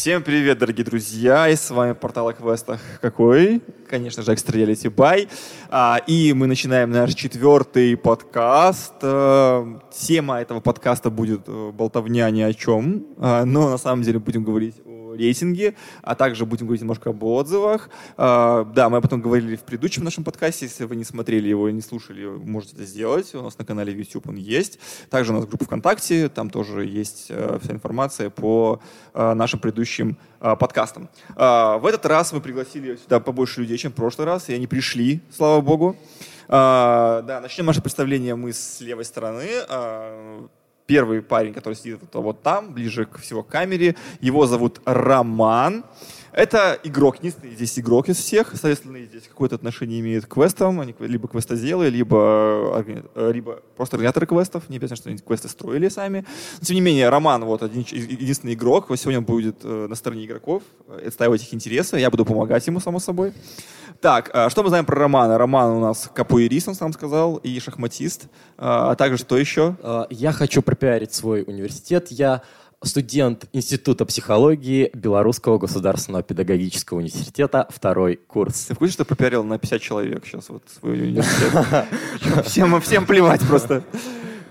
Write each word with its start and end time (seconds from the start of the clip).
Всем 0.00 0.22
привет, 0.22 0.58
дорогие 0.58 0.84
друзья! 0.84 1.48
И 1.48 1.56
с 1.56 1.70
вами 1.70 1.90
портал 1.92 2.28
о 2.28 2.32
квестах 2.32 2.80
какой? 3.00 3.60
Конечно 3.88 4.22
же, 4.22 4.30
Extra 4.30 4.54
Reality 4.54 4.94
Buy. 4.94 5.28
А, 5.70 6.00
и 6.06 6.32
мы 6.34 6.46
начинаем 6.46 6.92
наш 6.92 7.14
четвертый 7.14 7.96
подкаст. 7.96 8.94
А, 9.02 9.80
тема 9.90 10.40
этого 10.40 10.60
подкаста 10.60 11.10
будет 11.10 11.48
э, 11.48 11.72
болтовня 11.72 12.30
ни 12.30 12.42
о 12.42 12.54
чем, 12.54 13.08
а, 13.18 13.44
но 13.44 13.70
на 13.70 13.76
самом 13.76 14.04
деле 14.04 14.20
будем 14.20 14.44
говорить 14.44 14.76
рейтинге, 15.14 15.74
а 16.02 16.14
также 16.14 16.46
будем 16.46 16.66
говорить 16.66 16.82
немножко 16.82 17.10
об 17.10 17.22
отзывах. 17.24 17.90
А, 18.16 18.64
да, 18.64 18.88
мы 18.88 18.98
об 18.98 19.04
этом 19.04 19.20
говорили 19.20 19.56
в 19.56 19.62
предыдущем 19.62 20.04
нашем 20.04 20.24
подкасте. 20.24 20.66
Если 20.66 20.84
вы 20.84 20.96
не 20.96 21.04
смотрели 21.04 21.48
его, 21.48 21.70
не 21.70 21.80
слушали, 21.80 22.26
можете 22.26 22.76
это 22.76 22.84
сделать. 22.84 23.34
У 23.34 23.42
нас 23.42 23.58
на 23.58 23.64
канале 23.64 23.92
YouTube 23.92 24.28
он 24.28 24.36
есть. 24.36 24.78
Также 25.10 25.32
у 25.32 25.36
нас 25.36 25.46
группа 25.46 25.64
ВКонтакте, 25.64 26.28
там 26.28 26.50
тоже 26.50 26.86
есть 26.86 27.26
э, 27.28 27.58
вся 27.62 27.72
информация 27.72 28.30
по 28.30 28.80
э, 29.14 29.34
нашим 29.34 29.60
предыдущим 29.60 30.16
э, 30.40 30.56
подкастам. 30.56 31.08
В 31.36 31.82
этот 31.86 32.06
раз 32.06 32.32
мы 32.32 32.40
пригласили 32.40 32.96
сюда 32.96 33.20
побольше 33.20 33.60
людей, 33.60 33.78
чем 33.78 33.92
в 33.92 33.94
прошлый 33.94 34.26
раз, 34.26 34.48
и 34.48 34.54
они 34.54 34.66
пришли, 34.66 35.20
слава 35.30 35.60
богу. 35.60 35.96
Да, 36.48 37.40
начнем 37.42 37.66
наше 37.66 37.82
представление 37.82 38.34
мы 38.34 38.54
с 38.54 38.80
левой 38.80 39.04
стороны 39.04 39.46
первый 40.88 41.20
парень, 41.20 41.52
который 41.52 41.74
сидит 41.74 42.00
вот, 42.12 42.42
там, 42.42 42.72
ближе 42.72 43.04
к 43.04 43.18
всего 43.18 43.42
камере. 43.44 43.94
Его 44.20 44.46
зовут 44.46 44.80
Роман. 44.86 45.84
Это 46.38 46.78
игрок, 46.84 47.16
единственный 47.16 47.52
здесь 47.52 47.76
игрок 47.80 48.08
из 48.08 48.16
всех, 48.16 48.50
соответственно, 48.50 49.00
здесь 49.00 49.24
какое-то 49.26 49.56
отношение 49.56 49.98
имеет 49.98 50.26
к 50.26 50.34
квестам, 50.34 50.78
они 50.78 50.94
либо 51.00 51.26
квестоделы, 51.26 51.88
либо, 51.88 52.84
э, 53.16 53.32
либо 53.32 53.60
просто 53.76 53.96
организаторы 53.96 54.26
квестов, 54.28 54.68
не 54.68 54.76
обязательно, 54.76 54.96
что 54.98 55.08
они 55.08 55.18
квесты 55.18 55.48
строили 55.48 55.88
сами. 55.88 56.24
Но, 56.60 56.64
тем 56.64 56.76
не 56.76 56.80
менее, 56.80 57.08
Роман 57.08 57.44
вот 57.44 57.64
один, 57.64 57.80
единственный 57.80 58.54
игрок, 58.54 58.86
сегодня 58.96 59.18
он 59.18 59.24
будет 59.24 59.56
э, 59.64 59.86
на 59.88 59.96
стороне 59.96 60.26
игроков, 60.26 60.62
э, 60.86 61.08
отстаивать 61.08 61.42
их 61.42 61.52
интересы, 61.52 61.96
я 61.96 62.08
буду 62.08 62.24
помогать 62.24 62.64
ему, 62.68 62.78
само 62.78 63.00
собой. 63.00 63.32
Так, 64.00 64.28
что 64.48 64.62
мы 64.62 64.68
знаем 64.68 64.84
про 64.84 64.94
Романа? 64.94 65.38
Роман 65.38 65.72
у 65.72 65.80
нас 65.80 66.08
капуэрист, 66.14 66.68
он 66.68 66.76
сам 66.76 66.92
сказал, 66.92 67.38
и 67.38 67.58
шахматист. 67.58 68.28
А 68.56 68.94
также 68.94 69.18
что 69.18 69.36
еще? 69.36 69.76
Я 70.08 70.30
хочу 70.30 70.62
пропиарить 70.62 71.12
свой 71.12 71.42
университет. 71.42 72.12
Я 72.12 72.42
студент 72.82 73.46
Института 73.52 74.04
психологии 74.04 74.90
Белорусского 74.94 75.58
государственного 75.58 76.22
педагогического 76.22 76.98
университета, 76.98 77.66
второй 77.70 78.16
курс. 78.16 78.66
Ты 78.66 78.74
в 78.74 78.78
курсе, 78.78 78.94
что 78.94 79.04
пропиарил 79.04 79.44
на 79.44 79.58
50 79.58 79.82
человек 79.82 80.26
сейчас 80.26 80.48
вот 80.48 80.62
свой 80.68 81.00
университет? 81.00 81.86
Всем, 82.44 82.80
всем 82.80 83.06
плевать 83.06 83.40
просто. 83.46 83.84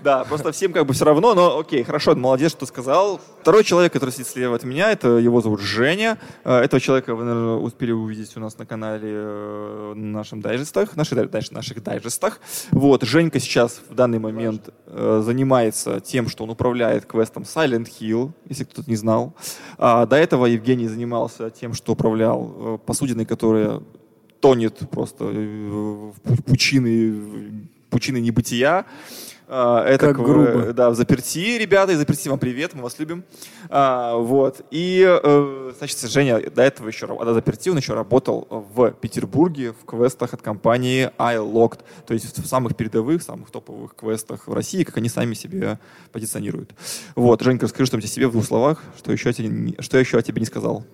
Да, 0.02 0.24
просто 0.24 0.52
всем 0.52 0.72
как 0.72 0.86
бы 0.86 0.94
все 0.94 1.04
равно, 1.04 1.34
но 1.34 1.58
окей, 1.58 1.82
хорошо, 1.82 2.14
молодец, 2.14 2.52
что 2.52 2.66
сказал. 2.66 3.20
Второй 3.40 3.64
человек, 3.64 3.92
который 3.92 4.10
сидит 4.10 4.28
слева 4.28 4.54
от 4.54 4.62
меня, 4.62 4.92
это 4.92 5.18
его 5.18 5.40
зовут 5.40 5.60
Женя. 5.60 6.18
Э, 6.44 6.58
этого 6.58 6.80
человека 6.80 7.16
вы, 7.16 7.24
наверное, 7.24 7.56
успели 7.56 7.90
увидеть 7.90 8.36
у 8.36 8.40
нас 8.40 8.58
на 8.58 8.66
канале 8.66 9.10
э, 9.10 9.92
на 9.96 10.18
нашем 10.18 10.40
дайджестах, 10.40 10.94
наших, 10.94 11.30
дальше, 11.30 11.52
наших 11.52 11.82
дайджестах. 11.82 12.40
Вот, 12.70 13.02
Женька 13.02 13.40
сейчас 13.40 13.80
в 13.88 13.94
данный 13.94 14.20
момент 14.20 14.68
э, 14.86 15.22
занимается 15.24 15.98
тем, 16.00 16.28
что 16.28 16.44
он 16.44 16.50
управляет 16.50 17.04
квестом 17.04 17.42
Silent 17.42 17.88
Hill, 18.00 18.30
если 18.48 18.64
кто-то 18.64 18.88
не 18.88 18.96
знал. 18.96 19.34
А 19.78 20.06
до 20.06 20.16
этого 20.16 20.46
Евгений 20.46 20.86
занимался 20.86 21.50
тем, 21.50 21.74
что 21.74 21.92
управлял 21.92 22.80
посудиной, 22.86 23.24
которая 23.24 23.82
тонет 24.40 24.78
просто 24.90 25.24
в 25.24 26.14
пучины, 26.46 27.68
пучины 27.90 28.18
небытия. 28.18 28.84
А, 29.50 29.82
это 29.82 30.08
как 30.08 30.16
грубо. 30.16 30.74
Да, 30.74 30.90
в 30.90 30.94
заперти, 30.94 31.56
ребята, 31.58 31.92
из 31.92 31.98
заперти 31.98 32.28
вам 32.28 32.38
привет, 32.38 32.74
мы 32.74 32.82
вас 32.82 32.98
любим. 32.98 33.24
А, 33.70 34.14
вот. 34.16 34.60
И, 34.70 35.02
э, 35.06 35.72
значит, 35.78 35.98
Женя 36.00 36.38
до 36.50 36.62
этого 36.62 36.88
еще, 36.88 37.06
до 37.06 37.32
заперти 37.32 37.70
он 37.70 37.78
еще 37.78 37.94
работал 37.94 38.46
в 38.50 38.90
Петербурге 38.90 39.72
в 39.72 39.86
квестах 39.86 40.34
от 40.34 40.42
компании 40.42 41.10
iLocked, 41.16 41.78
то 42.06 42.12
есть 42.12 42.38
в 42.38 42.46
самых 42.46 42.76
передовых, 42.76 43.22
самых 43.22 43.50
топовых 43.50 43.94
квестах 43.96 44.46
в 44.46 44.52
России, 44.52 44.84
как 44.84 44.98
они 44.98 45.08
сами 45.08 45.32
себе 45.32 45.78
позиционируют. 46.12 46.74
Вот, 47.14 47.40
Женька, 47.40 47.64
расскажи 47.64 47.86
что-нибудь 47.86 48.10
о 48.10 48.12
себе 48.12 48.28
в 48.28 48.32
двух 48.32 48.44
словах, 48.44 48.82
что 48.98 49.12
еще, 49.12 49.32
что 49.32 49.98
еще 49.98 50.18
о 50.18 50.22
тебе 50.22 50.40
не 50.40 50.46
сказал. 50.46 50.84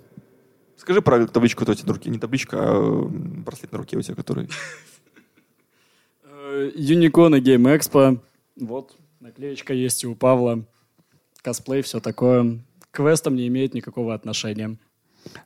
Скажи 0.76 1.02
про 1.02 1.26
табличку, 1.26 1.60
которая 1.60 1.76
у 1.76 1.80
тебя 1.80 1.88
на 1.88 1.94
руке, 1.94 2.10
не 2.10 2.18
табличка, 2.20 2.56
а 2.60 3.08
браслет 3.10 3.72
на 3.72 3.78
руке 3.78 3.96
у 3.96 4.02
тебя, 4.02 4.14
который... 4.14 4.48
Юникон 6.76 7.34
и 7.34 7.40
Game 7.40 7.76
Expo 7.76 8.20
вот, 8.56 8.96
наклеечка 9.20 9.74
есть 9.74 10.04
и 10.04 10.06
у 10.06 10.14
Павла. 10.14 10.64
Косплей, 11.42 11.82
все 11.82 12.00
такое. 12.00 12.60
К 12.90 12.96
квестам 12.96 13.34
не 13.34 13.48
имеет 13.48 13.74
никакого 13.74 14.14
отношения. 14.14 14.78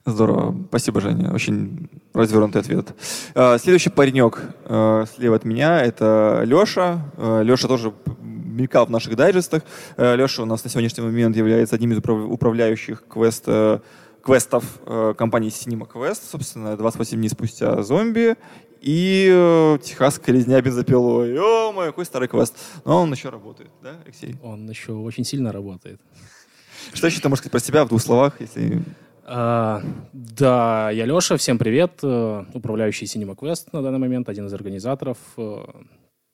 Здорово. 0.05 0.55
Спасибо, 0.69 1.01
Женя. 1.01 1.33
Очень 1.33 1.89
развернутый 2.13 2.61
ответ. 2.61 2.95
А, 3.35 3.59
следующий 3.59 3.91
паренек 3.91 4.43
а, 4.65 5.05
слева 5.15 5.37
от 5.37 5.45
меня— 5.45 5.83
это 5.85 6.43
Леша. 6.45 7.11
А, 7.17 7.43
Леша 7.43 7.69
тоже 7.69 7.95
мелькал 8.21 8.87
в 8.87 8.91
наших 8.91 9.17
дайджестах. 9.17 9.63
Леша 9.97 10.43
у 10.43 10.47
нас 10.47 10.65
на 10.65 10.71
сегодняшний 10.71 11.05
момент 11.05 11.37
является 11.37 11.77
одним 11.77 11.93
из 11.93 11.99
управляющих 11.99 13.05
квест, 13.09 13.47
квестов 14.21 14.65
компании 15.17 15.51
Cinema 15.51 15.89
Quest. 15.89 16.23
Собственно, 16.29 16.77
28 16.77 17.17
дней 17.17 17.29
спустя 17.29 17.83
зомби 17.83 18.37
и 18.81 19.29
э, 19.31 19.79
Техасская 19.83 20.35
резня 20.35 20.61
бензопилой. 20.61 21.39
О, 21.39 21.73
мой, 21.73 21.87
какой 21.87 22.05
старый 22.05 22.29
квест. 22.29 22.57
Но 22.85 23.03
он 23.03 23.13
еще 23.13 23.29
работает, 23.29 23.71
да, 23.83 23.97
Алексей? 24.05 24.37
Он 24.43 24.69
еще 24.69 24.93
очень 24.93 25.25
сильно 25.25 25.53
работает. 25.53 26.01
Что 26.93 27.07
еще 27.07 27.21
ты 27.21 27.29
можешь 27.29 27.41
сказать 27.41 27.53
про 27.53 27.61
себя 27.61 27.85
в 27.85 27.89
двух 27.89 28.01
словах, 28.01 28.41
если... 28.41 28.83
А, 29.25 29.83
да, 30.13 30.91
я 30.91 31.05
Леша, 31.05 31.37
всем 31.37 31.59
привет, 31.59 31.99
э, 32.03 32.45
управляющий 32.55 33.05
Cinema 33.05 33.37
Quest 33.37 33.69
на 33.73 33.83
данный 33.83 33.99
момент, 33.99 34.29
один 34.29 34.47
из 34.47 34.55
организаторов. 34.55 35.19
Э, 35.37 35.65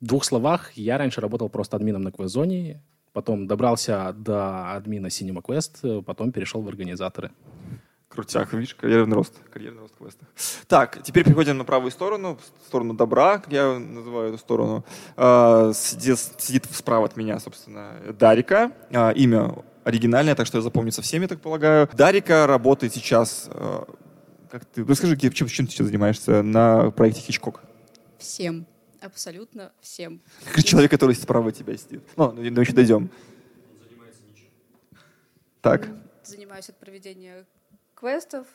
в 0.01 0.07
двух 0.07 0.25
словах, 0.25 0.73
я 0.75 0.97
раньше 0.99 1.21
работал 1.21 1.49
просто 1.49 1.77
админом 1.77 2.03
на 2.03 2.13
квест-зоне, 2.13 2.83
потом 3.13 3.47
добрался 3.49 4.13
до 4.13 4.75
админа 4.75 5.09
Cinema 5.09 5.43
Quest, 5.43 6.03
потом 6.03 6.31
перешел 6.31 6.63
в 6.63 6.69
организаторы. 6.69 7.33
Крутяк, 8.15 8.53
видишь, 8.53 8.75
карьерный 8.75 9.17
рост. 9.17 9.35
Карьерный 9.51 9.81
рост 9.81 9.97
квеста. 9.97 10.27
Так, 10.69 11.03
теперь 11.03 11.25
переходим 11.25 11.59
на 11.59 11.65
правую 11.65 11.91
сторону, 11.91 12.39
в 12.63 12.67
сторону 12.67 12.95
добра, 12.95 13.39
как 13.39 13.53
я 13.53 13.79
называю 13.79 14.29
эту 14.29 14.39
сторону. 14.39 14.85
А, 15.17 15.73
сидит, 15.75 16.19
сидит 16.39 16.67
справа 16.71 17.07
от 17.07 17.17
меня, 17.17 17.41
собственно, 17.41 18.01
Дарика. 18.17 18.71
А, 18.93 19.11
имя 19.11 19.65
оригинальное, 19.83 20.37
так 20.37 20.47
что 20.47 20.59
я 20.59 20.63
запомню 20.63 20.93
со 20.93 21.03
всеми, 21.03 21.27
так 21.27 21.41
полагаю. 21.41 21.89
Дарика 21.93 22.47
работает 22.47 22.95
сейчас... 22.95 23.49
А, 23.51 23.87
как 24.49 24.65
ты, 24.65 24.85
расскажи, 24.85 25.17
чем, 25.17 25.49
чем 25.49 25.67
ты 25.67 25.73
сейчас 25.73 25.89
занимаешься 25.89 26.43
на 26.43 26.93
проекте 26.93 27.21
Хичкок? 27.21 27.63
Всем. 28.19 28.67
Абсолютно 29.01 29.73
всем. 29.81 30.23
Как 30.55 30.63
человек, 30.63 30.91
который 30.93 31.17
справа 31.17 31.49
от 31.49 31.57
тебя 31.57 31.77
сидит. 31.77 32.03
Ну, 32.17 32.33
мы 32.33 32.43
еще 32.45 32.73
дойдем. 32.73 33.11
Он 33.11 33.89
занимается 33.89 34.23
ничем. 34.31 34.49
Так. 35.61 35.89
Занимаюсь 36.23 36.69
от 36.69 36.79
проведения 36.79 37.45
квестов, 38.05 38.47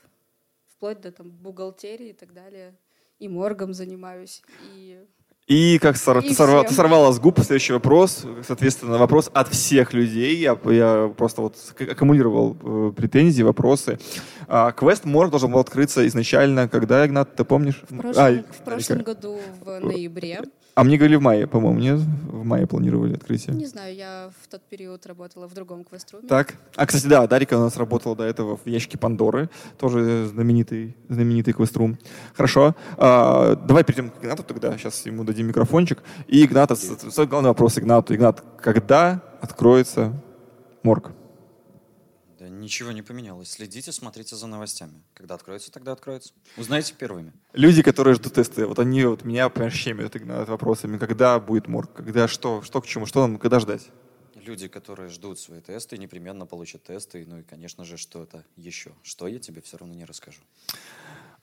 вплоть 0.76 1.02
до 1.02 1.12
там 1.12 1.32
бухгалтерии 1.32 2.10
и 2.10 2.14
так 2.14 2.34
далее. 2.34 2.76
И 3.18 3.28
моргом 3.28 3.74
занимаюсь, 3.74 4.44
и 4.76 5.06
и 5.48 5.80
как 5.80 5.98
сор, 5.98 6.20
и 6.20 6.28
ты, 6.28 6.36
сорвал, 6.36 6.64
ты 6.64 6.76
сорвала 6.76 7.12
с 7.12 7.20
губ 7.20 7.40
следующий 7.40 7.74
вопрос, 7.74 8.24
соответственно, 8.46 9.00
вопрос 9.00 9.32
от 9.34 9.48
всех 9.48 9.94
людей. 9.94 10.38
Я, 10.38 10.56
я 10.66 11.12
просто 11.18 11.42
вот 11.42 11.56
аккумулировал 11.80 12.56
э, 12.62 12.94
претензии, 12.96 13.42
вопросы. 13.42 13.98
А, 14.48 14.72
квест 14.72 15.06
Морг 15.06 15.32
должен 15.32 15.52
был 15.52 15.60
открыться 15.60 16.06
изначально, 16.06 16.70
когда, 16.70 17.04
Игнат, 17.04 17.36
ты 17.36 17.44
помнишь? 17.46 17.82
В 17.90 17.98
прошлом, 17.98 18.24
а, 18.24 18.44
в 18.54 18.64
прошлом 18.64 19.02
году 19.02 19.40
в 19.60 19.80
ноябре. 19.80 20.44
А 20.80 20.84
мне 20.86 20.96
говорили 20.96 21.18
в 21.18 21.22
мае, 21.22 21.46
по-моему, 21.46 21.78
нет? 21.78 22.00
В 22.00 22.46
мае 22.46 22.66
планировали 22.66 23.14
открытие. 23.14 23.54
Не 23.54 23.66
знаю, 23.66 23.94
я 23.94 24.30
в 24.42 24.48
тот 24.48 24.62
период 24.62 25.06
работала 25.06 25.46
в 25.46 25.54
другом 25.54 25.84
квеструме. 25.84 26.26
Так. 26.26 26.56
А, 26.78 26.86
кстати, 26.86 27.06
да, 27.06 27.28
Дарика 27.28 27.56
у 27.56 27.60
нас 27.60 27.76
работала 27.76 28.16
до 28.16 28.24
этого 28.24 28.56
в 28.56 28.66
ящике 28.66 28.98
Пандоры, 28.98 29.50
тоже 29.78 30.28
знаменитый, 30.28 30.96
знаменитый 31.10 31.52
квеструм. 31.52 31.98
Хорошо. 32.34 32.78
А, 32.96 33.58
давай 33.58 33.84
перейдем 33.84 34.10
к 34.10 34.24
Игнату 34.24 34.44
тогда, 34.44 34.78
сейчас 34.78 35.06
ему 35.06 35.26
дадим 35.26 35.48
микрофончик. 35.48 36.02
И 36.30 36.46
Игната, 36.46 36.78
главный 37.26 37.50
вопрос 37.50 37.78
Игнату. 37.78 38.16
Игнат, 38.16 38.42
когда 38.62 39.22
откроется 39.42 40.14
морг? 40.84 41.12
Ничего 42.70 42.92
не 42.92 43.02
поменялось. 43.02 43.50
Следите, 43.50 43.92
смотрите 43.92 44.36
за 44.36 44.46
новостями. 44.46 45.02
Когда 45.16 45.34
откроется, 45.34 45.72
тогда 45.72 45.92
откроется. 45.94 46.34
Узнаете 46.56 46.94
первыми. 46.94 47.34
Люди, 47.54 47.82
которые 47.82 48.14
ждут 48.14 48.36
тесты, 48.36 48.68
вот 48.68 48.78
они 48.78 49.06
вот 49.06 49.24
меня 49.24 49.50
прям 49.50 49.72
щемят 49.72 50.16
вопросами. 50.48 51.00
Когда 51.00 51.40
будет 51.40 51.68
морг? 51.68 51.92
Когда 51.94 52.28
что? 52.28 52.62
Что 52.62 52.80
к 52.80 52.86
чему? 52.86 53.08
Что 53.08 53.22
нам? 53.26 53.40
Когда 53.40 53.60
ждать? 53.60 53.90
Люди, 54.36 54.68
которые 54.68 55.10
ждут 55.10 55.40
свои 55.40 55.62
тесты, 55.62 55.98
непременно 55.98 56.46
получат 56.46 56.84
тесты. 56.84 57.26
Ну 57.28 57.40
и, 57.40 57.42
конечно 57.42 57.86
же, 57.86 57.98
что 57.98 58.22
это 58.22 58.46
еще. 58.56 58.92
Что 59.02 59.28
я 59.28 59.40
тебе 59.40 59.64
все 59.64 59.78
равно 59.78 59.96
не 59.96 60.06
расскажу. 60.06 60.42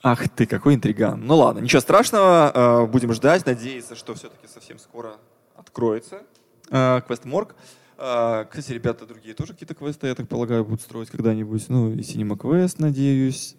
Ах 0.04 0.28
ты, 0.28 0.46
какой 0.46 0.76
интриган. 0.76 1.26
Ну 1.26 1.38
ладно, 1.38 1.58
ничего 1.58 1.80
страшного. 1.80 2.52
Э, 2.54 2.86
будем 2.86 3.12
ждать, 3.12 3.44
надеяться, 3.46 3.96
что 3.96 4.14
все-таки 4.14 4.46
совсем 4.46 4.78
скоро 4.78 5.16
откроется 5.56 6.22
э, 6.70 7.00
квест 7.04 7.24
Морг. 7.24 7.56
А, 7.98 8.44
Кстати, 8.44 8.72
ребята 8.72 9.06
другие 9.06 9.34
тоже 9.34 9.52
какие-то 9.52 9.74
квесты, 9.74 10.06
я 10.06 10.14
так 10.14 10.28
полагаю, 10.28 10.64
будут 10.64 10.82
строить 10.82 11.10
когда-нибудь. 11.10 11.68
Ну, 11.68 11.92
и 11.92 11.96
Cinema 11.98 12.36
Quest, 12.36 12.76
надеюсь. 12.78 13.56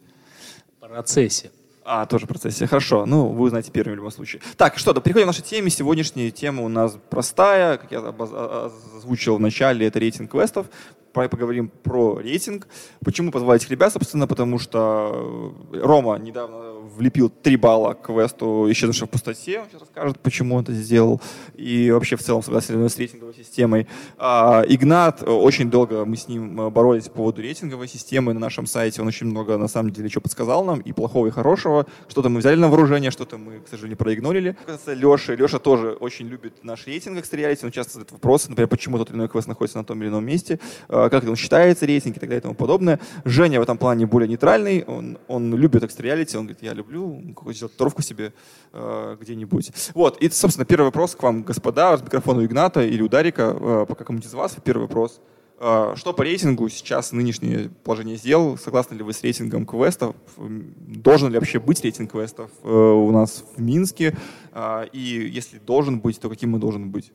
В 0.80 0.88
процессе. 0.88 1.52
А, 1.84 2.06
тоже 2.06 2.26
в 2.26 2.30
процессе. 2.30 2.68
Хорошо. 2.68 3.06
Ну, 3.06 3.28
вы 3.30 3.46
узнаете 3.46 3.72
первым 3.72 3.94
в 3.94 3.96
любом 3.98 4.12
случае. 4.12 4.42
Так, 4.58 4.78
что, 4.78 4.94
да, 4.94 5.00
переходим 5.00 5.26
к 5.26 5.28
нашей 5.28 5.44
теме. 5.44 5.70
Сегодняшняя 5.70 6.30
тема 6.32 6.64
у 6.64 6.68
нас 6.68 6.98
простая. 7.10 7.78
Как 7.78 7.92
я 7.92 8.00
а- 8.00 8.14
а- 8.20 8.72
озвучил 8.98 9.38
в 9.38 9.40
начале, 9.40 9.88
это 9.88 9.98
рейтинг 9.98 10.32
квестов. 10.32 10.68
Поговорим 11.14 11.70
про 11.70 12.20
рейтинг. 12.20 12.68
Почему 13.04 13.32
позвали 13.32 13.60
этих 13.60 13.72
ребят, 13.72 13.92
собственно, 13.92 14.28
потому 14.28 14.60
что 14.60 15.56
э, 15.74 15.80
Рома 15.82 16.18
недавно 16.18 16.74
влепил 16.96 17.30
3 17.30 17.56
балла 17.58 17.94
к 17.94 18.08
квесту 18.08 18.68
«Исчезнувший 18.72 19.08
в 19.08 19.10
пустоте». 19.10 19.60
Он 19.60 19.68
сейчас 19.68 19.82
расскажет, 19.82 20.20
почему 20.20 20.56
он 20.56 20.64
это 20.64 20.74
сделал. 20.74 21.22
И 21.56 21.92
вообще 21.92 22.16
в 22.16 22.24
целом 22.24 22.44
согласен 22.44 22.88
с 22.88 22.98
рейтинговой 22.98 23.34
системой. 23.34 23.88
А, 24.18 24.64
Игнат, 24.68 25.24
э, 25.24 25.26
очень 25.26 25.70
долго 25.70 26.06
мы 26.06 26.16
с 26.16 26.28
ним 26.28 26.60
э, 26.62 26.70
боролись 26.70 27.06
по 27.06 27.18
поводу 27.18 27.42
рейтинговой 27.42 27.88
системы 27.88 28.34
на 28.34 28.40
нашем 28.40 28.66
сайте. 28.66 29.02
Он 29.02 29.08
очень 29.08 29.28
много, 29.28 29.58
на 29.58 29.68
самом 29.68 29.92
деле, 29.92 30.10
что 30.10 30.22
подсказал 30.22 30.64
нам, 30.64 30.80
и 30.80 30.92
плохого, 30.92 31.28
и 31.28 31.32
хорошего. 31.32 31.86
Что-то 32.08 32.30
мы 32.30 32.40
взяли 32.40 32.56
на 32.56 32.70
вооружение, 32.70 33.12
что-то 33.12 33.38
мы, 33.38 33.60
к 33.60 33.68
сожалению, 33.68 33.98
проигнорили. 33.98 34.56
Леша, 34.88 35.36
Леша 35.36 35.60
тоже 35.60 35.92
очень 35.92 36.28
любит 36.28 36.64
наш 36.64 36.88
рейтинг 36.88 37.20
экстреалити. 37.20 37.66
Он 37.66 37.72
часто 37.72 37.94
задает 37.94 38.12
вопросы, 38.12 38.50
например, 38.50 38.68
почему 38.68 38.98
тот 38.98 39.10
или 39.10 39.18
иной 39.18 39.30
квест 39.30 39.48
находится 39.48 39.78
на 39.78 39.84
том 39.84 40.02
или 40.02 40.10
ином 40.10 40.26
месте, 40.26 40.60
э, 40.90 41.07
как 41.10 41.24
он 41.24 41.36
считается, 41.36 41.86
рейтинг 41.86 42.18
и 42.18 42.20
так 42.20 42.30
далее 42.30 42.40
и 42.40 42.42
тому 42.42 42.56
подобное. 42.56 43.00
Женя 43.26 43.60
в 43.60 43.64
этом 43.64 43.78
плане 43.78 44.06
более 44.06 44.28
нейтральный. 44.30 44.84
Он, 44.84 45.18
он 45.28 45.54
любит 45.56 45.84
экстреалити. 45.84 46.38
Он 46.38 46.44
говорит, 46.46 46.64
я 46.64 46.74
люблю 46.74 47.22
какую-то 47.36 47.58
сделать 47.58 47.78
торовку 47.78 48.02
себе 48.02 48.34
э, 48.74 49.18
где-нибудь. 49.22 49.72
Вот. 49.94 50.18
И, 50.22 50.30
собственно, 50.30 50.66
первый 50.66 50.86
вопрос 50.86 51.16
к 51.16 51.24
вам, 51.24 51.44
господа, 51.44 51.98
с 51.98 52.02
микрофона 52.02 52.42
у 52.42 52.46
Игната 52.46 52.82
или 52.84 53.02
у 53.02 53.08
Дарика, 53.10 53.56
э, 53.60 53.86
пока 53.88 54.04
кому-нибудь 54.06 54.28
из 54.30 54.34
вас. 54.34 54.56
Первый 54.64 54.82
вопрос. 54.84 55.20
Э, 55.60 55.94
Что 55.96 56.14
по 56.14 56.24
рейтингу 56.24 56.70
сейчас 56.70 57.12
нынешнее 57.12 57.70
положение 57.84 58.18
сделал? 58.18 58.58
Согласны 58.58 58.96
ли 58.96 59.04
вы 59.04 59.14
с 59.14 59.24
рейтингом 59.24 59.66
квестов? 59.66 60.16
М, 60.38 60.74
Должен 60.88 61.32
ли 61.32 61.40
вообще 61.40 61.60
быть 61.60 61.84
рейтинг 61.84 62.12
квестов 62.12 62.52
э, 62.64 62.70
у 62.72 63.12
нас 63.12 63.44
в 63.56 63.62
Минске? 63.62 64.16
А, 64.54 64.84
И 64.94 65.00
если 65.00 65.58
должен 65.60 66.00
быть, 66.00 66.20
то 66.20 66.30
каким 66.30 66.54
он 66.54 66.60
должен 66.60 66.90
быть? 66.92 67.12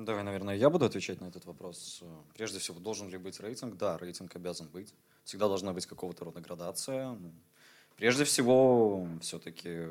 Ну, 0.00 0.06
Давай, 0.06 0.24
наверное, 0.24 0.56
я 0.56 0.70
буду 0.70 0.86
отвечать 0.86 1.20
на 1.20 1.26
этот 1.26 1.44
вопрос. 1.44 2.02
Прежде 2.32 2.58
всего, 2.58 2.80
должен 2.80 3.10
ли 3.10 3.18
быть 3.18 3.38
рейтинг? 3.38 3.76
Да, 3.76 3.98
рейтинг 3.98 4.34
обязан 4.34 4.66
быть. 4.66 4.94
Всегда 5.24 5.46
должна 5.46 5.74
быть 5.74 5.84
какого-то 5.84 6.24
рода 6.24 6.40
градация. 6.40 7.10
Ну, 7.10 7.30
Прежде 7.96 8.24
всего, 8.24 9.06
все-таки, 9.20 9.88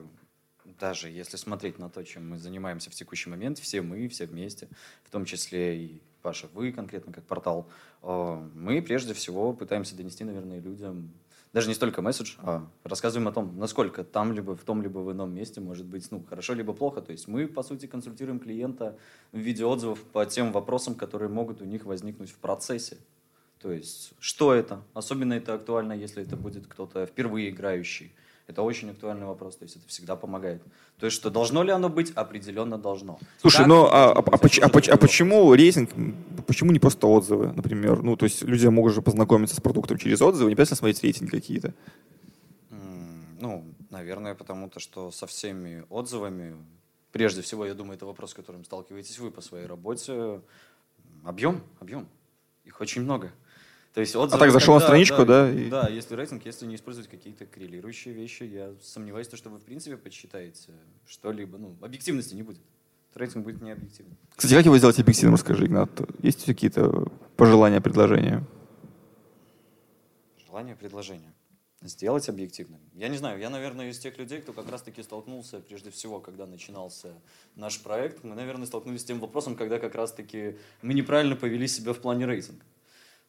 даже 0.80 1.12
если 1.12 1.38
смотреть 1.38 1.78
на 1.78 1.92
то, 1.92 2.04
чем 2.04 2.28
мы 2.28 2.40
занимаемся 2.40 2.90
в 2.90 2.96
текущий 2.96 3.30
момент, 3.30 3.60
все 3.60 3.84
мы, 3.84 4.08
все 4.08 4.26
вместе, 4.26 4.68
в 5.04 5.12
том 5.12 5.26
числе 5.26 5.78
и 5.78 6.02
Паша, 6.24 6.48
вы 6.56 6.72
конкретно 6.72 7.14
как 7.14 7.26
портал, 7.26 7.70
э, 8.02 8.50
мы 8.56 8.82
прежде 8.82 9.14
всего 9.14 9.54
пытаемся 9.54 9.96
донести, 9.96 10.24
наверное, 10.24 10.60
людям 10.60 11.14
даже 11.54 11.68
не 11.68 11.74
столько 11.74 12.02
месседж, 12.02 12.36
а 12.40 12.68
рассказываем 12.84 13.28
о 13.28 13.32
том, 13.32 13.58
насколько 13.58 14.04
там, 14.04 14.34
либо 14.34 14.56
в 14.56 14.64
том, 14.64 14.82
либо 14.82 15.00
в 15.00 15.12
ином 15.12 15.34
месте 15.34 15.60
может 15.62 15.86
быть, 15.86 16.10
ну, 16.12 16.24
хорошо, 16.24 16.54
либо 16.54 16.74
плохо. 16.74 17.02
То 17.02 17.12
есть 17.12 17.28
мы, 17.28 17.48
по 17.48 17.64
сути, 17.64 17.88
консультируем 17.88 18.40
клиента 18.40 18.98
в 19.32 19.38
виде 19.38 19.66
отзывов 19.66 20.02
по 20.04 20.26
тем 20.26 20.52
вопросам, 20.52 20.96
которые 20.96 21.30
могут 21.30 21.62
у 21.62 21.66
них 21.66 21.86
возникнуть 21.86 22.30
в 22.30 22.38
процессе. 22.38 22.98
То 23.60 23.72
есть, 23.72 24.14
что 24.20 24.54
это? 24.54 24.84
Особенно 24.94 25.34
это 25.34 25.54
актуально, 25.56 25.94
если 25.94 26.24
это 26.24 26.38
будет 26.38 26.68
кто-то 26.68 27.06
впервые 27.06 27.50
играющий. 27.50 28.14
Это 28.50 28.64
очень 28.64 28.90
актуальный 28.90 29.28
вопрос, 29.28 29.58
то 29.58 29.64
есть 29.66 29.76
это 29.76 29.88
всегда 29.88 30.16
помогает. 30.16 30.64
То 30.98 31.06
есть, 31.06 31.16
что 31.16 31.30
должно 31.30 31.62
ли 31.62 31.70
оно 31.72 31.88
быть? 31.88 32.12
Определенно 32.16 32.80
должно. 32.80 33.20
Слушай, 33.42 33.58
Как 33.58 33.68
ну 33.68 33.86
это 33.86 33.94
а, 33.94 34.12
а- 34.14 34.20
а 34.22 34.38
поч- 34.40 34.60
а 34.60 34.70
поч- 34.70 34.90
а 34.90 34.98
почему 34.98 35.54
рейтинг, 35.54 35.92
почему 36.48 36.72
не 36.72 36.80
просто 36.80 37.06
отзывы, 37.06 37.54
например? 37.54 38.02
Ну, 38.02 38.16
то 38.18 38.26
есть 38.26 38.42
люди 38.42 38.66
могут 38.66 38.96
же 38.96 39.04
познакомиться 39.04 39.56
с 39.56 39.62
продуктом 39.62 40.00
через 40.00 40.20
отзывы, 40.24 40.50
не 40.50 40.54
обязательно 40.56 40.78
смотреть 40.78 41.04
рейтинги 41.04 41.30
какие-то. 41.30 41.76
Ну, 43.40 43.64
наверное, 43.92 44.34
потому-то, 44.34 44.80
что 44.80 45.12
со 45.12 45.28
всеми 45.28 45.84
отзывами, 45.92 46.56
прежде 47.12 47.44
всего, 47.44 47.68
я 47.68 47.76
думаю, 47.76 47.98
это 47.98 48.08
вопрос, 48.08 48.32
с 48.32 48.34
которым 48.34 48.66
сталкиваетесь 48.66 49.20
вы 49.20 49.30
по 49.30 49.42
своей 49.42 49.68
работе. 49.68 50.42
Объем, 51.24 51.62
объем. 51.80 52.08
Их 52.66 52.82
очень 52.82 53.04
много. 53.04 53.32
То 54.00 54.02
есть 54.02 54.16
отзывы, 54.16 54.38
А 54.38 54.40
так 54.40 54.54
зашел 54.54 54.76
на 54.76 54.80
страничку, 54.80 55.26
да, 55.26 55.52
и- 55.52 55.70
Да, 55.70 55.90
если 55.90 56.16
рейтинг, 56.16 56.46
если 56.46 56.66
не 56.66 56.76
использовать 56.76 57.10
какие-то 57.10 57.46
коррелирующие 57.46 58.14
вещи, 58.14 58.44
я 58.44 58.74
сомневаюсь, 58.82 59.28
то, 59.28 59.36
что 59.36 59.50
вы 59.50 59.58
в 59.58 59.64
принципе 59.64 59.98
подсчитаете 59.98 60.72
что-либо. 61.06 61.58
Ну, 61.58 61.76
объективности 61.82 62.34
не 62.34 62.44
будет. 62.44 62.62
Рейтинг 63.14 63.44
будет 63.44 63.62
необъективным. 63.62 64.16
Кстати, 64.34 64.54
как 64.54 64.64
его 64.64 64.78
сделать 64.78 64.98
объективным, 65.00 65.34
расскажи, 65.34 65.66
Игнат. 65.66 65.90
Есть 66.24 66.46
какие-то 66.46 67.12
пожелания, 67.36 67.82
предложения? 67.82 68.42
Желание, 70.48 70.78
предложение. 70.78 71.34
Сделать 71.82 72.30
объективным. 72.30 72.80
Я 72.94 73.10
не 73.10 73.18
знаю, 73.18 73.38
я, 73.42 73.50
наверное, 73.50 73.90
из 73.90 74.00
тех 74.00 74.18
людей, 74.18 74.40
кто 74.40 74.54
как 74.54 74.72
раз-таки 74.72 75.04
столкнулся, 75.04 75.60
прежде 75.60 75.90
всего, 75.92 76.22
когда 76.22 76.46
начинался 76.46 77.10
наш 77.58 77.82
проект, 77.82 78.24
мы, 78.24 78.36
наверное, 78.36 78.66
столкнулись 78.66 79.02
с 79.02 79.04
тем 79.04 79.20
вопросом, 79.20 79.58
когда 79.58 79.78
как 79.78 79.94
раз-таки 79.96 80.56
мы 80.82 80.94
неправильно 80.94 81.36
повели 81.36 81.68
себя 81.68 81.92
в 81.92 82.00
плане 82.00 82.26
рейтинга. 82.26 82.64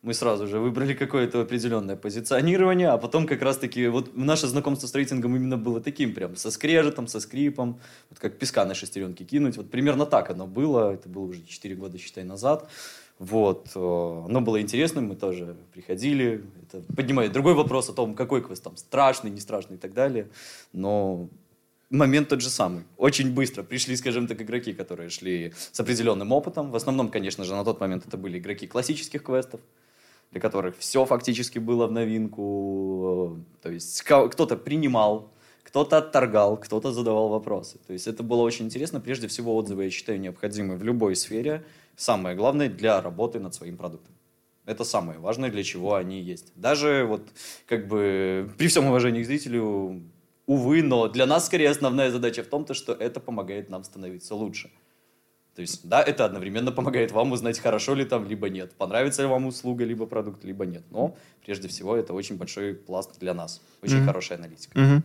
Мы 0.02 0.14
сразу 0.14 0.46
же 0.46 0.58
выбрали 0.58 0.94
какое-то 0.94 1.42
определенное 1.42 1.94
позиционирование, 1.94 2.88
а 2.88 2.96
потом 2.96 3.26
как 3.26 3.42
раз-таки 3.42 3.86
вот 3.88 4.16
наше 4.16 4.46
знакомство 4.46 4.86
с 4.86 4.94
рейтингом 4.94 5.36
именно 5.36 5.58
было 5.58 5.82
таким 5.82 6.14
прям, 6.14 6.36
со 6.36 6.50
скрежетом, 6.50 7.06
со 7.06 7.20
скрипом, 7.20 7.78
вот 8.08 8.18
как 8.18 8.38
песка 8.38 8.64
на 8.64 8.74
шестеренки 8.74 9.24
кинуть. 9.24 9.58
Вот 9.58 9.70
примерно 9.70 10.06
так 10.06 10.30
оно 10.30 10.46
было, 10.46 10.94
это 10.94 11.10
было 11.10 11.24
уже 11.24 11.42
4 11.42 11.74
года, 11.74 11.98
считай, 11.98 12.24
назад. 12.24 12.70
Вот, 13.18 13.72
э, 13.74 13.78
оно 13.78 14.40
было 14.40 14.62
интересным, 14.62 15.08
мы 15.08 15.16
тоже 15.16 15.54
приходили, 15.74 16.42
это 16.62 16.80
поднимает 16.94 17.32
другой 17.32 17.52
вопрос 17.52 17.90
о 17.90 17.92
том, 17.92 18.14
какой 18.14 18.42
квест 18.42 18.64
там 18.64 18.78
страшный, 18.78 19.30
не 19.30 19.40
страшный 19.40 19.76
и 19.76 19.78
так 19.78 19.92
далее, 19.92 20.28
но 20.72 21.28
момент 21.90 22.30
тот 22.30 22.40
же 22.40 22.48
самый. 22.48 22.84
Очень 22.96 23.34
быстро 23.34 23.62
пришли, 23.62 23.94
скажем 23.96 24.26
так, 24.26 24.40
игроки, 24.40 24.72
которые 24.72 25.10
шли 25.10 25.52
с 25.70 25.78
определенным 25.78 26.32
опытом. 26.32 26.70
В 26.70 26.76
основном, 26.76 27.10
конечно 27.10 27.44
же, 27.44 27.54
на 27.54 27.62
тот 27.62 27.80
момент 27.80 28.06
это 28.06 28.16
были 28.16 28.38
игроки 28.38 28.66
классических 28.66 29.22
квестов, 29.22 29.60
для 30.30 30.40
которых 30.40 30.78
все 30.78 31.04
фактически 31.04 31.58
было 31.58 31.86
в 31.86 31.92
новинку. 31.92 33.38
То 33.62 33.70
есть 33.70 34.02
кто-то 34.02 34.56
принимал, 34.56 35.32
кто-то 35.62 35.98
отторгал, 35.98 36.56
кто-то 36.56 36.92
задавал 36.92 37.28
вопросы. 37.28 37.78
То 37.86 37.92
есть 37.92 38.06
это 38.06 38.22
было 38.22 38.42
очень 38.42 38.66
интересно. 38.66 39.00
Прежде 39.00 39.26
всего, 39.28 39.56
отзывы, 39.56 39.84
я 39.84 39.90
считаю, 39.90 40.20
необходимы 40.20 40.76
в 40.76 40.82
любой 40.82 41.16
сфере. 41.16 41.64
Самое 41.96 42.36
главное 42.36 42.68
для 42.68 43.00
работы 43.00 43.40
над 43.40 43.54
своим 43.54 43.76
продуктом. 43.76 44.14
Это 44.66 44.84
самое 44.84 45.18
важное, 45.18 45.50
для 45.50 45.64
чего 45.64 45.94
они 45.94 46.20
есть. 46.20 46.52
Даже 46.54 47.04
вот 47.08 47.28
как 47.66 47.88
бы 47.88 48.50
при 48.56 48.68
всем 48.68 48.86
уважении 48.86 49.22
к 49.22 49.26
зрителю, 49.26 50.02
увы, 50.46 50.82
но 50.82 51.08
для 51.08 51.26
нас 51.26 51.46
скорее 51.46 51.70
основная 51.70 52.10
задача 52.10 52.42
в 52.42 52.46
том, 52.46 52.64
то, 52.64 52.74
что 52.74 52.92
это 52.92 53.20
помогает 53.20 53.68
нам 53.68 53.82
становиться 53.84 54.34
лучше. 54.34 54.70
То 55.60 55.62
есть, 55.62 55.86
да, 55.86 56.00
это 56.02 56.24
одновременно 56.24 56.72
помогает 56.72 57.12
вам 57.12 57.32
узнать, 57.32 57.58
хорошо 57.58 57.94
ли 57.94 58.06
там, 58.06 58.26
либо 58.26 58.48
нет, 58.48 58.72
понравится 58.78 59.20
ли 59.20 59.28
вам 59.28 59.44
услуга, 59.44 59.84
либо 59.84 60.06
продукт, 60.06 60.42
либо 60.42 60.64
нет. 60.64 60.82
Но, 60.90 61.14
прежде 61.44 61.68
всего, 61.68 61.96
это 61.96 62.14
очень 62.14 62.38
большой 62.38 62.72
пласт 62.74 63.18
для 63.20 63.34
нас. 63.34 63.60
Очень 63.82 63.96
Мгм. 63.98 64.06
хорошая 64.06 64.38
аналитика. 64.38 64.78
Мгм. 64.80 65.02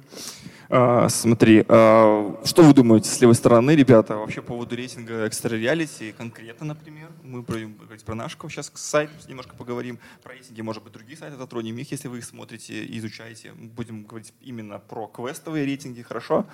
А, 0.70 1.10
смотри, 1.10 1.66
а, 1.68 2.40
что 2.46 2.64
вы 2.64 2.74
думаете 2.74 3.10
с 3.10 3.20
левой 3.22 3.36
стороны, 3.36 3.72
ребята, 3.76 4.16
вообще 4.16 4.42
по 4.42 4.48
поводу 4.54 4.76
рейтинга 4.78 5.28
Extra 5.28 5.52
Reality 5.60 6.14
конкретно, 6.18 6.68
например? 6.68 7.10
Мы 7.22 7.42
будем 7.42 7.76
говорить 7.76 8.04
про 8.06 8.16
наш 8.16 8.38
сейчас 8.50 8.72
сайт 8.76 9.10
немножко 9.28 9.56
поговорим, 9.56 10.00
про 10.24 10.34
рейтинги, 10.34 10.62
может 10.62 10.84
быть, 10.84 10.94
другие 10.94 11.18
сайты 11.18 11.36
затронем 11.38 11.78
их, 11.78 11.92
если 11.92 12.08
вы 12.08 12.20
их 12.20 12.26
смотрите 12.26 12.74
и 12.84 12.98
изучаете. 13.00 13.52
Будем 13.56 14.04
говорить 14.06 14.34
именно 14.42 14.80
про 14.80 15.08
квестовые 15.08 15.66
рейтинги, 15.66 16.02
хорошо? 16.02 16.46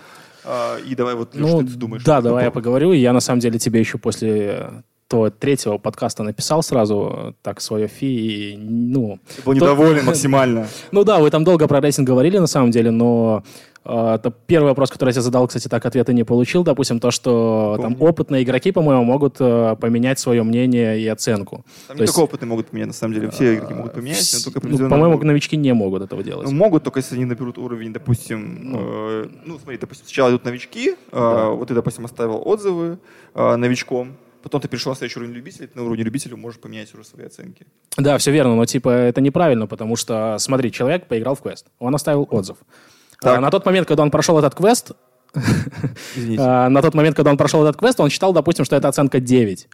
А, 0.43 0.77
и 0.79 0.95
давай 0.95 1.13
вот, 1.15 1.35
Леш, 1.35 1.41
Ну, 1.41 1.47
что 1.47 1.67
ты 1.71 1.77
думаешь? 1.77 2.03
да, 2.03 2.17
по 2.17 2.21
давай 2.23 2.45
я 2.45 2.51
поводу? 2.51 2.63
поговорю. 2.63 2.91
Я, 2.93 3.13
на 3.13 3.19
самом 3.21 3.39
деле, 3.39 3.59
тебе 3.59 3.79
еще 3.79 3.90
после 3.97 4.83
того 5.11 5.29
третьего 5.29 5.77
подкаста 5.77 6.23
написал 6.23 6.63
сразу 6.63 7.13
э, 7.13 7.33
так 7.41 7.61
свое 7.61 7.87
фи. 7.87 8.53
И, 8.53 8.57
ну, 8.57 9.19
Ты 9.35 9.41
был 9.43 9.53
недоволен 9.53 10.05
максимально. 10.05 10.67
ну 10.91 11.03
да, 11.03 11.19
вы 11.19 11.29
там 11.29 11.43
долго 11.43 11.67
про 11.67 11.81
рейтинг 11.81 12.07
говорили, 12.07 12.37
на 12.37 12.47
самом 12.47 12.71
деле, 12.71 12.91
но 12.91 13.43
э, 13.45 13.70
это 13.83 14.31
первый 14.45 14.67
вопрос, 14.67 14.91
который 14.91 15.09
я 15.09 15.13
тебе 15.13 15.21
задал, 15.23 15.47
кстати, 15.47 15.67
так 15.67 15.83
ответа 15.85 16.13
не 16.13 16.23
получил. 16.23 16.63
Допустим, 16.63 16.99
то, 16.99 17.09
что 17.09 17.77
там 17.81 17.95
Помню. 17.95 18.11
опытные 18.11 18.43
игроки, 18.43 18.71
по-моему, 18.71 19.03
могут 19.03 19.37
э, 19.39 19.75
поменять 19.79 20.19
свое 20.19 20.43
мнение 20.43 20.99
и 20.99 21.07
оценку. 21.07 21.65
Там 21.87 21.97
То 21.97 22.01
не 22.01 22.01
есть, 22.01 22.13
только 22.13 22.25
опытные 22.25 22.49
могут 22.49 22.67
поменять, 22.67 22.87
на 22.87 22.93
самом 22.93 23.15
деле. 23.15 23.31
Все 23.31 23.55
игроки 23.55 23.73
могут 23.73 23.93
поменять, 23.93 24.33
но 24.33 24.51
только 24.51 24.67
ну, 24.67 24.77
по-моему, 24.77 25.11
могут. 25.13 25.25
новички 25.25 25.57
не 25.57 25.73
могут 25.73 26.03
этого 26.03 26.23
делать. 26.23 26.47
Ну, 26.47 26.55
могут, 26.55 26.83
только 26.83 26.99
если 26.99 27.15
они 27.15 27.25
наберут 27.25 27.57
уровень, 27.57 27.91
допустим, 27.91 28.75
э, 28.75 29.29
ну, 29.45 29.57
смотри, 29.57 29.77
допустим, 29.79 30.05
сначала 30.05 30.29
идут 30.29 30.45
новички, 30.45 30.95
э, 31.11 31.49
вот 31.49 31.67
ты, 31.67 31.73
допустим, 31.73 32.05
оставил 32.05 32.41
отзывы 32.45 32.99
э, 33.33 33.55
новичком, 33.55 34.15
потом 34.43 34.61
ты 34.61 34.67
перешел 34.67 34.91
на 34.91 34.95
следующий 34.95 35.19
уровень 35.19 35.33
любителей, 35.33 35.67
ты 35.67 35.77
на 35.77 35.85
уровне 35.85 36.03
любителя 36.03 36.35
можешь 36.35 36.59
поменять 36.59 36.93
уже 36.93 37.03
свои 37.03 37.25
оценки. 37.25 37.65
Да, 37.97 38.17
все 38.19 38.31
верно, 38.31 38.55
но 38.55 38.65
типа 38.65 38.89
это 38.89 39.21
неправильно, 39.21 39.65
потому 39.65 39.95
что, 39.95 40.37
смотри, 40.37 40.71
человек 40.71 41.07
поиграл 41.07 41.35
в 41.35 41.41
квест, 41.41 41.65
он 41.79 41.95
оставил 41.95 42.27
отзыв. 42.29 42.57
Так. 43.21 43.37
А, 43.37 43.41
на 43.41 43.51
тот 43.51 43.65
момент, 43.65 43.87
когда 43.87 44.01
он 44.01 44.09
прошел 44.09 44.37
этот 44.39 44.55
квест, 44.55 44.93
а, 46.39 46.69
на 46.69 46.81
тот 46.81 46.95
момент, 46.95 47.15
когда 47.15 47.29
он 47.29 47.37
прошел 47.37 47.63
этот 47.63 47.77
квест, 47.77 47.99
он 47.99 48.09
считал, 48.09 48.33
допустим, 48.33 48.65
что 48.65 48.75
это 48.75 48.87
оценка 48.87 49.19
9. 49.19 49.67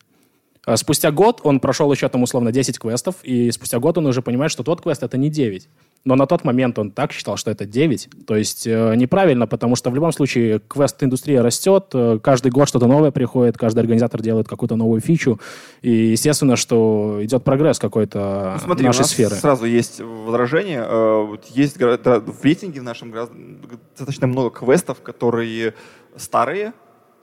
А 0.67 0.75
Спустя 0.75 1.11
год 1.11 1.39
он 1.43 1.61
прошел 1.61 1.89
еще 1.93 2.09
там 2.09 2.23
условно 2.23 2.51
10 2.51 2.77
квестов, 2.77 3.15
и 3.23 3.49
спустя 3.51 3.79
год 3.79 3.97
он 3.99 4.05
уже 4.05 4.21
понимает, 4.21 4.51
что 4.51 4.63
тот 4.63 4.81
квест 4.81 5.01
это 5.01 5.17
не 5.17 5.29
9. 5.29 5.69
Но 6.03 6.15
на 6.15 6.25
тот 6.25 6.43
момент 6.43 6.77
он 6.77 6.91
так 6.91 7.13
считал, 7.13 7.37
что 7.37 7.49
это 7.51 7.65
9. 7.65 8.09
То 8.27 8.35
есть 8.35 8.67
э, 8.67 8.95
неправильно, 8.97 9.47
потому 9.47 9.77
что 9.77 9.89
в 9.89 9.95
любом 9.95 10.11
случае 10.11 10.59
квест-индустрия 10.59 11.41
растет, 11.41 11.85
э, 11.93 12.19
каждый 12.21 12.51
год 12.51 12.67
что-то 12.67 12.87
новое 12.87 13.11
приходит, 13.11 13.57
каждый 13.57 13.79
организатор 13.79 14.21
делает 14.21 14.49
какую-то 14.49 14.75
новую 14.75 14.99
фичу, 14.99 15.39
и 15.81 15.91
естественно, 15.91 16.57
что 16.57 17.19
идет 17.21 17.45
прогресс 17.45 17.79
какой-то 17.79 18.55
Ну, 18.55 18.59
смотри, 18.65 18.87
нашей 18.87 18.99
у 18.99 19.01
нас 19.03 19.11
сферы. 19.11 19.35
сразу 19.35 19.65
есть 19.65 20.01
возражение. 20.01 20.83
Э, 20.85 21.25
вот 21.27 21.45
Есть 21.45 21.77
в 21.77 22.43
рейтинге 22.43 22.81
в 22.81 22.83
нашем 22.83 23.13
достаточно 23.13 24.27
много 24.27 24.49
квестов, 24.49 25.01
которые 25.01 25.75
старые, 26.17 26.73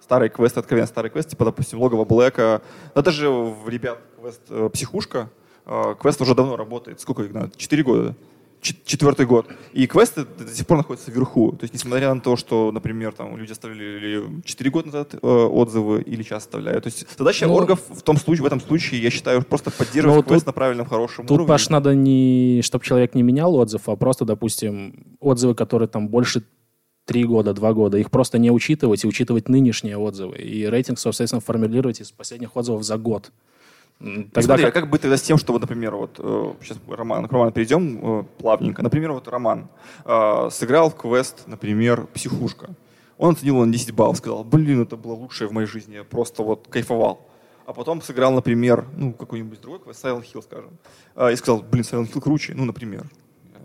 старые 0.05 0.29
квесты, 0.31 0.61
откровенно 0.61 0.87
старые 0.87 1.11
квесты, 1.11 1.31
типа, 1.33 1.47
допустим, 1.47 1.81
логово 1.81 2.05
Блэка. 2.05 2.61
Да 2.95 3.03
даже 3.03 3.29
в 3.31 3.69
ребят 3.69 3.99
квест 4.21 4.43
э, 4.51 4.69
«Психушка», 4.73 5.31
э, 5.67 5.95
квест 6.01 6.21
уже 6.21 6.35
давно 6.35 6.57
работает. 6.57 7.01
Сколько 7.01 7.23
их 7.23 7.33
надо? 7.33 7.51
Четыре 7.57 7.83
года? 7.83 8.15
Чет- 8.61 8.85
Четвертый 8.87 9.27
год. 9.27 9.47
И 9.75 9.87
квесты 9.87 10.25
до 10.25 10.49
сих 10.55 10.67
пор 10.67 10.79
находятся 10.79 11.11
вверху. 11.11 11.53
То 11.53 11.65
есть, 11.65 11.75
несмотря 11.75 12.15
на 12.15 12.21
то, 12.23 12.35
что, 12.37 12.71
например, 12.73 13.13
там 13.13 13.37
люди 13.37 13.53
оставили 13.53 14.41
4 14.43 14.71
года 14.71 14.87
назад 14.87 15.15
э, 15.15 15.27
отзывы 15.27 16.01
или 16.01 16.23
сейчас 16.23 16.45
оставляют. 16.45 16.85
То 16.85 16.89
есть 16.89 17.07
задача 17.19 17.47
Ну, 17.47 17.55
оргов 17.55 17.81
в, 17.91 18.01
том 18.03 18.17
случае, 18.17 18.43
в 18.45 18.47
этом 18.47 18.61
случае, 18.63 19.03
я 19.03 19.11
считаю, 19.11 19.43
просто 19.43 19.71
поддерживать 19.71 20.17
Ну, 20.17 20.23
квест 20.23 20.45
тут- 20.45 20.47
на 20.47 20.53
правильном, 20.55 20.87
хорошем 20.87 21.27
Тут, 21.27 21.33
уровне. 21.37 21.49
Паш, 21.49 21.69
надо 21.69 21.95
не, 21.95 22.61
чтобы 22.63 22.85
человек 22.85 23.15
не 23.15 23.23
менял 23.23 23.55
отзыв, 23.55 23.87
а 23.89 23.97
просто, 23.97 24.25
допустим, 24.25 25.07
отзывы, 25.21 25.55
которые 25.55 25.89
там 25.89 26.09
больше 26.09 26.43
три 27.05 27.25
года, 27.25 27.53
два 27.53 27.73
года, 27.73 27.99
их 27.99 28.11
просто 28.11 28.39
не 28.39 28.51
учитывать 28.51 29.05
и 29.05 29.07
учитывать 29.07 29.49
нынешние 29.49 29.97
отзывы. 29.99 30.37
И 30.39 30.67
рейтинг, 30.67 30.99
соответственно, 30.99 31.41
формулировать 31.41 32.01
из 32.01 32.11
последних 32.13 32.57
отзывов 32.57 32.83
за 32.83 32.97
год. 32.97 33.31
Тогда 34.01 34.43
смотри, 34.43 34.65
как- 34.65 34.77
а 34.77 34.81
как 34.81 34.91
быть 34.91 35.03
тогда 35.03 35.17
с 35.17 35.23
тем, 35.23 35.39
что, 35.39 35.53
вот, 35.53 35.63
например, 35.63 35.95
вот 35.95 36.17
сейчас 36.63 36.79
Роман, 36.89 37.29
к 37.29 37.33
Роману 37.33 37.53
перейдем 37.53 38.21
э, 38.21 38.25
плавненько. 38.39 38.83
Например, 38.83 39.13
вот 39.13 39.29
Роман 39.29 39.69
э, 40.05 40.49
сыграл 40.51 40.91
в 40.91 40.97
квест, 40.97 41.45
например, 41.47 42.07
«Психушка». 42.13 42.75
Он 43.19 43.35
оценил 43.35 43.55
его 43.55 43.65
на 43.65 43.73
10 43.73 43.93
баллов, 43.93 44.17
сказал, 44.19 44.43
блин, 44.43 44.83
это 44.83 44.97
было 44.97 45.13
лучшее 45.13 45.47
в 45.49 45.53
моей 45.53 45.69
жизни, 45.69 45.95
я 45.95 46.05
просто 46.05 46.43
вот 46.43 46.67
кайфовал. 46.69 47.29
А 47.67 47.73
потом 47.73 48.03
сыграл, 48.03 48.33
например, 48.33 48.85
ну, 48.97 49.13
какой-нибудь 49.13 49.61
другой 49.61 49.79
квест, 49.81 50.05
Silent 50.05 50.25
Hill, 50.35 50.43
скажем, 50.43 50.71
э, 51.15 51.33
и 51.33 51.37
сказал, 51.37 51.63
блин, 51.63 51.85
Silent 51.85 52.13
Hill 52.13 52.21
круче, 52.21 52.55
ну, 52.57 52.65
например. 52.65 53.05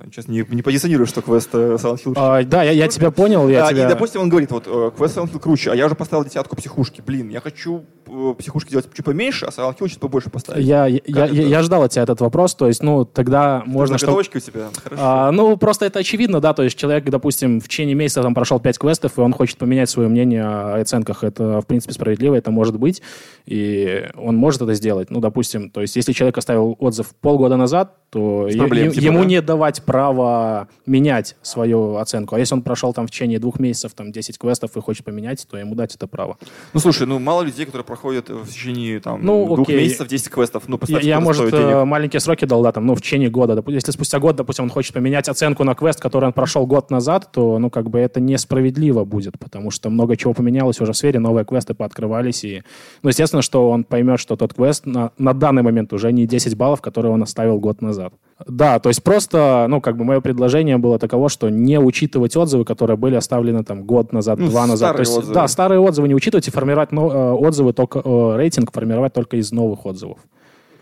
Сейчас 0.05 0.27
не, 0.27 0.45
не 0.49 0.61
позиционирую, 0.61 1.07
что 1.07 1.21
квест 1.21 1.49
э, 1.53 1.75
Silent 1.75 2.03
Hill 2.03 2.13
А, 2.15 2.43
да, 2.43 2.63
я, 2.63 2.71
я 2.71 2.87
тебя 2.87 3.11
понял, 3.11 3.47
я 3.49 3.67
а, 3.67 3.69
тебя... 3.69 3.85
И, 3.85 3.89
допустим, 3.89 4.21
он 4.21 4.29
говорит, 4.29 4.51
вот, 4.51 4.63
э, 4.67 4.91
квест 4.95 5.17
Silent 5.17 5.33
Hill 5.33 5.39
круче, 5.39 5.71
а 5.71 5.75
я 5.75 5.85
уже 5.85 5.95
поставил 5.95 6.23
десятку 6.23 6.55
психушки. 6.55 7.01
Блин, 7.05 7.29
я 7.29 7.41
хочу 7.41 7.83
э, 8.07 8.33
психушки 8.37 8.71
делать 8.71 8.87
чуть 8.93 9.05
поменьше, 9.05 9.45
а 9.45 9.49
Silent 9.49 9.77
Hill 9.77 9.89
чуть 9.89 9.99
побольше 9.99 10.29
поставить. 10.29 10.65
Я, 10.65 10.85
я, 10.85 11.01
я, 11.05 11.25
я 11.25 11.61
ждал 11.63 11.83
от 11.83 11.91
тебя 11.91 12.03
этот 12.03 12.21
вопрос, 12.21 12.55
то 12.55 12.67
есть, 12.67 12.81
ну, 12.81 13.05
тогда 13.05 13.63
можно, 13.65 13.97
что... 13.97 14.15
У 14.15 14.23
тебя? 14.23 14.69
Хорошо. 14.83 15.03
А, 15.03 15.31
ну, 15.31 15.57
просто 15.57 15.85
это 15.85 15.99
очевидно, 15.99 16.39
да, 16.39 16.53
то 16.53 16.63
есть 16.63 16.77
человек, 16.77 17.05
допустим, 17.05 17.59
в 17.59 17.67
течение 17.67 17.95
месяца 17.95 18.21
там 18.21 18.33
прошел 18.33 18.59
5 18.59 18.77
квестов, 18.77 19.17
и 19.17 19.21
он 19.21 19.33
хочет 19.33 19.57
поменять 19.57 19.89
свое 19.89 20.09
мнение 20.09 20.43
о 20.43 20.79
оценках. 20.79 21.23
Это, 21.23 21.61
в 21.61 21.65
принципе, 21.65 21.93
справедливо, 21.93 22.35
это 22.35 22.51
может 22.51 22.77
быть, 22.77 23.01
и 23.45 24.07
он 24.15 24.35
может 24.35 24.61
это 24.61 24.73
сделать. 24.73 25.09
Ну, 25.09 25.19
допустим, 25.19 25.69
то 25.69 25.81
есть 25.81 25.95
если 25.95 26.13
человек 26.13 26.37
оставил 26.37 26.75
отзыв 26.79 27.13
полгода 27.15 27.57
назад, 27.57 27.95
то 28.09 28.47
проблем, 28.57 28.87
е- 28.87 28.91
типа, 28.91 29.03
ему 29.03 29.19
да? 29.19 29.25
не 29.25 29.41
давать 29.41 29.83
права 29.89 30.67
менять 30.85 31.35
свою 31.41 31.95
оценку. 31.95 32.35
А 32.35 32.39
если 32.39 32.53
он 32.55 32.61
прошел 32.61 32.93
там 32.93 33.07
в 33.07 33.11
течение 33.11 33.39
двух 33.39 33.59
месяцев 33.59 33.93
там 33.93 34.11
10 34.11 34.37
квестов 34.37 34.77
и 34.77 34.81
хочет 34.81 35.03
поменять, 35.05 35.45
то 35.49 35.57
ему 35.57 35.75
дать 35.75 35.95
это 35.95 36.07
право. 36.07 36.37
Ну, 36.73 36.79
слушай, 36.79 37.07
ну, 37.07 37.17
мало 37.19 37.41
людей, 37.41 37.65
которые 37.65 37.85
проходят 37.85 38.29
в 38.29 38.47
течение 38.47 38.99
там, 38.99 39.19
Ну, 39.23 39.45
двух 39.45 39.61
окей. 39.67 39.77
месяцев 39.77 40.07
10 40.07 40.29
квестов. 40.29 40.63
Ну, 40.67 40.79
Я, 40.87 40.99
я, 40.99 41.19
может, 41.19 41.49
денег. 41.51 41.63
э, 41.65 41.85
маленькие 41.85 42.19
сроки 42.19 42.45
дал, 42.45 42.61
да, 42.63 42.71
там, 42.71 42.85
ну, 42.85 42.93
в 42.95 43.01
течение 43.01 43.29
года. 43.29 43.53
Допу- 43.55 43.71
Если 43.71 43.91
спустя 43.91 44.19
год, 44.19 44.35
допустим, 44.35 44.65
он 44.65 44.69
хочет 44.69 44.93
поменять 44.93 45.27
оценку 45.29 45.63
на 45.63 45.73
квест, 45.75 45.99
который 45.99 46.25
он 46.25 46.33
прошел 46.33 46.65
год 46.67 46.91
назад, 46.91 47.29
то, 47.31 47.57
ну, 47.59 47.69
как 47.69 47.89
бы 47.89 47.99
это 47.99 48.19
несправедливо 48.19 49.05
будет, 49.05 49.39
потому 49.39 49.71
что 49.71 49.89
много 49.89 50.15
чего 50.17 50.33
поменялось 50.33 50.79
уже 50.81 50.93
в 50.93 50.97
сфере, 50.97 51.19
новые 51.19 51.45
квесты 51.45 51.73
пооткрывались, 51.73 52.43
и, 52.43 52.63
ну, 53.01 53.09
естественно, 53.09 53.41
что 53.41 53.69
он 53.69 53.83
поймет, 53.83 54.19
что 54.19 54.35
тот 54.35 54.53
квест 54.53 54.85
на, 54.85 55.11
на 55.17 55.33
данный 55.33 55.63
момент 55.63 55.93
уже 55.93 56.11
не 56.11 56.25
10 56.27 56.55
баллов, 56.55 56.81
которые 56.81 57.11
он 57.11 57.23
оставил 57.23 57.59
год 57.59 57.81
назад. 57.81 58.13
Да, 58.47 58.79
то 58.79 58.89
есть 58.89 59.03
просто, 59.03 59.65
ну, 59.69 59.81
как 59.81 59.97
бы 59.97 60.05
мое 60.05 60.21
предложение 60.21 60.77
было 60.77 60.97
таково, 60.97 61.27
что 61.29 61.49
не 61.49 61.77
учитывать 61.79 62.37
отзывы, 62.37 62.63
которые 62.65 62.95
были 62.97 63.15
оставлены 63.15 63.63
там 63.63 63.83
год 63.83 64.13
назад, 64.13 64.39
Ну, 64.39 64.47
два 64.49 64.65
назад. 64.65 64.95
То 64.95 65.01
есть, 65.01 65.17
отзывы. 65.17 65.33
Да, 65.33 65.47
старые 65.47 65.79
отзывы 65.79 66.07
не 66.07 66.15
учитывать 66.15 66.47
и 66.47 66.51
формировать 66.51 66.91
но- 66.91 67.11
э, 67.11 67.31
отзывы 67.33 67.73
только, 67.73 68.01
э, 68.03 68.35
рейтинг 68.37 68.71
формировать 68.71 69.13
только 69.13 69.37
из 69.37 69.51
новых 69.51 69.85
отзывов. 69.85 70.19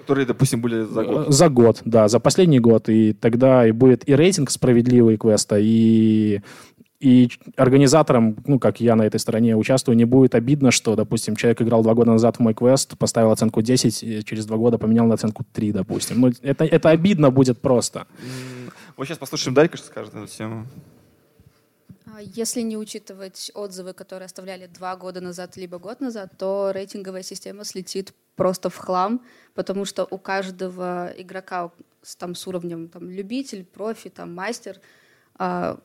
Которые, 0.01 0.25
допустим, 0.25 0.61
были 0.61 0.83
за 0.83 1.03
год. 1.03 1.27
Э, 1.27 1.31
За 1.31 1.49
год, 1.49 1.81
да, 1.83 2.07
за 2.07 2.19
последний 2.19 2.59
год. 2.59 2.87
И 2.89 3.13
тогда 3.13 3.67
и 3.67 3.71
будет 3.71 4.07
и 4.07 4.15
рейтинг 4.15 4.51
справедливый 4.51 5.17
квеста, 5.17 5.57
и, 5.59 6.41
и 6.99 7.29
организаторам, 7.55 8.37
ну, 8.47 8.59
как 8.59 8.79
я 8.81 8.95
на 8.95 9.03
этой 9.03 9.19
стороне 9.19 9.55
участвую, 9.55 9.95
не 9.95 10.05
будет 10.05 10.33
обидно, 10.33 10.71
что, 10.71 10.95
допустим, 10.95 11.35
человек 11.35 11.61
играл 11.61 11.83
два 11.83 11.93
года 11.93 12.11
назад 12.11 12.37
в 12.37 12.39
мой 12.39 12.55
квест, 12.55 12.97
поставил 12.97 13.31
оценку 13.31 13.61
10, 13.61 14.03
и 14.03 14.23
через 14.23 14.47
два 14.47 14.57
года 14.57 14.79
поменял 14.79 15.05
на 15.05 15.13
оценку 15.13 15.45
3, 15.53 15.73
допустим. 15.73 16.21
Ну, 16.21 16.31
это, 16.41 16.65
это 16.65 16.89
обидно 16.89 17.29
будет 17.29 17.61
просто. 17.61 18.07
Вот 18.95 19.05
сейчас 19.05 19.19
послушаем 19.19 19.53
Дарька, 19.53 19.77
что 19.77 19.87
скажет 19.87 20.13
на 20.15 20.23
эту 20.23 20.31
тему. 20.35 20.65
А 22.07 22.21
Если 22.21 22.61
не 22.61 22.77
учитывать 22.77 23.51
отзывы, 23.53 23.93
которые 23.93 24.25
оставляли 24.25 24.65
два 24.65 24.95
года 24.95 25.21
назад 25.21 25.55
либо 25.55 25.77
год 25.77 26.01
назад, 26.01 26.31
то 26.35 26.71
рейтинговая 26.73 27.21
система 27.21 27.63
слетит 27.63 28.13
просто 28.35 28.71
в 28.71 28.77
хлам, 28.77 29.21
потому 29.53 29.85
что 29.85 30.07
у 30.09 30.17
каждого 30.17 31.11
игрока 31.15 31.69
с, 32.01 32.15
там, 32.15 32.33
с 32.33 32.47
уровнем 32.47 32.87
там, 32.87 33.07
любитель, 33.07 33.65
профи, 33.65 34.09
там, 34.09 34.33
мастер 34.33 34.79
а, 35.35 35.79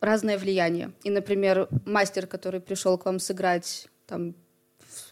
разное 0.00 0.38
влияние. 0.38 0.92
И, 1.04 1.10
например, 1.10 1.68
мастер, 1.84 2.26
который 2.26 2.60
пришел 2.60 2.98
к 2.98 3.04
вам 3.04 3.18
сыграть, 3.18 3.88
там, 4.06 4.34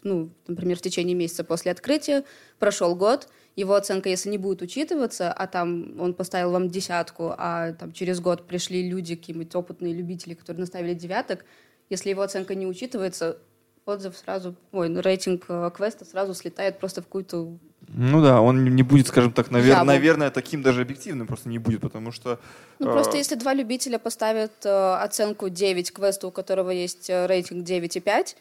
ну, 0.03 0.31
например, 0.47 0.77
в 0.77 0.81
течение 0.81 1.15
месяца 1.15 1.43
после 1.43 1.71
открытия, 1.71 2.23
прошел 2.57 2.95
год, 2.95 3.29
его 3.55 3.75
оценка, 3.75 4.09
если 4.09 4.29
не 4.29 4.37
будет 4.37 4.61
учитываться, 4.61 5.31
а 5.31 5.47
там 5.47 5.99
он 5.99 6.13
поставил 6.13 6.51
вам 6.51 6.69
десятку, 6.69 7.33
а 7.37 7.73
там 7.73 7.91
через 7.91 8.19
год 8.19 8.47
пришли 8.47 8.89
люди, 8.89 9.15
какие-нибудь 9.15 9.53
опытные 9.53 9.93
любители, 9.93 10.33
которые 10.33 10.61
наставили 10.61 10.93
девяток, 10.93 11.45
если 11.89 12.09
его 12.09 12.21
оценка 12.21 12.55
не 12.55 12.67
учитывается, 12.67 13.39
отзыв 13.85 14.17
сразу, 14.17 14.55
ой, 14.71 14.89
ну, 14.89 15.01
рейтинг 15.01 15.45
э, 15.49 15.71
квеста 15.75 16.05
сразу 16.05 16.33
слетает 16.33 16.79
просто 16.79 17.01
в 17.01 17.05
какую-то... 17.05 17.57
Ну 17.91 18.21
да, 18.21 18.41
он 18.41 18.63
не 18.75 18.83
будет, 18.83 19.07
скажем 19.07 19.31
так, 19.31 19.49
навер- 19.49 19.69
Яму. 19.69 19.85
наверное, 19.85 20.29
таким 20.29 20.61
даже 20.61 20.81
объективным 20.81 21.25
просто 21.25 21.49
не 21.49 21.57
будет, 21.57 21.81
потому 21.81 22.11
что... 22.11 22.39
Ну, 22.77 22.89
э, 22.89 22.91
просто 22.91 23.17
если 23.17 23.35
два 23.35 23.53
любителя 23.53 23.97
поставят 23.97 24.51
э, 24.63 24.69
оценку 24.69 25.49
9 25.49 25.91
квесту, 25.91 26.27
у 26.27 26.31
которого 26.31 26.69
есть 26.69 27.09
э, 27.09 27.25
рейтинг 27.25 27.67
9,5, 27.67 28.35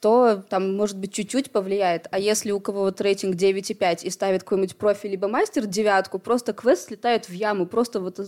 то 0.00 0.44
там, 0.48 0.76
может 0.76 0.98
быть, 0.98 1.12
чуть-чуть 1.12 1.50
повлияет. 1.50 2.06
А 2.12 2.18
если 2.18 2.52
у 2.52 2.60
кого 2.60 2.82
вот 2.82 3.00
рейтинг 3.00 3.34
9,5 3.34 4.04
и 4.04 4.10
ставит 4.10 4.44
какой-нибудь 4.44 4.76
профи 4.76 5.06
либо 5.06 5.26
мастер 5.28 5.66
девятку, 5.66 6.18
просто 6.18 6.52
квест 6.52 6.88
слетает 6.88 7.28
в 7.28 7.32
яму, 7.32 7.66
просто 7.66 8.00
вот 8.00 8.20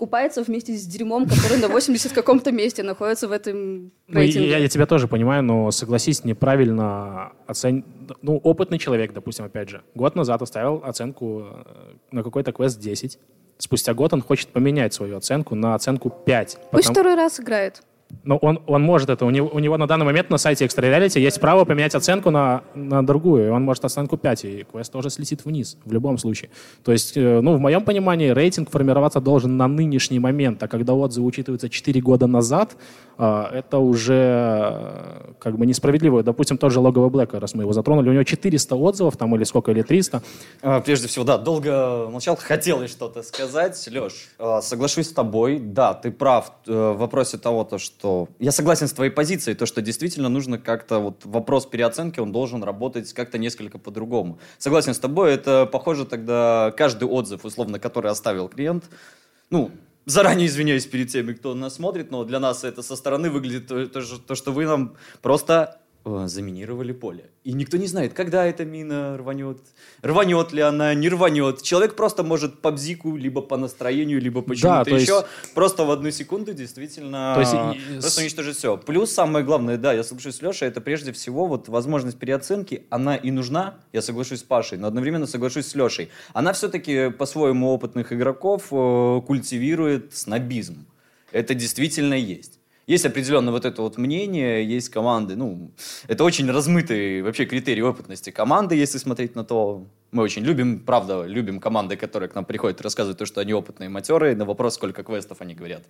купается 0.00 0.42
вместе 0.42 0.72
с 0.72 0.86
дерьмом, 0.86 1.26
который 1.28 1.58
на 1.58 1.68
80 1.68 2.12
каком-то 2.12 2.50
месте 2.52 2.82
находится 2.82 3.28
в 3.28 3.32
этом 3.32 3.92
Ну, 4.08 4.20
я, 4.20 4.56
я 4.56 4.68
тебя 4.68 4.86
тоже 4.86 5.06
понимаю, 5.08 5.42
но 5.42 5.70
согласись, 5.70 6.24
неправильно 6.24 7.32
оцен... 7.46 7.84
Ну, 8.22 8.38
опытный 8.38 8.78
человек, 8.78 9.12
допустим, 9.12 9.44
опять 9.44 9.68
же, 9.68 9.82
год 9.94 10.16
назад 10.16 10.40
оставил 10.40 10.80
оценку 10.82 11.42
э, 11.42 11.96
на 12.12 12.22
какой-то 12.22 12.50
квест 12.52 12.80
10. 12.80 13.18
Спустя 13.58 13.92
год 13.92 14.14
он 14.14 14.22
хочет 14.22 14.48
поменять 14.48 14.94
свою 14.94 15.18
оценку 15.18 15.54
на 15.54 15.74
оценку 15.74 16.08
5. 16.08 16.58
Пусть 16.72 16.88
потому- 16.88 16.94
второй 16.94 17.14
раз 17.14 17.38
играет. 17.38 17.82
Но 18.24 18.36
он, 18.36 18.60
он 18.66 18.82
может 18.82 19.08
это. 19.08 19.24
У 19.24 19.30
него, 19.30 19.48
у 19.52 19.58
него 19.58 19.76
на 19.76 19.86
данный 19.86 20.04
момент 20.04 20.30
на 20.30 20.38
сайте 20.38 20.64
Extra 20.64 20.82
Reality 20.82 21.20
есть 21.20 21.40
право 21.40 21.64
поменять 21.64 21.94
оценку 21.94 22.30
на, 22.30 22.62
на 22.74 23.04
другую. 23.04 23.46
И 23.46 23.50
он 23.50 23.64
может 23.64 23.84
оценку 23.84 24.16
5, 24.16 24.44
и 24.44 24.66
квест 24.70 24.92
тоже 24.92 25.10
слетит 25.10 25.44
вниз 25.44 25.76
в 25.84 25.92
любом 25.92 26.18
случае. 26.18 26.50
То 26.84 26.92
есть, 26.92 27.16
э, 27.16 27.40
ну, 27.40 27.54
в 27.54 27.60
моем 27.60 27.82
понимании, 27.82 28.28
рейтинг 28.28 28.70
формироваться 28.70 29.20
должен 29.20 29.56
на 29.56 29.68
нынешний 29.68 30.18
момент. 30.18 30.62
А 30.62 30.68
когда 30.68 30.94
отзывы 30.94 31.26
учитываются 31.26 31.68
4 31.68 32.00
года 32.00 32.26
назад, 32.26 32.76
э, 33.18 33.44
это 33.52 33.78
уже 33.78 34.14
э, 34.14 35.32
как 35.38 35.56
бы 35.56 35.66
несправедливо. 35.66 36.22
Допустим, 36.22 36.58
тот 36.58 36.72
же 36.72 36.80
логовый 36.80 37.10
Блэк, 37.10 37.38
раз 37.38 37.54
мы 37.54 37.62
его 37.62 37.72
затронули, 37.72 38.10
у 38.10 38.12
него 38.12 38.24
400 38.24 38.76
отзывов 38.76 39.16
там 39.16 39.34
или 39.36 39.44
сколько, 39.44 39.70
или 39.70 39.82
300. 39.82 40.22
А, 40.62 40.80
Прежде 40.80 41.08
всего, 41.08 41.24
да, 41.24 41.38
долго 41.38 42.08
молчал, 42.10 42.36
хотелось 42.36 42.90
что-то 42.90 43.22
сказать. 43.22 43.88
Леш, 43.90 44.28
соглашусь 44.62 45.08
с 45.08 45.12
тобой, 45.12 45.58
да, 45.58 45.94
ты 45.94 46.10
прав 46.10 46.52
в 46.66 46.92
вопросе 46.94 47.38
того, 47.38 47.64
то, 47.64 47.78
что... 47.78 47.99
Я 48.38 48.52
согласен 48.52 48.88
с 48.88 48.92
твоей 48.92 49.10
позицией, 49.10 49.54
то, 49.54 49.66
что 49.66 49.82
действительно 49.82 50.28
нужно 50.28 50.58
как-то... 50.58 50.98
Вот 50.98 51.24
вопрос 51.24 51.66
переоценки, 51.66 52.20
он 52.20 52.32
должен 52.32 52.62
работать 52.62 53.12
как-то 53.12 53.38
несколько 53.38 53.78
по-другому. 53.78 54.38
Согласен 54.58 54.94
с 54.94 54.98
тобой, 54.98 55.32
это 55.32 55.66
похоже 55.66 56.06
тогда 56.06 56.72
каждый 56.76 57.08
отзыв, 57.08 57.44
условно, 57.44 57.78
который 57.78 58.10
оставил 58.10 58.48
клиент, 58.48 58.84
ну, 59.50 59.70
Заранее 60.06 60.46
извиняюсь 60.46 60.86
перед 60.86 61.08
теми, 61.10 61.34
кто 61.34 61.54
нас 61.54 61.74
смотрит, 61.74 62.10
но 62.10 62.24
для 62.24 62.40
нас 62.40 62.64
это 62.64 62.82
со 62.82 62.96
стороны 62.96 63.28
выглядит 63.30 63.68
то, 63.68 63.86
то 63.86 64.00
то, 64.18 64.34
что 64.34 64.50
вы 64.50 64.64
нам 64.64 64.96
просто 65.20 65.79
заминировали 66.04 66.92
поле. 66.92 67.30
И 67.44 67.52
никто 67.52 67.76
не 67.76 67.86
знает, 67.86 68.12
когда 68.12 68.46
эта 68.46 68.64
мина 68.64 69.16
рванет, 69.16 69.58
рванет 70.02 70.52
ли 70.52 70.62
она, 70.62 70.94
не 70.94 71.08
рванет. 71.08 71.62
Человек 71.62 71.94
просто 71.94 72.22
может 72.22 72.60
по 72.60 72.70
бзику, 72.70 73.16
либо 73.16 73.42
по 73.42 73.56
настроению, 73.56 74.20
либо 74.20 74.42
почему-то 74.42 74.84
то 74.84 74.96
есть- 74.96 75.06
еще, 75.06 75.24
просто 75.54 75.84
в 75.84 75.90
одну 75.90 76.10
секунду 76.10 76.52
действительно 76.54 77.32
То 77.34 77.40
есть 77.40 78.00
просто 78.00 78.20
уничтожить 78.20 78.56
все. 78.56 78.76
Плюс 78.76 79.10
самое 79.10 79.44
главное, 79.44 79.76
да, 79.76 79.92
я 79.92 80.02
соглашусь 80.02 80.36
с 80.36 80.42
Лешей, 80.42 80.68
это 80.68 80.80
прежде 80.80 81.12
всего 81.12 81.46
вот 81.46 81.68
возможность 81.68 82.18
переоценки, 82.18 82.86
она 82.90 83.16
и 83.16 83.30
нужна, 83.30 83.76
я 83.92 84.02
соглашусь 84.02 84.40
с 84.40 84.42
Пашей, 84.42 84.78
но 84.78 84.86
одновременно 84.86 85.26
соглашусь 85.26 85.66
с 85.66 85.74
Лешей. 85.74 86.10
Она 86.32 86.52
все-таки 86.52 87.10
по-своему 87.10 87.70
опытных 87.70 88.12
игроков 88.12 88.68
э, 88.70 89.20
культивирует 89.26 90.14
снобизм. 90.14 90.86
Это 91.32 91.54
действительно 91.54 92.14
есть. 92.14 92.59
Есть 92.90 93.06
определенно 93.06 93.52
вот 93.52 93.64
это 93.64 93.82
вот 93.82 93.98
мнение, 93.98 94.64
есть 94.64 94.88
команды, 94.88 95.36
ну, 95.36 95.70
это 96.08 96.24
очень 96.24 96.50
размытый 96.50 97.22
вообще 97.22 97.44
критерий 97.44 97.82
опытности 97.82 98.30
команды, 98.30 98.74
если 98.74 98.98
смотреть 98.98 99.36
на 99.36 99.44
то. 99.44 99.86
Мы 100.10 100.24
очень 100.24 100.42
любим, 100.42 100.80
правда, 100.80 101.22
любим 101.22 101.60
команды, 101.60 101.96
которые 101.96 102.28
к 102.28 102.34
нам 102.34 102.44
приходят 102.44 102.80
и 102.80 102.82
рассказывают 102.82 103.16
то, 103.16 103.26
что 103.26 103.40
они 103.40 103.54
опытные 103.54 103.88
матерые. 103.88 104.34
На 104.34 104.44
вопрос, 104.44 104.74
сколько 104.74 105.04
квестов 105.04 105.40
они 105.40 105.54
говорят. 105.54 105.84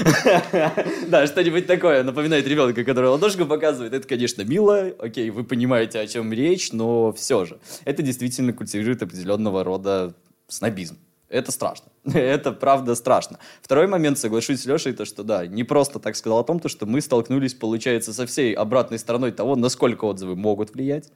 Да, 1.08 1.28
что-нибудь 1.28 1.68
такое 1.68 2.02
напоминает 2.02 2.44
ребенка, 2.48 2.82
который 2.82 3.08
ладошку 3.10 3.46
показывает. 3.46 3.92
Это, 3.94 4.08
конечно, 4.08 4.42
мило, 4.42 4.92
окей, 4.98 5.30
вы 5.30 5.44
понимаете, 5.44 6.00
о 6.00 6.08
чем 6.08 6.32
речь, 6.32 6.72
но 6.72 7.12
все 7.12 7.44
же. 7.44 7.60
Это 7.84 8.02
действительно 8.02 8.52
культивирует 8.52 9.00
определенного 9.00 9.62
рода 9.62 10.12
снобизм. 10.48 10.98
Это 11.28 11.52
страшно. 11.52 11.86
Это 12.14 12.52
правда 12.52 12.94
страшно. 12.94 13.38
Второй 13.60 13.86
момент, 13.88 14.18
соглашусь 14.18 14.62
с 14.62 14.66
Лешей, 14.66 14.92
то 14.92 15.04
что 15.04 15.24
да, 15.24 15.46
не 15.46 15.64
просто 15.64 15.98
так 15.98 16.14
сказал 16.14 16.38
о 16.38 16.44
том, 16.44 16.60
то, 16.60 16.68
что 16.68 16.86
мы 16.86 17.00
столкнулись, 17.00 17.54
получается, 17.54 18.12
со 18.12 18.26
всей 18.26 18.54
обратной 18.54 18.98
стороной 18.98 19.32
того, 19.32 19.56
насколько 19.56 20.04
отзывы 20.04 20.36
могут 20.36 20.74
влиять. 20.74 21.10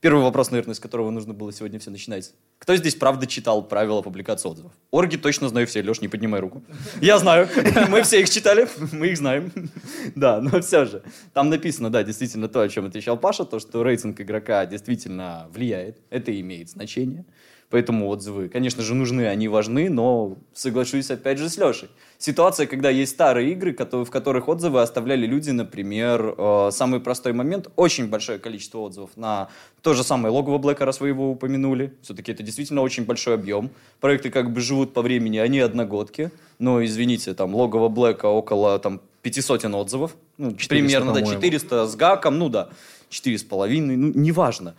Первый 0.00 0.22
вопрос, 0.22 0.50
наверное, 0.50 0.74
с 0.74 0.80
которого 0.80 1.08
нужно 1.10 1.32
было 1.32 1.50
сегодня 1.50 1.78
все 1.78 1.90
начинать. 1.90 2.34
Кто 2.58 2.76
здесь 2.76 2.94
правда 2.94 3.26
читал 3.26 3.66
правила 3.66 4.02
публикации 4.02 4.50
отзывов? 4.50 4.72
Орги 4.90 5.16
точно 5.16 5.48
знаю 5.48 5.66
все. 5.66 5.80
Леш, 5.80 6.02
не 6.02 6.08
поднимай 6.08 6.40
руку. 6.40 6.62
Я 7.00 7.18
знаю. 7.18 7.48
Мы 7.88 8.02
все 8.02 8.20
их 8.20 8.28
читали. 8.28 8.68
Мы 8.92 9.08
их 9.08 9.16
знаем. 9.16 9.50
Да, 10.14 10.42
но 10.42 10.60
все 10.60 10.84
же. 10.84 11.02
Там 11.32 11.48
написано, 11.48 11.88
да, 11.88 12.02
действительно 12.02 12.48
то, 12.48 12.60
о 12.60 12.68
чем 12.68 12.84
отвечал 12.84 13.16
Паша, 13.16 13.46
то, 13.46 13.58
что 13.58 13.82
рейтинг 13.82 14.20
игрока 14.20 14.66
действительно 14.66 15.48
влияет. 15.50 15.98
Это 16.10 16.38
имеет 16.38 16.68
значение. 16.68 17.24
Поэтому 17.70 18.08
отзывы, 18.08 18.48
конечно 18.48 18.82
же, 18.82 18.94
нужны, 18.94 19.26
они 19.26 19.48
важны, 19.48 19.90
но 19.90 20.36
соглашусь 20.52 21.10
опять 21.10 21.38
же 21.38 21.48
с 21.48 21.56
Лешей. 21.56 21.88
Ситуация, 22.18 22.66
когда 22.66 22.90
есть 22.90 23.12
старые 23.12 23.50
игры, 23.52 23.76
в 23.76 24.10
которых 24.10 24.48
отзывы 24.48 24.80
оставляли 24.80 25.26
люди, 25.26 25.50
например, 25.50 26.34
э, 26.36 26.68
самый 26.72 27.00
простой 27.00 27.32
момент, 27.32 27.70
очень 27.76 28.08
большое 28.08 28.38
количество 28.38 28.78
отзывов 28.78 29.10
на 29.16 29.48
то 29.82 29.94
же 29.94 30.04
самое 30.04 30.32
логово 30.32 30.58
Блэка, 30.58 30.84
раз 30.84 31.00
вы 31.00 31.08
его 31.08 31.30
упомянули. 31.30 31.94
Все-таки 32.02 32.32
это 32.32 32.42
действительно 32.42 32.80
очень 32.80 33.04
большой 33.04 33.34
объем. 33.34 33.70
Проекты 34.00 34.30
как 34.30 34.52
бы 34.52 34.60
живут 34.60 34.94
по 34.94 35.02
времени, 35.02 35.38
они 35.38 35.58
одногодки. 35.58 36.30
Но, 36.58 36.84
извините, 36.84 37.34
там 37.34 37.54
логово 37.54 37.88
Блэка 37.88 38.26
около 38.26 38.78
там, 38.78 39.00
500 39.22 39.64
отзывов. 39.64 40.16
Ну, 40.38 40.52
400, 40.52 40.68
примерно, 40.68 41.12
да, 41.12 41.20
по-моему. 41.20 41.40
400 41.40 41.86
с 41.86 41.96
гаком, 41.96 42.38
ну 42.38 42.48
да, 42.48 42.68
4,5, 43.10 43.80
ну, 43.80 44.12
неважно. 44.14 44.74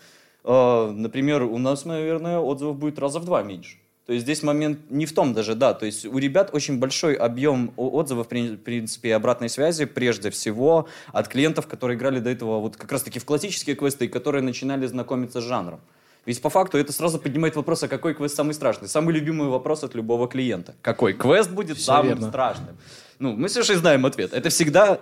Э, 0.46 0.92
Например, 0.92 1.44
у 1.44 1.58
нас, 1.58 1.86
наверное, 1.86 2.40
отзывов 2.40 2.78
будет 2.78 3.00
раза 3.00 3.20
в 3.20 3.26
два 3.26 3.44
меньше. 3.44 3.78
То 4.06 4.14
есть 4.14 4.24
здесь 4.24 4.44
момент 4.44 4.80
не 4.92 5.08
в 5.08 5.14
том 5.16 5.34
даже, 5.34 5.56
да, 5.56 5.74
то 5.74 5.88
есть 5.88 6.06
у 6.06 6.16
ребят 6.20 6.52
очень 6.54 6.78
большой 6.78 7.16
объем 7.16 7.74
отзывов, 7.76 8.28
в 8.28 8.58
принципе, 8.58 9.10
и 9.10 9.12
обратной 9.12 9.50
связи, 9.50 9.86
прежде 9.86 10.30
всего, 10.30 10.88
от 11.12 11.28
клиентов, 11.28 11.66
которые 11.66 11.98
играли 11.98 12.20
до 12.20 12.30
этого 12.30 12.60
вот 12.60 12.78
как 12.78 12.92
раз-таки 12.92 13.18
в 13.18 13.26
классические 13.26 13.76
квесты, 13.76 14.06
и 14.06 14.08
которые 14.08 14.44
начинали 14.44 14.86
знакомиться 14.86 15.42
с 15.42 15.44
жанром. 15.44 15.80
Ведь 16.28 16.40
по 16.40 16.52
факту 16.52 16.78
это 16.78 16.94
сразу 16.94 17.18
поднимает 17.20 17.56
вопрос, 17.56 17.82
а 17.82 17.88
какой 17.88 18.14
квест 18.14 18.36
самый 18.36 18.54
страшный? 18.54 18.88
Самый 18.88 19.14
любимый 19.16 19.48
вопрос 19.48 19.84
от 19.84 19.96
любого 19.96 20.28
клиента. 20.28 20.76
Какой 20.84 21.14
квест 21.14 21.50
будет 21.50 21.78
Всё 21.78 21.86
самым 21.86 22.08
верно. 22.10 22.28
страшным? 22.28 22.78
Ну, 23.18 23.36
мы 23.36 23.50
с 23.50 23.56
Лешей 23.56 23.76
знаем 23.76 24.06
ответ. 24.06 24.34
Это 24.34 24.50
всегда... 24.50 25.00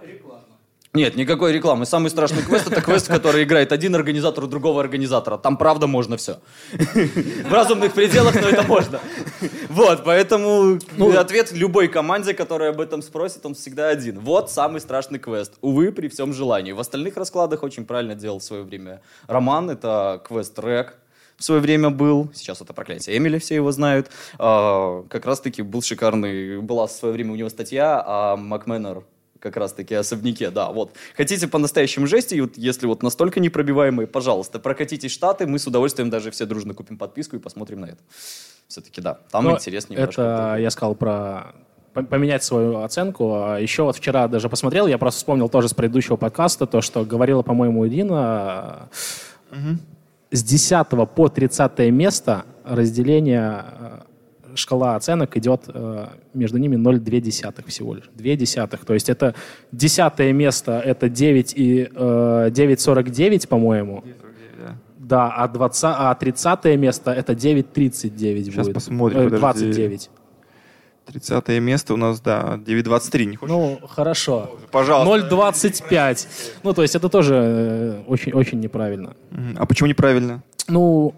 Нет, 0.95 1.15
никакой 1.15 1.51
рекламы. 1.53 1.87
Самый 1.87 2.09
страшный 2.11 2.43
квест 2.43 2.67
это 2.67 2.79
квест, 2.79 3.07
который 3.07 3.45
играет 3.45 3.71
один 3.71 3.95
организатор 3.95 4.43
у 4.43 4.47
другого 4.47 4.79
организатора. 4.79 5.37
Там 5.39 5.57
правда 5.57 5.87
можно 5.87 6.17
все. 6.17 6.37
В 6.63 7.51
разумных 7.51 7.93
пределах, 7.93 8.35
но 8.35 8.47
это 8.47 8.61
можно. 8.61 8.99
Вот, 9.69 10.03
поэтому 10.03 10.77
ответ 11.17 11.51
любой 11.51 11.87
команде, 11.87 12.35
которая 12.35 12.69
об 12.69 12.79
этом 12.79 13.01
спросит, 13.01 13.43
он 13.43 13.55
всегда 13.55 13.89
один. 13.89 14.19
Вот 14.19 14.51
самый 14.51 14.81
страшный 14.81 15.17
квест. 15.17 15.53
Увы, 15.61 15.91
при 15.91 16.09
всем 16.09 16.31
желании. 16.31 16.73
В 16.73 16.79
остальных 16.79 17.17
раскладах 17.17 17.63
очень 17.63 17.85
правильно 17.85 18.13
делал 18.13 18.37
в 18.37 18.43
свое 18.43 18.61
время 18.61 19.01
Роман. 19.25 19.71
Это 19.71 20.21
квест 20.27 20.59
Рек 20.59 20.99
в 21.37 21.43
свое 21.43 21.59
время 21.59 21.89
был. 21.89 22.29
Сейчас 22.35 22.61
это 22.61 22.71
проклятие 22.73 23.17
Эмили, 23.17 23.39
все 23.39 23.55
его 23.55 23.71
знают. 23.71 24.11
А, 24.37 25.03
как 25.09 25.25
раз-таки 25.25 25.63
был 25.63 25.81
шикарный, 25.81 26.61
была 26.61 26.85
в 26.85 26.91
свое 26.91 27.15
время 27.15 27.31
у 27.31 27.35
него 27.35 27.49
статья 27.49 28.03
о 28.05 28.35
Макменнер 28.37 29.03
как 29.43 29.57
раз-таки 29.57 29.93
особняке, 29.93 30.49
да, 30.51 30.71
вот. 30.71 30.93
Хотите 31.17 31.49
по-настоящему 31.49 32.07
жести, 32.07 32.39
вот 32.39 32.57
если 32.57 32.87
вот 32.87 33.03
настолько 33.03 33.41
непробиваемые, 33.41 34.07
пожалуйста, 34.07 34.57
прокатитесь 34.57 35.11
Штаты, 35.11 35.45
мы 35.45 35.59
с 35.59 35.67
удовольствием 35.67 36.09
даже 36.09 36.31
все 36.31 36.45
дружно 36.45 36.73
купим 36.73 36.97
подписку 36.97 37.35
и 37.35 37.39
посмотрим 37.39 37.81
на 37.81 37.87
это. 37.87 37.97
Все-таки, 38.69 39.01
да, 39.01 39.19
там 39.29 39.43
Но 39.43 39.51
интереснее 39.51 39.99
немножко. 39.99 40.21
Это 40.21 40.55
я 40.61 40.71
сказал 40.71 40.95
про 40.95 41.53
по- 41.93 42.03
поменять 42.03 42.45
свою 42.45 42.77
оценку. 42.77 43.33
А 43.35 43.57
Еще 43.59 43.83
вот 43.83 43.97
вчера 43.97 44.29
даже 44.29 44.47
посмотрел, 44.47 44.87
я 44.87 44.97
просто 44.97 45.17
вспомнил 45.19 45.49
тоже 45.49 45.67
с 45.67 45.73
предыдущего 45.73 46.15
подкаста, 46.15 46.65
то, 46.65 46.79
что 46.79 47.03
говорила, 47.03 47.41
по-моему, 47.41 47.85
Ирина. 47.85 48.89
С 50.31 50.41
10 50.41 50.87
по 51.13 51.27
30 51.27 51.91
место 51.91 52.45
разделение 52.63 53.65
э, 53.65 53.99
шкала 54.55 54.95
оценок 54.95 55.35
идет 55.37 55.63
э, 55.67 56.07
между 56.33 56.57
ними 56.57 56.75
0,2 56.75 57.19
десятых 57.19 57.67
всего 57.67 57.93
лишь. 57.95 58.09
2 58.15 58.35
десятых. 58.35 58.85
То 58.85 58.93
есть 58.93 59.09
это 59.09 59.35
десятое 59.71 60.33
место 60.33 60.79
это 60.83 61.09
9 61.09 61.53
и 61.55 61.89
э, 61.93 62.49
9,49, 62.51 63.47
по-моему. 63.47 64.03
Да, 64.97 65.33
а, 65.35 65.47
20, 65.49 65.83
а 65.83 66.15
30 66.15 66.65
место 66.77 67.11
это 67.11 67.33
9.39 67.33 68.43
Сейчас 68.45 68.65
будет. 68.67 68.73
посмотрим, 68.73 69.19
Э, 69.19 69.23
подожди. 69.25 69.39
29. 69.39 70.09
30 71.05 71.49
место 71.59 71.93
у 71.93 71.97
нас, 71.97 72.21
да, 72.21 72.57
9.23, 72.65 73.25
не 73.25 73.35
хочешь? 73.35 73.51
Ну, 73.53 73.79
хорошо. 73.89 74.57
Пожалуйста. 74.71 75.27
0.25. 75.35 76.27
Ну, 76.63 76.73
то 76.73 76.81
есть 76.81 76.95
это 76.95 77.09
тоже 77.09 77.35
э, 77.35 78.03
очень, 78.07 78.31
очень 78.31 78.61
неправильно. 78.61 79.13
А 79.57 79.65
почему 79.65 79.89
неправильно? 79.89 80.41
Ну, 80.69 81.13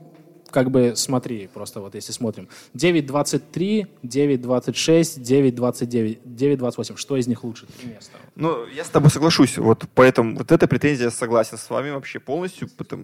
как 0.56 0.72
бы 0.72 0.94
смотри, 0.96 1.48
просто 1.54 1.82
вот 1.82 1.96
если 1.96 2.14
смотрим. 2.14 2.48
9.23, 2.76 3.88
9.26, 4.04 5.20
9.29, 5.20 6.20
9.28. 6.24 6.96
Что 6.96 7.18
из 7.18 7.28
них 7.28 7.44
лучше? 7.44 7.68
Ну, 8.36 8.66
я 8.68 8.86
с 8.86 8.90
тобой 8.90 9.10
соглашусь. 9.10 9.58
Вот 9.58 9.84
поэтому 9.94 10.38
вот 10.38 10.54
эта 10.54 10.66
претензия 10.66 11.10
согласен 11.10 11.58
с 11.58 11.70
вами 11.70 11.90
вообще 11.90 12.20
полностью. 12.20 12.70
Потому... 12.78 13.04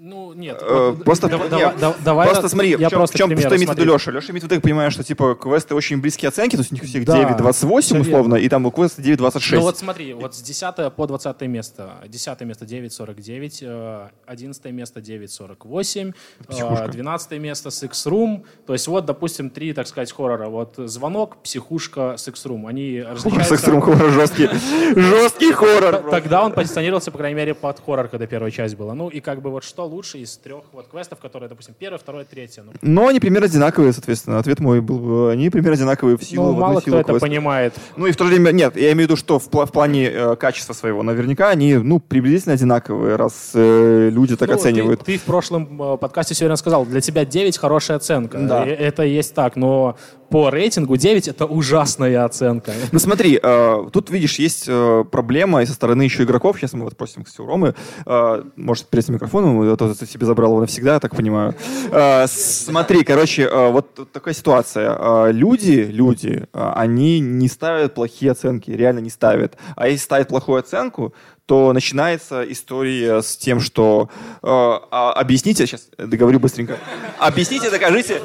Ну, 0.00 0.32
нет. 0.32 0.58
Э, 0.62 0.90
вот, 0.90 1.04
просто, 1.04 1.28
давай 1.28 2.26
просто 2.28 2.42
раз- 2.42 2.52
смотри, 2.52 2.70
я 2.70 2.76
в 2.76 2.90
чем, 2.90 3.00
просто 3.00 3.16
в 3.16 3.18
чем 3.18 3.36
что 3.36 3.56
имеет 3.56 3.68
в 3.68 3.78
виду. 3.78 3.94
Леша? 3.94 4.12
Леша 4.12 4.30
имеет 4.30 4.42
в 4.42 4.46
виду, 4.46 4.54
я 4.54 4.60
понимаю, 4.60 4.90
что 4.92 5.02
типа 5.02 5.34
квесты 5.34 5.74
очень 5.74 6.00
близкие 6.00 6.28
оценки, 6.28 6.54
то 6.54 6.60
есть 6.60 6.70
у 6.70 6.74
них 6.76 6.84
всех 6.84 7.04
Да, 7.04 7.18
9.28 7.36 7.80
всё 7.80 8.00
условно, 8.00 8.36
и 8.36 8.48
там 8.48 8.64
у 8.66 8.70
квеста 8.70 9.02
9.26. 9.02 9.54
Ну 9.56 9.60
вот 9.62 9.78
смотри, 9.78 10.14
вот 10.14 10.36
с 10.36 10.40
10 10.42 10.94
по 10.94 11.06
20 11.06 11.40
место. 11.42 11.94
10 12.06 12.40
место 12.42 12.64
9.49, 12.64 13.58
э, 13.62 14.08
11 14.26 14.64
место 14.66 15.00
9.48, 15.00 16.14
Психушка. 16.48 16.84
э, 16.84 16.88
12 16.88 17.38
место 17.38 17.70
Six 17.70 17.90
Room. 18.06 18.44
То 18.66 18.74
есть 18.74 18.86
вот, 18.86 19.04
допустим, 19.04 19.50
три, 19.50 19.72
так 19.72 19.88
сказать, 19.88 20.12
хоррора. 20.12 20.48
Вот 20.48 20.74
«Звонок», 20.76 21.42
«Психушка», 21.42 22.14
Six 22.18 22.34
Room. 22.46 22.68
Они 22.68 23.02
различаются... 23.02 23.56
Секс-рум 23.56 23.80
хоррор 23.80 24.10
жесткий. 24.12 24.48
Жесткий 24.94 25.52
хоррор. 25.52 26.08
Тогда 26.10 26.44
он 26.44 26.52
позиционировался, 26.52 27.10
по 27.10 27.18
крайней 27.18 27.36
мере, 27.36 27.54
под 27.54 27.80
хоррор, 27.84 28.08
когда 28.08 28.26
первая 28.26 28.50
часть 28.52 28.76
была. 28.76 28.94
Ну 28.94 29.08
и 29.08 29.20
как 29.20 29.42
бы 29.42 29.50
вот 29.50 29.64
что 29.64 29.87
лучше 29.88 30.18
из 30.18 30.36
трех 30.36 30.62
вот 30.72 30.86
квестов, 30.88 31.18
которые, 31.18 31.48
допустим, 31.48 31.74
первая, 31.78 31.98
вторая, 31.98 32.24
третья. 32.24 32.62
Ну, 32.62 32.72
Но 32.82 33.08
они 33.08 33.18
примерно 33.20 33.46
одинаковые, 33.46 33.92
соответственно. 33.92 34.38
Ответ 34.38 34.60
мой 34.60 34.80
был, 34.80 34.98
бы, 34.98 35.32
они 35.32 35.50
примерно 35.50 35.74
одинаковые 35.74 36.16
в 36.16 36.22
силу, 36.22 36.46
ну, 36.48 36.52
в 36.52 36.58
мало 36.58 36.80
силу 36.82 36.92
кто 36.92 37.00
это 37.00 37.12
квеста. 37.12 37.26
понимает. 37.26 37.74
Ну 37.96 38.06
и 38.06 38.12
в 38.12 38.16
то 38.16 38.24
же 38.24 38.30
время, 38.30 38.52
нет, 38.52 38.76
я 38.76 38.92
имею 38.92 39.08
в 39.08 39.10
виду, 39.10 39.16
что 39.16 39.38
в, 39.38 39.48
пла- 39.48 39.66
в 39.66 39.72
плане 39.72 40.10
э, 40.10 40.36
качества 40.36 40.72
своего, 40.74 41.02
наверняка 41.02 41.48
они, 41.48 41.74
ну, 41.76 41.98
приблизительно 42.00 42.54
одинаковые, 42.54 43.16
раз 43.16 43.50
э, 43.54 44.10
люди 44.12 44.36
так 44.36 44.48
Ну, 44.50 44.54
оценивают. 44.54 45.00
Ты, 45.00 45.12
ты 45.14 45.18
в 45.18 45.22
прошлом 45.22 45.80
э, 45.94 45.96
подкасте 45.96 46.34
сегодня 46.34 46.56
сказал, 46.56 46.84
для 46.86 47.00
тебя 47.00 47.24
9 47.24 47.56
хорошая 47.58 47.96
оценка. 47.96 48.38
Да. 48.38 48.64
И 48.64 48.68
это 48.70 49.02
есть 49.02 49.34
так, 49.34 49.56
но 49.56 49.96
по 50.30 50.50
рейтингу 50.50 50.96
9 50.96 51.28
это 51.28 51.46
ужасная 51.46 52.24
оценка. 52.24 52.72
Ну 52.92 52.98
смотри, 52.98 53.38
э, 53.42 53.84
тут, 53.92 54.10
видишь, 54.10 54.38
есть 54.38 54.64
э, 54.68 55.04
проблема 55.10 55.62
и 55.62 55.66
со 55.66 55.72
стороны 55.72 56.02
еще 56.02 56.24
игроков. 56.24 56.58
Сейчас 56.58 56.72
мы 56.72 56.84
вот 56.84 56.96
просим, 56.96 57.24
кстати, 57.24 57.40
у 57.40 57.46
Ромы, 57.46 57.74
э, 58.06 58.42
может, 58.56 58.86
перед 58.86 59.08
микрофоном, 59.08 59.60
а 59.60 59.76
то 59.76 59.94
ты 59.94 60.06
себе 60.06 60.26
забрал 60.26 60.50
его 60.50 60.60
навсегда, 60.60 60.94
я 60.94 61.00
так 61.00 61.14
понимаю. 61.16 61.54
Э, 61.90 62.26
смотри, 62.26 63.04
короче, 63.04 63.42
э, 63.42 63.70
вот 63.70 64.12
такая 64.12 64.34
ситуация. 64.34 64.96
Э, 64.98 65.32
люди, 65.32 65.88
люди, 65.90 66.46
э, 66.52 66.72
они 66.74 67.20
не 67.20 67.48
ставят 67.48 67.94
плохие 67.94 68.32
оценки, 68.32 68.70
реально 68.70 69.00
не 69.00 69.10
ставят. 69.10 69.56
А 69.76 69.88
если 69.88 70.04
ставят 70.04 70.28
плохую 70.28 70.58
оценку, 70.58 71.14
то 71.48 71.72
начинается 71.72 72.44
история 72.52 73.22
с 73.22 73.34
тем, 73.38 73.60
что 73.60 74.10
э, 74.42 74.46
а, 74.46 75.12
объясните, 75.12 75.66
сейчас 75.66 75.88
договорю 75.96 76.40
быстренько, 76.40 76.76
объясните, 77.18 77.70
докажите. 77.70 78.20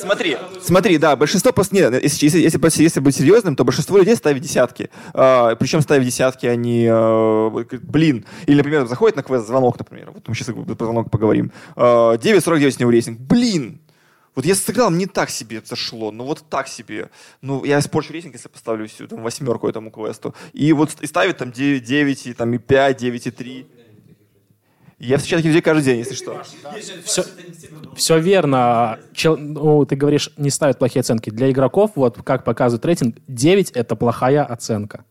Смотри, 0.00 0.36
смотри, 0.60 0.98
да, 0.98 1.16
большинство 1.16 1.52
просто 1.52 1.74
нет, 1.74 2.02
если, 2.02 2.26
если, 2.26 2.38
если, 2.40 2.82
если 2.82 3.00
быть 3.00 3.16
серьезным, 3.16 3.56
то 3.56 3.64
большинство 3.64 3.98
людей 3.98 4.16
ставит 4.16 4.42
десятки. 4.42 4.90
Э, 5.14 5.56
причем 5.58 5.80
ставят 5.80 6.04
десятки 6.04 6.46
они, 6.46 6.86
э, 6.88 7.64
блин, 7.82 8.24
или, 8.46 8.56
например, 8.56 8.86
заходит 8.86 9.16
на 9.16 9.22
квест 9.22 9.46
звонок, 9.46 9.78
например, 9.78 10.10
вот 10.12 10.26
мы 10.28 10.34
сейчас 10.34 10.48
про 10.48 10.84
звонок 10.84 11.10
поговорим, 11.10 11.52
э, 11.76 11.80
9.49 11.80 12.70
с 12.70 12.78
него 12.78 12.90
рейтинг, 12.90 13.18
блин, 13.20 13.80
вот 14.38 14.44
я 14.44 14.54
сыграл, 14.54 14.92
не 14.92 15.06
так 15.06 15.30
себе 15.30 15.60
зашло, 15.64 16.12
ну 16.12 16.24
вот 16.24 16.44
так 16.48 16.68
себе. 16.68 17.10
Ну, 17.42 17.64
я 17.64 17.80
испорчу 17.80 18.12
рейтинг, 18.12 18.34
если 18.34 18.48
поставлю 18.48 18.86
всю 18.86 19.08
там, 19.08 19.20
восьмерку 19.20 19.68
этому 19.68 19.90
квесту. 19.90 20.32
И 20.52 20.72
вот 20.72 20.90
и 21.00 21.08
ставит 21.08 21.38
там 21.38 21.50
9, 21.50 21.82
9 21.82 22.26
и, 22.28 22.34
там, 22.34 22.54
и 22.54 22.58
5, 22.58 22.96
9 22.96 23.26
и 23.26 23.30
3. 23.32 23.66
Я 24.98 25.16
встречаю 25.18 25.40
таких 25.40 25.50
людей 25.50 25.62
каждый 25.62 25.84
день, 25.84 25.98
если 25.98 26.14
что. 26.14 26.42
Все, 27.04 27.24
все 27.94 28.18
верно. 28.18 28.98
Чел, 29.14 29.36
ну, 29.36 29.84
ты 29.86 29.94
говоришь, 29.94 30.30
не 30.36 30.50
ставят 30.50 30.78
плохие 30.78 31.00
оценки. 31.00 31.30
Для 31.30 31.50
игроков, 31.50 31.92
вот 31.94 32.18
как 32.24 32.44
показывает 32.44 32.84
рейтинг, 32.84 33.16
9— 33.28 33.70
это 33.74 33.94
плохая 33.94 34.44
оценка. 34.44 35.04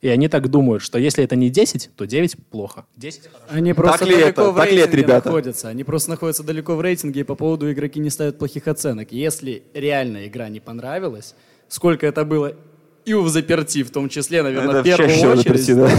И 0.00 0.08
они 0.08 0.26
так 0.26 0.48
думают, 0.48 0.82
что 0.82 0.98
если 0.98 1.22
это 1.22 1.36
не 1.36 1.48
10, 1.50 1.90
то 1.94 2.04
9 2.06 2.36
плохо. 2.50 2.84
10 2.96 3.22
Они 3.48 3.72
просто 3.72 4.00
Так 4.00 4.08
ли 4.08 4.14
далеко 4.16 4.42
это? 4.42 4.50
в 4.50 4.56
Так 4.56 4.66
ли 4.72 4.76
это, 4.78 4.86
рейтинге 4.86 5.02
ребята? 5.02 5.28
находятся. 5.28 5.68
Они 5.68 5.84
просто 5.84 6.10
находятся 6.10 6.42
далеко 6.42 6.74
в 6.74 6.80
рейтинге, 6.80 7.20
и 7.20 7.22
по 7.24 7.36
поводу 7.36 7.70
игроки 7.72 8.00
не 8.00 8.10
ставят 8.10 8.38
плохих 8.38 8.66
оценок. 8.66 9.12
Если 9.12 9.62
реально 9.72 10.26
игра 10.26 10.48
не 10.48 10.58
понравилась, 10.58 11.36
сколько 11.68 12.04
это 12.08 12.24
было 12.24 12.56
и 13.04 13.14
в 13.14 13.28
заперти, 13.28 13.84
в 13.84 13.92
том 13.92 14.08
числе, 14.08 14.42
наверное, 14.42 14.80
Это 14.80 14.80
в 14.80 14.84
первую 14.84 15.08
очередь, 15.08 15.36
заперти, 15.36 15.74
да. 15.74 15.90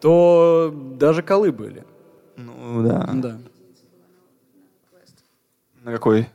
то 0.00 0.72
даже 0.96 1.22
колы 1.22 1.50
были. 1.50 1.84
Ну, 2.70 2.86
да. 2.86 3.10
Да. 3.14 3.38
На 5.82 5.92
какой? 5.92 6.28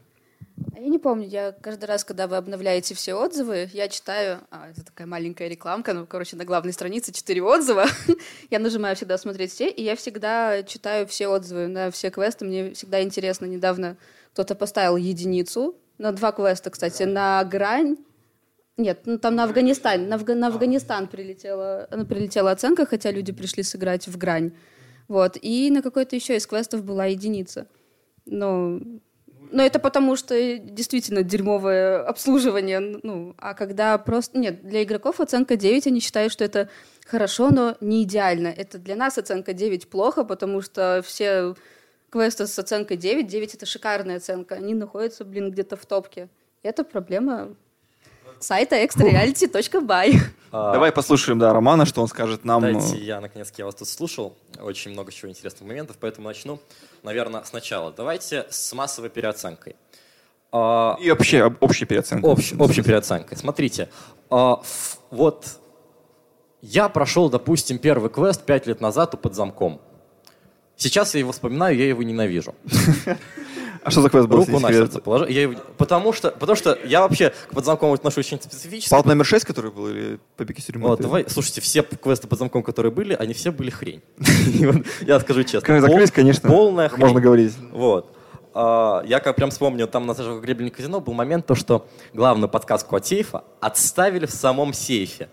А 0.75 0.79
Я 0.79 0.87
не 0.89 0.99
помню, 0.99 1.27
я 1.27 1.53
каждый 1.53 1.85
раз, 1.85 2.03
когда 2.03 2.27
вы 2.27 2.35
обновляете 2.35 2.93
все 2.93 3.13
отзывы, 3.13 3.69
я 3.71 3.87
читаю, 3.87 4.39
а, 4.51 4.69
это 4.69 4.83
такая 4.83 5.07
маленькая 5.07 5.47
рекламка, 5.47 5.93
ну, 5.93 6.05
короче, 6.05 6.35
на 6.35 6.43
главной 6.43 6.73
странице 6.73 7.13
4 7.13 7.41
отзыва, 7.41 7.85
я 8.49 8.59
нажимаю 8.59 8.95
всегда 8.95 9.17
смотреть 9.17 9.51
все, 9.51 9.69
и 9.69 9.81
я 9.81 9.95
всегда 9.95 10.63
читаю 10.63 11.07
все 11.07 11.27
отзывы 11.27 11.67
на 11.67 11.89
все 11.91 12.09
квесты, 12.09 12.43
мне 12.43 12.73
всегда 12.73 13.01
интересно, 13.01 13.45
недавно 13.45 13.95
кто-то 14.33 14.55
поставил 14.55 14.97
единицу, 14.97 15.75
на 15.97 16.11
два 16.11 16.33
квеста, 16.33 16.69
кстати, 16.69 17.03
на 17.03 17.43
грань, 17.45 17.97
нет, 18.77 19.01
ну 19.05 19.17
там 19.17 19.35
на 19.35 19.45
Афганистан, 19.45 20.09
на, 20.09 20.15
Афга- 20.15 20.35
на 20.35 20.47
Афганистан 20.47 21.07
прилетела, 21.07 21.87
ну, 21.91 22.05
прилетела 22.05 22.51
оценка, 22.51 22.85
хотя 22.85 23.11
люди 23.11 23.31
пришли 23.31 23.63
сыграть 23.63 24.07
в 24.07 24.17
грань, 24.17 24.51
вот, 25.07 25.37
и 25.41 25.69
на 25.71 25.81
какой-то 25.81 26.15
еще 26.15 26.35
из 26.35 26.47
квестов 26.47 26.83
была 26.83 27.05
единица, 27.05 27.67
но 28.25 28.79
но 29.51 29.63
это 29.63 29.79
потому, 29.79 30.15
что 30.15 30.57
действительно 30.57 31.23
дерьмовое 31.23 32.03
обслуживание. 32.03 32.79
Ну, 32.79 33.35
а 33.37 33.53
когда 33.53 33.97
просто... 33.97 34.37
Нет, 34.37 34.67
для 34.67 34.83
игроков 34.83 35.19
оценка 35.19 35.55
9, 35.55 35.87
они 35.87 35.99
считают, 35.99 36.33
что 36.33 36.43
это 36.43 36.69
хорошо, 37.05 37.49
но 37.51 37.77
не 37.79 38.03
идеально. 38.03 38.47
Это 38.47 38.77
для 38.77 38.95
нас 38.95 39.17
оценка 39.17 39.53
9 39.53 39.89
плохо, 39.89 40.23
потому 40.23 40.61
что 40.61 41.01
все 41.05 41.55
квесты 42.09 42.47
с 42.47 42.57
оценкой 42.57 42.97
9, 42.97 43.27
9 43.27 43.55
это 43.55 43.65
шикарная 43.65 44.17
оценка. 44.17 44.55
Они 44.55 44.73
находятся, 44.73 45.25
блин, 45.25 45.51
где-то 45.51 45.75
в 45.77 45.85
топке. 45.85 46.29
Это 46.63 46.83
проблема 46.83 47.55
сайта 48.39 48.83
extrareality.by. 48.83 50.15
А, 50.57 50.71
Давай 50.71 50.93
послушаем, 50.93 51.37
да, 51.37 51.51
Романа, 51.51 51.85
что 51.85 52.01
он 52.01 52.07
скажет 52.07 52.45
нам. 52.45 52.61
Дайте 52.61 52.95
э, 52.95 52.99
я, 53.03 53.19
наконец-то, 53.19 53.55
я 53.61 53.65
вас 53.65 53.75
тут 53.75 53.89
слушал. 53.89 54.37
Очень 54.61 54.91
много 54.91 55.11
чего 55.11 55.29
интересных 55.29 55.67
моментов, 55.67 55.97
поэтому 55.99 56.29
начну, 56.29 56.61
наверное, 57.03 57.43
сначала. 57.43 57.91
Давайте 57.91 58.45
с 58.49 58.71
массовой 58.71 59.09
переоценкой. 59.09 59.75
А, 60.53 60.95
И 61.01 61.09
вообще 61.09 61.43
об- 61.43 61.57
общая 61.61 61.85
переоценка. 61.85 62.25
Общ- 62.25 62.55
общей 62.57 62.81
переоценкой. 62.83 63.37
Смотрите, 63.37 63.89
а, 64.29 64.61
вот 65.11 65.45
я 66.61 66.87
прошел, 66.87 67.29
допустим, 67.29 67.77
первый 67.77 68.09
квест 68.09 68.45
пять 68.45 68.65
лет 68.65 68.79
назад 68.79 69.13
у 69.13 69.17
под 69.17 69.35
замком. 69.35 69.81
Сейчас 70.77 71.15
я 71.15 71.19
его 71.19 71.33
вспоминаю, 71.33 71.75
я 71.75 71.85
его 71.89 72.01
ненавижу. 72.01 72.55
А 73.85 73.91
что 73.91 74.01
за 74.01 74.09
квест 74.09 74.27
был? 74.27 74.37
Руку 74.37 74.59
на 74.59 74.73
сердце 74.73 74.99
положи. 74.99 75.31
Я 75.31 75.47
потому, 75.77 76.11
что, 76.11 76.31
потому 76.31 76.55
что 76.55 76.75
я 76.85 77.01
вообще 77.01 77.29
к 77.29 77.53
подзамкам 77.53 77.93
отношусь 77.93 78.25
очень 78.25 78.41
специфически. 78.41 78.89
Палат 78.89 79.05
номер 79.05 79.23
6, 79.25 79.45
который 79.45 79.69
был, 79.69 79.87
или 79.87 80.19
побеги 80.37 80.57
из 80.57 80.65
тюрьмы? 80.65 80.89
Вот, 80.89 80.99
давай, 81.01 81.25
слушайте, 81.29 81.61
все 81.61 81.83
замком, 81.83 82.27
под 82.27 82.39
замком, 82.39 82.63
которые 82.63 82.91
были, 82.91 83.13
они 83.13 83.35
все 83.35 83.51
были 83.51 83.69
хрень. 83.69 84.01
Я 85.01 85.19
скажу 85.19 85.43
честно. 85.43 85.61
Когда 85.61 85.81
закрылись, 85.81 86.09
конечно, 86.09 86.49
Полная 86.49 86.89
хрень. 86.89 86.99
можно 86.99 87.21
говорить. 87.21 87.53
Вот. 87.71 88.11
А, 88.55 89.03
Я 89.05 89.19
как 89.19 89.35
прям 89.35 89.51
вспомнил, 89.51 89.85
там 89.85 90.07
на 90.07 90.15
даже 90.15 90.39
гребельне 90.39 90.71
казино 90.71 90.99
был 90.99 91.13
момент, 91.13 91.45
то, 91.45 91.53
что 91.53 91.87
главную 92.11 92.49
подсказку 92.49 92.95
от 92.95 93.05
сейфа 93.05 93.43
отставили 93.59 94.25
в 94.25 94.31
самом 94.31 94.73
сейфе. 94.73 95.29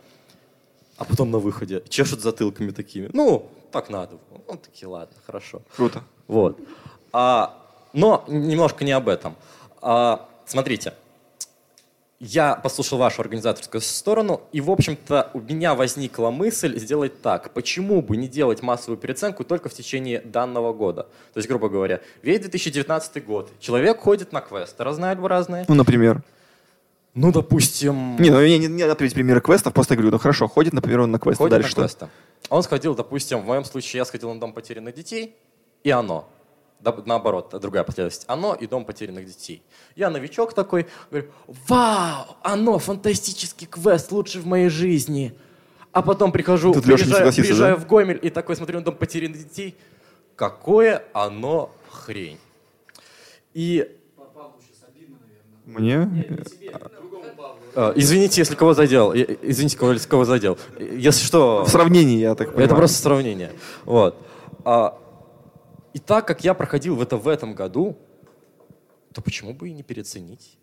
А 0.98 1.04
потом 1.04 1.30
на 1.30 1.38
выходе 1.38 1.82
чешут 1.88 2.20
затылками 2.20 2.70
такими. 2.70 3.08
Ну, 3.14 3.48
так 3.70 3.88
надо. 3.88 4.18
Ну, 4.46 4.58
такие, 4.58 4.88
ладно, 4.88 5.16
хорошо. 5.24 5.62
Круто. 5.74 6.02
Вот. 6.28 6.58
А, 7.14 7.61
но 7.92 8.24
немножко 8.28 8.84
не 8.84 8.92
об 8.92 9.08
этом. 9.08 9.36
А, 9.80 10.28
смотрите, 10.46 10.94
я 12.20 12.54
послушал 12.54 12.98
вашу 12.98 13.20
организаторскую 13.22 13.80
сторону, 13.80 14.42
и, 14.52 14.60
в 14.60 14.70
общем-то, 14.70 15.30
у 15.34 15.40
меня 15.40 15.74
возникла 15.74 16.30
мысль 16.30 16.78
сделать 16.78 17.20
так. 17.20 17.50
Почему 17.52 18.00
бы 18.00 18.16
не 18.16 18.28
делать 18.28 18.62
массовую 18.62 18.96
переоценку 18.96 19.42
только 19.42 19.68
в 19.68 19.74
течение 19.74 20.20
данного 20.20 20.72
года? 20.72 21.08
То 21.34 21.38
есть, 21.38 21.48
грубо 21.48 21.68
говоря, 21.68 22.00
весь 22.22 22.40
2019 22.40 23.24
год. 23.24 23.50
Человек 23.58 23.98
ходит 23.98 24.32
на 24.32 24.40
квесты, 24.40 24.84
разные 24.84 25.14
разные. 25.14 25.64
Ну, 25.66 25.74
например. 25.74 26.22
Ну, 27.14 27.30
допустим, 27.30 28.16
Не, 28.16 28.30
ну 28.30 28.42
не, 28.42 28.58
не, 28.58 28.68
не 28.68 28.84
приводить 28.84 29.12
примеры 29.12 29.42
квестов, 29.42 29.74
просто 29.74 29.96
говорю, 29.96 30.12
ну 30.12 30.18
хорошо, 30.18 30.48
ходит, 30.48 30.72
например, 30.72 31.00
он 31.00 31.10
на 31.10 31.18
квест, 31.18 31.36
ходит 31.36 31.50
дальше 31.50 31.66
на 31.66 31.70
что? 31.70 31.80
квесты. 31.82 32.08
Он 32.48 32.62
сходил, 32.62 32.94
допустим, 32.94 33.40
в 33.40 33.44
моем 33.44 33.64
случае 33.64 33.98
я 33.98 34.04
сходил 34.06 34.32
на 34.32 34.40
Дом 34.40 34.54
потерянных 34.54 34.94
детей 34.94 35.34
и 35.84 35.90
оно. 35.90 36.28
Да, 36.82 36.92
наоборот, 37.06 37.54
другая 37.60 37.84
последовательность. 37.84 38.24
Оно 38.28 38.54
и 38.54 38.66
Дом 38.66 38.84
потерянных 38.84 39.26
детей. 39.26 39.62
Я 39.94 40.10
новичок 40.10 40.52
такой, 40.52 40.88
говорю, 41.10 41.28
вау, 41.68 42.36
оно, 42.42 42.80
фантастический 42.80 43.68
квест, 43.68 44.10
лучший 44.10 44.40
в 44.40 44.46
моей 44.46 44.68
жизни. 44.68 45.32
А 45.92 46.02
потом 46.02 46.32
прихожу, 46.32 46.72
Тут 46.72 46.84
приезжаю, 46.84 47.32
приезжаю 47.32 47.76
да? 47.76 47.80
в 47.82 47.86
Гомель 47.86 48.18
и 48.20 48.30
такой 48.30 48.56
смотрю 48.56 48.80
на 48.80 48.84
Дом 48.84 48.96
потерянных 48.96 49.38
детей. 49.38 49.76
Какое 50.34 51.04
оно 51.12 51.70
хрень. 51.88 52.38
И 53.54 53.88
Мне? 55.64 56.08
э, 57.76 57.92
извините, 57.94 58.40
если 58.40 58.56
кого 58.56 58.74
задел. 58.74 59.12
Извините, 59.14 59.78
кого, 59.78 59.92
если 59.92 60.08
кого 60.08 60.24
задел. 60.24 60.58
Если 60.78 61.24
что, 61.24 61.64
В 61.64 61.68
сравнении, 61.68 62.18
я 62.18 62.34
так 62.34 62.48
понимаю. 62.48 62.66
Это 62.66 62.74
просто 62.74 63.00
сравнение. 63.00 63.52
Вот. 63.84 64.16
А, 64.64 64.98
и 65.94 65.98
так 65.98 66.26
как 66.26 66.44
я 66.44 66.54
проходил 66.54 67.00
это 67.00 67.16
в 67.16 67.28
этом 67.28 67.54
году, 67.54 67.96
то 69.12 69.20
почему 69.20 69.52
бы 69.52 69.68
и 69.68 69.72
не 69.72 69.82
переоценить? 69.82 70.56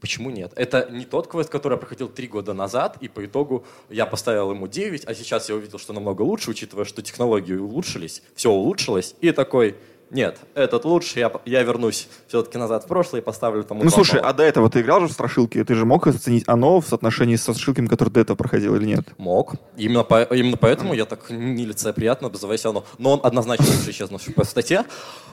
Почему 0.00 0.30
нет? 0.30 0.52
Это 0.56 0.88
не 0.90 1.04
тот 1.04 1.26
квест, 1.26 1.50
который 1.50 1.74
я 1.74 1.78
проходил 1.78 2.08
три 2.08 2.26
года 2.26 2.54
назад, 2.54 2.96
и 3.02 3.08
по 3.08 3.24
итогу 3.24 3.66
я 3.90 4.06
поставил 4.06 4.50
ему 4.50 4.66
9, 4.66 5.04
а 5.04 5.14
сейчас 5.14 5.50
я 5.50 5.54
увидел, 5.54 5.78
что 5.78 5.92
намного 5.92 6.22
лучше, 6.22 6.50
учитывая, 6.50 6.86
что 6.86 7.02
технологии 7.02 7.54
улучшились, 7.54 8.22
все 8.34 8.50
улучшилось, 8.50 9.14
и 9.20 9.30
такой, 9.32 9.76
нет, 10.10 10.38
этот 10.54 10.84
лучше, 10.84 11.18
я, 11.20 11.30
я 11.44 11.62
вернусь 11.62 12.08
все-таки 12.26 12.58
назад 12.58 12.84
в 12.84 12.86
прошлое 12.88 13.20
и 13.20 13.24
поставлю 13.24 13.62
тому 13.64 13.84
Ну 13.84 13.90
слушай, 13.90 14.16
балла». 14.16 14.28
а 14.30 14.32
до 14.32 14.42
этого 14.42 14.68
ты 14.68 14.80
играл 14.80 15.00
же 15.00 15.08
в 15.08 15.12
страшилки? 15.12 15.62
Ты 15.62 15.74
же 15.74 15.84
мог 15.86 16.06
оценить 16.06 16.44
оно 16.46 16.80
в 16.80 16.86
соотношении 16.86 17.36
со 17.36 17.52
страшилками, 17.52 17.86
которые 17.86 18.12
до 18.12 18.20
этого 18.20 18.36
проходил 18.36 18.74
или 18.76 18.84
нет? 18.84 19.06
Мог. 19.18 19.54
Именно, 19.76 20.02
по- 20.04 20.22
именно 20.22 20.56
поэтому 20.56 20.94
я 20.94 21.04
так 21.04 21.30
нелицеприятно 21.30 22.26
обзываюсь 22.28 22.64
оно. 22.66 22.84
Но 22.98 23.12
он 23.12 23.20
однозначно 23.22 23.66
лучше 23.66 23.90
исчезнувший 23.90 24.34
по 24.34 24.44
статье. 24.44 24.84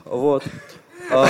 Вот. 0.04 0.44
А, 1.10 1.26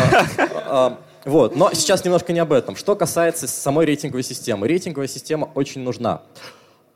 а, 0.66 0.98
вот. 1.24 1.56
Но 1.56 1.72
сейчас 1.72 2.04
немножко 2.04 2.32
не 2.32 2.40
об 2.40 2.52
этом. 2.52 2.76
Что 2.76 2.96
касается 2.96 3.46
самой 3.48 3.86
рейтинговой 3.86 4.22
системы. 4.24 4.68
Рейтинговая 4.68 5.08
система 5.08 5.50
очень 5.54 5.82
нужна. 5.82 6.22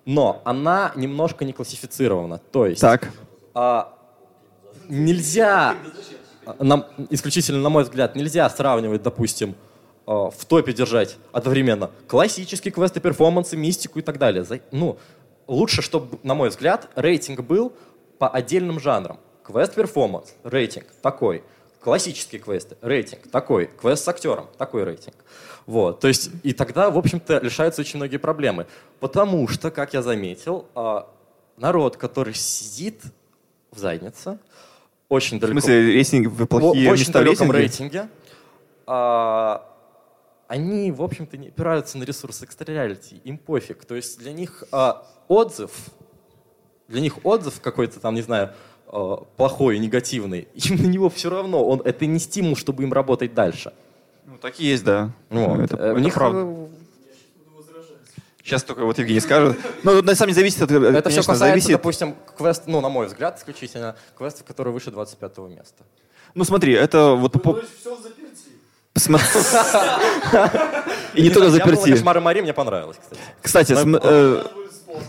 Но 0.04 0.42
она 0.44 0.92
немножко 0.96 1.44
не 1.44 1.52
классифицирована. 1.52 2.38
То 2.50 2.66
есть 2.66 2.80
Так. 2.80 3.10
а, 3.54 3.94
нельзя, 4.88 5.76
а, 6.44 6.62
нам, 6.62 6.86
исключительно 7.10 7.60
на 7.60 7.68
мой 7.68 7.84
взгляд, 7.84 8.16
нельзя 8.16 8.48
сравнивать, 8.50 9.02
допустим, 9.02 9.54
а, 10.06 10.30
в 10.30 10.44
топе 10.44 10.72
держать 10.72 11.16
одновременно 11.32 11.90
классические 12.08 12.72
квесты, 12.72 13.00
перформансы, 13.00 13.56
мистику 13.56 13.98
и 13.98 14.02
так 14.02 14.18
далее. 14.18 14.44
Ну, 14.70 14.98
лучше, 15.46 15.82
чтобы, 15.82 16.18
на 16.22 16.34
мой 16.34 16.48
взгляд, 16.48 16.88
рейтинг 16.96 17.40
был 17.40 17.72
по 18.18 18.28
отдельным 18.28 18.80
жанрам. 18.80 19.18
Квест-перформанс, 19.44 20.34
рейтинг 20.44 20.86
такой. 21.02 21.42
Классические 21.80 22.40
квесты, 22.40 22.76
рейтинг 22.80 23.28
такой. 23.30 23.66
Квест 23.66 24.04
с 24.04 24.08
актером, 24.08 24.46
такой 24.56 24.84
рейтинг. 24.84 25.16
Вот, 25.66 26.00
то 26.00 26.08
есть, 26.08 26.30
и 26.42 26.52
тогда, 26.52 26.90
в 26.90 26.98
общем-то, 26.98 27.38
решаются 27.38 27.82
очень 27.82 27.96
многие 27.96 28.18
проблемы. 28.18 28.66
Потому 29.00 29.46
что, 29.48 29.70
как 29.70 29.94
я 29.94 30.02
заметил, 30.02 30.66
а, 30.74 31.08
народ, 31.56 31.96
который 31.96 32.34
сидит 32.34 33.02
в 33.70 33.78
заднице. 33.78 34.38
Очень 35.12 35.36
В 35.36 35.40
далеко. 35.40 35.60
смысле, 35.60 35.86
рейтинг 35.92 36.28
в 36.28 36.44
в, 36.44 36.46
плохие 36.46 36.88
в 36.88 36.92
очень 36.92 37.04
в 37.04 37.10
далеком 37.10 37.50
рейтинге? 37.50 37.98
рейтинге. 37.98 38.08
А, 38.86 39.68
они, 40.48 40.90
в 40.90 41.02
общем-то, 41.02 41.36
не 41.36 41.48
опираются 41.48 41.98
на 41.98 42.04
ресурс 42.04 42.42
экстра-реалити. 42.42 43.16
Им 43.24 43.36
пофиг. 43.36 43.84
То 43.84 43.94
есть 43.94 44.18
для 44.18 44.32
них 44.32 44.64
а, 44.72 45.06
отзыв, 45.28 45.70
для 46.88 47.02
них 47.02 47.26
отзыв 47.26 47.60
какой-то 47.60 48.00
там, 48.00 48.14
не 48.14 48.22
знаю, 48.22 48.54
а, 48.86 49.16
плохой, 49.36 49.78
негативный, 49.78 50.48
им 50.54 50.76
на 50.82 50.86
него 50.86 51.10
все 51.10 51.28
равно. 51.28 51.62
Он, 51.62 51.82
это 51.84 52.06
не 52.06 52.18
стимул, 52.18 52.56
чтобы 52.56 52.82
им 52.82 52.92
работать 52.94 53.34
дальше. 53.34 53.74
Ну, 54.24 54.38
так 54.38 54.58
и 54.60 54.64
есть, 54.64 54.82
да. 54.84 55.10
Вот. 55.28 55.60
Это, 55.60 55.76
Э, 55.76 55.88
у 55.92 55.96
это 55.96 56.00
них 56.00 56.14
правда. 56.14 56.68
Э, 58.42 58.46
Сейчас 58.46 58.62
только 58.64 58.84
вот 58.84 58.98
Евгений 58.98 59.20
скажет. 59.20 59.56
Ну, 59.82 60.02
на 60.02 60.14
самом 60.14 60.32
деле 60.34 60.40
зависит 60.50 60.62
от, 60.62 60.70
это 60.70 60.80
конечно, 60.80 61.10
все 61.10 61.20
касается, 61.20 61.38
зависит. 61.46 61.70
допустим, 61.72 62.16
квест, 62.36 62.62
ну, 62.66 62.80
на 62.80 62.88
мой 62.88 63.06
взгляд, 63.06 63.38
исключительно, 63.38 63.96
квестов, 64.16 64.44
которые 64.46 64.72
выше 64.74 64.90
25 64.90 65.38
места. 65.48 65.84
Ну, 66.34 66.44
смотри, 66.44 66.72
это 66.74 67.12
вот... 67.12 67.32
по- 67.42 67.60
Посмотри. 68.94 69.26
И 71.14 71.22
не 71.22 71.30
только 71.30 71.46
Я 71.46 71.50
заперти. 71.52 71.90
«Кошмары 71.92 72.20
Мари», 72.20 72.40
мне 72.42 72.52
понравилось, 72.52 72.98
кстати. 73.00 73.20
Кстати, 73.40 73.72
см- 73.74 74.00
э, 74.04 74.44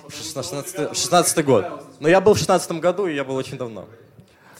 16, 0.09 0.97
16 0.97 1.45
год. 1.45 1.65
Но 1.99 2.07
я 2.07 2.21
был 2.21 2.33
в 2.33 2.37
16 2.37 2.71
году, 2.73 3.07
и 3.07 3.15
я 3.15 3.23
был 3.25 3.35
очень 3.35 3.57
давно. 3.57 3.87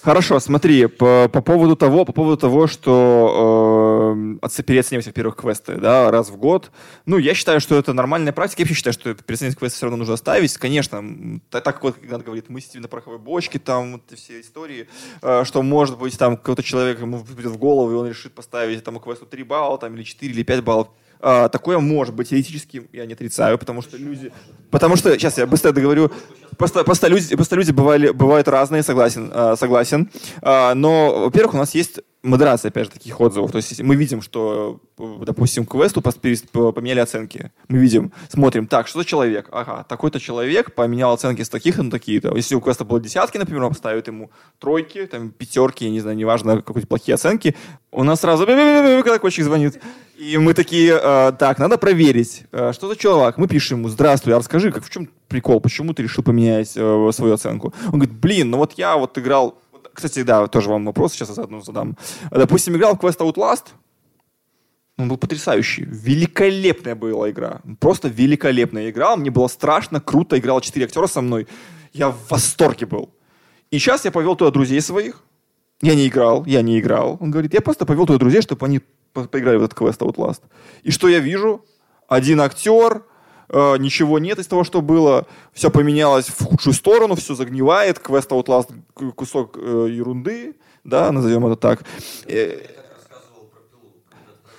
Хорошо, 0.03 0.41
смотри, 0.41 0.87
по, 0.87 1.29
по 1.31 1.41
поводу 1.41 1.77
того, 1.77 2.03
по 2.03 2.11
поводу 2.11 2.35
того, 2.35 2.67
что 2.67 4.13
э, 4.17 4.37
отсопереться 4.41 4.97
во-первых, 4.97 5.37
квесты, 5.37 5.75
да, 5.75 6.11
раз 6.11 6.29
в 6.29 6.35
год. 6.35 6.71
Ну, 7.05 7.17
я 7.17 7.33
считаю, 7.33 7.61
что 7.61 7.77
это 7.77 7.93
нормальная 7.93 8.33
практика. 8.33 8.63
Я 8.63 8.65
вообще 8.65 8.75
считаю, 8.75 8.93
что 8.93 9.11
это 9.11 9.23
переоценить 9.23 9.55
квесты 9.55 9.77
все 9.77 9.85
равно 9.85 9.95
нужно 9.95 10.15
оставить. 10.15 10.57
Конечно, 10.57 11.39
так, 11.49 11.63
как 11.63 11.83
вот 11.83 11.95
Игнат 12.01 12.21
говорит, 12.21 12.49
мы 12.49 12.59
сидим 12.59 12.81
на 12.81 12.89
пороховой 12.89 13.17
бочке, 13.17 13.59
там 13.59 13.93
вот 13.93 14.19
все 14.19 14.41
истории, 14.41 14.89
э, 15.21 15.43
что 15.45 15.61
может 15.61 15.97
быть 15.97 16.17
там 16.17 16.35
какой-то 16.35 16.63
человек 16.63 16.99
ему 16.99 17.23
придет 17.23 17.53
в 17.53 17.57
голову, 17.57 17.89
и 17.89 17.95
он 17.95 18.05
решит 18.05 18.33
поставить 18.33 18.83
там 18.83 18.99
квесту 18.99 19.25
3 19.25 19.43
балла, 19.43 19.77
там, 19.77 19.95
или 19.95 20.03
4, 20.03 20.33
или 20.33 20.43
5 20.43 20.63
баллов. 20.65 20.89
А, 21.25 21.47
такое 21.47 21.79
может 21.79 22.13
быть 22.13 22.27
теоретически, 22.31 22.89
я 22.91 23.05
не 23.05 23.13
отрицаю, 23.13 23.57
потому 23.57 23.81
что 23.81 23.95
люди... 23.95 24.33
Потому 24.69 24.97
что, 24.97 25.17
сейчас 25.17 25.37
я 25.37 25.47
быстро 25.47 25.71
договорю, 25.71 26.11
просто, 26.57 26.83
просто 26.83 27.07
люди, 27.07 27.35
просто 27.35 27.55
люди 27.55 27.71
бывали, 27.71 28.09
бывают 28.09 28.47
разные, 28.47 28.83
согласен, 28.83 29.31
а, 29.33 29.55
согласен. 29.55 30.09
А, 30.41 30.73
но, 30.73 31.25
во-первых, 31.25 31.55
у 31.55 31.57
нас 31.57 31.75
есть 31.75 31.99
модерация, 32.23 32.69
опять 32.69 32.85
же, 32.85 32.91
таких 32.91 33.19
отзывов. 33.19 33.51
То 33.51 33.57
есть 33.57 33.81
мы 33.81 33.95
видим, 33.95 34.21
что, 34.21 34.79
э, 34.97 35.03
допустим, 35.25 35.65
квесту 35.65 36.01
поменяли 36.01 37.01
оценки. 37.01 37.51
Мы 37.67 37.79
видим, 37.79 38.13
смотрим, 38.29 38.65
так, 38.65 38.87
что 38.87 38.99
за 38.99 39.05
человек? 39.05 39.49
Ага, 39.51 39.85
такой-то 39.87 40.19
человек 40.19 40.73
поменял 40.73 41.13
оценки 41.13 41.41
с 41.41 41.49
таких 41.49 41.77
на 41.77 41.91
такие-то. 41.91 42.33
Если 42.35 42.55
у 42.55 42.61
квеста 42.61 42.85
было 42.85 42.99
десятки, 43.01 43.37
например, 43.37 43.63
он 43.63 43.69
поставит 43.69 44.07
ему 44.07 44.31
тройки, 44.59 45.05
там, 45.05 45.31
пятерки, 45.31 45.85
я 45.85 45.91
не 45.91 45.99
знаю, 45.99 46.15
неважно, 46.15 46.61
какие 46.61 46.85
плохие 46.85 47.15
оценки, 47.15 47.55
у 47.91 48.03
нас 48.03 48.21
сразу 48.21 48.45
колокольчик 48.45 49.43
звонит. 49.43 49.79
И 50.17 50.37
мы 50.37 50.53
такие, 50.53 50.97
э, 51.01 51.33
так, 51.37 51.59
надо 51.59 51.77
проверить, 51.77 52.45
что 52.51 52.87
за 52.87 52.95
человек. 52.95 53.37
Мы 53.37 53.47
пишем 53.47 53.79
ему, 53.79 53.89
здравствуй, 53.89 54.33
а 54.33 54.39
расскажи, 54.39 54.71
как, 54.71 54.85
в 54.85 54.89
чем 54.89 55.09
прикол, 55.27 55.59
почему 55.59 55.93
ты 55.93 56.03
решил 56.03 56.23
поменять 56.23 56.42
э, 56.49 57.11
свою 57.11 57.33
оценку? 57.33 57.73
Он 57.85 57.99
говорит, 57.99 58.13
блин, 58.19 58.49
ну 58.49 58.57
вот 58.57 58.73
я 58.73 58.95
вот 58.97 59.17
играл, 59.17 59.59
кстати, 59.93 60.23
да, 60.23 60.47
тоже 60.47 60.69
вам 60.69 60.85
вопрос 60.85 61.13
сейчас 61.13 61.29
заодно 61.29 61.61
задам. 61.61 61.97
Допустим, 62.31 62.75
играл 62.75 62.95
в 62.95 62.99
Quest 62.99 63.19
Outlast, 63.19 63.65
он 64.97 65.09
был 65.09 65.17
потрясающий. 65.17 65.85
Великолепная 65.85 66.95
была 66.95 67.29
игра. 67.31 67.61
Просто 67.79 68.09
великолепная 68.09 68.89
игра. 68.91 69.15
Мне 69.15 69.31
было 69.31 69.47
страшно, 69.47 69.99
круто. 69.99 70.37
Играло 70.37 70.61
четыре 70.61 70.85
актера 70.85 71.07
со 71.07 71.21
мной. 71.21 71.47
Я 71.93 72.09
в 72.09 72.29
восторге 72.29 72.85
был. 72.85 73.09
И 73.71 73.79
сейчас 73.79 74.05
я 74.05 74.11
повел 74.11 74.35
туда 74.35 74.51
друзей 74.51 74.81
своих. 74.81 75.23
Я 75.81 75.95
не 75.95 76.07
играл, 76.07 76.45
я 76.45 76.61
не 76.61 76.79
играл. 76.79 77.17
Он 77.19 77.31
говорит, 77.31 77.53
я 77.53 77.61
просто 77.61 77.85
повел 77.85 78.05
туда 78.05 78.19
друзей, 78.19 78.41
чтобы 78.41 78.65
они 78.67 78.81
по- 79.13 79.25
поиграли 79.25 79.57
в 79.57 79.63
этот 79.63 79.77
квест 79.77 80.01
Outlast. 80.01 80.41
И 80.83 80.91
что 80.91 81.07
я 81.07 81.19
вижу? 81.19 81.65
Один 82.07 82.39
актер, 82.41 83.03
э, 83.53 83.77
ничего 83.77 84.19
нет 84.19 84.39
из 84.39 84.47
того, 84.47 84.63
что 84.63 84.81
было. 84.81 85.25
Все 85.53 85.69
поменялось 85.69 86.25
в 86.27 86.43
худшую 86.43 86.73
сторону, 86.73 87.15
все 87.15 87.35
загнивает. 87.35 87.99
Квест 87.99 88.31
Outlast 88.31 88.69
кусок 89.15 89.57
э, 89.57 89.87
ерунды, 89.91 90.55
да, 90.83 91.11
назовем 91.11 91.45
это 91.45 91.55
так. 91.55 91.83
Э, 92.25 92.59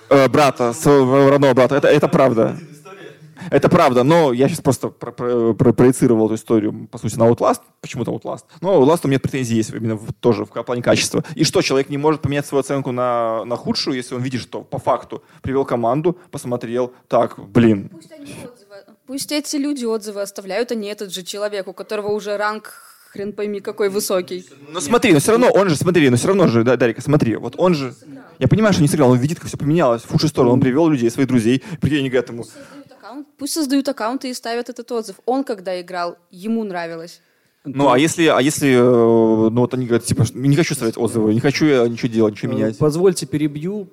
э, 0.09 0.27
брата, 0.29 0.73
своего 0.73 1.29
родного 1.29 1.53
брата. 1.53 1.75
Это, 1.75 1.87
это 1.87 2.07
правда. 2.07 2.57
Это 3.51 3.69
правда, 3.69 4.03
но 4.03 4.33
я 4.33 4.47
сейчас 4.47 4.61
просто 4.61 4.87
про- 4.89 5.11
про- 5.11 5.53
про- 5.53 5.73
проецировал 5.73 6.25
эту 6.27 6.35
историю, 6.35 6.87
по 6.89 6.97
сути, 6.97 7.15
на 7.19 7.29
Outlast. 7.29 7.61
Почему-то 7.81 8.11
Outlast. 8.11 8.45
Но 8.61 8.81
Outlast 8.81 9.01
у 9.03 9.07
меня 9.07 9.19
претензии 9.19 9.55
есть 9.55 9.71
именно 9.71 9.95
в- 9.95 10.13
тоже 10.13 10.45
в 10.45 10.49
плане 10.63 10.81
качества. 10.81 11.23
И 11.35 11.43
что, 11.43 11.61
человек 11.61 11.89
не 11.89 11.97
может 11.97 12.21
поменять 12.21 12.45
свою 12.47 12.61
оценку 12.61 12.91
на, 12.91 13.45
на 13.45 13.55
худшую, 13.55 13.97
если 13.97 14.15
он 14.15 14.21
видит, 14.21 14.41
что 14.41 14.61
по 14.61 14.79
факту 14.79 15.21
привел 15.41 15.63
команду, 15.65 16.17
посмотрел, 16.31 16.93
так, 17.07 17.37
блин, 17.37 17.89
Пусть, 17.93 18.11
они 18.11 18.25
пусть 19.07 19.31
эти 19.31 19.55
люди 19.55 19.85
отзывы 19.85 20.21
оставляют, 20.21 20.71
а 20.71 20.75
не 20.75 20.87
этот 20.87 21.13
же 21.13 21.23
человек, 21.23 21.67
у 21.67 21.73
которого 21.73 22.11
уже 22.11 22.37
ранг 22.37 22.73
хрен 23.15 23.33
пойми 23.33 23.61
какой 23.61 23.89
высокий. 23.89 24.45
Ну 24.69 24.81
смотри, 24.81 25.13
но 25.13 25.19
все 25.19 25.31
равно, 25.31 25.49
он 25.49 25.69
же, 25.69 25.75
смотри, 25.75 26.09
но 26.09 26.17
все 26.17 26.27
равно 26.27 26.47
же, 26.47 26.63
да, 26.63 26.75
Дарик, 26.75 27.01
смотри, 27.01 27.37
вот 27.37 27.55
он 27.57 27.73
же, 27.73 27.95
я 28.39 28.47
понимаю, 28.47 28.73
что 28.73 28.81
не 28.81 28.89
сыграл, 28.89 29.11
он 29.11 29.17
видит, 29.17 29.39
как 29.39 29.47
все 29.47 29.57
поменялось 29.57 30.01
в 30.03 30.11
худшую 30.11 30.29
сторону, 30.29 30.53
он 30.53 30.59
привел 30.59 30.89
людей, 30.89 31.09
своих 31.09 31.29
друзей, 31.29 31.63
прикинь, 31.79 31.99
они 31.99 32.09
говорят 32.09 32.29
ему, 32.29 32.43
Создают 32.43 32.91
аккаунт, 32.91 33.27
пусть 33.37 33.53
создают 33.53 33.87
аккаунты 33.87 34.29
и 34.29 34.33
ставят 34.33 34.69
этот 34.69 34.91
отзыв. 34.91 35.15
Он, 35.25 35.43
когда 35.43 35.79
играл, 35.79 36.17
ему 36.29 36.63
нравилось. 36.63 37.21
ну 37.63 37.89
а 37.89 37.97
если, 37.97 38.25
а 38.25 38.41
если, 38.41 38.71
э, 38.71 39.49
ну 39.49 39.61
вот 39.61 39.73
они 39.73 39.85
говорят, 39.85 40.05
типа, 40.05 40.25
не 40.33 40.55
хочу 40.55 40.75
ставить 40.75 40.97
отзывы, 40.97 41.33
не 41.33 41.39
хочу 41.39 41.65
я 41.65 41.87
ничего 41.87 42.11
делать, 42.11 42.33
ничего 42.33 42.51
менять. 42.53 42.77
Позвольте 42.77 43.25
перебью. 43.25 43.87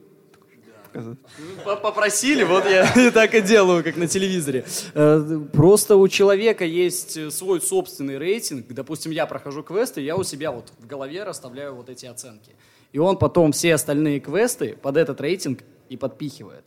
П- 0.92 1.76
Попросили, 1.76 2.44
вот 2.44 2.64
я 2.66 3.10
так 3.14 3.34
и 3.34 3.40
делаю, 3.40 3.82
как 3.84 3.96
на 3.96 4.06
телевизоре. 4.06 4.64
Э, 4.94 5.40
Просто 5.52 5.96
у 5.96 6.08
человека 6.08 6.64
есть 6.64 7.16
э, 7.16 7.30
свой 7.30 7.60
собственный 7.60 8.18
рейтинг. 8.18 8.66
Допустим, 8.68 9.12
я 9.12 9.26
прохожу 9.26 9.62
квесты, 9.62 10.00
я 10.00 10.16
у 10.16 10.22
себя 10.24 10.50
вот 10.52 10.72
в 10.78 10.86
голове 10.86 11.24
расставляю 11.24 11.74
вот 11.74 11.88
эти 11.88 12.06
оценки. 12.06 12.52
И 12.92 12.98
он 12.98 13.16
потом 13.16 13.52
все 13.52 13.74
остальные 13.74 14.20
квесты 14.20 14.76
под 14.82 14.96
этот 14.96 15.20
рейтинг 15.20 15.60
и 15.88 15.96
подпихивает. 15.96 16.64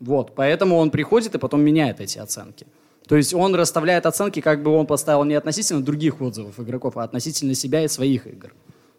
Вот, 0.00 0.34
поэтому 0.34 0.76
он 0.76 0.90
приходит 0.90 1.34
и 1.34 1.38
потом 1.38 1.62
меняет 1.62 2.00
эти 2.00 2.18
оценки. 2.18 2.66
То 3.08 3.16
есть 3.16 3.32
он 3.34 3.54
расставляет 3.54 4.04
оценки, 4.04 4.40
как 4.40 4.62
бы 4.62 4.70
он 4.72 4.86
поставил 4.86 5.24
не 5.24 5.34
относительно 5.34 5.82
других 5.82 6.20
отзывов 6.20 6.58
игроков, 6.58 6.96
а 6.96 7.04
относительно 7.04 7.54
себя 7.54 7.84
и 7.84 7.88
своих 7.88 8.26
игр, 8.26 8.52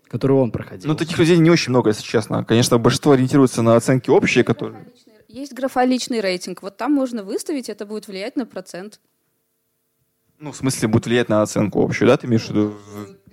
которые 0.10 0.40
он 0.40 0.52
проходил. 0.52 0.90
Ну, 0.90 0.96
таких 0.96 1.18
людей 1.18 1.38
не 1.38 1.50
очень 1.50 1.72
много, 1.72 1.90
если 1.90 2.04
честно. 2.04 2.44
Конечно, 2.44 2.78
большинство 2.78 3.12
ориентируется 3.12 3.62
на 3.62 3.76
оценки 3.76 4.10
общие, 4.10 4.44
которые... 4.44 4.86
Есть 5.28 5.54
графа 5.54 5.84
личный 5.84 6.22
рейтинг. 6.22 6.62
Вот 6.62 6.78
там 6.78 6.94
можно 6.94 7.24
выставить, 7.24 7.70
это 7.70 7.86
будет 7.86 8.08
влиять 8.08 8.36
на 8.38 8.46
процент. 8.46 9.00
Ну, 10.40 10.52
в 10.52 10.56
смысле, 10.56 10.88
будет 10.88 11.06
влиять 11.06 11.30
на 11.30 11.42
оценку 11.42 11.84
общую, 11.84 12.08
да, 12.08 12.18
ты 12.18 12.28
имеешь 12.28 12.46
в 12.46 12.50
виду? 12.50 12.76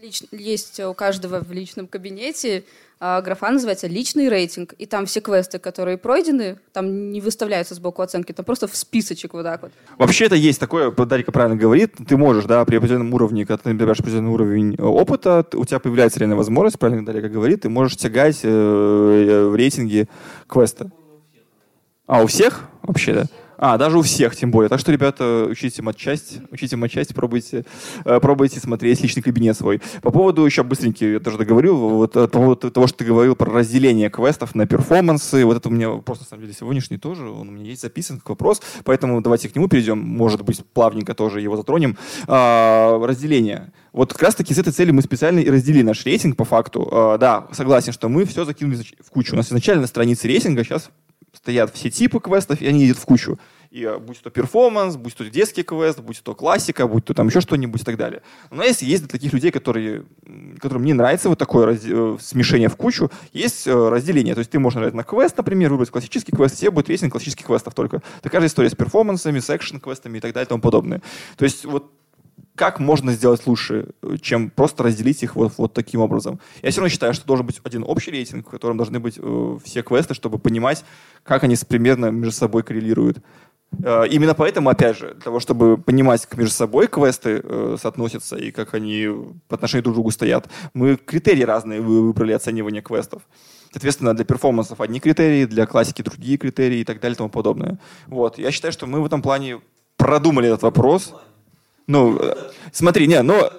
Лич- 0.05 0.29
Есть 0.33 0.81
у 0.81 0.93
каждого 0.95 1.41
в 1.41 1.51
личном 1.53 1.87
кабинете 1.87 2.65
а, 3.01 3.21
графа 3.21 3.51
называется 3.51 3.87
личный 3.87 4.29
рейтинг. 4.29 4.73
И 4.79 4.87
там 4.87 5.07
все 5.07 5.21
квесты, 5.21 5.59
которые 5.59 5.99
пройдены, 5.99 6.59
там 6.73 7.11
не 7.11 7.21
выставляются 7.21 7.75
сбоку 7.75 8.03
оценки, 8.03 8.33
там 8.33 8.45
просто 8.45 8.67
в 8.67 8.77
списочек 8.77 9.35
вот 9.35 9.43
так 9.43 9.63
вот. 9.63 9.73
Вообще 9.99 10.27
это 10.27 10.37
есть 10.37 10.61
такое, 10.61 10.91
Дарика 10.91 11.33
правильно 11.33 11.57
говорит, 11.57 11.95
ты 12.07 12.17
можешь, 12.17 12.45
да, 12.45 12.65
при 12.65 12.77
определенном 12.77 13.13
уровне, 13.13 13.45
когда 13.45 13.63
ты 13.63 13.69
набираешь 13.71 14.01
определенный 14.01 14.31
уровень 14.31 14.75
э, 14.79 14.83
опыта, 14.83 15.47
у 15.55 15.65
тебя 15.65 15.81
появляется 15.81 16.21
реальная 16.21 16.37
возможность, 16.37 16.79
правильно 16.79 17.05
Дарика 17.05 17.29
говорит, 17.29 17.63
ты 17.63 17.69
можешь 17.69 17.97
тягать 17.97 18.41
э, 18.43 18.49
э, 18.49 19.47
в 19.49 19.55
рейтинге 19.55 20.09
квеста. 20.47 20.91
А, 22.07 22.23
у 22.23 22.27
всех 22.27 22.69
вообще, 22.83 23.15
да? 23.15 23.25
А, 23.59 23.79
даже 23.79 23.99
у 23.99 24.03
всех, 24.03 24.37
тем 24.37 24.51
более. 24.51 24.69
Так 24.69 24.81
что, 24.81 24.93
ребята, 24.93 25.47
учите 25.51 25.83
матчасть, 25.83 26.39
учите 26.51 26.77
матчасть, 26.77 27.15
пробуйте, 27.15 27.65
э, 28.05 28.21
пробуйте 28.21 28.61
смотреть 28.61 29.03
личный 29.03 29.23
кабинет 29.23 29.57
свой. 29.57 29.81
По 30.03 30.11
поводу, 30.11 30.45
еще 30.45 30.63
быстренько, 30.63 31.05
я 31.05 31.21
тоже 31.21 31.39
договорил, 31.39 31.77
вот 31.77 32.17
э, 32.17 32.29
по 32.29 32.39
поводу 32.39 32.71
того, 32.71 32.87
что 32.87 32.99
ты 32.99 33.05
говорил 33.05 33.37
про 33.37 33.53
разделение 33.53 34.11
квестов 34.11 34.55
на 34.55 34.67
перформансы, 34.67 35.45
вот 35.45 35.57
это 35.57 35.69
у 35.69 35.73
меня 35.73 35.89
вопрос, 35.91 36.21
на 36.21 36.27
самом 36.27 36.43
деле, 36.43 36.55
сегодняшний 36.55 36.99
тоже, 36.99 37.29
он 37.29 37.49
у 37.49 37.53
меня 37.53 37.71
есть 37.71 37.83
записан 37.83 38.19
как 38.19 38.31
вопрос, 38.31 38.63
поэтому 38.85 39.21
давайте 39.21 39.49
к 39.49 39.57
нему 39.57 39.69
перейдем, 39.69 39.99
может 39.99 40.43
быть, 40.43 40.65
плавненько 40.73 41.15
тоже 41.15 41.41
его 41.41 41.57
затронем. 41.57 41.97
А, 42.27 42.99
разделение. 43.07 43.73
Вот 43.93 44.13
как 44.13 44.23
раз-таки 44.23 44.55
с 44.55 44.59
этой 44.59 44.73
целью 44.73 44.95
мы 44.95 45.03
специально 45.03 45.39
и 45.39 45.49
разделили 45.49 45.83
наш 45.83 46.05
рейтинг 46.05 46.37
по 46.37 46.45
факту. 46.45 46.89
А, 46.91 47.19
да, 47.19 47.47
согласен, 47.53 47.93
что 47.93 48.09
мы 48.09 48.25
все 48.25 48.45
закинули 48.45 48.83
в 49.01 49.11
кучу. 49.11 49.35
У 49.35 49.37
нас 49.37 49.49
изначально 49.49 49.83
на 49.83 49.87
странице 49.87 50.27
рейтинга 50.29 50.65
сейчас 50.65 50.91
стоят 51.35 51.75
все 51.75 51.91
типы 51.91 52.21
квестов, 52.21 52.61
и 52.63 52.67
они 52.67 52.87
идут 52.87 52.99
в 52.99 53.05
кучу. 53.05 53.39
И 53.71 53.83
э, 53.83 53.99
будь 53.99 54.21
то 54.21 54.31
перформанс, 54.31 54.97
будь 54.97 55.17
то 55.17 55.29
детский 55.29 55.65
квест, 55.65 55.99
будь 55.99 56.23
то 56.23 56.35
классика, 56.35 56.87
будь 56.87 57.05
то 57.05 57.13
там 57.13 57.27
еще 57.27 57.41
что-нибудь 57.41 57.83
и 57.83 57.85
так 57.85 57.97
далее. 57.97 58.23
Но 58.51 58.63
если 58.63 58.87
есть 58.87 59.03
для 59.03 59.11
таких 59.11 59.33
людей, 59.33 59.51
которые, 59.51 60.05
которым 60.61 60.85
не 60.85 60.93
нравится 60.93 61.29
вот 61.29 61.39
такое 61.39 61.67
разде- 61.67 62.17
э, 62.17 62.19
смешение 62.21 62.69
в 62.69 62.77
кучу, 62.77 63.11
есть 63.33 63.67
э, 63.67 63.73
разделение. 63.73 64.35
То 64.35 64.39
есть 64.41 64.53
ты 64.53 64.59
можешь 64.59 64.77
нажать 64.77 64.95
на 64.95 65.03
квест, 65.03 65.37
например, 65.37 65.71
выбрать 65.71 65.91
классический 65.91 66.31
квест, 66.31 66.57
тебе 66.57 66.71
будет 66.71 66.89
рейтинг 66.89 67.13
классических 67.13 67.47
квестов 67.47 67.75
только. 67.75 68.01
Такая 68.23 68.41
же 68.41 68.47
история 68.47 68.71
с 68.71 68.77
перформансами, 68.77 69.41
с 69.41 69.51
экшн-квестами 69.51 70.19
и 70.19 70.21
так 70.21 70.33
далее 70.33 70.47
и 70.47 70.49
тому 70.49 70.63
подобное. 70.63 71.03
То 71.37 71.45
есть 71.45 71.65
вот 71.65 71.91
как 72.57 72.79
можно 72.79 73.13
сделать 73.13 73.47
лучше, 73.47 73.89
чем 74.21 74.51
просто 74.51 74.85
разделить 74.85 75.23
их 75.23 75.35
вот, 75.35 75.55
вот 75.57 75.73
таким 75.73 76.01
образом. 76.01 76.39
Я 76.63 76.71
все 76.71 76.81
равно 76.81 76.89
считаю, 76.89 77.15
что 77.15 77.27
должен 77.27 77.47
быть 77.47 77.61
один 77.65 77.85
общий 77.87 78.11
рейтинг, 78.11 78.47
в 78.47 78.51
котором 78.51 78.77
должны 78.77 79.01
быть 79.01 79.19
э, 79.19 79.59
все 79.65 79.83
квесты, 79.83 80.15
чтобы 80.15 80.39
понимать, 80.39 80.85
как 81.25 81.43
они 81.43 81.57
примерно 81.69 82.07
между 82.07 82.37
собой 82.37 82.63
коррелируют. 82.63 83.19
Э, 83.83 84.07
именно 84.09 84.35
поэтому, 84.35 84.69
опять 84.69 84.97
же, 84.99 85.15
для 85.15 85.23
того, 85.23 85.41
чтобы 85.41 85.79
понимать, 85.79 86.27
как 86.27 86.39
между 86.39 86.55
собой 86.55 86.87
квесты 86.87 87.41
э, 87.43 87.77
соотносятся 87.81 88.37
и 88.37 88.53
как 88.53 88.75
они 88.75 89.09
по 89.49 89.57
отношению 89.57 89.83
друг 89.85 89.95
к 89.95 89.97
другу 89.97 90.11
стоят, 90.13 90.49
мы 90.75 90.97
критерии 90.97 91.43
разные 91.43 91.81
выбрали 91.81 92.33
оценивания 92.33 92.83
квестов. 92.83 93.23
Соответственно, 93.73 94.15
для 94.15 94.25
перформансов 94.25 94.81
одни 94.81 95.01
критерии, 95.01 95.47
для 95.47 95.67
классики 95.67 96.03
другие 96.03 96.39
критерии 96.39 96.79
и 96.79 96.85
так 96.85 97.01
далее 97.01 97.15
и 97.15 97.19
тому 97.19 97.31
подобное. 97.31 97.81
Вот. 98.07 98.39
Я 98.39 98.53
считаю, 98.53 98.71
что 98.71 98.87
мы 98.87 99.01
в 99.01 99.07
этом 99.07 99.23
плане 99.23 99.61
продумали 99.97 100.47
этот 100.49 100.63
вопрос. 100.63 101.15
Ну, 101.87 102.17
э, 102.19 102.35
смотри, 102.73 103.07
не, 103.07 103.23
ну... 103.23 103.51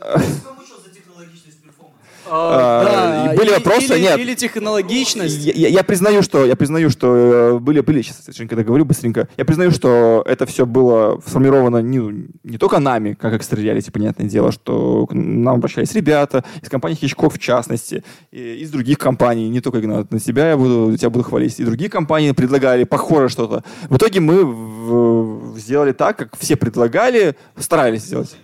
А, 2.27 2.83
да, 3.29 3.33
были 3.35 3.49
вопросы, 3.51 3.95
или, 3.95 4.01
нет. 4.01 4.17
Или 4.17 4.35
технологичность. 4.35 5.43
Я, 5.45 5.53
я, 5.53 5.67
я 5.67 5.83
признаю, 5.83 6.21
что 6.21 6.45
я 6.45 6.55
признаю, 6.55 6.89
что 6.89 7.15
э, 7.15 7.59
были, 7.59 7.81
были 7.81 8.01
сейчас, 8.01 8.23
Женька, 8.35 8.55
договорю 8.55 8.85
быстренько. 8.85 9.27
Я 9.37 9.45
признаю, 9.45 9.71
что 9.71 10.23
это 10.25 10.45
все 10.45 10.65
было 10.65 11.21
сформировано 11.25 11.77
не, 11.77 12.27
не 12.43 12.57
только 12.57 12.79
нами, 12.79 13.13
как 13.13 13.33
экстра-реалити, 13.33 13.91
понятное 13.91 14.27
дело, 14.27 14.51
что 14.51 15.05
к 15.07 15.13
нам 15.13 15.55
обращались 15.55 15.93
ребята 15.93 16.43
из 16.61 16.69
компании 16.69 16.97
Hitchcock 17.01 17.33
в 17.33 17.39
частности, 17.39 18.03
и 18.31 18.55
из 18.55 18.71
других 18.71 18.97
компаний, 18.97 19.49
не 19.49 19.61
только 19.61 19.79
Игнат, 19.79 20.11
на 20.11 20.19
себя 20.19 20.49
я 20.49 20.57
буду, 20.57 20.97
тебя 20.97 21.09
буду 21.09 21.23
хвалить, 21.23 21.59
и 21.59 21.63
другие 21.63 21.89
компании 21.89 22.31
предлагали 22.31 22.83
похоже 22.83 23.29
что-то. 23.29 23.63
В 23.89 23.97
итоге 23.97 24.19
мы 24.19 24.45
в, 24.45 25.53
в, 25.53 25.59
сделали 25.59 25.91
так, 25.91 26.17
как 26.17 26.37
все 26.37 26.55
предлагали, 26.55 27.35
старались 27.57 28.03
сделать. 28.03 28.35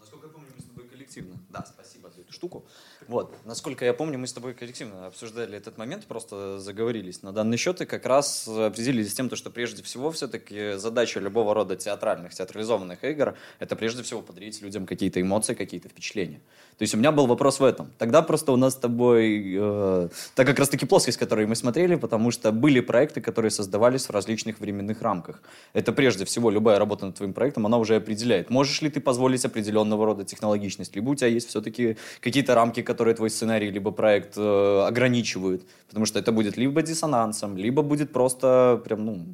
Насколько 0.00 0.26
я 0.26 0.32
помню, 0.32 0.48
мы 0.56 0.62
с 0.62 0.66
тобой 0.66 0.84
коллективно. 0.90 1.34
Да, 1.50 1.64
спасибо 1.66 2.10
за 2.14 2.20
эту 2.22 2.32
штуку. 2.32 2.64
Вот, 3.08 3.36
насколько 3.44 3.84
я 3.84 3.92
помню, 3.92 4.18
мы 4.18 4.26
с 4.26 4.32
тобой 4.32 4.54
коллективно 4.54 5.06
обсуждали 5.06 5.56
этот 5.56 5.78
момент, 5.78 6.06
просто 6.06 6.58
заговорились 6.58 7.22
на 7.22 7.32
данный 7.32 7.56
счет 7.56 7.80
и 7.80 7.86
как 7.86 8.06
раз 8.06 8.48
определились 8.48 9.10
с 9.10 9.14
тем, 9.14 9.34
что 9.34 9.50
прежде 9.50 9.82
всего 9.82 10.10
все-таки 10.10 10.74
задача 10.76 11.20
любого 11.20 11.54
рода 11.54 11.76
театральных, 11.76 12.34
театрализованных 12.34 13.04
игр— 13.04 13.34
это 13.58 13.76
прежде 13.76 14.02
всего 14.02 14.22
подарить 14.22 14.62
людям 14.62 14.86
какие-то 14.86 15.20
эмоции, 15.20 15.54
какие-то 15.54 15.88
впечатления. 15.88 16.40
То 16.78 16.82
есть 16.82 16.94
у 16.94 16.98
меня 16.98 17.12
был 17.12 17.26
вопрос 17.26 17.60
в 17.60 17.64
этом. 17.64 17.90
Тогда 17.98 18.22
просто 18.22 18.52
у 18.52 18.56
нас 18.56 18.74
с 18.74 18.76
тобой, 18.76 19.54
э, 19.56 20.08
так 20.34 20.46
как 20.46 20.58
раз 20.58 20.68
таки 20.68 20.86
плоскость, 20.86 21.18
которую 21.18 21.48
мы 21.48 21.54
смотрели, 21.54 21.94
потому 21.94 22.30
что 22.30 22.50
были 22.50 22.80
проекты, 22.80 23.20
которые 23.20 23.50
создавались 23.50 24.06
в 24.06 24.10
различных 24.10 24.58
временных 24.58 25.02
рамках. 25.02 25.42
Это 25.72 25.92
прежде 25.92 26.24
всего 26.24 26.50
любая 26.50 26.78
работа 26.78 27.06
над 27.06 27.16
твоим 27.16 27.32
проектом, 27.32 27.66
она 27.66 27.78
уже 27.78 27.96
определяет, 27.96 28.50
можешь 28.50 28.82
ли 28.82 28.90
ты 28.90 29.00
позволить 29.00 29.44
определенного 29.44 30.04
рода 30.04 30.24
технологичность, 30.24 30.96
либо 30.96 31.10
у 31.10 31.14
тебя 31.14 31.28
есть 31.28 31.48
все-таки 31.48 31.96
какие-то 32.20 32.54
рамки, 32.54 32.82
которые 32.82 33.14
твой 33.14 33.30
сценарий 33.34 33.70
либо 33.70 33.90
проект 33.90 34.34
э, 34.36 34.86
ограничивают, 34.88 35.62
потому 35.88 36.06
что 36.06 36.18
это 36.18 36.32
будет 36.32 36.56
либо 36.56 36.82
диссонансом, 36.82 37.56
либо 37.56 37.82
будет 37.82 38.12
просто 38.12 38.80
прям, 38.84 39.04
ну, 39.04 39.26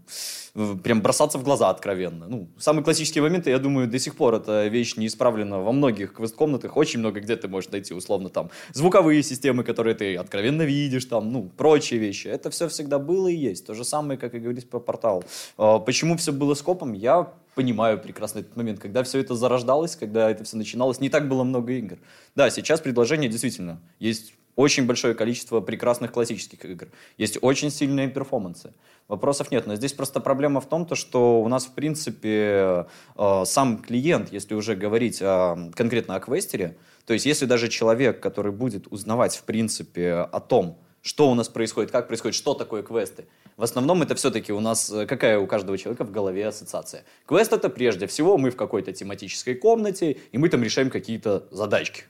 прям 0.83 1.01
бросаться 1.01 1.39
в 1.39 1.45
глаза 1.45 1.71
откровенно. 1.71 2.27
Ну, 2.29 2.49
самые 2.59 2.85
классические 2.85 3.23
моменты, 3.23 3.51
я 3.51 3.59
думаю, 3.59 3.89
до 3.89 3.99
сих 3.99 4.17
пор 4.17 4.35
эта 4.35 4.67
вещь 4.67 4.97
не 4.97 5.07
исправлена 5.07 5.61
во 5.61 5.73
многих 5.73 6.15
квест-комнатах, 6.15 6.77
очень 6.77 7.01
много 7.01 7.21
где 7.21 7.37
ты 7.37 7.49
можешь 7.49 7.71
найти, 7.71 7.95
условно, 7.95 8.29
там, 8.29 8.51
звуковые 8.73 9.23
системы, 9.23 9.65
которые 9.65 9.95
ты 9.95 10.17
откровенно 10.17 10.63
видишь, 10.63 11.05
там, 11.05 11.33
ну, 11.33 11.51
прочие 11.57 12.01
вещи. 12.01 12.29
Это 12.29 12.51
все 12.51 12.69
всегда 12.69 12.99
было 12.99 13.29
и 13.29 13.37
есть. 13.37 13.67
То 13.67 13.75
же 13.75 13.85
самое, 13.85 14.19
как 14.19 14.35
и 14.35 14.39
говорить 14.39 14.69
про 14.69 14.81
портал. 14.81 15.25
А, 15.57 15.79
почему 15.79 16.17
все 16.17 16.33
было 16.33 16.55
скопом, 16.55 16.93
я 16.93 17.33
понимаю 17.55 17.99
прекрасно 17.99 18.41
этот 18.41 18.57
момент, 18.57 18.81
когда 18.81 19.03
все 19.03 19.19
это 19.19 19.35
зарождалось, 19.35 19.97
когда 19.97 20.31
это 20.31 20.45
все 20.45 20.57
начиналось, 20.57 21.01
не 21.01 21.09
так 21.09 21.29
было 21.29 21.45
много 21.45 21.73
игр. 21.73 21.99
Да, 22.35 22.51
сейчас 22.51 22.81
предложение 22.81 23.29
действительно 23.29 23.81
есть 23.99 24.35
очень 24.57 24.87
большое 24.87 25.15
количество 25.15 25.61
прекрасных 25.61 26.13
классических 26.13 26.65
игр. 26.65 26.89
Есть 27.19 27.39
очень 27.41 27.71
сильные 27.71 28.09
перформансы. 28.09 28.73
Вопросов 29.11 29.51
нет. 29.51 29.67
Но 29.67 29.75
здесь 29.75 29.93
просто 29.93 30.21
проблема 30.21 30.61
в 30.61 30.69
том, 30.69 30.87
то, 30.87 30.95
что 30.95 31.43
у 31.43 31.49
нас, 31.49 31.67
в 31.67 31.73
принципе, 31.73 32.87
э, 33.17 33.43
сам 33.45 33.79
клиент, 33.79 34.33
если 34.33 34.55
уже 34.55 34.77
говорить 34.77 35.21
о, 35.21 35.73
конкретно 35.75 36.15
о 36.15 36.21
квестере, 36.21 36.77
то 37.07 37.13
есть 37.13 37.27
если 37.27 37.45
даже 37.45 37.67
человек, 37.69 38.21
который 38.21 38.53
будет 38.53 38.87
узнавать, 38.93 39.35
в 39.35 39.43
принципе, 39.43 40.13
о 40.13 40.39
том, 40.39 40.79
что 41.03 41.29
у 41.29 41.35
нас 41.35 41.49
происходит, 41.49 41.91
как 41.91 42.07
происходит, 42.07 42.37
что 42.37 42.55
такое 42.55 42.85
квесты, 42.85 43.27
в 43.57 43.65
основном 43.65 44.01
это 44.03 44.15
все-таки 44.15 44.53
у 44.53 44.61
нас, 44.61 44.89
э, 44.93 45.07
какая 45.07 45.41
у 45.41 45.49
каждого 45.49 45.77
человека 45.77 46.05
в 46.05 46.13
голове 46.13 46.47
ассоциация. 46.47 47.03
Квест 47.27 47.53
это 47.53 47.69
прежде 47.69 48.07
всего 48.07 48.39
мы 48.39 48.51
в 48.51 48.57
какой-то 48.57 48.93
тематической 48.93 49.57
комнате, 49.57 50.19
и 50.31 50.39
мы 50.39 50.49
там 50.49 50.63
решаем 50.63 50.89
какие-то 50.89 51.49
задачки. 51.51 52.05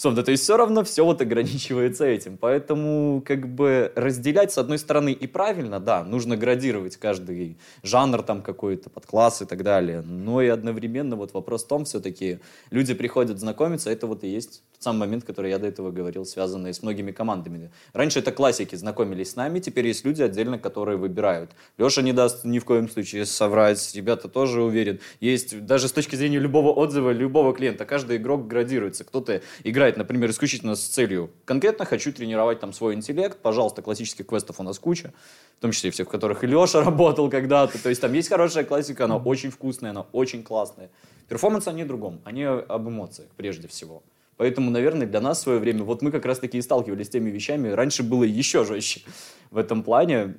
Собственно, 0.00 0.24
то 0.24 0.30
есть 0.30 0.44
все 0.44 0.56
равно 0.56 0.84
все 0.84 1.04
вот 1.04 1.20
ограничивается 1.20 2.04
этим. 2.04 2.36
Поэтому 2.36 3.20
как 3.26 3.48
бы 3.48 3.92
разделять 3.96 4.52
с 4.52 4.58
одной 4.58 4.78
стороны 4.78 5.10
и 5.10 5.26
правильно, 5.26 5.80
да, 5.80 6.04
нужно 6.04 6.36
градировать 6.36 6.96
каждый 6.96 7.58
жанр 7.82 8.22
там 8.22 8.42
какой-то, 8.42 8.90
подкласс 8.90 9.42
и 9.42 9.44
так 9.44 9.64
далее. 9.64 10.02
Но 10.02 10.40
и 10.40 10.46
одновременно 10.46 11.16
вот 11.16 11.34
вопрос 11.34 11.64
в 11.64 11.66
том 11.66 11.84
все-таки, 11.84 12.38
люди 12.70 12.94
приходят 12.94 13.40
знакомиться, 13.40 13.90
это 13.90 14.06
вот 14.06 14.22
и 14.22 14.28
есть 14.28 14.62
тот 14.78 14.84
самый 14.84 15.00
момент, 15.00 15.24
который 15.24 15.50
я 15.50 15.58
до 15.58 15.66
этого 15.66 15.90
говорил, 15.90 16.24
связанный 16.24 16.72
с 16.72 16.82
многими 16.82 17.10
командами. 17.10 17.72
Раньше 17.92 18.20
это 18.20 18.30
классики 18.30 18.76
знакомились 18.76 19.32
с 19.32 19.36
нами, 19.36 19.58
теперь 19.58 19.88
есть 19.88 20.04
люди 20.04 20.22
отдельно, 20.22 20.58
которые 20.58 20.96
выбирают. 20.96 21.50
Леша 21.78 22.00
не 22.02 22.12
даст 22.12 22.44
ни 22.44 22.60
в 22.60 22.64
коем 22.64 22.88
случае 22.88 23.26
соврать, 23.26 23.94
ребята 23.94 24.28
тоже 24.28 24.62
уверен. 24.62 25.00
Есть 25.20 25.66
даже 25.66 25.88
с 25.88 25.92
точки 25.92 26.14
зрения 26.14 26.38
любого 26.38 26.72
отзыва, 26.72 27.10
любого 27.10 27.52
клиента, 27.52 27.84
каждый 27.86 28.18
игрок 28.18 28.46
градируется. 28.46 29.02
Кто-то 29.02 29.42
играет 29.64 29.96
например, 29.96 30.30
исключительно 30.30 30.76
с 30.76 30.82
целью 30.86 31.30
конкретно 31.44 31.84
хочу 31.84 32.12
тренировать 32.12 32.60
там 32.60 32.72
свой 32.72 32.94
интеллект, 32.94 33.38
пожалуйста, 33.38 33.82
классических 33.82 34.26
квестов 34.26 34.60
у 34.60 34.62
нас 34.62 34.78
куча, 34.78 35.12
в 35.58 35.60
том 35.60 35.72
числе 35.72 35.88
и 35.88 35.92
все, 35.92 36.04
в 36.04 36.08
которых 36.08 36.44
и 36.44 36.46
Леша 36.46 36.82
работал 36.84 37.28
когда-то, 37.28 37.82
то 37.82 37.88
есть 37.88 38.00
там 38.00 38.12
есть 38.12 38.28
хорошая 38.28 38.62
классика, 38.62 39.06
она 39.06 39.16
очень 39.16 39.50
вкусная, 39.50 39.90
она 39.90 40.06
очень 40.12 40.44
классная. 40.44 40.88
Перформанс 41.28 41.66
они 41.66 41.84
другом, 41.84 42.20
они 42.24 42.44
об 42.44 42.88
эмоциях 42.88 43.28
прежде 43.36 43.66
всего. 43.66 44.02
Поэтому, 44.38 44.70
наверное, 44.70 45.06
для 45.06 45.20
нас 45.20 45.40
в 45.40 45.42
свое 45.42 45.58
время, 45.58 45.82
вот 45.82 46.00
мы 46.00 46.10
как 46.10 46.24
раз-таки 46.24 46.56
и 46.58 46.62
сталкивались 46.62 47.06
с 47.06 47.10
теми 47.10 47.28
вещами, 47.28 47.68
раньше 47.68 48.02
было 48.02 48.24
еще 48.24 48.64
жестче 48.64 49.02
в 49.50 49.58
этом 49.58 49.82
плане, 49.82 50.36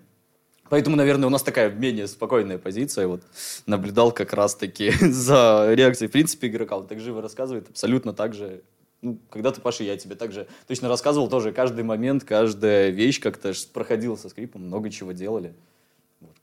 Поэтому, 0.69 0.95
наверное, 0.95 1.25
у 1.25 1.31
нас 1.31 1.41
такая 1.41 1.71
менее 1.71 2.07
спокойная 2.07 2.59
позиция. 2.59 3.07
Вот 3.07 3.23
наблюдал 3.65 4.11
как 4.11 4.33
раз-таки 4.33 4.91
за 5.01 5.71
реакцией, 5.73 6.09
в 6.09 6.11
принципе, 6.11 6.47
игрока. 6.47 6.77
Он 6.77 6.85
так 6.85 6.99
живо 6.99 7.23
рассказывает, 7.23 7.67
абсолютно 7.71 8.13
так 8.13 8.35
же 8.35 8.61
ну, 9.01 9.17
когда-то, 9.29 9.61
Паша, 9.61 9.83
я 9.83 9.97
тебе 9.97 10.15
также 10.15 10.47
точно 10.67 10.89
рассказывал 10.89 11.29
тоже, 11.29 11.53
каждый 11.53 11.83
момент, 11.83 12.25
каждая 12.25 12.89
вещь 12.89 13.21
как-то 13.21 13.53
проходила 13.73 14.15
со 14.15 14.29
скрипом, 14.29 14.63
много 14.63 14.89
чего 14.89 15.13
делали. 15.13 15.53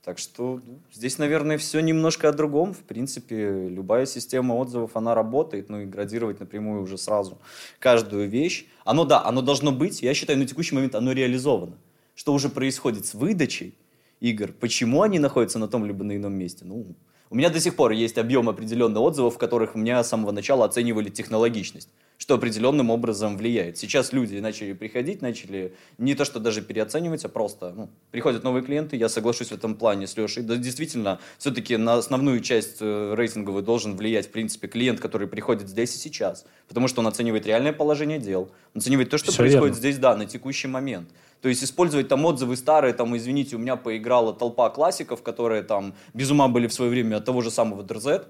Так 0.07 0.19
что 0.19 0.61
ну, 0.65 0.79
здесь, 0.93 1.19
наверное, 1.19 1.59
все 1.59 1.81
немножко 1.81 2.29
о 2.29 2.33
другом. 2.33 2.75
В 2.75 2.79
принципе, 2.79 3.67
любая 3.69 4.07
система 4.07 4.53
отзывов, 4.53 4.93
она 4.95 5.17
работает, 5.17 5.69
ну 5.69 5.81
и 5.81 5.85
градировать 5.85 6.39
напрямую 6.39 6.83
уже 6.83 6.97
сразу 6.97 7.39
каждую 7.81 8.29
вещь. 8.29 8.67
Оно, 8.85 9.05
да, 9.05 9.25
оно 9.25 9.43
должно 9.43 9.73
быть, 9.73 10.03
я 10.03 10.15
считаю, 10.15 10.39
на 10.39 10.47
текущий 10.47 10.77
момент 10.77 10.95
оно 10.95 11.11
реализовано. 11.11 11.77
Что 12.15 12.35
уже 12.35 12.49
происходит 12.49 13.05
с 13.05 13.15
выдачей 13.15 13.75
игр, 14.21 14.53
почему 14.53 15.03
они 15.03 15.19
находятся 15.19 15.59
на 15.59 15.67
том 15.67 15.85
либо 15.85 16.05
на 16.05 16.17
ином 16.17 16.35
месте, 16.35 16.65
ну, 16.65 16.95
у 17.29 17.35
меня 17.35 17.51
до 17.51 17.59
сих 17.59 17.75
пор 17.75 17.91
есть 17.91 18.17
объем 18.17 18.49
определенных 18.49 19.03
отзывов, 19.03 19.35
в 19.35 19.39
которых 19.39 19.75
меня 19.75 20.05
с 20.05 20.09
самого 20.09 20.31
начала 20.31 20.67
оценивали 20.67 21.09
технологичность 21.09 21.89
что 22.19 22.35
определенным 22.35 22.91
образом 22.91 23.37
влияет. 23.37 23.77
Сейчас 23.79 24.13
люди 24.13 24.39
начали 24.39 24.73
приходить, 24.73 25.23
начали 25.23 25.75
не 25.99 26.15
то 26.15 26.25
что 26.25 26.41
даже 26.41 26.63
переоценивать, 26.63 27.25
а 27.25 27.29
просто 27.29 27.73
ну, 27.77 27.89
приходят 28.11 28.43
новые 28.43 28.63
клиенты, 28.63 28.97
я 28.97 29.09
соглашусь 29.09 29.49
в 29.49 29.53
этом 29.53 29.75
плане 29.75 30.07
с 30.07 30.17
Лешей. 30.17 30.43
Да, 30.43 30.57
действительно, 30.57 31.21
все-таки 31.39 31.77
на 31.77 31.95
основную 31.95 32.41
часть 32.41 32.79
э, 32.81 33.15
рейтинговую 33.17 33.63
должен 33.63 33.97
влиять, 33.97 34.27
в 34.27 34.31
принципе, 34.31 34.69
клиент, 34.69 35.01
который 35.01 35.29
приходит 35.29 35.69
здесь 35.69 35.95
и 35.95 35.99
сейчас, 35.99 36.47
потому 36.69 36.89
что 36.89 37.01
он 37.01 37.07
оценивает 37.07 37.47
реальное 37.47 37.73
положение 37.73 38.19
дел, 38.19 38.51
он 38.75 38.81
оценивает 38.81 39.11
то, 39.11 39.19
что 39.19 39.31
Все 39.31 39.39
происходит 39.39 39.77
верно. 39.77 39.79
здесь, 39.79 39.99
да, 39.99 40.17
на 40.17 40.27
текущий 40.27 40.69
момент. 40.69 41.09
То 41.43 41.49
есть 41.49 41.63
использовать 41.63 42.09
там 42.09 42.25
отзывы 42.25 42.57
старые, 42.57 42.95
там, 42.95 43.17
извините, 43.17 43.57
у 43.57 43.59
меня 43.59 43.77
поиграла 43.77 44.33
толпа 44.33 44.71
классиков, 44.71 45.23
которые 45.23 45.63
там 45.63 45.95
без 46.15 46.31
ума 46.31 46.49
были 46.49 46.67
в 46.67 46.73
свое 46.73 46.91
время 46.91 47.17
от 47.17 47.25
того 47.25 47.43
же 47.43 47.51
самого 47.51 47.83
DRZ, 47.83 48.27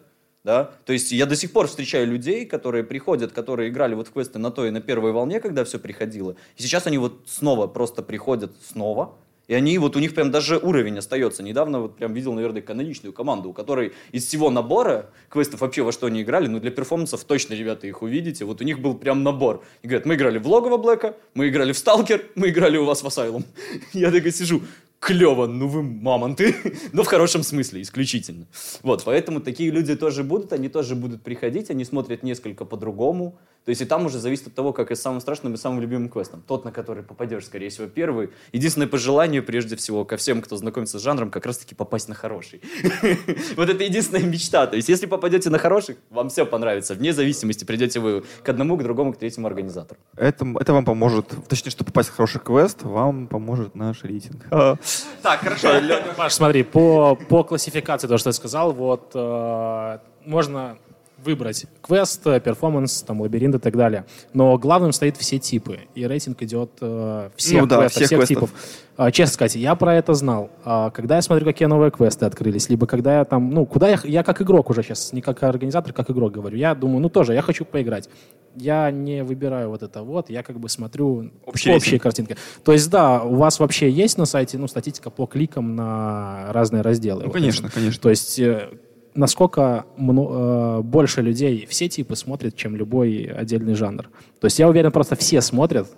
да? 0.47 0.71
То 0.85 0.93
есть 0.93 1.11
я 1.11 1.27
до 1.27 1.35
сих 1.35 1.53
пор 1.53 1.67
встречаю 1.67 2.07
людей, 2.07 2.47
которые 2.47 2.85
приходят, 2.85 3.33
которые 3.33 3.69
играли 3.69 3.97
вот 3.97 4.07
в 4.07 4.13
квесты 4.13 4.39
на 4.39 4.53
той 4.53 4.69
и 4.69 4.71
на 4.71 4.81
первой 4.81 5.11
волне, 5.11 5.41
когда 5.41 5.65
все 5.65 5.81
приходило. 5.81 6.37
И 6.57 6.63
сейчас 6.63 6.87
они 6.87 6.99
вот 6.99 7.25
снова 7.27 7.67
просто 7.67 8.01
приходят 8.01 8.53
снова, 8.65 9.17
и 9.49 9.55
они, 9.55 9.79
вот 9.79 9.97
у 9.97 10.01
них 10.01 10.15
прям 10.15 10.31
даже 10.31 10.59
уровень 10.59 10.99
остается. 10.99 11.43
Недавно 11.43 11.81
вот 11.81 11.97
прям 11.97 12.13
видел, 12.13 12.33
наверное, 12.33 12.63
каноничную 12.63 13.13
команду, 13.13 13.51
у 13.51 13.53
которой 13.53 13.93
из 14.13 14.27
всего 14.27 14.51
набора 14.51 15.11
квестов 15.29 15.61
вообще 15.61 15.83
во 15.83 15.93
что 15.93 16.07
они 16.07 16.23
играли, 16.23 16.49
ну 16.49 16.59
для 16.59 16.71
перформансов 16.71 17.25
точно, 17.25 17.55
ребята, 17.55 17.87
их 17.87 18.03
увидите. 18.03 18.45
Вот 18.45 18.61
у 18.61 18.65
них 18.65 18.81
был 18.81 18.95
прям 18.95 19.23
набор. 19.23 19.65
И 19.83 19.89
говорят, 19.89 20.07
мы 20.07 20.15
играли 20.15 20.39
в 20.39 20.47
Логово 20.47 20.77
Блэка, 20.77 21.17
мы 21.35 21.49
играли 21.49 21.73
в 21.73 21.79
Сталкер, 21.79 22.25
мы 22.35 22.49
играли 22.49 22.77
у 22.77 22.85
вас 22.85 23.03
в 23.03 23.07
Асайлум. 23.07 23.45
Я 23.93 24.11
такой 24.11 24.33
сижу, 24.33 24.63
клево, 25.01 25.47
ну 25.47 25.69
вы 25.69 25.83
мамонты, 25.83 26.55
но 26.93 27.03
в 27.03 27.07
хорошем 27.07 27.43
смысле, 27.43 27.83
исключительно. 27.83 28.47
Вот, 28.83 29.05
поэтому 29.05 29.41
такие 29.41 29.71
люди 29.71 29.95
тоже 29.97 30.25
будут, 30.25 30.53
они 30.53 30.69
тоже 30.69 30.95
будут 30.95 31.23
приходить, 31.23 31.71
они 31.71 31.85
смотрят 31.85 32.23
несколько 32.23 32.65
по-другому, 32.65 33.39
то 33.67 33.71
есть 33.71 33.83
и 33.83 33.85
там 33.85 34.07
уже 34.07 34.21
зависит 34.21 34.47
от 34.47 34.55
того, 34.55 34.73
как 34.73 34.93
и 34.93 34.95
с 34.95 35.03
самым 35.03 35.21
страшным 35.21 35.55
и 35.55 35.57
самым 35.57 35.81
любимым 35.81 36.09
квестом. 36.09 36.41
Тот, 36.47 36.65
на 36.65 36.71
который 36.71 37.03
попадешь, 37.03 37.47
скорее 37.47 37.69
всего, 37.69 37.89
первый. 37.89 38.31
Единственное 38.53 38.87
пожелание, 38.87 39.43
прежде 39.43 39.75
всего, 39.75 40.05
ко 40.05 40.17
всем, 40.17 40.41
кто 40.41 40.57
знакомится 40.57 41.01
с 41.01 41.03
жанром, 41.03 41.33
как 41.33 41.47
раз-таки 41.47 41.75
попасть 41.75 42.09
на 42.09 42.15
хороший. 42.15 42.61
Вот 43.57 43.69
это 43.69 43.83
единственная 43.83 44.23
мечта. 44.23 44.69
То 44.69 44.77
есть 44.77 44.89
если 44.89 45.07
попадете 45.07 45.51
на 45.51 45.59
хороших, 45.59 45.97
вам 46.11 46.29
все 46.29 46.47
понравится. 46.47 46.95
Вне 46.95 47.13
зависимости, 47.13 47.65
придете 47.65 47.99
вы 47.99 48.23
к 48.45 48.49
одному, 48.49 48.77
к 48.77 48.85
другому, 48.85 49.13
к 49.13 49.17
третьему 49.17 49.49
организатору. 49.49 49.99
Это, 50.17 50.47
это 50.61 50.73
вам 50.73 50.85
поможет, 50.85 51.35
точнее, 51.49 51.73
чтобы 51.73 51.89
попасть 51.89 52.11
в 52.11 52.15
хороший 52.15 52.41
квест, 52.41 52.85
вам 52.85 53.27
поможет 53.27 53.75
наш 53.75 54.05
рейтинг. 54.05 54.47
Так, 55.23 55.41
хорошо. 55.41 55.69
Паш, 56.17 56.35
смотри, 56.35 56.63
по, 56.63 57.17
по 57.17 57.43
классификации, 57.43 58.07
то, 58.07 58.17
что 58.17 58.29
я 58.29 58.33
сказал, 58.33 58.73
вот 58.73 59.11
э, 59.15 59.99
можно 60.25 60.79
выбрать 61.27 61.67
квест, 61.83 62.27
э, 62.27 62.41
перформанс, 62.41 63.03
там, 63.03 63.21
лабиринт 63.21 63.55
и 63.57 63.59
так 63.59 63.77
далее. 63.77 64.07
Но 64.33 64.57
главным 64.57 64.93
стоит 64.93 65.17
все 65.19 65.39
типы. 65.39 65.81
И 65.95 66.07
рейтинг 66.07 66.41
идет 66.43 66.71
э, 66.81 67.29
всех 67.37 67.61
Ну 67.63 67.67
да, 67.67 67.77
квестов, 67.81 67.93
всех 67.97 68.07
всех, 68.07 68.19
квестов. 68.21 68.51
типов. 68.51 68.51
А, 68.97 69.11
честно 69.11 69.35
сказать, 69.35 69.57
я 69.57 69.75
про 69.75 69.95
это 69.95 70.15
знал. 70.15 70.51
А, 70.65 70.91
когда 70.91 71.17
я 71.17 71.23
смотрю, 71.23 71.45
какие 71.45 71.69
новые 71.69 71.91
квесты 71.91 72.25
открылись, 72.25 72.71
либо 72.71 72.87
когда 72.87 73.19
я 73.19 73.25
там, 73.27 73.51
ну, 73.51 73.67
куда 73.67 73.89
я, 73.89 73.99
я 74.05 74.23
как 74.23 74.41
игрок 74.41 74.71
уже 74.71 74.83
сейчас, 74.83 75.13
не 75.13 75.21
как 75.21 75.43
организатор, 75.43 75.93
как 75.93 76.11
игрок 76.11 76.33
говорю. 76.33 76.57
Я 76.57 76.75
думаю, 76.75 77.01
ну, 77.01 77.11
тоже, 77.11 77.35
я 77.35 77.43
хочу 77.43 77.67
поиграть. 77.67 78.09
Я 78.55 78.91
не 78.91 79.23
выбираю 79.23 79.69
вот 79.69 79.83
это 79.83 80.03
вот, 80.03 80.31
я 80.31 80.43
как 80.43 80.59
бы 80.59 80.71
смотрю 80.71 81.31
Общий 81.45 81.71
общие 81.71 81.91
рейтинг. 81.99 82.03
картинки. 82.03 82.37
То 82.65 82.73
есть, 82.73 82.89
да, 82.89 83.23
у 83.23 83.35
вас 83.35 83.59
вообще 83.61 83.91
есть 83.91 84.17
на 84.17 84.25
сайте, 84.25 84.57
ну, 84.57 84.67
статистика 84.67 85.11
по 85.11 85.27
кликам 85.27 85.77
на 85.77 86.51
разные 86.55 86.81
разделы? 86.81 87.21
Ну, 87.21 87.27
Вот 87.27 87.35
конечно, 87.35 87.69
конечно. 87.69 88.01
то 88.01 88.09
есть 88.09 88.39
э, 88.39 88.71
насколько 89.17 89.85
мно- 89.97 90.79
э, 90.79 90.83
больше 90.83 91.23
людей 91.23 91.67
все 91.69 91.89
типы 91.89 92.15
смотрят, 92.17 92.55
чем 92.57 92.77
любой 92.77 93.25
отдельный 93.25 93.75
жанр. 93.75 94.05
То 94.41 94.45
есть 94.47 94.59
я 94.59 94.69
уверен, 94.69 94.93
просто 94.93 95.17
все 95.17 95.41
смотрят 95.41 95.89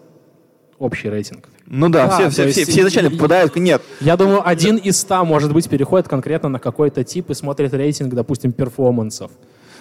общий 0.78 1.10
рейтинг. 1.10 1.48
Ну 1.66 1.88
да, 1.88 2.06
Да, 2.06 2.18
все, 2.18 2.30
все, 2.30 2.48
все, 2.52 2.64
все 2.64 2.80
изначально 2.80 3.10
попадают. 3.10 3.56
Нет, 3.56 3.82
Я 4.00 4.16
думаю, 4.16 4.46
один 4.48 4.76
из 4.76 4.96
ста, 4.98 5.24
может 5.24 5.52
быть, 5.52 5.68
переходит 5.68 6.08
конкретно 6.08 6.48
на 6.48 6.58
какой-то 6.60 7.02
тип 7.04 7.30
и 7.30 7.34
смотрит 7.34 7.74
рейтинг, 7.74 8.14
допустим, 8.14 8.52
перформансов. 8.52 9.30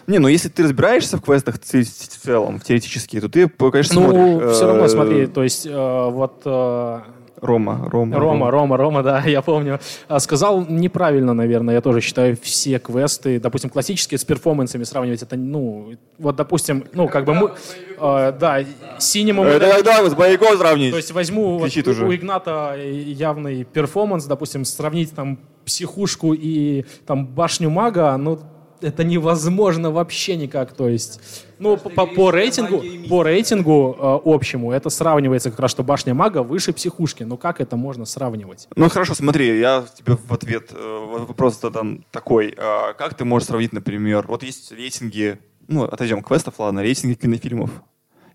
Не, 0.08 0.20
ну 0.20 0.28
если 0.30 0.48
ты 0.50 0.64
разбираешься 0.64 1.18
в 1.18 1.22
квестах 1.22 1.60
в 1.60 1.64
целом, 1.66 2.60
теоретически, 2.62 3.20
то 3.20 3.28
ты, 3.30 3.48
конечно, 3.50 4.00
Ну, 4.02 4.10
смотришь. 4.10 4.56
все 4.56 4.64
э, 4.64 4.68
равно, 4.68 4.88
смотри, 4.88 5.28
то 5.28 5.44
есть 5.44 5.66
э, 5.66 6.10
вот 6.10 6.42
э, 6.46 7.00
Рома, 7.42 7.88
Рома. 7.90 8.20
Рома, 8.20 8.52
Рома, 8.52 8.78
Рома, 8.78 9.04
да, 9.04 9.22
я 9.26 9.42
помню. 9.42 9.80
А, 10.08 10.20
Сказал 10.20 10.66
неправильно, 10.68 11.34
наверное, 11.34 11.76
я 11.76 11.82
тоже 11.82 12.02
считаю 12.02 12.36
все 12.42 12.80
квесты, 12.80 13.40
допустим, 13.40 13.70
классические 13.70 14.18
с 14.18 14.26
перформансами 14.26 14.84
сравнивать, 14.84 15.22
это, 15.22 15.36
ну, 15.36 15.94
вот, 16.18 16.36
допустим, 16.36 16.86
ну, 16.94 17.08
как 17.08 17.26
бы 17.26 17.34
мы, 17.36 17.52
э, 18.00 18.34
да, 18.40 18.60
синему... 18.98 19.44
Это 19.44 19.70
когда 19.70 20.02
вы 20.02 20.10
с 20.10 20.16
боевиком 20.16 20.58
сравнить? 20.58 20.92
То 20.92 20.98
есть 20.98 21.12
возьму 21.12 21.60
вот 21.60 21.76
уже. 21.88 22.06
у 22.06 22.14
Игната 22.14 22.76
явный 22.76 23.64
перформанс, 23.64 24.26
допустим, 24.26 24.66
сравнить 24.66 25.14
там 25.14 25.40
психушку 25.66 26.34
и 26.34 26.86
там 27.06 27.28
башню 27.28 27.70
мага, 27.70 28.18
ну, 28.18 28.40
это 28.82 29.04
невозможно 29.04 29.92
вообще 29.92 30.36
никак, 30.36 30.74
то 30.74 30.90
есть... 30.90 31.20
Ну, 31.60 31.78
по, 31.78 32.06
по- 32.06 32.32
рейтингу, 32.32 32.84
по 33.10 33.24
рейтингу 33.24 33.96
э, 34.00 34.20
общему 34.26 34.72
это 34.72 34.90
сравнивается 34.90 35.50
как 35.52 35.60
раз, 35.60 35.72
что 35.72 35.84
башня 35.84 36.14
мага 36.14 36.44
выше 36.44 36.74
психушки. 36.74 37.24
Ну 37.24 37.38
как 37.38 37.62
это 37.62 37.76
можно 37.76 38.06
сравнивать? 38.06 38.68
Ну 38.76 38.90
хорошо, 38.90 39.14
смотри, 39.16 39.60
я 39.60 39.86
тебе 39.96 40.16
в 40.16 40.34
ответ 40.34 40.72
э, 40.72 41.06
вопрос 41.28 41.60
задам 41.62 42.04
такой. 42.12 42.54
А 42.58 42.94
как 42.94 43.14
ты 43.16 43.26
можешь 43.26 43.48
сравнить, 43.48 43.74
например, 43.74 44.26
вот 44.28 44.44
есть 44.44 44.72
рейтинги, 44.72 45.40
ну, 45.68 45.84
отойдем 45.84 46.20
от 46.20 46.26
квестов, 46.26 46.60
ладно, 46.60 46.82
рейтинги 46.82 47.16
кинофильмов 47.16 47.70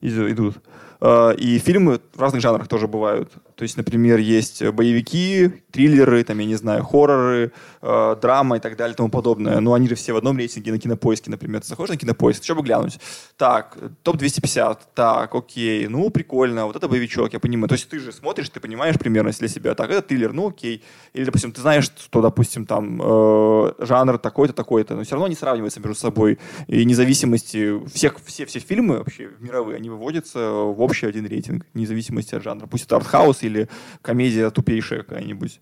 иду- 0.01 0.31
идут. 0.31 0.57
А, 1.01 1.31
И 1.33 1.59
фильмы 1.59 2.01
в 2.15 2.21
разных 2.21 2.43
жанрах 2.43 2.69
тоже 2.69 2.87
бывают. 2.89 3.33
То 3.63 3.65
есть, 3.65 3.77
например, 3.77 4.19
есть 4.19 4.61
боевики, 4.71 5.49
триллеры, 5.71 6.25
там, 6.25 6.37
я 6.41 6.47
не 6.47 6.57
знаю, 6.57 6.83
хорроры, 6.83 7.53
э, 7.81 8.17
драма 8.21 8.57
и 8.57 8.61
так 8.61 8.77
далее 8.77 8.95
и 8.95 8.97
тому 8.97 9.09
подобное. 9.09 9.61
Но 9.61 9.75
они 9.75 9.89
же 9.89 9.95
все 9.95 10.13
в 10.13 10.17
одном 10.17 10.37
рейтинге 10.37 10.73
на 10.73 10.79
кинопоиске, 10.81 11.31
например. 11.31 11.61
Ты 11.61 11.69
заходишь 11.69 11.91
на 11.91 11.97
кинопоиск, 11.97 12.43
что 12.43 12.57
бы 12.57 12.63
глянуть? 12.63 12.99
Так, 13.37 13.79
топ-250, 14.03 14.79
так, 14.95 15.35
окей, 15.35 15.87
ну, 15.87 16.11
прикольно, 16.11 16.67
вот 16.67 16.75
это 16.75 16.89
боевичок, 16.89 17.33
я 17.33 17.39
понимаю. 17.39 17.69
То 17.69 17.75
есть 17.75 17.89
ты 17.89 18.01
же 18.01 18.13
смотришь, 18.13 18.49
ты 18.49 18.59
понимаешь 18.59 18.99
примерно 18.99 19.31
для 19.31 19.49
себя, 19.49 19.77
так, 19.77 19.91
это 19.91 20.03
триллер, 20.03 20.33
ну, 20.33 20.49
окей. 20.49 20.83
Или, 21.13 21.25
допустим, 21.25 21.53
ты 21.53 21.61
знаешь, 21.61 21.85
что, 21.85 22.21
допустим, 22.21 22.67
там, 22.67 23.01
э, 23.01 23.73
жанр 23.79 24.19
такой-то, 24.19 24.55
такой-то, 24.55 24.97
но 24.97 25.05
все 25.05 25.15
равно 25.15 25.29
не 25.29 25.37
сравнивается 25.37 25.79
между 25.79 25.95
собой. 25.95 26.41
И 26.67 26.85
независимости 26.85 27.81
всех, 27.89 28.17
все, 28.25 28.45
все 28.45 28.59
фильмы 28.59 28.99
вообще 28.99 29.31
мировые, 29.39 29.77
они 29.77 29.89
выводятся 29.89 30.51
в 30.51 30.81
общий 30.81 31.07
один 31.07 31.27
рейтинг, 31.27 31.65
вне 31.75 31.87
зависимости 31.87 32.35
от 32.35 32.43
жанра. 32.43 32.67
Пусть 32.67 32.87
это 32.87 32.97
артхаус 32.97 33.45
или 33.45 33.52
комедия 34.03 34.51
тупейшая 34.51 35.03
какая-нибудь. 35.03 35.61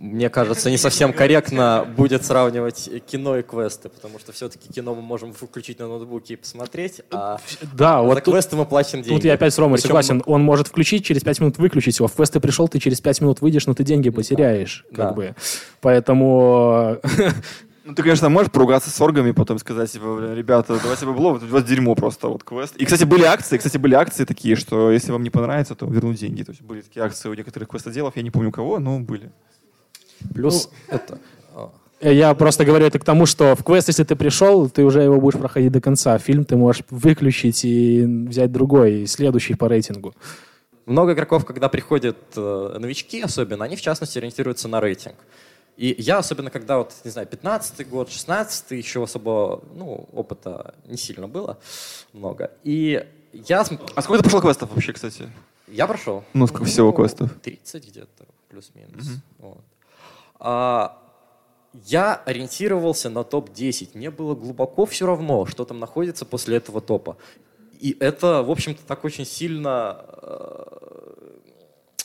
Мне 0.00 0.30
кажется, 0.30 0.70
не 0.70 0.78
совсем 0.78 1.12
корректно 1.12 1.86
будет 1.94 2.24
сравнивать 2.24 2.88
кино 3.06 3.36
и 3.36 3.42
квесты, 3.42 3.90
потому 3.90 4.18
что 4.18 4.32
все-таки 4.32 4.72
кино 4.72 4.94
мы 4.94 5.02
можем 5.02 5.34
включить 5.34 5.78
на 5.78 5.88
ноутбуке 5.88 6.34
и 6.34 6.36
посмотреть, 6.36 7.02
а 7.10 7.38
Да, 7.74 7.98
за 7.98 8.02
вот 8.06 8.24
тут, 8.24 8.32
квесты 8.32 8.56
мы 8.56 8.64
платим 8.64 9.02
деньги. 9.02 9.14
тут 9.14 9.24
я 9.26 9.34
опять 9.34 9.52
с 9.52 9.58
Ромой 9.58 9.76
Причем 9.76 9.88
согласен. 9.88 10.22
Он 10.24 10.42
может 10.42 10.68
включить, 10.68 11.04
через 11.04 11.22
5 11.22 11.40
минут 11.40 11.58
выключить 11.58 11.98
его. 11.98 12.08
В 12.08 12.14
квесты 12.14 12.40
пришел, 12.40 12.66
ты 12.66 12.78
через 12.78 13.02
5 13.02 13.20
минут 13.20 13.42
выйдешь, 13.42 13.66
но 13.66 13.74
ты 13.74 13.84
деньги 13.84 14.08
потеряешь. 14.08 14.86
Да. 14.90 15.04
Как 15.08 15.16
бы. 15.16 15.34
Поэтому 15.82 16.96
Ну, 17.90 17.96
ты, 17.96 18.04
конечно, 18.04 18.28
можешь 18.28 18.52
поругаться 18.52 18.88
с 18.88 19.00
оргами, 19.00 19.32
потом 19.32 19.58
сказать, 19.58 19.90
типа, 19.90 20.14
«Бля, 20.14 20.32
ребята, 20.32 20.78
давайте 20.80 21.06
бабло, 21.06 21.32
вот 21.32 21.42
у 21.42 21.46
вас 21.46 21.64
дерьмо 21.64 21.96
просто, 21.96 22.28
вот 22.28 22.44
квест. 22.44 22.76
И, 22.76 22.84
кстати, 22.84 23.02
были 23.02 23.24
акции, 23.24 23.56
кстати, 23.56 23.78
были 23.78 23.94
акции 23.94 24.24
такие, 24.24 24.54
что 24.54 24.92
если 24.92 25.10
вам 25.10 25.24
не 25.24 25.30
понравится, 25.30 25.74
то 25.74 25.86
вернуть 25.86 26.20
деньги. 26.20 26.44
То 26.44 26.52
есть 26.52 26.62
были 26.62 26.82
такие 26.82 27.04
акции 27.04 27.28
у 27.28 27.34
некоторых 27.34 27.68
квестоделов, 27.68 28.14
я 28.14 28.22
не 28.22 28.30
помню 28.30 28.50
у 28.50 28.52
кого, 28.52 28.78
но 28.78 29.00
были. 29.00 29.32
Плюс 30.32 30.70
это... 30.86 31.18
а, 31.52 31.72
Я 32.00 32.32
просто 32.34 32.64
говорю 32.64 32.86
это 32.86 33.00
к 33.00 33.04
тому, 33.04 33.26
что 33.26 33.56
в 33.56 33.64
квест, 33.64 33.88
если 33.88 34.04
ты 34.04 34.14
пришел, 34.14 34.70
ты 34.70 34.84
уже 34.84 35.02
его 35.02 35.20
будешь 35.20 35.40
проходить 35.40 35.72
до 35.72 35.80
конца. 35.80 36.16
Фильм 36.18 36.44
ты 36.44 36.54
можешь 36.54 36.84
выключить 36.90 37.64
и 37.64 38.04
взять 38.28 38.52
другой, 38.52 39.08
следующий 39.08 39.56
по 39.56 39.68
рейтингу. 39.68 40.14
Много 40.86 41.14
игроков, 41.14 41.44
когда 41.44 41.68
приходят 41.68 42.18
э, 42.36 42.76
новички 42.78 43.20
особенно, 43.20 43.64
они 43.64 43.74
в 43.74 43.80
частности 43.80 44.18
ориентируются 44.18 44.68
на 44.68 44.80
рейтинг. 44.80 45.16
И 45.80 45.94
я 45.96 46.18
особенно, 46.18 46.50
когда 46.50 46.76
вот, 46.76 46.92
не 47.04 47.10
знаю, 47.10 47.26
15 47.26 47.88
год, 47.88 48.10
16 48.10 48.72
еще 48.72 49.02
особо, 49.02 49.62
ну, 49.74 50.06
опыта 50.12 50.74
не 50.84 50.98
сильно 50.98 51.26
было 51.26 51.58
много. 52.12 52.50
И 52.64 53.02
я, 53.32 53.64
А 53.94 54.02
сколько 54.02 54.18
ты 54.18 54.24
прошел 54.24 54.42
квестов 54.42 54.70
вообще, 54.74 54.92
кстати? 54.92 55.30
я 55.68 55.86
прошел. 55.86 56.22
Ну, 56.34 56.46
сколько 56.46 56.66
всего 56.66 56.92
квестов? 56.92 57.32
30 57.42 57.88
где-то, 57.88 58.26
плюс-минус. 58.50 59.06
Вот. 59.38 59.64
А, 60.38 60.98
я 61.86 62.14
ориентировался 62.26 63.08
на 63.08 63.24
топ-10. 63.24 63.92
Мне 63.94 64.10
было 64.10 64.34
глубоко 64.34 64.84
все 64.84 65.06
равно, 65.06 65.46
что 65.46 65.64
там 65.64 65.80
находится 65.80 66.26
после 66.26 66.58
этого 66.58 66.82
топа. 66.82 67.16
И 67.78 67.96
это, 68.00 68.42
в 68.42 68.50
общем-то, 68.50 68.82
так 68.86 69.02
очень 69.06 69.24
сильно 69.24 70.04
э, 70.22 70.80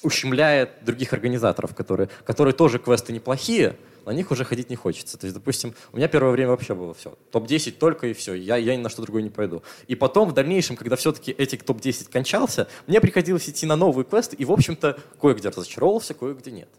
ущемляет 0.04 0.84
других 0.84 1.14
организаторов, 1.14 1.76
которые, 1.76 2.10
которые 2.26 2.54
тоже 2.54 2.80
квесты 2.80 3.14
неплохие, 3.14 3.76
на 4.06 4.12
них 4.12 4.32
уже 4.32 4.46
ходить 4.46 4.70
не 4.70 4.76
хочется. 4.76 5.18
То 5.18 5.26
есть, 5.26 5.34
допустим, 5.34 5.74
у 5.92 5.98
меня 5.98 6.08
первое 6.08 6.32
время 6.32 6.52
вообще 6.52 6.76
было 6.76 6.94
все. 6.94 7.18
Топ-10 7.32 7.72
только 7.72 8.08
и 8.08 8.14
все. 8.14 8.34
Я, 8.34 8.58
я 8.58 8.76
ни 8.76 8.82
на 8.82 8.90
что 8.90 9.02
другое 9.02 9.24
не 9.24 9.30
пойду. 9.30 9.64
И 9.88 9.96
потом, 9.96 10.30
в 10.30 10.34
дальнейшем, 10.34 10.76
когда 10.76 10.96
все-таки 10.96 11.32
этих 11.32 11.64
топ-10 11.64 12.12
кончался, 12.12 12.68
мне 12.88 13.02
приходилось 13.02 13.50
идти 13.50 13.66
на 13.66 13.76
новые 13.76 14.06
квесты, 14.06 14.36
и, 14.36 14.46
в 14.46 14.52
общем-то, 14.52 15.00
кое-где 15.20 15.50
разочаровался, 15.50 16.14
кое-где 16.14 16.52
нет. 16.52 16.70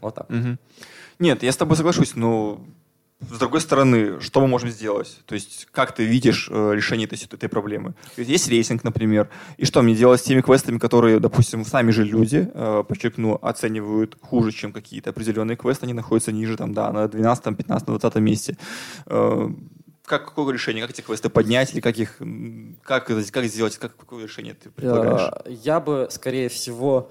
Вот 0.00 0.14
так. 0.14 0.28
Мгм. 0.28 0.58
Нет, 1.18 1.42
я 1.42 1.52
с 1.52 1.56
тобой 1.56 1.76
соглашусь, 1.76 2.16
но 2.16 2.60
с 3.30 3.38
другой 3.38 3.60
стороны, 3.60 4.20
что 4.20 4.40
мы 4.40 4.48
можем 4.48 4.70
сделать? 4.70 5.20
То 5.26 5.34
есть, 5.34 5.68
как 5.72 5.94
ты 5.94 6.04
видишь 6.04 6.48
э, 6.50 6.72
решение 6.74 7.06
этой, 7.06 7.18
этой 7.22 7.48
проблемы? 7.48 7.94
Есть, 8.16 8.48
рейтинг, 8.48 8.84
например, 8.84 9.28
и 9.56 9.64
что 9.64 9.82
мне 9.82 9.94
делать 9.94 10.20
с 10.20 10.24
теми 10.24 10.40
квестами, 10.40 10.78
которые, 10.78 11.20
допустим, 11.20 11.64
сами 11.64 11.90
же 11.90 12.04
люди, 12.04 12.50
э, 12.52 12.84
подчеркну, 12.86 13.38
оценивают 13.40 14.16
хуже, 14.20 14.52
чем 14.52 14.72
какие-то 14.72 15.10
определенные 15.10 15.56
квесты, 15.56 15.86
они 15.86 15.94
находятся 15.94 16.32
ниже, 16.32 16.56
там, 16.56 16.72
да, 16.72 16.92
на 16.92 17.08
12, 17.08 17.56
15, 17.56 17.88
20 17.88 18.14
месте. 18.16 18.56
Э, 19.06 19.48
как, 20.04 20.26
какое 20.26 20.52
решение? 20.52 20.82
Как 20.82 20.90
эти 20.90 21.00
квесты 21.00 21.28
поднять? 21.28 21.72
Или 21.72 21.80
как 21.80 21.96
их... 21.96 22.18
Как, 22.82 23.06
как 23.06 23.44
сделать? 23.44 23.78
Как, 23.78 23.96
какое 23.96 24.24
решение 24.24 24.54
ты 24.54 24.70
предлагаешь? 24.70 25.30
Э, 25.44 25.50
Я 25.50 25.80
бы, 25.80 26.08
скорее 26.10 26.48
всего, 26.48 27.10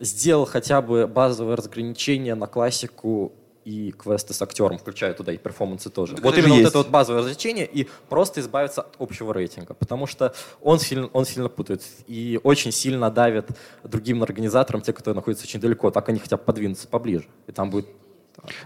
сделал 0.00 0.46
хотя 0.46 0.80
бы 0.80 1.06
базовое 1.06 1.56
разграничение 1.56 2.34
на 2.34 2.46
классику 2.46 3.32
и 3.64 3.92
квесты 3.92 4.32
с 4.34 4.40
актером, 4.42 4.78
включая 4.78 5.12
туда 5.12 5.32
и 5.32 5.36
перформансы 5.36 5.90
тоже. 5.90 6.14
Так 6.14 6.24
вот 6.24 6.32
это 6.32 6.40
именно 6.40 6.54
вот 6.54 6.60
есть. 6.60 6.70
это 6.70 6.78
вот 6.78 6.88
базовое 6.88 7.20
развлечение 7.20 7.66
и 7.66 7.86
просто 8.08 8.40
избавиться 8.40 8.82
от 8.82 8.94
общего 8.98 9.32
рейтинга, 9.32 9.74
потому 9.74 10.06
что 10.06 10.34
он 10.62 10.78
сильно, 10.78 11.08
он 11.12 11.24
сильно 11.26 11.48
путает 11.48 11.82
и 12.06 12.40
очень 12.42 12.72
сильно 12.72 13.10
давит 13.10 13.48
другим 13.84 14.22
организаторам, 14.22 14.80
те, 14.82 14.92
которые 14.92 15.16
находятся 15.16 15.44
очень 15.44 15.60
далеко, 15.60 15.90
так 15.90 16.08
они 16.08 16.18
хотят 16.18 16.44
подвинуться 16.44 16.88
поближе. 16.88 17.26
И 17.46 17.52
там 17.52 17.70
будет... 17.70 17.86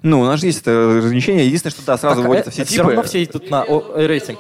Ну, 0.03 0.21
у 0.21 0.25
нас 0.25 0.41
же 0.41 0.47
есть 0.47 0.61
это 0.61 0.95
разграничение. 0.97 1.47
Единственное, 1.47 1.73
что 1.73 1.85
да, 1.85 1.99
сразу 1.99 2.21
Так, 2.21 2.29
вводятся 2.29 2.51
э, 2.51 2.53
все 2.53 2.65
все 2.65 2.75
типы. 2.77 2.87
равно 2.87 3.03
все 3.03 3.25
идут 3.25 3.51
на 3.51 3.65
о- 3.65 3.97
э, 3.97 4.07
рейтинг. 4.07 4.39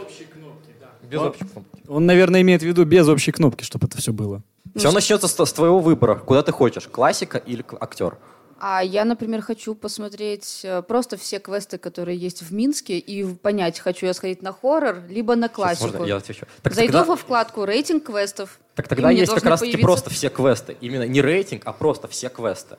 Без 1.02 1.20
общей 1.20 1.44
кнопки. 1.44 1.70
Он, 1.88 2.06
наверное, 2.06 2.40
имеет 2.42 2.62
в 2.62 2.64
виду 2.64 2.84
без 2.84 3.08
общей 3.08 3.32
кнопки, 3.32 3.64
чтобы 3.64 3.86
это 3.88 3.98
все 3.98 4.12
было. 4.12 4.42
Все 4.76 4.90
начнется 4.90 5.28
с, 5.28 5.44
с 5.44 5.52
твоего 5.52 5.80
выбора, 5.80 6.16
куда 6.16 6.42
ты 6.42 6.52
хочешь, 6.52 6.86
классика 6.88 7.38
или 7.38 7.64
актер. 7.80 8.16
А 8.60 8.82
я, 8.82 9.04
например, 9.04 9.42
хочу 9.42 9.74
посмотреть 9.74 10.60
э, 10.64 10.82
просто 10.82 11.16
все 11.16 11.38
квесты, 11.38 11.78
которые 11.78 12.16
есть 12.18 12.42
в 12.42 12.52
Минске, 12.52 12.98
и 12.98 13.24
понять, 13.34 13.78
хочу 13.80 14.06
я 14.06 14.14
сходить 14.14 14.42
на 14.42 14.52
хоррор, 14.52 15.02
либо 15.08 15.34
на 15.36 15.46
Сейчас, 15.46 15.56
классику. 15.56 15.86
можно 15.88 16.04
я 16.04 16.16
отвечу? 16.16 16.46
Так 16.62 16.74
Зайду 16.74 16.92
тогда, 16.92 17.04
во 17.04 17.16
вкладку 17.16 17.64
рейтинг 17.64 18.04
квестов. 18.04 18.58
так 18.74 18.88
тогда 18.88 19.10
есть 19.10 19.26
как 19.32 19.42
должны 19.42 19.50
раз 19.50 19.60
таки 19.60 19.72
появиться- 19.72 19.86
просто 19.86 20.10
все 20.10 20.28
квесты. 20.30 20.76
Именно 20.80 21.06
не 21.06 21.20
рейтинг, 21.20 21.62
а 21.64 21.72
просто 21.72 22.08
все 22.08 22.28
квесты. 22.28 22.76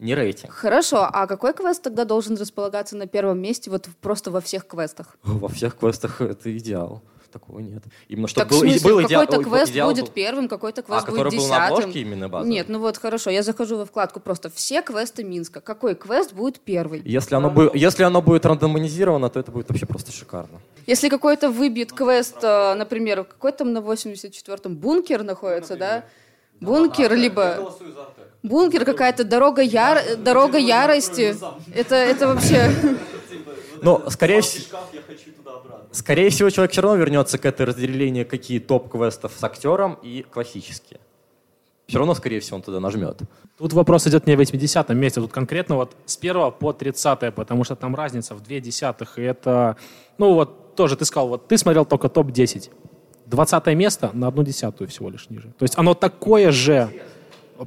Не 0.00 0.14
рейтинг. 0.14 0.52
Хорошо, 0.52 1.08
а 1.10 1.26
какой 1.26 1.54
квест 1.54 1.82
тогда 1.82 2.04
должен 2.04 2.36
располагаться 2.36 2.96
на 2.96 3.06
первом 3.06 3.40
месте 3.40 3.70
вот 3.70 3.88
просто 4.00 4.30
во 4.32 4.40
всех 4.40 4.66
квестах? 4.66 5.16
Во 5.22 5.48
всех 5.48 5.76
квестах 5.76 6.20
это 6.20 6.56
идеал. 6.58 7.02
Такого 7.34 7.58
нет. 7.58 7.82
Именно 8.06 8.28
чтобы 8.28 8.44
так 8.44 8.50
был, 8.52 8.58
в 8.58 8.60
смысле, 8.60 8.88
был 8.88 9.02
идеал- 9.02 9.22
какой-то 9.26 9.38
ой, 9.38 9.44
квест 9.58 9.72
идеал 9.72 9.90
будет 9.90 10.04
был- 10.04 10.12
первым, 10.12 10.48
какой-то 10.48 10.80
А, 10.82 10.84
квест 10.84 11.06
который 11.06 11.24
будет 11.30 11.38
был 11.40 11.48
на 11.48 11.66
обложке 11.66 12.00
именно 12.00 12.28
базовый? 12.28 12.52
Нет, 12.54 12.68
ну 12.68 12.78
вот 12.78 12.96
хорошо, 12.96 13.30
я 13.30 13.42
захожу 13.42 13.76
во 13.76 13.84
вкладку 13.86 14.20
просто 14.20 14.50
все 14.54 14.82
квесты 14.82 15.24
Минска. 15.24 15.60
Какой 15.60 15.96
квест 15.96 16.32
будет 16.32 16.60
первый? 16.60 17.02
Если 17.04 17.34
оно, 17.34 17.50
бу- 17.50 17.72
если 17.74 18.04
оно 18.04 18.22
будет 18.22 18.46
рандомизировано, 18.46 19.30
то 19.30 19.40
это 19.40 19.50
будет 19.50 19.68
вообще 19.68 19.84
просто 19.86 20.12
шикарно. 20.12 20.60
Если 20.86 21.08
какой-то 21.08 21.50
выбит 21.50 21.92
квест, 21.92 22.36
э, 22.44 22.74
например, 22.74 23.24
какой 23.24 23.50
там 23.50 23.72
на 23.72 23.80
84-м 23.80 24.76
бункер 24.76 25.24
находится, 25.24 25.74
да? 25.76 26.04
Бункер, 26.60 27.14
либо... 27.14 27.72
Бункер, 28.42 28.84
какая-то 28.84 29.24
дорога, 29.24 29.62
яр... 29.62 30.16
дорога 30.18 30.58
ярости. 30.58 31.36
Это, 31.74 31.94
это 31.94 32.28
вообще... 32.28 32.70
Но, 33.82 34.08
скорее 34.10 34.40
всего... 34.40 34.78
Скорее 35.92 36.30
всего, 36.30 36.50
человек 36.50 36.72
все 36.72 36.80
равно 36.80 36.96
вернется 36.96 37.38
к 37.38 37.46
этой 37.46 37.66
разделению, 37.66 38.26
какие 38.26 38.58
топ-квестов 38.58 39.32
с 39.38 39.44
актером 39.44 39.96
и 40.02 40.22
классические. 40.22 40.98
Все 41.86 41.98
равно, 41.98 42.14
скорее 42.14 42.40
всего, 42.40 42.56
он 42.56 42.62
туда 42.62 42.80
нажмет. 42.80 43.20
Тут 43.58 43.72
вопрос 43.72 44.06
идет 44.06 44.26
не 44.26 44.34
в 44.34 44.38
80 44.38 44.88
месте, 44.90 45.20
тут 45.20 45.30
конкретно 45.30 45.76
вот 45.76 45.94
с 46.06 46.16
1 46.16 46.52
по 46.52 46.72
30, 46.72 47.34
потому 47.34 47.62
что 47.62 47.76
там 47.76 47.94
разница 47.94 48.34
в 48.34 48.42
2 48.42 48.58
десятых, 48.58 49.18
и 49.18 49.22
это, 49.22 49.76
ну 50.18 50.34
вот 50.34 50.74
тоже 50.74 50.96
ты 50.96 51.04
сказал, 51.04 51.28
вот 51.28 51.46
ты 51.46 51.56
смотрел 51.56 51.84
только 51.84 52.08
топ-10. 52.08 52.70
20 53.26 53.66
место 53.68 54.10
на 54.12 54.28
одну 54.28 54.42
десятую 54.42 54.88
всего 54.88 55.10
лишь 55.10 55.28
ниже. 55.30 55.48
То 55.58 55.62
есть 55.64 55.74
оно 55.78 55.94
такое 55.94 56.50
же. 56.50 56.88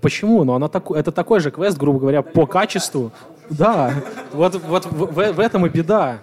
Почему? 0.01 0.43
Но 0.43 0.55
оно 0.55 0.67
тако- 0.67 0.95
это 0.95 1.11
такой 1.11 1.39
же 1.39 1.49
квест, 1.51 1.77
грубо 1.77 1.99
говоря, 1.99 2.21
по 2.21 2.45
качеству. 2.45 3.11
Да, 3.49 3.93
вот, 4.33 4.55
вот 4.55 4.85
в, 4.85 5.13
в- 5.13 5.39
этом 5.39 5.65
и 5.65 5.69
беда. 5.69 6.19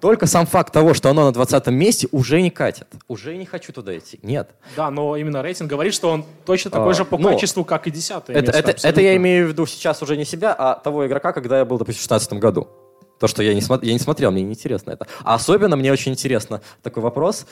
Только 0.00 0.26
сам 0.26 0.46
факт 0.46 0.72
того, 0.72 0.94
что 0.94 1.10
оно 1.10 1.26
на 1.26 1.32
20 1.32 1.68
месте, 1.68 2.08
уже 2.10 2.42
не 2.42 2.50
катит. 2.50 2.88
Уже 3.06 3.36
не 3.36 3.46
хочу 3.46 3.72
туда 3.72 3.96
идти. 3.96 4.18
Нет. 4.22 4.50
Да, 4.76 4.90
но 4.90 5.16
именно 5.16 5.42
рейтинг 5.42 5.70
говорит, 5.70 5.94
что 5.94 6.10
он 6.10 6.24
точно 6.44 6.72
такой 6.72 6.90
А, 6.90 6.94
же 6.94 7.04
по 7.04 7.16
ну, 7.18 7.28
качеству, 7.30 7.64
как 7.64 7.86
и 7.86 7.92
10 7.92 8.10
Это, 8.26 8.32
место. 8.42 8.58
это, 8.58 8.88
это 8.88 9.00
я 9.00 9.14
имею 9.16 9.46
в 9.46 9.50
виду 9.50 9.64
сейчас 9.64 10.02
уже 10.02 10.16
не 10.16 10.24
себя, 10.24 10.52
а 10.58 10.74
того 10.74 11.06
игрока, 11.06 11.32
когда 11.32 11.58
я 11.58 11.64
был, 11.64 11.78
допустим, 11.78 12.02
в 12.02 12.08
2016 12.08 12.32
году. 12.40 12.66
То, 13.20 13.28
что 13.28 13.44
я 13.44 13.54
не, 13.54 13.60
смо- 13.60 13.78
я 13.84 13.92
не 13.92 14.00
смотрел, 14.00 14.32
мне 14.32 14.42
неинтересно 14.42 14.90
это. 14.90 15.06
А 15.22 15.34
особенно 15.36 15.76
мне 15.76 15.92
очень 15.92 16.10
интересно 16.10 16.60
такой 16.82 17.04
вопрос. 17.04 17.46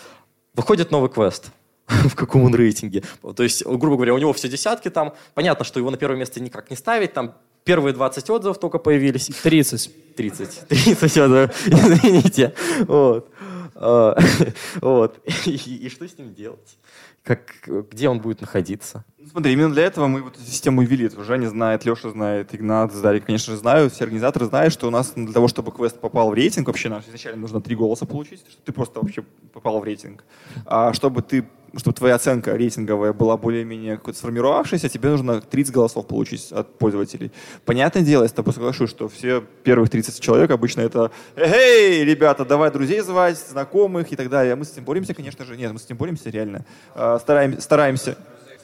Выходит 0.54 0.90
новый 0.90 1.10
квест. 1.10 1.50
В 1.86 2.14
каком 2.14 2.44
он 2.44 2.54
рейтинге? 2.54 3.02
То 3.36 3.42
есть, 3.42 3.64
грубо 3.64 3.96
говоря, 3.96 4.14
у 4.14 4.18
него 4.18 4.32
все 4.32 4.48
десятки 4.48 4.90
там. 4.90 5.14
Понятно, 5.34 5.64
что 5.64 5.80
его 5.80 5.90
на 5.90 5.96
первое 5.96 6.18
место 6.18 6.40
никак 6.40 6.70
не 6.70 6.76
ставить. 6.76 7.12
Там 7.12 7.34
первые 7.64 7.94
20 7.94 8.30
отзывов 8.30 8.58
только 8.58 8.78
появились. 8.78 9.26
30. 9.26 10.14
30. 10.16 10.68
30 10.68 11.02
отзывов. 11.02 11.50
Извините. 11.66 12.54
Вот. 12.86 13.30
А, 13.74 14.16
Вот. 14.80 15.18
И, 15.46 15.50
и 15.50 15.88
что 15.88 16.06
с 16.06 16.16
ним 16.18 16.34
делать? 16.34 16.78
Как, 17.22 17.68
где 17.90 18.08
он 18.08 18.20
будет 18.20 18.40
находиться? 18.40 19.04
Ну, 19.18 19.26
Смотри, 19.26 19.52
именно 19.52 19.70
для 19.70 19.84
этого 19.84 20.06
мы 20.06 20.22
вот 20.22 20.36
эту 20.36 20.44
систему 20.44 20.82
ввели. 20.82 21.06
Это 21.06 21.22
Женя 21.22 21.48
знает, 21.48 21.84
Леша 21.84 22.10
знает, 22.10 22.54
Игнат, 22.54 22.98
Дарик, 23.02 23.26
конечно 23.26 23.52
же, 23.52 23.58
знают. 23.58 23.92
Все 23.92 24.04
организаторы 24.04 24.46
знают, 24.46 24.72
что 24.72 24.88
у 24.88 24.90
нас 24.90 25.12
для 25.14 25.32
того, 25.32 25.46
чтобы 25.46 25.70
квест 25.70 26.00
попал 26.00 26.30
в 26.30 26.34
рейтинг, 26.34 26.68
вообще 26.68 26.88
нам 26.88 27.02
изначально 27.06 27.40
нужно 27.40 27.60
три 27.60 27.76
голоса 27.76 28.06
получить, 28.06 28.40
чтобы 28.48 28.64
ты 28.64 28.72
просто 28.72 29.00
вообще 29.00 29.22
попал 29.52 29.80
в 29.80 29.84
рейтинг. 29.84 30.24
А 30.64 30.94
чтобы 30.94 31.20
ты 31.20 31.46
чтобы 31.76 31.96
твоя 31.96 32.16
оценка 32.16 32.56
рейтинговая 32.56 33.12
была 33.12 33.36
более-менее 33.36 33.96
какой-то 33.96 34.18
сформировавшейся, 34.18 34.88
тебе 34.88 35.10
нужно 35.10 35.40
30 35.40 35.72
голосов 35.72 36.06
получить 36.06 36.52
от 36.52 36.78
пользователей. 36.78 37.32
Понятное 37.64 38.02
дело, 38.02 38.22
я 38.22 38.28
с 38.28 38.32
тобой 38.32 38.52
соглашусь, 38.52 38.90
что 38.90 39.08
все 39.08 39.42
первых 39.62 39.90
30 39.90 40.20
человек 40.20 40.50
обычно 40.50 40.80
это 40.80 41.10
«Эй, 41.36 42.04
ребята, 42.04 42.44
давай 42.44 42.70
друзей 42.70 43.00
звать, 43.00 43.38
знакомых» 43.38 44.12
и 44.12 44.16
так 44.16 44.28
далее. 44.28 44.54
Мы 44.56 44.64
с 44.64 44.72
этим 44.72 44.84
боремся, 44.84 45.14
конечно 45.14 45.44
же. 45.44 45.56
Нет, 45.56 45.72
мы 45.72 45.78
с 45.78 45.84
этим 45.84 45.96
боремся 45.96 46.30
реально. 46.30 46.64
А, 46.94 47.18
Стараем, 47.18 47.60
стараемся. 47.60 48.16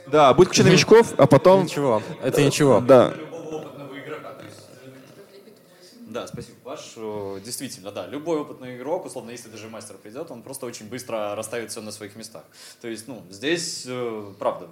Да, 0.07 0.33
будет 0.35 0.49
куча 0.49 0.63
новичков, 0.63 1.15
а 1.17 1.27
потом... 1.27 1.65
Ничего, 1.65 2.03
это 2.23 2.43
ничего. 2.43 2.81
Да. 2.81 3.13
Да, 6.17 6.27
спасибо, 6.27 6.57
Паш. 6.65 6.95
Э, 6.97 7.41
Действительно, 7.45 7.93
да, 7.93 8.07
любой 8.07 8.41
опытный 8.41 8.79
игрок, 8.79 9.05
условно, 9.05 9.33
если 9.33 9.51
даже 9.51 9.69
мастер 9.69 9.99
придет, 9.99 10.31
он 10.31 10.43
просто 10.43 10.65
очень 10.65 10.89
быстро 10.89 11.35
расставит 11.35 11.71
все 11.71 11.83
на 11.83 11.91
своих 11.91 12.17
местах. 12.17 12.45
То 12.81 12.89
есть, 12.89 13.07
ну, 13.07 13.23
здесь, 13.29 13.85
э, 13.87 14.33
правда, 14.39 14.71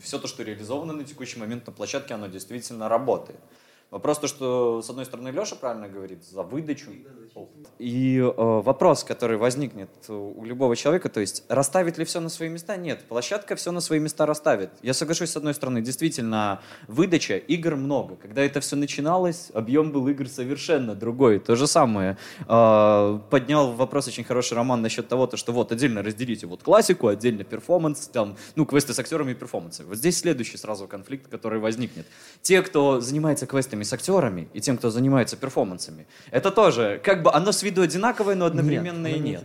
все 0.00 0.18
то, 0.18 0.26
что 0.26 0.42
реализовано 0.42 0.94
на 0.94 1.04
текущий 1.04 1.38
момент 1.38 1.66
на 1.66 1.72
площадке, 1.74 2.14
оно 2.14 2.28
действительно 2.28 2.88
работает. 2.88 3.40
Вопрос 3.90 4.20
то, 4.20 4.26
что, 4.26 4.80
с 4.80 4.88
одной 4.88 5.04
стороны, 5.04 5.28
Леша 5.28 5.54
правильно 5.54 5.86
говорит, 5.86 6.24
за 6.24 6.42
выдачу. 6.42 6.90
И 7.78 8.18
э, 8.18 8.32
вопрос, 8.36 9.04
который 9.04 9.38
возникнет 9.38 9.88
у 10.08 10.44
любого 10.44 10.76
человека, 10.76 11.08
то 11.08 11.20
есть 11.20 11.44
расставит 11.48 11.96
ли 11.96 12.04
все 12.04 12.20
на 12.20 12.28
свои 12.28 12.50
места? 12.50 12.76
Нет, 12.76 13.04
площадка 13.08 13.56
все 13.56 13.72
на 13.72 13.80
свои 13.80 13.98
места 13.98 14.26
расставит. 14.26 14.70
Я 14.82 14.92
соглашусь 14.92 15.30
с 15.30 15.36
одной 15.36 15.54
стороны, 15.54 15.80
действительно, 15.80 16.60
выдача 16.88 17.36
игр 17.36 17.76
много. 17.76 18.16
Когда 18.16 18.42
это 18.42 18.60
все 18.60 18.76
начиналось, 18.76 19.50
объем 19.54 19.92
был 19.92 20.06
игр 20.08 20.28
совершенно 20.28 20.94
другой. 20.94 21.38
То 21.38 21.56
же 21.56 21.66
самое. 21.66 22.18
Э, 22.46 23.18
поднял 23.30 23.72
вопрос 23.72 24.08
очень 24.08 24.24
хороший 24.24 24.54
Роман 24.54 24.82
насчет 24.82 25.08
того, 25.08 25.26
то, 25.26 25.38
что 25.38 25.52
вот 25.52 25.72
отдельно 25.72 26.02
разделите 26.02 26.46
вот 26.46 26.62
классику, 26.62 27.08
отдельно 27.08 27.44
перформанс, 27.44 28.08
там, 28.08 28.36
ну, 28.56 28.66
квесты 28.66 28.92
с 28.92 28.98
актерами 28.98 29.32
и 29.32 29.34
перформансы. 29.34 29.84
Вот 29.84 29.96
здесь 29.96 30.18
следующий 30.18 30.58
сразу 30.58 30.86
конфликт, 30.86 31.28
который 31.28 31.60
возникнет. 31.60 32.06
Те, 32.42 32.60
кто 32.60 33.00
занимается 33.00 33.46
квестами 33.46 33.84
с 33.84 33.92
актерами, 33.92 34.48
и 34.52 34.60
тем, 34.60 34.76
кто 34.76 34.90
занимается 34.90 35.38
перформансами, 35.38 36.06
это 36.30 36.50
тоже, 36.50 37.00
как 37.02 37.19
бы 37.22 37.32
оно 37.32 37.52
с 37.52 37.62
виду 37.62 37.82
одинаковое, 37.82 38.34
но 38.34 38.46
одновременно 38.46 39.06
и 39.06 39.18
нет. 39.18 39.44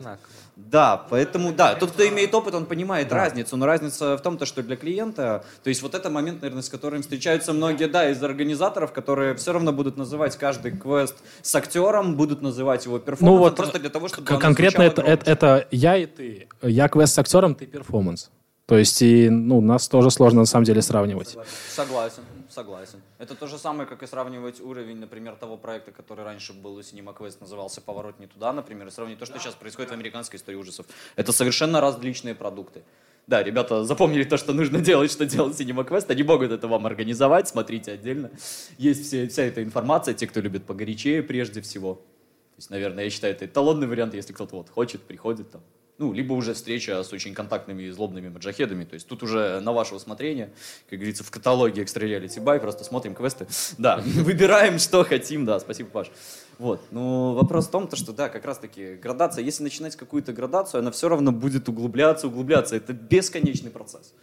Да, 0.56 1.06
поэтому, 1.10 1.52
да, 1.52 1.76
тот, 1.76 1.92
кто 1.92 2.08
имеет 2.08 2.34
опыт, 2.34 2.56
он 2.56 2.66
понимает 2.66 3.12
разницу, 3.12 3.58
но 3.58 3.66
разница 3.66 4.18
в 4.18 4.22
том, 4.22 4.38
то, 4.38 4.46
что 4.46 4.64
для 4.64 4.78
клиента, 4.78 5.44
то 5.64 5.68
есть 5.68 5.82
вот 5.82 5.96
это 5.96 6.10
момент, 6.10 6.42
наверное, 6.42 6.64
с 6.64 6.70
которым 6.70 7.02
встречаются 7.02 7.52
многие, 7.52 7.88
да, 7.88 8.10
из 8.10 8.24
организаторов, 8.24 8.94
которые 8.94 9.36
все 9.36 9.52
равно 9.52 9.74
будут 9.74 9.98
называть 9.98 10.38
каждый 10.38 10.72
квест 10.72 11.16
с 11.42 11.54
актером, 11.56 12.16
будут 12.16 12.42
называть 12.42 12.86
его 12.86 13.00
перформансом, 13.00 13.28
Ну 13.28 13.38
вот, 13.38 13.56
просто 13.58 13.80
для 13.80 13.90
того, 13.90 14.08
чтобы 14.08 14.26
конкретно 14.40 14.84
это, 14.84 15.02
это, 15.02 15.30
это 15.30 15.68
я 15.72 15.98
и 15.98 16.06
ты. 16.06 16.48
Я 16.62 16.88
квест 16.88 17.14
с 17.14 17.20
актером, 17.20 17.54
ты 17.56 17.66
перформанс. 17.66 18.32
То 18.66 18.78
есть 18.78 19.00
и, 19.04 19.30
ну, 19.30 19.62
нас 19.62 19.88
тоже 19.88 20.10
сложно 20.10 20.40
на 20.40 20.46
самом 20.46 20.66
деле 20.66 20.82
сравнивать. 20.82 21.38
Согласен, 21.70 22.24
согласен. 22.50 23.00
Это 23.20 23.36
то 23.36 23.46
же 23.46 23.60
самое, 23.60 23.88
как 23.88 24.02
и 24.02 24.08
сравнивать 24.08 24.60
уровень, 24.60 24.98
например, 24.98 25.36
того 25.36 25.56
проекта, 25.56 25.92
который 25.92 26.26
раньше 26.26 26.54
был 26.54 26.76
у 26.76 26.80
Cinema 26.80 27.16
Quest, 27.16 27.38
назывался 27.42 27.82
«Поворот 27.82 28.20
не 28.20 28.26
туда», 28.26 28.54
например, 28.54 28.88
и 28.88 28.92
сравнить 28.92 29.20
то, 29.20 29.28
что 29.28 29.38
сейчас 29.38 29.54
происходит 29.54 29.92
в 29.92 29.94
американской 29.94 30.40
истории 30.40 30.56
ужасов. 30.56 30.88
Это 31.16 31.32
совершенно 31.32 31.80
различные 31.80 32.34
продукты. 32.34 32.84
Да, 33.28 33.44
ребята 33.44 33.84
запомнили 33.84 34.24
то, 34.24 34.38
что 34.38 34.52
нужно 34.54 34.80
делать, 34.80 35.12
что 35.12 35.28
делает 35.28 35.60
Cinema 35.60 35.88
Quest. 35.88 36.10
Они 36.10 36.24
могут 36.24 36.52
это 36.52 36.68
вам 36.68 36.88
организовать, 36.88 37.48
смотрите 37.48 37.92
отдельно. 37.92 38.32
Есть 38.80 39.06
все, 39.06 39.28
вся 39.28 39.44
эта 39.44 39.64
информация, 39.64 40.16
те, 40.16 40.26
кто 40.26 40.40
любит 40.40 40.66
погорячее 40.66 41.22
прежде 41.22 41.62
всего. 41.62 41.96
То 41.96 42.58
есть, 42.58 42.72
наверное, 42.72 43.04
я 43.04 43.10
считаю, 43.12 43.36
это 43.36 43.46
эталонный 43.46 43.86
вариант, 43.86 44.16
если 44.16 44.34
кто-то 44.34 44.56
вот 44.56 44.70
хочет, 44.70 45.02
приходит 45.02 45.52
там. 45.52 45.62
Ну, 45.98 46.12
либо 46.12 46.34
уже 46.34 46.54
встреча 46.54 47.02
с 47.04 47.14
очень 47.14 47.34
контактными 47.34 47.84
и 47.84 47.90
злобными 47.90 48.28
маджахедами. 48.28 48.84
То 48.84 48.96
есть 48.96 49.08
тут 49.08 49.24
уже 49.24 49.62
на 49.62 49.72
ваше 49.72 49.96
усмотрение, 49.96 50.52
как 50.90 51.00
говорится, 51.00 51.24
в 51.24 51.32
каталоге 51.32 51.84
Extra 51.84 52.04
Reality 52.04 52.44
Buy, 52.44 52.60
просто 52.60 52.84
смотрим 52.84 53.16
квесты. 53.16 53.48
Да, 53.78 53.98
выбираем, 54.06 54.78
что 54.78 55.06
хотим, 55.06 55.46
да, 55.46 55.60
спасибо, 55.62 55.90
Паш. 55.90 56.12
Вот, 56.58 56.82
ну, 56.92 57.34
вопрос 57.34 57.68
в 57.68 57.72
том, 57.72 57.88
то, 57.88 57.96
что, 57.96 58.12
да, 58.12 58.28
как 58.28 58.46
раз-таки 58.46 58.96
градация, 58.96 59.44
если 59.44 59.64
начинать 59.64 59.96
какую-то 59.96 60.34
градацию, 60.34 60.80
она 60.80 60.92
все 60.92 61.08
равно 61.08 61.32
будет 61.32 61.70
углубляться, 61.70 62.28
углубляться. 62.28 62.76
Это 62.76 62.92
бесконечный 62.92 63.72
процесс. 63.72 64.14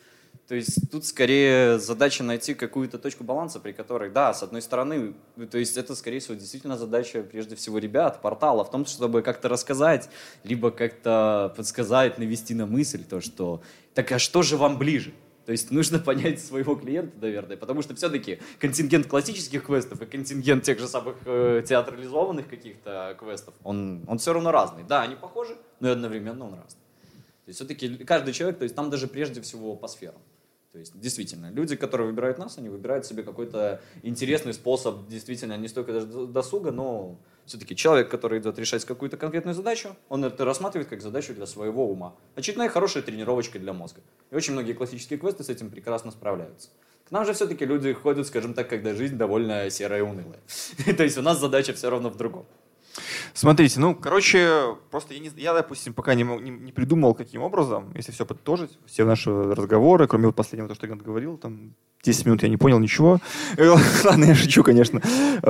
То 0.48 0.56
есть 0.56 0.90
тут 0.90 1.06
скорее 1.06 1.78
задача 1.78 2.24
найти 2.24 2.54
какую-то 2.54 2.98
точку 2.98 3.24
баланса, 3.24 3.60
при 3.60 3.72
которой, 3.72 4.10
да, 4.10 4.34
с 4.34 4.42
одной 4.42 4.60
стороны, 4.60 5.14
то 5.50 5.56
есть 5.56 5.76
это, 5.76 5.94
скорее 5.94 6.18
всего, 6.18 6.34
действительно 6.34 6.76
задача, 6.76 7.22
прежде 7.22 7.54
всего, 7.54 7.78
ребят, 7.78 8.20
портала, 8.20 8.64
в 8.64 8.70
том, 8.70 8.84
чтобы 8.84 9.22
как-то 9.22 9.48
рассказать, 9.48 10.10
либо 10.42 10.70
как-то 10.70 11.54
подсказать, 11.56 12.18
навести 12.18 12.54
на 12.54 12.66
мысль 12.66 13.04
то, 13.04 13.20
что 13.20 13.62
так 13.94 14.10
а 14.12 14.18
что 14.18 14.42
же 14.42 14.56
вам 14.56 14.78
ближе? 14.78 15.12
То 15.46 15.52
есть 15.52 15.70
нужно 15.70 15.98
понять 16.00 16.40
своего 16.40 16.74
клиента, 16.74 17.16
наверное, 17.20 17.56
потому 17.56 17.82
что 17.82 17.94
все-таки 17.94 18.40
контингент 18.58 19.06
классических 19.06 19.64
квестов 19.64 20.02
и 20.02 20.06
контингент 20.06 20.64
тех 20.64 20.78
же 20.78 20.88
самых 20.88 21.16
э, 21.24 21.62
театрализованных 21.66 22.48
каких-то 22.48 23.16
квестов, 23.18 23.54
он, 23.62 24.04
он 24.06 24.18
все 24.18 24.32
равно 24.32 24.50
разный. 24.50 24.82
Да, 24.84 25.02
они 25.02 25.14
похожи, 25.14 25.56
но 25.80 25.88
и 25.88 25.92
одновременно 25.92 26.46
он 26.46 26.54
разный. 26.54 26.81
Есть 27.52 27.60
все-таки 27.60 27.98
каждый 28.06 28.32
человек, 28.32 28.58
то 28.58 28.62
есть 28.62 28.74
там 28.74 28.88
даже 28.88 29.06
прежде 29.06 29.42
всего 29.42 29.76
по 29.76 29.86
сферам. 29.86 30.22
То 30.72 30.78
есть, 30.78 30.98
действительно, 30.98 31.50
люди, 31.50 31.76
которые 31.76 32.06
выбирают 32.06 32.38
нас, 32.38 32.56
они 32.56 32.70
выбирают 32.70 33.04
себе 33.04 33.22
какой-то 33.22 33.82
интересный 34.02 34.54
способ, 34.54 35.06
действительно, 35.06 35.58
не 35.58 35.68
столько 35.68 35.92
даже 35.92 36.06
досуга, 36.06 36.70
но 36.72 37.18
все-таки 37.44 37.76
человек, 37.76 38.10
который 38.10 38.40
идет 38.40 38.58
решать 38.58 38.86
какую-то 38.86 39.18
конкретную 39.18 39.54
задачу, 39.54 39.94
он 40.08 40.24
это 40.24 40.46
рассматривает 40.46 40.88
как 40.88 41.02
задачу 41.02 41.34
для 41.34 41.44
своего 41.44 41.90
ума. 41.90 42.16
Очередная 42.36 42.70
хорошая 42.70 43.02
тренировочка 43.02 43.58
для 43.58 43.74
мозга. 43.74 44.00
И 44.30 44.34
очень 44.34 44.54
многие 44.54 44.72
классические 44.72 45.18
квесты 45.18 45.44
с 45.44 45.50
этим 45.50 45.68
прекрасно 45.68 46.10
справляются. 46.10 46.70
К 47.06 47.10
нам 47.10 47.26
же 47.26 47.34
все-таки 47.34 47.66
люди 47.66 47.92
ходят, 47.92 48.26
скажем 48.26 48.54
так, 48.54 48.70
когда 48.70 48.94
жизнь 48.94 49.16
довольно 49.18 49.68
серая 49.68 49.98
и 49.98 50.02
унылая. 50.02 50.40
То 50.96 51.02
есть 51.02 51.18
у 51.18 51.22
нас 51.22 51.38
задача 51.38 51.74
все 51.74 51.90
равно 51.90 52.08
в 52.08 52.16
другом. 52.16 52.46
Смотрите, 53.34 53.80
ну, 53.80 53.94
короче, 53.94 54.76
просто 54.90 55.14
я, 55.14 55.20
не, 55.20 55.30
я 55.36 55.54
допустим, 55.54 55.94
пока 55.94 56.14
не, 56.14 56.22
не, 56.22 56.50
не 56.50 56.72
придумал, 56.72 57.14
каким 57.14 57.42
образом, 57.42 57.92
если 57.94 58.12
все 58.12 58.26
подытожить, 58.26 58.78
все 58.86 59.04
наши 59.04 59.30
разговоры, 59.30 60.06
кроме 60.06 60.26
вот 60.26 60.36
последнего, 60.36 60.68
то, 60.68 60.74
что 60.74 60.86
я 60.86 60.94
говорил, 60.94 61.38
там, 61.38 61.74
10 62.02 62.26
минут 62.26 62.42
я 62.42 62.48
не 62.48 62.56
понял 62.56 62.78
ничего. 62.78 63.18
Ладно, 64.04 64.24
я 64.24 64.34
шучу, 64.34 64.62
конечно. 64.62 65.00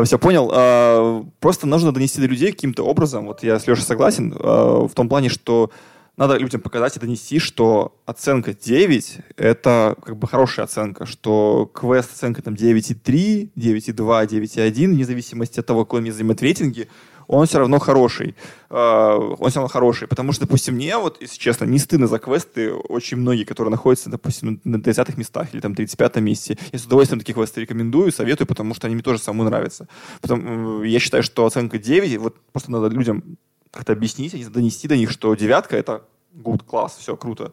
Все 0.04 0.18
понял. 0.18 0.50
А, 0.54 1.24
просто 1.40 1.66
нужно 1.66 1.92
донести 1.92 2.20
до 2.20 2.26
людей 2.26 2.52
каким-то 2.52 2.84
образом, 2.84 3.26
вот 3.26 3.42
я 3.42 3.58
с 3.58 3.66
Лешей 3.66 3.84
согласен, 3.84 4.34
а, 4.38 4.86
в 4.86 4.94
том 4.94 5.08
плане, 5.08 5.28
что 5.28 5.70
надо 6.16 6.36
людям 6.36 6.60
показать 6.60 6.96
и 6.96 7.00
донести, 7.00 7.38
что 7.38 7.96
оценка 8.04 8.52
9— 8.52 9.18
это 9.36 9.96
как 10.04 10.16
бы 10.18 10.28
хорошая 10.28 10.66
оценка, 10.66 11.06
что 11.06 11.70
квест 11.72 12.12
оценка 12.12 12.42
там 12.42 12.54
9,3, 12.54 13.50
9,2, 13.56 14.26
9,1, 14.26 14.86
вне 14.88 15.04
зависимости 15.04 15.58
от 15.58 15.66
того, 15.66 15.84
какой 15.84 16.02
он 16.02 16.12
занимает 16.12 16.42
рейтинги, 16.42 16.88
он 17.36 17.46
все 17.46 17.58
равно 17.58 17.78
хороший. 17.78 18.34
А, 18.70 19.16
он 19.16 19.50
все 19.50 19.60
равно 19.60 19.68
хороший. 19.68 20.08
Потому 20.08 20.32
что, 20.32 20.46
допустим, 20.46 20.74
мне, 20.74 20.96
вот, 20.98 21.20
если 21.20 21.38
честно, 21.38 21.64
не 21.64 21.78
стыдно 21.78 22.06
за 22.06 22.18
квесты 22.18 22.72
очень 22.72 23.16
многие, 23.16 23.44
которые 23.44 23.70
находятся, 23.70 24.10
допустим, 24.10 24.60
на 24.64 24.76
30-х 24.76 25.14
местах 25.16 25.54
или 25.54 25.60
там 25.60 25.72
35-м 25.72 26.24
месте. 26.24 26.58
Я 26.72 26.78
с 26.78 26.84
удовольствием 26.84 27.20
такие 27.20 27.34
квесты 27.34 27.60
рекомендую, 27.62 28.12
советую, 28.12 28.46
потому 28.46 28.74
что 28.74 28.86
они 28.86 28.94
мне 28.94 29.02
тоже 29.02 29.18
самому 29.18 29.44
нравятся. 29.44 29.88
Потом, 30.20 30.82
я 30.82 30.98
считаю, 30.98 31.22
что 31.22 31.46
оценка 31.46 31.78
9, 31.78 32.18
вот 32.18 32.36
просто 32.52 32.70
надо 32.70 32.88
людям 32.88 33.38
как-то 33.70 33.92
объяснить, 33.92 34.50
донести 34.52 34.86
до 34.86 34.96
них, 34.96 35.10
что 35.10 35.34
девятка— 35.34 35.76
это 35.78 36.04
good, 36.34 36.64
класс, 36.64 36.96
все, 36.98 37.16
круто. 37.16 37.52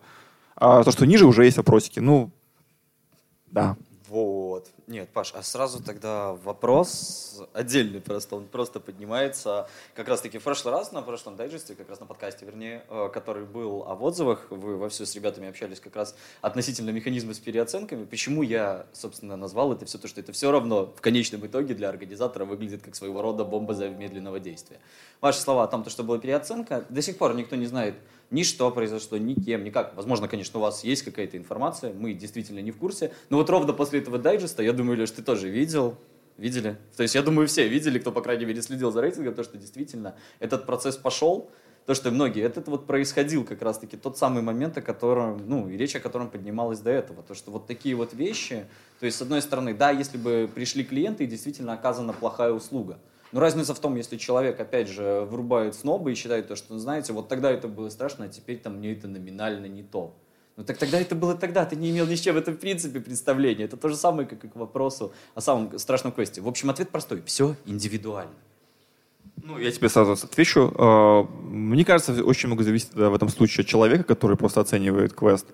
А 0.56 0.84
то, 0.84 0.92
что 0.92 1.06
ниже, 1.06 1.26
уже 1.26 1.46
есть 1.46 1.58
вопросики. 1.58 2.00
Ну, 2.00 2.32
да. 3.48 3.78
Вот. 4.10 4.68
Нет, 4.90 5.08
Паш, 5.10 5.34
а 5.36 5.44
сразу 5.44 5.84
тогда 5.84 6.34
вопрос 6.34 7.44
отдельный 7.54 8.02
просто, 8.02 8.36
он 8.36 8.48
просто 8.48 8.80
поднимается. 8.80 9.70
Как 9.94 10.08
раз-таки 10.08 10.40
в 10.40 10.44
прошлый 10.44 10.74
раз, 10.74 10.92
на 10.92 11.04
прошлом 11.04 11.36
дайджесте, 11.36 11.76
как 11.76 11.90
раз 11.90 12.00
на 12.00 12.08
подкасте, 12.08 12.44
вернее, 12.44 12.84
э, 12.90 13.10
который 13.14 13.46
был 13.46 13.84
о 13.84 13.94
отзывах, 13.94 14.48
вы 14.50 14.78
во 14.78 14.90
все 14.90 15.06
с 15.06 15.14
ребятами 15.14 15.48
общались 15.48 15.80
как 15.80 15.96
раз 15.96 16.16
относительно 16.42 16.90
механизма 16.90 17.36
с 17.36 17.40
переоценками. 17.40 18.06
Почему 18.06 18.42
я, 18.42 18.88
собственно, 18.92 19.36
назвал 19.38 19.74
это 19.74 19.86
все 19.86 20.00
то, 20.00 20.08
что 20.08 20.22
это 20.22 20.32
все 20.32 20.50
равно 20.50 20.88
в 20.88 21.02
конечном 21.02 21.46
итоге 21.46 21.76
для 21.76 21.88
организатора 21.88 22.46
выглядит 22.46 22.82
как 22.82 22.96
своего 22.96 23.22
рода 23.22 23.46
бомба 23.46 23.76
замедленного 23.76 24.40
действия. 24.40 24.80
Ваши 25.22 25.40
слова 25.40 25.66
о 25.66 25.68
том, 25.68 25.88
что 25.88 26.04
была 26.04 26.18
переоценка, 26.18 26.84
до 26.90 27.04
сих 27.04 27.20
пор 27.20 27.36
никто 27.36 27.56
не 27.56 27.68
знает, 27.68 27.94
ни 28.32 28.44
что 28.44 28.70
произошло, 28.72 29.18
ни 29.18 29.34
кем, 29.34 29.64
никак. 29.64 29.96
Возможно, 29.96 30.28
конечно, 30.28 30.60
у 30.60 30.62
вас 30.62 30.84
есть 30.84 31.04
какая-то 31.04 31.38
информация, 31.38 31.94
мы 31.94 32.14
действительно 32.14 32.60
не 32.60 32.72
в 32.72 32.78
курсе. 32.78 33.12
Но 33.30 33.38
вот 33.38 33.50
ровно 33.50 33.74
после 33.74 34.00
этого 34.00 34.18
дайджеста, 34.18 34.62
я 34.62 34.74
думаю, 34.80 34.98
Леш, 34.98 35.12
ты 35.12 35.22
тоже 35.22 35.50
видел, 35.50 35.98
видели? 36.38 36.78
То 36.96 37.04
есть 37.04 37.16
я 37.16 37.22
думаю, 37.22 37.48
все 37.48 37.68
видели, 37.68 38.00
кто, 38.00 38.12
по 38.12 38.22
крайней 38.22 38.46
мере, 38.46 38.62
следил 38.62 38.92
за 38.92 39.02
рейтингом, 39.02 39.34
то, 39.34 39.44
что 39.44 39.58
действительно 39.58 40.16
этот 40.40 40.66
процесс 40.66 40.96
пошел, 40.96 41.52
то, 41.86 41.94
что 41.94 42.12
многие, 42.12 42.44
это 42.44 42.62
вот 42.66 42.88
происходил 42.88 43.44
как 43.44 43.62
раз-таки 43.62 43.98
тот 43.98 44.18
самый 44.18 44.42
момент, 44.42 44.78
о 44.78 44.82
котором, 44.82 45.42
ну, 45.48 45.70
и 45.70 45.76
речь 45.76 45.96
о 45.96 46.00
котором 46.00 46.30
поднималась 46.30 46.80
до 46.80 46.92
этого, 46.92 47.24
то, 47.24 47.34
что 47.34 47.52
вот 47.52 47.68
такие 47.68 47.96
вот 47.96 48.14
вещи, 48.14 48.66
то 49.00 49.06
есть, 49.06 49.18
с 49.18 49.22
одной 49.22 49.42
стороны, 49.42 49.74
да, 49.74 49.92
если 49.92 50.18
бы 50.18 50.50
пришли 50.54 50.84
клиенты, 50.84 51.26
и 51.26 51.28
действительно 51.28 51.74
оказана 51.74 52.14
плохая 52.14 52.52
услуга, 52.52 53.00
но 53.32 53.40
разница 53.40 53.74
в 53.74 53.80
том, 53.80 53.96
если 53.96 54.18
человек, 54.18 54.60
опять 54.60 54.88
же, 54.88 55.22
врубает 55.30 55.76
снобы 55.76 56.12
и 56.12 56.16
считает 56.16 56.48
то, 56.48 56.56
что, 56.56 56.78
знаете, 56.80 57.12
вот 57.12 57.28
тогда 57.28 57.52
это 57.52 57.68
было 57.68 57.90
страшно, 57.90 58.26
а 58.26 58.28
теперь 58.30 58.60
там 58.60 58.78
мне 58.78 58.94
это 58.94 59.08
номинально 59.08 59.66
не 59.66 59.84
то. 59.84 60.16
Ну 60.60 60.66
так 60.66 60.78
тогда 60.78 61.00
это 61.00 61.16
было 61.16 61.36
тогда, 61.36 61.64
ты 61.64 61.78
не 61.78 61.90
имел 61.90 62.06
ни 62.06 62.16
с 62.16 62.20
чем 62.20 62.36
в 62.36 62.56
принципе 62.58 63.00
представления. 63.00 63.64
Это 63.64 63.78
то 63.78 63.88
же 63.88 63.96
самое, 63.96 64.28
как 64.28 64.44
и 64.44 64.50
к 64.50 64.58
вопросу 64.58 65.14
о 65.34 65.40
самом 65.40 65.80
страшном 65.80 66.12
квесте. 66.12 66.42
В 66.42 66.50
общем, 66.50 66.70
ответ 66.70 66.90
простой. 66.90 67.22
Все 67.26 67.56
индивидуально. 67.66 68.34
Ну, 69.42 69.58
я 69.58 69.72
тебе 69.72 69.88
сразу 69.88 70.12
отвечу. 70.12 70.74
А, 70.78 71.24
мне 71.24 71.86
кажется, 71.86 72.12
очень 72.26 72.48
много 72.48 72.66
зависит 72.66 72.94
в 72.94 73.16
этом 73.16 73.30
случае 73.30 73.64
от 73.64 73.70
человека, 73.70 74.04
который 74.04 74.36
просто 74.36 74.60
оценивает 74.60 75.14
квест. 75.14 75.46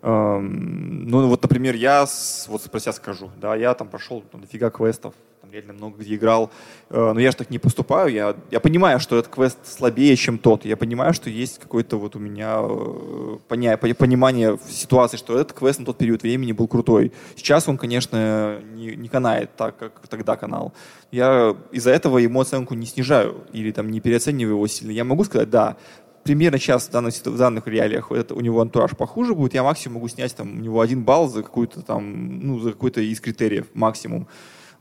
Ну, 0.00 1.28
вот, 1.28 1.42
например, 1.42 1.74
я 1.74 2.06
вот 2.48 2.62
про 2.62 2.80
себя 2.80 2.92
скажу. 2.92 3.30
Да, 3.38 3.54
я 3.56 3.74
там 3.74 3.88
прошел 3.88 4.24
ну, 4.32 4.38
дофига 4.38 4.70
квестов, 4.70 5.12
реально 5.52 5.72
много 5.72 5.98
где 5.98 6.14
играл. 6.14 6.50
Э, 6.90 7.12
но 7.12 7.20
я 7.20 7.30
же 7.30 7.36
так 7.36 7.50
не 7.50 7.58
поступаю. 7.58 8.12
Я, 8.12 8.36
я 8.50 8.60
понимаю, 8.60 9.00
что 9.00 9.16
этот 9.16 9.32
квест 9.32 9.58
слабее, 9.64 10.16
чем 10.16 10.38
тот. 10.38 10.64
Я 10.64 10.76
понимаю, 10.76 11.14
что 11.14 11.30
есть 11.30 11.58
какое-то 11.58 11.96
вот 11.96 12.16
у 12.16 12.18
меня 12.18 12.60
э, 12.60 13.94
понимание 13.94 14.58
ситуации, 14.68 15.16
что 15.16 15.38
этот 15.38 15.56
квест 15.56 15.78
на 15.78 15.86
тот 15.86 15.98
период 15.98 16.22
времени 16.22 16.52
был 16.52 16.68
крутой. 16.68 17.12
Сейчас 17.36 17.68
он, 17.68 17.78
конечно, 17.78 18.60
не, 18.74 18.96
не 18.96 19.08
канает 19.08 19.50
так, 19.56 19.76
как 19.76 20.08
тогда 20.08 20.36
канал. 20.36 20.72
Я 21.10 21.56
из-за 21.72 21.90
этого 21.90 22.18
ему 22.18 22.40
оценку 22.40 22.74
не 22.74 22.86
снижаю 22.86 23.44
или 23.52 23.70
там 23.70 23.90
не 23.90 24.00
переоцениваю 24.00 24.56
его 24.56 24.66
сильно. 24.66 24.90
Я 24.90 25.04
могу 25.04 25.24
сказать, 25.24 25.50
да, 25.50 25.76
примерно 26.24 26.58
сейчас 26.58 26.88
в 26.88 26.90
данных, 26.90 27.14
в 27.14 27.36
данных 27.36 27.68
реалиях 27.68 28.10
это, 28.10 28.34
у 28.34 28.40
него 28.40 28.60
антураж 28.60 28.96
похуже 28.96 29.34
будет, 29.34 29.54
я 29.54 29.62
максимум 29.62 29.96
могу 29.96 30.08
снять 30.08 30.34
там 30.34 30.58
у 30.58 30.60
него 30.60 30.80
один 30.80 31.04
балл 31.04 31.28
за 31.28 31.42
какую-то 31.42 31.82
там, 31.82 32.40
ну, 32.40 32.58
за 32.58 32.72
какой-то 32.72 33.00
из 33.00 33.20
критериев 33.20 33.66
максимум. 33.74 34.26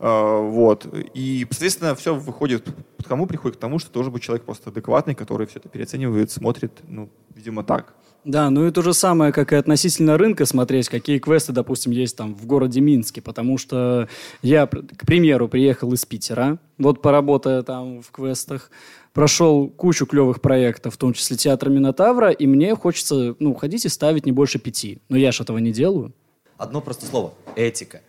А, 0.05 0.41
вот. 0.41 0.85
И, 1.13 1.47
соответственно, 1.49 1.95
все 1.95 2.13
выходит 2.13 2.67
к 2.99 3.07
тому, 3.07 3.25
приходит 3.25 3.55
к 3.55 3.59
тому, 3.61 3.79
что 3.79 3.89
должен 3.89 4.11
быть 4.11 4.21
человек 4.21 4.43
просто 4.43 4.69
адекватный, 4.69 5.15
который 5.15 5.47
все 5.47 5.59
это 5.59 5.69
переоценивает, 5.69 6.29
смотрит, 6.29 6.73
ну, 6.89 7.09
видимо, 7.33 7.63
так. 7.63 7.95
Да, 8.25 8.49
ну 8.49 8.67
и 8.67 8.71
то 8.71 8.81
же 8.81 8.93
самое, 8.93 9.31
как 9.31 9.53
и 9.53 9.55
относительно 9.55 10.17
рынка 10.17 10.45
смотреть, 10.45 10.89
какие 10.89 11.19
квесты, 11.19 11.53
допустим, 11.53 11.93
есть 11.93 12.17
там 12.17 12.35
в 12.35 12.45
городе 12.45 12.81
Минске, 12.81 13.21
потому 13.21 13.57
что 13.57 14.09
я, 14.41 14.67
к 14.67 15.05
примеру, 15.05 15.47
приехал 15.47 15.93
из 15.93 16.05
Питера, 16.05 16.59
вот 16.77 17.01
поработая 17.01 17.63
там 17.63 18.01
в 18.01 18.11
квестах, 18.11 18.71
прошел 19.13 19.69
кучу 19.69 20.05
клевых 20.05 20.41
проектов, 20.41 20.95
в 20.95 20.97
том 20.97 21.13
числе 21.13 21.37
театр 21.37 21.69
Минотавра, 21.69 22.29
и 22.29 22.45
мне 22.45 22.75
хочется, 22.75 23.37
ну, 23.39 23.53
ходить 23.53 23.85
и 23.85 23.89
ставить 23.89 24.25
не 24.25 24.33
больше 24.33 24.59
пяти. 24.59 24.99
Но 25.07 25.15
я 25.15 25.31
же 25.31 25.43
этого 25.43 25.59
не 25.59 25.71
делаю. 25.71 26.13
Одно 26.57 26.81
просто 26.81 27.05
слово– 27.05 27.33
этика 27.55 28.01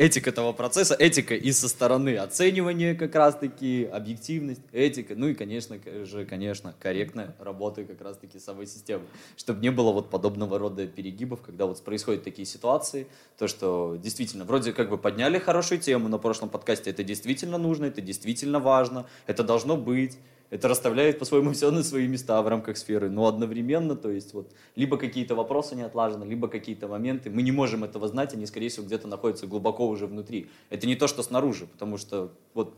этика 0.00 0.30
этого 0.30 0.52
процесса, 0.54 0.96
этика 0.98 1.34
и 1.34 1.52
со 1.52 1.68
стороны 1.68 2.16
оценивания 2.16 2.94
как 2.94 3.14
раз-таки, 3.14 3.84
объективность, 3.84 4.62
этика, 4.72 5.14
ну 5.14 5.28
и, 5.28 5.34
конечно 5.34 5.78
же, 6.06 6.24
конечно, 6.24 6.74
корректная 6.80 7.36
работа 7.38 7.84
как 7.84 8.00
раз-таки 8.00 8.38
самой 8.38 8.66
системы, 8.66 9.04
чтобы 9.36 9.60
не 9.60 9.70
было 9.70 9.92
вот 9.92 10.08
подобного 10.08 10.58
рода 10.58 10.86
перегибов, 10.86 11.42
когда 11.42 11.66
вот 11.66 11.84
происходят 11.84 12.24
такие 12.24 12.46
ситуации, 12.46 13.08
то, 13.36 13.46
что 13.46 13.98
действительно, 14.02 14.46
вроде 14.46 14.72
как 14.72 14.88
бы 14.88 14.96
подняли 14.96 15.38
хорошую 15.38 15.82
тему 15.82 16.08
на 16.08 16.16
прошлом 16.16 16.48
подкасте, 16.48 16.88
это 16.88 17.04
действительно 17.04 17.58
нужно, 17.58 17.84
это 17.84 18.00
действительно 18.00 18.58
важно, 18.58 19.06
это 19.26 19.44
должно 19.44 19.76
быть, 19.76 20.16
это 20.50 20.66
расставляет 20.66 21.18
по-своему 21.18 21.52
все 21.52 21.70
на 21.70 21.82
свои 21.84 22.08
места 22.08 22.42
в 22.42 22.48
рамках 22.48 22.76
сферы, 22.76 23.08
но 23.08 23.26
одновременно, 23.26 23.94
то 23.94 24.10
есть 24.10 24.34
вот 24.34 24.52
либо 24.74 24.96
какие-то 24.96 25.36
вопросы 25.36 25.76
не 25.76 25.82
отлажены, 25.82 26.24
либо 26.24 26.48
какие-то 26.48 26.88
моменты, 26.88 27.30
мы 27.30 27.42
не 27.42 27.52
можем 27.52 27.84
этого 27.84 28.08
знать, 28.08 28.34
они, 28.34 28.46
скорее 28.46 28.68
всего, 28.68 28.84
где-то 28.84 29.06
находятся 29.06 29.46
глубоко 29.46 29.88
уже 29.88 30.06
внутри. 30.06 30.50
Это 30.68 30.88
не 30.88 30.96
то, 30.96 31.06
что 31.06 31.22
снаружи, 31.22 31.66
потому 31.66 31.98
что 31.98 32.32
вот 32.52 32.76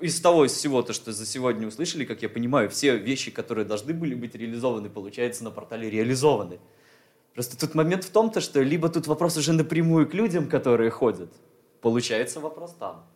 из 0.00 0.20
того, 0.20 0.44
из 0.44 0.52
всего, 0.52 0.82
то, 0.82 0.92
что 0.92 1.12
за 1.12 1.24
сегодня 1.24 1.66
услышали, 1.66 2.04
как 2.04 2.22
я 2.22 2.28
понимаю, 2.28 2.68
все 2.68 2.96
вещи, 2.96 3.30
которые 3.30 3.64
должны 3.64 3.94
были 3.94 4.14
быть 4.14 4.34
реализованы, 4.34 4.90
получается, 4.90 5.42
на 5.44 5.50
портале 5.50 5.88
реализованы. 5.88 6.60
Просто 7.32 7.58
тут 7.58 7.74
момент 7.74 8.04
в 8.04 8.10
том, 8.10 8.30
то, 8.30 8.40
что 8.40 8.60
либо 8.60 8.88
тут 8.90 9.06
вопрос 9.06 9.36
уже 9.38 9.52
напрямую 9.52 10.08
к 10.08 10.14
людям, 10.14 10.48
которые 10.48 10.90
ходят, 10.90 11.32
получается 11.80 12.40
вопрос 12.40 12.74
там, 12.78 13.06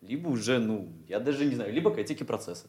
либо 0.00 0.28
уже, 0.28 0.58
ну, 0.58 0.92
я 1.08 1.18
даже 1.18 1.44
не 1.44 1.56
знаю, 1.56 1.72
либо 1.72 1.90
к 1.90 1.98
этике 1.98 2.24
процесса. 2.24 2.68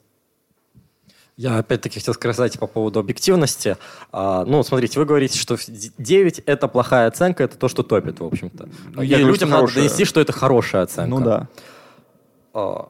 Я 1.37 1.59
опять-таки 1.59 1.99
хотел 1.99 2.15
сказать 2.15 2.57
по 2.57 2.65
поводу 2.65 2.99
объективности. 2.99 3.77
А, 4.11 4.43
ну, 4.43 4.63
смотрите, 4.63 4.99
вы 4.99 5.05
говорите, 5.05 5.37
что 5.37 5.55
9 5.67 6.39
это 6.39 6.67
плохая 6.67 7.07
оценка, 7.07 7.43
это 7.43 7.57
то, 7.57 7.67
что 7.67 7.83
топит, 7.83 8.19
в 8.19 8.25
общем-то. 8.25 8.67
Ну, 8.95 9.01
И 9.03 9.07
я 9.07 9.19
людям 9.19 9.35
что 9.35 9.45
надо 9.45 9.57
хорошая. 9.57 9.83
донести, 9.83 10.05
что 10.05 10.19
это 10.19 10.33
хорошая 10.33 10.81
оценка. 10.81 11.09
Ну 11.09 11.23
да. 11.23 11.47
А, 12.55 12.89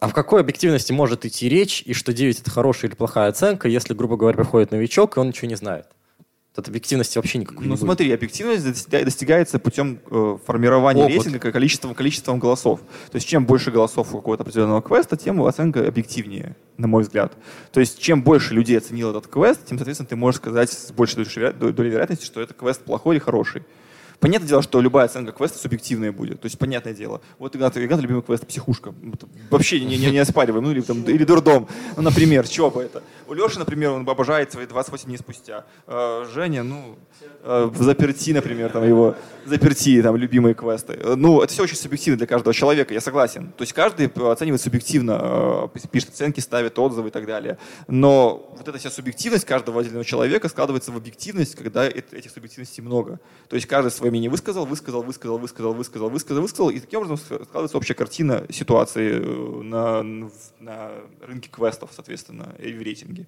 а 0.00 0.08
в 0.08 0.12
какой 0.12 0.40
объективности 0.40 0.90
может 0.90 1.24
идти 1.24 1.48
речь, 1.48 1.82
и 1.86 1.94
что 1.94 2.12
9 2.12 2.40
это 2.40 2.50
хорошая 2.50 2.90
или 2.90 2.96
плохая 2.96 3.28
оценка, 3.28 3.68
если, 3.68 3.94
грубо 3.94 4.16
говоря, 4.16 4.36
приходит 4.36 4.72
новичок, 4.72 5.16
и 5.16 5.20
он 5.20 5.28
ничего 5.28 5.48
не 5.48 5.54
знает? 5.54 5.86
Тут 6.54 6.68
объективности 6.68 7.18
вообще 7.18 7.38
никакой 7.38 7.62
Ну 7.66 7.72
не 7.72 7.76
будет. 7.76 7.80
смотри, 7.80 8.12
объективность 8.12 8.64
достига- 8.64 9.04
достигается 9.04 9.58
путем 9.58 9.98
э, 10.08 10.38
формирования 10.46 11.02
Опыт. 11.02 11.14
рейтинга 11.16 11.38
ко- 11.40 11.50
количеством, 11.50 11.94
количеством 11.96 12.38
голосов. 12.38 12.78
То 13.10 13.16
есть 13.16 13.26
чем 13.26 13.44
больше 13.44 13.72
голосов 13.72 14.14
у 14.14 14.18
какого-то 14.18 14.44
определенного 14.44 14.80
квеста, 14.80 15.16
тем 15.16 15.42
оценка 15.42 15.84
объективнее, 15.86 16.54
на 16.76 16.86
мой 16.86 17.02
взгляд. 17.02 17.36
То 17.72 17.80
есть 17.80 17.98
чем 17.98 18.22
больше 18.22 18.54
людей 18.54 18.78
оценил 18.78 19.10
этот 19.10 19.26
квест, 19.26 19.66
тем, 19.66 19.78
соответственно, 19.78 20.06
ты 20.08 20.14
можешь 20.14 20.38
сказать 20.40 20.70
с 20.70 20.92
большей 20.92 21.24
долей 21.54 21.90
вероятности, 21.90 22.24
что 22.24 22.40
этот 22.40 22.56
квест 22.56 22.80
плохой 22.82 23.16
или 23.16 23.20
хороший. 23.20 23.64
Понятное 24.20 24.48
дело, 24.48 24.62
что 24.62 24.80
любая 24.80 25.06
оценка 25.06 25.32
квеста 25.32 25.58
субъективная 25.58 26.12
будет. 26.12 26.40
То 26.40 26.46
есть, 26.46 26.58
понятное 26.58 26.94
дело. 26.94 27.20
Вот 27.38 27.54
Игнат, 27.56 27.76
Игнат 27.76 28.00
любимый 28.00 28.22
квест 28.22 28.46
«Психушка». 28.46 28.94
Вообще 29.50 29.80
не, 29.80 29.96
не, 29.98 30.10
не 30.10 30.18
оспариваем. 30.18 30.64
Ну, 30.64 30.70
или, 30.70 30.80
там, 30.80 31.02
или 31.06 31.24
«Дурдом». 31.24 31.68
Ну, 31.96 32.02
например, 32.02 32.48
чего 32.48 32.70
бы 32.70 32.82
это? 32.82 33.02
У 33.26 33.34
Леши, 33.34 33.58
например, 33.58 33.90
он 33.90 34.08
обожает 34.08 34.52
свои 34.52 34.66
28 34.66 35.06
дней 35.06 35.18
спустя. 35.18 35.64
Э, 35.86 36.26
Женя, 36.32 36.62
ну, 36.62 36.96
э, 37.42 37.70
в 37.72 37.82
«Заперти», 37.82 38.30
например, 38.32 38.70
там 38.70 38.86
его 38.86 39.14
«Заперти», 39.46 40.02
там, 40.02 40.16
любимые 40.16 40.54
квесты. 40.54 40.98
Ну, 41.16 41.40
это 41.42 41.52
все 41.52 41.62
очень 41.62 41.76
субъективно 41.76 42.18
для 42.18 42.26
каждого 42.26 42.54
человека, 42.54 42.94
я 42.94 43.00
согласен. 43.00 43.52
То 43.56 43.62
есть 43.62 43.72
каждый 43.72 44.06
оценивает 44.06 44.60
субъективно, 44.60 45.70
э, 45.74 45.78
пишет 45.90 46.10
оценки, 46.10 46.40
ставит 46.40 46.78
отзывы 46.78 47.08
и 47.08 47.10
так 47.10 47.26
далее. 47.26 47.58
Но 47.88 48.50
вот 48.56 48.68
эта 48.68 48.78
вся 48.78 48.90
субъективность 48.90 49.44
каждого 49.44 49.80
отдельного 49.80 50.04
человека 50.04 50.48
складывается 50.48 50.92
в 50.92 50.96
объективность, 50.96 51.54
когда 51.54 51.88
эт- 51.88 52.14
этих 52.14 52.30
субъективностей 52.30 52.82
много. 52.82 53.20
То 53.48 53.56
есть 53.56 53.66
каждый 53.66 53.90
свое 54.14 54.20
мнение 54.20 54.30
высказал, 54.30 54.64
высказал, 54.66 55.02
высказал, 55.02 55.38
высказал, 55.38 55.74
высказал, 55.74 56.10
высказал, 56.10 56.42
высказал, 56.42 56.70
и 56.70 56.78
таким 56.80 57.00
образом 57.00 57.16
складывается 57.18 57.76
общая 57.76 57.94
картина 57.94 58.44
ситуации 58.50 59.20
э, 59.20 59.62
на, 59.62 60.02
на 60.60 60.90
рынке 61.20 61.50
квестов, 61.50 61.90
соответственно, 61.92 62.54
и 62.62 62.72
в 62.72 62.82
рейтинге. 62.82 63.26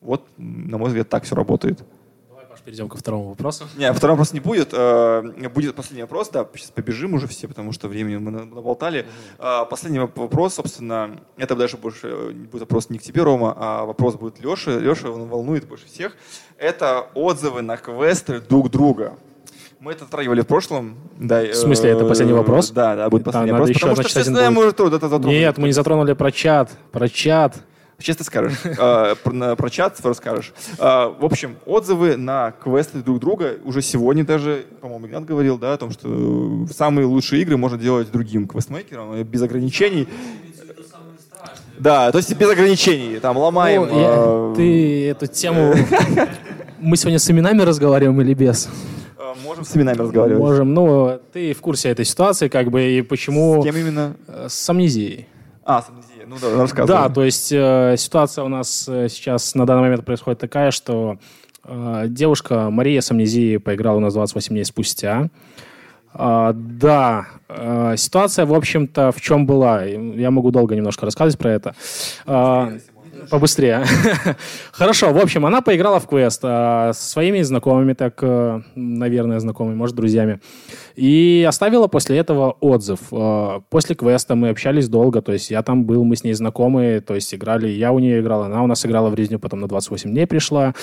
Вот, 0.00 0.26
на 0.36 0.78
мой 0.78 0.88
взгляд, 0.88 1.08
так 1.08 1.24
все 1.24 1.34
работает. 1.34 1.82
Давай, 2.28 2.44
Паш, 2.46 2.60
перейдем 2.60 2.88
ко 2.88 2.96
второму 2.98 3.30
вопросу. 3.30 3.64
Не, 3.78 3.92
второй 3.92 4.12
вопрос 4.16 4.32
не 4.34 4.40
будет. 4.40 4.68
Э, 4.72 5.22
Будет 5.54 5.74
последний 5.74 6.02
вопрос, 6.02 6.28
да, 6.28 6.46
сейчас 6.54 6.70
побежим 6.70 7.14
уже 7.14 7.26
все, 7.26 7.48
потому 7.48 7.72
что 7.72 7.88
времени 7.88 8.18
мы 8.18 8.30
на- 8.30 8.44
наболтали. 8.44 9.06
А, 9.38 9.64
Последний 9.64 9.98
воп- 10.00 10.18
вопрос, 10.18 10.54
собственно, 10.54 11.18
это 11.38 11.56
даже 11.56 11.76
больше 11.78 12.08
э, 12.08 12.32
не 12.34 12.46
будет 12.46 12.60
вопрос 12.62 12.90
не 12.90 12.98
к 12.98 13.02
тебе, 13.02 13.22
Рома, 13.22 13.54
а 13.56 13.84
вопрос 13.86 14.14
будет 14.16 14.38
Леши. 14.40 14.78
Леша 14.78 15.10
он 15.10 15.28
волнует 15.28 15.66
больше 15.66 15.86
всех. 15.86 16.14
Это 16.58 17.08
отзывы 17.14 17.62
на 17.62 17.76
квесты 17.78 18.40
друг 18.40 18.70
друга. 18.70 19.16
Мы 19.80 19.92
это 19.92 20.04
затрагивали 20.04 20.40
в 20.40 20.46
прошлом. 20.46 20.96
Да, 21.18 21.42
В 21.42 21.54
смысле, 21.54 21.90
это 21.90 22.04
э, 22.04 22.08
последний 22.08 22.32
вопрос? 22.32 22.70
Да, 22.70 22.96
да, 22.96 23.10
будет 23.10 23.22
Да, 23.22 23.26
последний 23.26 23.52
вопрос. 23.52 23.68
еще, 23.68 23.80
Потому 23.80 24.08
что 24.08 24.18
честно, 24.20 24.32
будет. 24.40 24.50
мы 24.50 24.62
уже 24.62 24.72
тут 24.72 24.92
это 24.94 25.08
затронули. 25.08 25.38
Нет, 25.38 25.58
мы 25.58 25.66
не 25.68 25.72
затронули 25.72 26.14
про 26.14 26.32
чат. 26.32 26.70
Про 26.92 27.08
чат. 27.08 27.54
Сейчас 27.98 28.16
ты 28.16 28.24
скажешь. 28.24 28.58
Э, 28.64 29.14
Про 29.56 29.70
чат 29.70 29.98
расскажешь. 30.02 30.52
Э, 30.78 31.12
В 31.18 31.24
общем, 31.24 31.56
отзывы 31.66 32.16
на 32.16 32.52
квесты 32.52 32.98
друг 32.98 33.20
друга. 33.20 33.54
Уже 33.64 33.82
сегодня 33.82 34.24
даже, 34.24 34.64
по-моему, 34.80 35.06
Игнат 35.08 35.24
говорил, 35.26 35.58
да, 35.58 35.74
о 35.74 35.76
том, 35.76 35.90
что 35.90 36.66
самые 36.74 37.04
лучшие 37.06 37.42
игры 37.42 37.56
можно 37.58 37.76
делать 37.78 38.10
другим 38.10 38.48
квестмейкерам, 38.48 39.12
э, 39.12 39.22
без 39.24 39.42
ограничений. 39.42 40.08
Да, 41.78 42.10
то 42.10 42.16
есть 42.18 42.34
без 42.34 42.48
ограничений. 42.50 43.18
Там 43.20 43.36
ломаем. 43.36 43.86
Ну, 43.90 44.00
я- 44.00 44.54
ты 44.56 45.08
эту 45.10 45.26
тему... 45.26 45.74
Мы 46.78 46.96
сегодня 46.96 47.18
с 47.18 47.30
именами 47.30 47.62
разговариваем 47.62 48.18
или 48.22 48.32
без? 48.34 48.68
Э, 49.34 49.44
Можем 49.44 49.64
с 49.64 49.76
именами 49.76 49.98
разговаривать. 49.98 50.40
Можем. 50.40 50.74
Ну, 50.74 51.20
ты 51.32 51.52
в 51.52 51.60
курсе 51.60 51.90
этой 51.90 52.04
ситуации, 52.04 52.48
как 52.48 52.70
бы, 52.70 52.82
и 52.82 53.02
почему... 53.02 53.62
С 53.62 53.64
кем 53.64 53.76
именно? 53.76 54.16
Э, 54.28 54.46
С 54.48 54.68
амнезией. 54.70 55.26
А, 55.64 55.82
с 55.82 55.88
амнезией. 55.88 56.26
Ну 56.26 56.36
да, 56.40 56.56
рассказывай. 56.56 56.88
Да, 56.88 57.08
то 57.08 57.24
есть 57.24 57.52
э, 57.52 57.94
ситуация 57.96 58.44
у 58.44 58.48
нас 58.48 58.88
э, 58.88 59.08
сейчас 59.08 59.54
на 59.54 59.64
данный 59.64 59.82
момент 59.82 60.04
происходит 60.04 60.40
такая, 60.40 60.70
что 60.72 61.18
э, 61.64 62.04
девушка 62.08 62.70
Мария 62.70 63.00
с 63.00 63.10
амнезией 63.10 63.60
поиграла 63.60 63.98
у 63.98 64.00
нас 64.00 64.14
28 64.14 64.48
дней 64.50 64.64
спустя. 64.64 65.28
А, 66.18 66.52
да, 66.54 67.26
э, 67.48 67.94
ситуация, 67.96 68.46
в 68.46 68.54
общем-то, 68.54 69.12
в 69.12 69.20
чем 69.20 69.46
была? 69.46 69.84
Я 69.84 70.30
могу 70.30 70.50
долго 70.50 70.74
немножко 70.74 71.04
рассказывать 71.04 71.38
про 71.38 71.50
это. 71.52 71.74
А, 72.24 72.72
Побыстрее. 73.30 73.84
Хорошо, 74.72 75.12
в 75.12 75.18
общем, 75.18 75.46
она 75.46 75.60
поиграла 75.60 76.00
в 76.00 76.06
квест 76.06 76.40
а, 76.42 76.92
со 76.92 77.10
своими 77.10 77.42
знакомыми, 77.42 77.92
так, 77.94 78.18
э, 78.22 78.60
наверное, 78.74 79.40
знакомыми, 79.40 79.74
может, 79.74 79.96
друзьями. 79.96 80.40
И 80.94 81.44
оставила 81.48 81.86
после 81.86 82.18
этого 82.18 82.52
отзыв. 82.60 83.00
А, 83.12 83.60
После 83.70 83.94
квеста 83.94 84.34
мы 84.34 84.50
общались 84.50 84.88
долго, 84.88 85.22
то 85.22 85.32
есть 85.32 85.50
я 85.50 85.62
там 85.62 85.84
был, 85.84 86.04
мы 86.04 86.16
с 86.16 86.24
ней 86.24 86.34
знакомы, 86.34 87.02
то 87.06 87.14
есть 87.14 87.34
играли, 87.34 87.68
я 87.68 87.92
у 87.92 87.98
нее 87.98 88.20
играл, 88.20 88.42
она 88.44 88.62
у 88.62 88.66
нас 88.66 88.84
играла 88.86 89.10
в 89.10 89.14
резню, 89.14 89.38
потом 89.38 89.60
на 89.60 89.68
28 89.68 90.10
дней 90.10 90.26
пришла. 90.26 90.74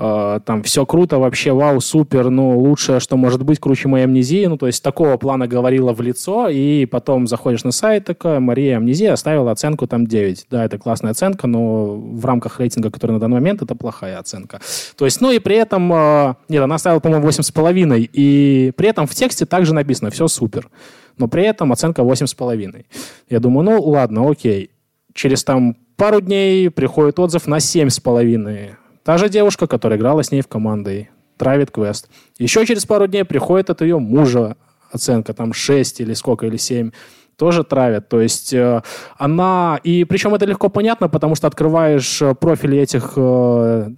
А, 0.00 0.38
Там 0.40 0.62
все 0.62 0.86
круто, 0.86 1.18
вообще, 1.18 1.50
вау, 1.50 1.80
супер, 1.80 2.30
ну, 2.30 2.56
лучшее, 2.56 3.00
что 3.00 3.16
может 3.16 3.42
быть, 3.42 3.58
круче 3.58 3.88
моей 3.88 4.04
амнезии. 4.04 4.46
Ну, 4.46 4.56
то 4.56 4.68
есть 4.68 4.80
такого 4.80 5.16
плана 5.16 5.48
говорила 5.48 5.92
в 5.92 6.00
лицо, 6.00 6.48
и 6.48 6.86
потом 6.86 7.26
заходишь 7.26 7.64
на 7.64 7.72
сайт, 7.72 8.04
такая, 8.04 8.38
Мария 8.38 8.76
Амнезия 8.76 9.12
оставила 9.12 9.50
оценку 9.50 9.88
там 9.88 10.06
9. 10.06 10.46
Да, 10.50 10.64
это 10.64 10.78
классная 10.78 11.10
оценка, 11.10 11.48
но 11.48 11.96
в 11.96 12.24
рамках 12.24 12.60
рейтинга, 12.60 12.92
который 12.92 13.12
на 13.12 13.18
данный 13.18 13.34
момент, 13.34 13.60
это 13.60 13.74
плохая 13.74 14.20
оценка. 14.20 14.60
То 14.96 15.04
есть, 15.04 15.20
ну, 15.20 15.32
и 15.32 15.40
при 15.40 15.56
этом, 15.56 15.92
э, 15.92 16.34
нет, 16.48 16.62
она 16.62 16.76
оставила, 16.76 17.00
по-моему, 17.00 17.26
8,5, 17.26 18.08
и 18.12 18.72
при 18.76 18.88
этом 18.88 19.08
в 19.08 19.14
тексте 19.16 19.46
также 19.46 19.74
написано, 19.74 20.10
все 20.10 20.28
супер. 20.28 20.68
Но 21.16 21.26
при 21.26 21.42
этом 21.42 21.72
оценка 21.72 22.02
8,5. 22.02 22.84
Я 23.28 23.40
думаю, 23.40 23.64
ну, 23.64 23.82
ладно, 23.82 24.30
окей. 24.30 24.70
Через 25.12 25.42
там 25.42 25.76
пару 25.96 26.20
дней 26.20 26.70
приходит 26.70 27.18
отзыв 27.18 27.48
на 27.48 27.56
7,5. 27.56 28.76
Та 29.04 29.18
же 29.18 29.28
девушка, 29.28 29.66
которая 29.66 29.98
играла 29.98 30.22
с 30.22 30.32
ней 30.32 30.42
в 30.42 30.48
команде, 30.48 31.10
травит 31.36 31.70
квест. 31.70 32.08
Еще 32.38 32.66
через 32.66 32.84
пару 32.84 33.06
дней 33.06 33.24
приходит 33.24 33.70
от 33.70 33.80
ее 33.80 33.98
мужа 33.98 34.56
оценка, 34.90 35.32
там 35.34 35.52
6 35.52 36.00
или 36.00 36.14
сколько, 36.14 36.46
или 36.46 36.56
7 36.56 36.90
тоже 37.36 37.62
травят. 37.62 38.08
То 38.08 38.20
есть 38.20 38.52
э, 38.52 38.82
она... 39.16 39.80
И 39.84 40.04
причем 40.04 40.34
это 40.34 40.44
легко 40.44 40.68
понятно, 40.68 41.08
потому 41.08 41.36
что 41.36 41.46
открываешь 41.46 42.20
э, 42.20 42.34
профили 42.34 42.78
этих 42.78 43.12
э, 43.14 43.90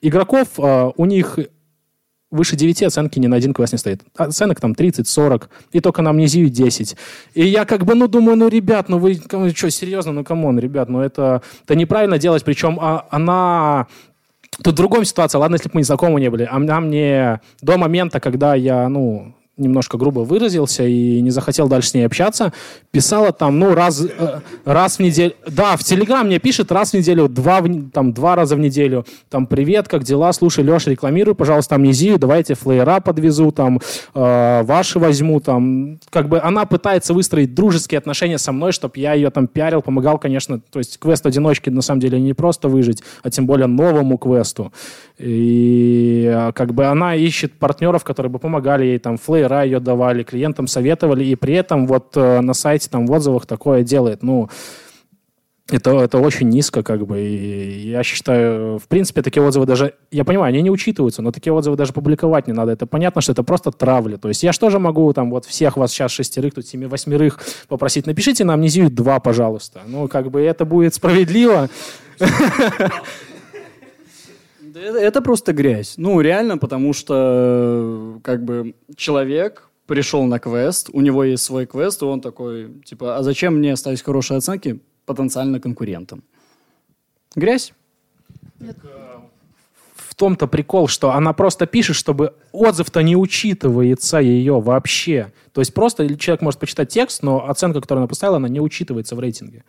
игроков, 0.00 0.48
э, 0.58 0.90
у 0.96 1.04
них 1.04 1.38
выше 2.30 2.56
9 2.56 2.82
оценки 2.84 3.18
ни 3.18 3.26
на 3.26 3.36
один 3.36 3.52
квест 3.52 3.72
не 3.72 3.78
стоит. 3.78 4.02
Оценок 4.16 4.60
там 4.60 4.72
30-40, 4.72 5.48
и 5.72 5.80
только 5.80 6.02
на 6.02 6.10
амнезию 6.10 6.48
10. 6.48 6.96
И 7.34 7.46
я 7.46 7.64
как 7.64 7.84
бы, 7.84 7.94
ну, 7.94 8.08
думаю, 8.08 8.36
ну, 8.36 8.48
ребят, 8.48 8.88
ну 8.88 8.98
вы 8.98 9.14
что, 9.54 9.70
серьезно, 9.70 10.12
ну, 10.12 10.24
come 10.24 10.43
on, 10.43 10.58
ребят, 10.58 10.88
ну 10.88 11.00
это, 11.00 11.42
это 11.64 11.74
неправильно 11.76 12.18
делать, 12.18 12.44
причем 12.44 12.78
а, 12.80 13.06
она... 13.10 13.86
Тут 14.62 14.74
в 14.74 14.76
другом 14.76 15.04
ситуация, 15.04 15.38
ладно, 15.38 15.56
если 15.56 15.68
бы 15.68 15.74
мы 15.74 15.80
не 15.80 15.84
знакомы 15.84 16.20
не 16.20 16.30
были, 16.30 16.48
а 16.50 16.58
мне 16.80 17.40
до 17.60 17.76
момента, 17.76 18.20
когда 18.20 18.54
я, 18.54 18.88
ну, 18.88 19.34
немножко 19.56 19.96
грубо 19.96 20.20
выразился 20.20 20.84
и 20.84 21.20
не 21.20 21.30
захотел 21.30 21.68
дальше 21.68 21.90
с 21.90 21.94
ней 21.94 22.04
общаться, 22.04 22.52
писала 22.90 23.32
там, 23.32 23.58
ну, 23.58 23.74
раз, 23.74 24.04
э, 24.04 24.40
раз 24.64 24.98
в 24.98 25.00
неделю. 25.00 25.34
Да, 25.46 25.76
в 25.76 25.84
Телеграм 25.84 26.26
мне 26.26 26.38
пишет 26.38 26.72
раз 26.72 26.90
в 26.90 26.94
неделю, 26.94 27.28
два, 27.28 27.60
в 27.60 27.90
там, 27.90 28.12
два 28.12 28.34
раза 28.34 28.56
в 28.56 28.58
неделю. 28.58 29.06
Там, 29.30 29.46
привет, 29.46 29.86
как 29.88 30.02
дела? 30.02 30.32
Слушай, 30.32 30.64
Леша, 30.64 30.90
рекламируй, 30.90 31.34
пожалуйста, 31.34 31.76
амнезию, 31.76 32.18
давайте 32.18 32.54
флаера 32.54 33.00
подвезу, 33.00 33.52
там, 33.52 33.80
э, 34.14 34.62
ваши 34.64 34.98
возьму, 34.98 35.40
там. 35.40 35.98
Как 36.10 36.28
бы 36.28 36.40
она 36.40 36.64
пытается 36.64 37.14
выстроить 37.14 37.54
дружеские 37.54 37.98
отношения 37.98 38.38
со 38.38 38.50
мной, 38.50 38.72
чтобы 38.72 38.98
я 38.98 39.14
ее 39.14 39.30
там 39.30 39.46
пиарил, 39.46 39.82
помогал, 39.82 40.18
конечно. 40.18 40.60
То 40.60 40.80
есть 40.80 40.98
квест 40.98 41.24
одиночки, 41.26 41.70
на 41.70 41.82
самом 41.82 42.00
деле, 42.00 42.20
не 42.20 42.34
просто 42.34 42.68
выжить, 42.68 43.02
а 43.22 43.30
тем 43.30 43.46
более 43.46 43.68
новому 43.68 44.18
квесту. 44.18 44.72
И 45.18 46.28
э, 46.28 46.52
как 46.52 46.74
бы 46.74 46.86
она 46.86 47.14
ищет 47.14 47.52
партнеров, 47.52 48.02
которые 48.02 48.30
бы 48.32 48.40
помогали 48.40 48.84
ей, 48.84 48.98
там, 48.98 49.16
флеера 49.44 49.64
ее 49.64 49.80
давали, 49.80 50.22
клиентам 50.22 50.66
советовали, 50.66 51.24
и 51.24 51.34
при 51.34 51.54
этом 51.54 51.86
вот 51.86 52.16
э, 52.16 52.40
на 52.40 52.54
сайте, 52.54 52.88
там, 52.90 53.06
в 53.06 53.12
отзывах 53.12 53.46
такое 53.46 53.82
делает. 53.82 54.22
Ну, 54.22 54.48
это, 55.70 55.98
это 55.98 56.18
очень 56.18 56.50
низко, 56.50 56.82
как 56.82 57.06
бы, 57.06 57.20
и 57.20 57.88
я 57.88 58.02
считаю, 58.02 58.78
в 58.78 58.86
принципе, 58.86 59.22
такие 59.22 59.42
отзывы 59.42 59.64
даже, 59.64 59.94
я 60.10 60.24
понимаю, 60.24 60.50
они 60.50 60.62
не 60.62 60.70
учитываются, 60.70 61.22
но 61.22 61.32
такие 61.32 61.52
отзывы 61.52 61.76
даже 61.76 61.92
публиковать 61.92 62.46
не 62.46 62.52
надо. 62.52 62.72
Это 62.72 62.86
понятно, 62.86 63.22
что 63.22 63.32
это 63.32 63.42
просто 63.42 63.70
травля. 63.70 64.18
То 64.18 64.28
есть 64.28 64.42
я 64.42 64.52
же 64.52 64.78
могу 64.78 65.12
там 65.12 65.30
вот 65.30 65.46
всех 65.46 65.76
вас 65.76 65.90
сейчас 65.90 66.12
шестерых, 66.12 66.54
тут 66.54 66.66
семи, 66.66 66.86
восьмерых 66.86 67.40
попросить, 67.68 68.06
напишите 68.06 68.44
на 68.44 68.54
амнезию 68.54 68.90
два, 68.90 69.20
пожалуйста. 69.20 69.80
Ну, 69.86 70.08
как 70.08 70.30
бы 70.30 70.42
это 70.42 70.64
будет 70.64 70.94
справедливо. 70.94 71.68
Это, 74.84 74.98
это 74.98 75.22
просто 75.22 75.54
грязь. 75.54 75.94
Ну, 75.96 76.20
реально, 76.20 76.58
потому 76.58 76.92
что 76.92 78.16
э, 78.16 78.20
как 78.22 78.44
бы 78.44 78.74
человек 78.96 79.70
пришел 79.86 80.24
на 80.24 80.38
квест, 80.38 80.90
у 80.92 81.00
него 81.00 81.24
есть 81.24 81.42
свой 81.42 81.64
квест, 81.64 82.02
и 82.02 82.04
он 82.04 82.20
такой, 82.20 82.70
типа, 82.84 83.16
а 83.16 83.22
зачем 83.22 83.56
мне 83.56 83.76
ставить 83.76 84.02
хорошие 84.02 84.36
оценки 84.36 84.80
потенциально 85.06 85.58
конкурентам? 85.58 86.22
Грязь. 87.34 87.72
В 89.94 90.14
том-то 90.14 90.46
прикол, 90.46 90.86
что 90.86 91.12
она 91.12 91.32
просто 91.32 91.66
пишет, 91.66 91.96
чтобы 91.96 92.34
отзыв-то 92.52 93.02
не 93.02 93.16
учитывается 93.16 94.18
ее 94.18 94.60
вообще. 94.60 95.32
То 95.52 95.62
есть 95.62 95.72
просто 95.72 96.14
человек 96.16 96.42
может 96.42 96.60
почитать 96.60 96.90
текст, 96.90 97.22
но 97.22 97.48
оценка, 97.48 97.80
которую 97.80 98.02
она 98.02 98.08
поставила, 98.08 98.36
она 98.36 98.48
не 98.48 98.60
учитывается 98.60 99.16
в 99.16 99.20
рейтинге. 99.20 99.64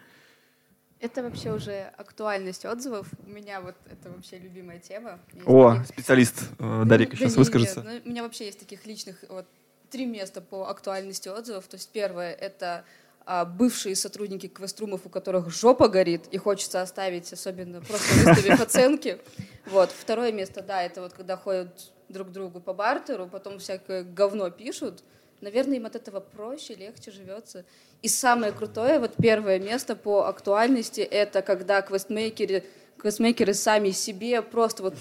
Это 1.00 1.22
вообще 1.24 1.52
уже 1.52 1.92
актуальность 1.98 2.66
отзывов. 2.66 3.08
У 3.26 3.30
меня 3.30 3.62
вот 3.62 3.76
это 3.92 4.10
вообще 4.10 4.40
любимая 4.40 4.80
тема. 4.80 5.20
Есть 5.34 5.48
О, 5.48 5.72
таких- 5.76 5.88
специалист 5.88 6.44
э, 6.58 6.84
Дарик 6.86 7.12
Да 7.12 7.18
сейчас 7.18 7.34
не, 7.34 7.38
выскажется. 7.40 7.82
нет, 7.82 8.02
ну, 8.04 8.10
у 8.10 8.10
меня 8.12 8.24
вообще 8.24 8.46
есть 8.46 8.60
таких 8.60 8.86
личных 8.86 9.24
вот 9.30 9.46
три 9.90 10.06
места 10.06 10.42
по 10.42 10.70
актуальности 10.70 11.28
отзывов. 11.28 11.68
То 11.68 11.76
есть 11.76 11.90
первое 11.92 12.34
это 12.34 12.86
а, 13.26 13.44
бывшие 13.44 13.96
сотрудники 13.96 14.48
квеструмов, 14.48 15.02
у 15.06 15.10
которых 15.10 15.50
жопа 15.52 15.90
горит, 15.90 16.28
и 16.32 16.38
хочется 16.38 16.82
оставить, 16.82 17.32
особенно 17.34 17.82
просто 17.82 18.14
выставив 18.14 18.62
оценки. 18.62 19.20
Вот. 19.66 19.92
Второе 19.92 20.32
место, 20.32 20.62
да, 20.62 20.84
это 20.84 21.02
вот 21.02 21.14
когда 21.14 21.36
ходят 21.36 21.92
друг 22.08 22.30
к 22.30 22.32
другу 22.32 22.62
по 22.62 22.74
бартеру, 22.74 23.28
потом 23.28 23.60
всякое 23.60 24.04
говно 24.04 24.50
пишут. 24.50 25.04
Наверное, 25.42 25.78
им 25.78 25.86
от 25.86 25.96
этого 25.96 26.20
проще, 26.20 26.76
легче 26.76 27.12
живется. 27.12 27.66
И 28.02 28.08
самое 28.08 28.52
крутое, 28.52 29.00
вот 29.00 29.14
первое 29.22 29.60
место 29.60 29.96
по 29.96 30.28
актуальности, 30.28 31.02
это 31.02 31.42
когда 31.42 31.82
квестмейкеры, 31.82 32.64
квестмейкеры 32.98 33.54
сами 33.54 33.92
себе 33.92 34.42
просто 34.42 34.84
вот 34.84 34.96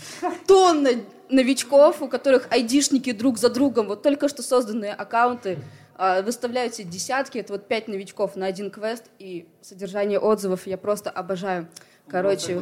тонна 0.46 0.90
новичков, 1.28 2.02
у 2.02 2.08
которых 2.08 2.46
айдишники 2.50 3.12
друг 3.12 3.38
за 3.38 3.48
другом, 3.48 3.86
вот 3.88 4.02
только 4.02 4.28
что 4.28 4.42
созданные 4.42 4.92
аккаунты, 4.92 5.58
а, 5.96 6.22
выставляют 6.22 6.74
себе 6.74 6.90
десятки, 6.90 7.38
это 7.38 7.52
вот 7.52 7.68
пять 7.68 7.86
новичков 7.86 8.34
на 8.36 8.46
один 8.46 8.70
квест, 8.70 9.04
и 9.18 9.46
содержание 9.62 10.18
отзывов 10.18 10.66
я 10.66 10.76
просто 10.76 11.10
обожаю. 11.10 11.68
Короче, 12.08 12.60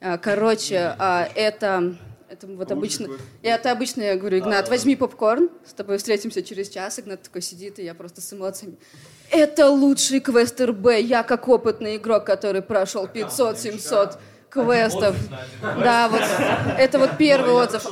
а, 0.00 0.18
короче, 0.18 0.94
а, 0.98 1.28
это, 1.34 1.96
это 2.28 2.46
вот 2.46 2.70
обычно, 2.72 3.08
это 3.42 3.70
обычно 3.70 4.02
я 4.02 4.16
говорю, 4.16 4.38
Игнат, 4.38 4.68
возьми 4.68 4.96
попкорн, 4.96 5.50
с 5.64 5.72
тобой 5.72 5.98
встретимся 5.98 6.42
через 6.42 6.68
час, 6.68 6.98
Игнат 6.98 7.22
такой 7.22 7.42
сидит, 7.42 7.78
и 7.78 7.84
я 7.84 7.94
просто 7.94 8.20
с 8.20 8.32
эмоциями. 8.32 8.76
Это 9.30 9.68
лучший 9.68 10.20
квест 10.20 10.60
РБ, 10.60 10.98
я 11.00 11.22
как 11.22 11.48
опытный 11.48 11.96
игрок, 11.96 12.24
который 12.24 12.62
прошел 12.62 13.06
500-700 13.06 14.18
квестов. 14.50 15.16
Да, 15.62 16.08
вот 16.08 16.22
это 16.78 16.98
вот 16.98 17.16
первый 17.18 17.52
отзыв. 17.52 17.86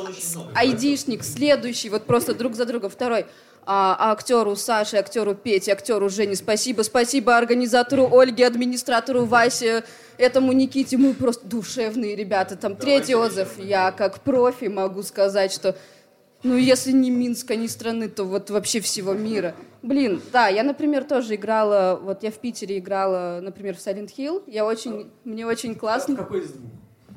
Айдишник, 0.55 1.25
следующий, 1.25 1.91
вот 1.91 2.05
просто 2.05 2.35
друг 2.35 2.55
за 2.55 2.65
другом. 2.65 2.91
Второй. 2.91 3.27
А, 3.67 4.13
актеру 4.13 4.57
Саше, 4.57 4.99
актеру 4.99 5.35
Пете, 5.35 5.73
актеру 5.73 6.09
Жене 6.09 6.37
спасибо. 6.37 6.83
Спасибо 6.83 7.37
организатору 7.37 8.09
Ольге, 8.13 8.47
администратору 8.47 9.25
Васе, 9.25 9.85
этому 10.19 10.53
Никите. 10.53 10.97
Мы 10.99 11.15
просто 11.15 11.47
душевные 11.47 12.15
ребята. 12.15 12.57
Там 12.57 12.77
третий 12.77 13.15
отзыв. 13.15 13.59
Я 13.59 13.91
как 13.91 14.21
профи 14.21 14.67
могу 14.67 15.03
сказать, 15.03 15.53
что 15.53 15.77
ну, 16.43 16.57
если 16.57 16.93
не 16.93 17.11
Минска, 17.11 17.57
не 17.57 17.69
страны, 17.69 18.09
то 18.09 18.25
вот 18.25 18.51
вообще 18.51 18.81
всего 18.81 19.15
мира. 19.15 19.55
Блин, 19.83 20.21
да, 20.31 20.49
я, 20.49 20.63
например, 20.63 21.05
тоже 21.05 21.37
играла, 21.37 21.99
вот 22.01 22.23
я 22.23 22.31
в 22.31 22.35
Питере 22.35 22.79
играла, 22.79 23.41
например, 23.43 23.77
в 23.77 23.79
Silent 23.79 24.11
Hill. 24.17 24.43
Я 24.47 24.67
очень, 24.67 25.11
мне 25.25 25.47
очень 25.47 25.75
классно. 25.75 26.17
Какой 26.17 26.41
из 26.41 26.53
двух? 26.53 26.71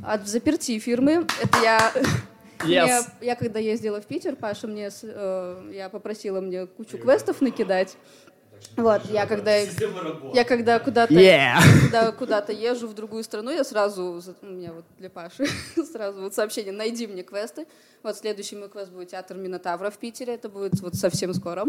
От 0.05 0.27
заперти 0.27 0.79
фирмы. 0.79 1.27
Это 1.41 1.57
я... 1.61 1.91
Yes. 2.59 2.85
Мне- 3.19 3.27
я 3.27 3.35
когда 3.35 3.59
ездила 3.59 4.01
в 4.01 4.05
Питер, 4.05 4.35
Паша 4.35 4.67
мне, 4.67 4.89
с- 4.89 5.01
э, 5.03 5.71
я 5.73 5.89
попросила 5.89 6.41
мне 6.41 6.65
кучу 6.67 6.97
квестов 6.97 7.41
накидать. 7.41 7.95
Вот, 8.75 9.01
я 9.09 9.25
когда, 9.25 9.55
я 9.55 10.43
когда 10.43 10.79
куда-то 10.79 11.13
Yeah. 11.13 11.57
когда 11.81 12.11
куда-то 12.11 12.51
езжу 12.51 12.87
в 12.87 12.93
другую 12.93 13.23
страну, 13.23 13.51
я 13.51 13.63
сразу, 13.63 14.21
у 14.41 14.45
меня 14.45 14.71
вот 14.73 14.85
для 14.99 15.09
Паши, 15.09 15.45
сразу 15.91 16.21
вот 16.21 16.33
сообщение, 16.35 16.71
найди 16.71 17.07
мне 17.07 17.23
квесты. 17.23 17.65
Вот 18.03 18.15
следующий 18.15 18.55
мой 18.55 18.69
квест 18.69 18.91
будет 18.91 19.09
театр 19.09 19.35
Минотавра 19.37 19.89
в 19.89 19.97
Питере, 19.97 20.35
это 20.35 20.49
будет 20.49 20.79
вот 20.81 20.95
совсем 20.95 21.33
скоро. 21.33 21.65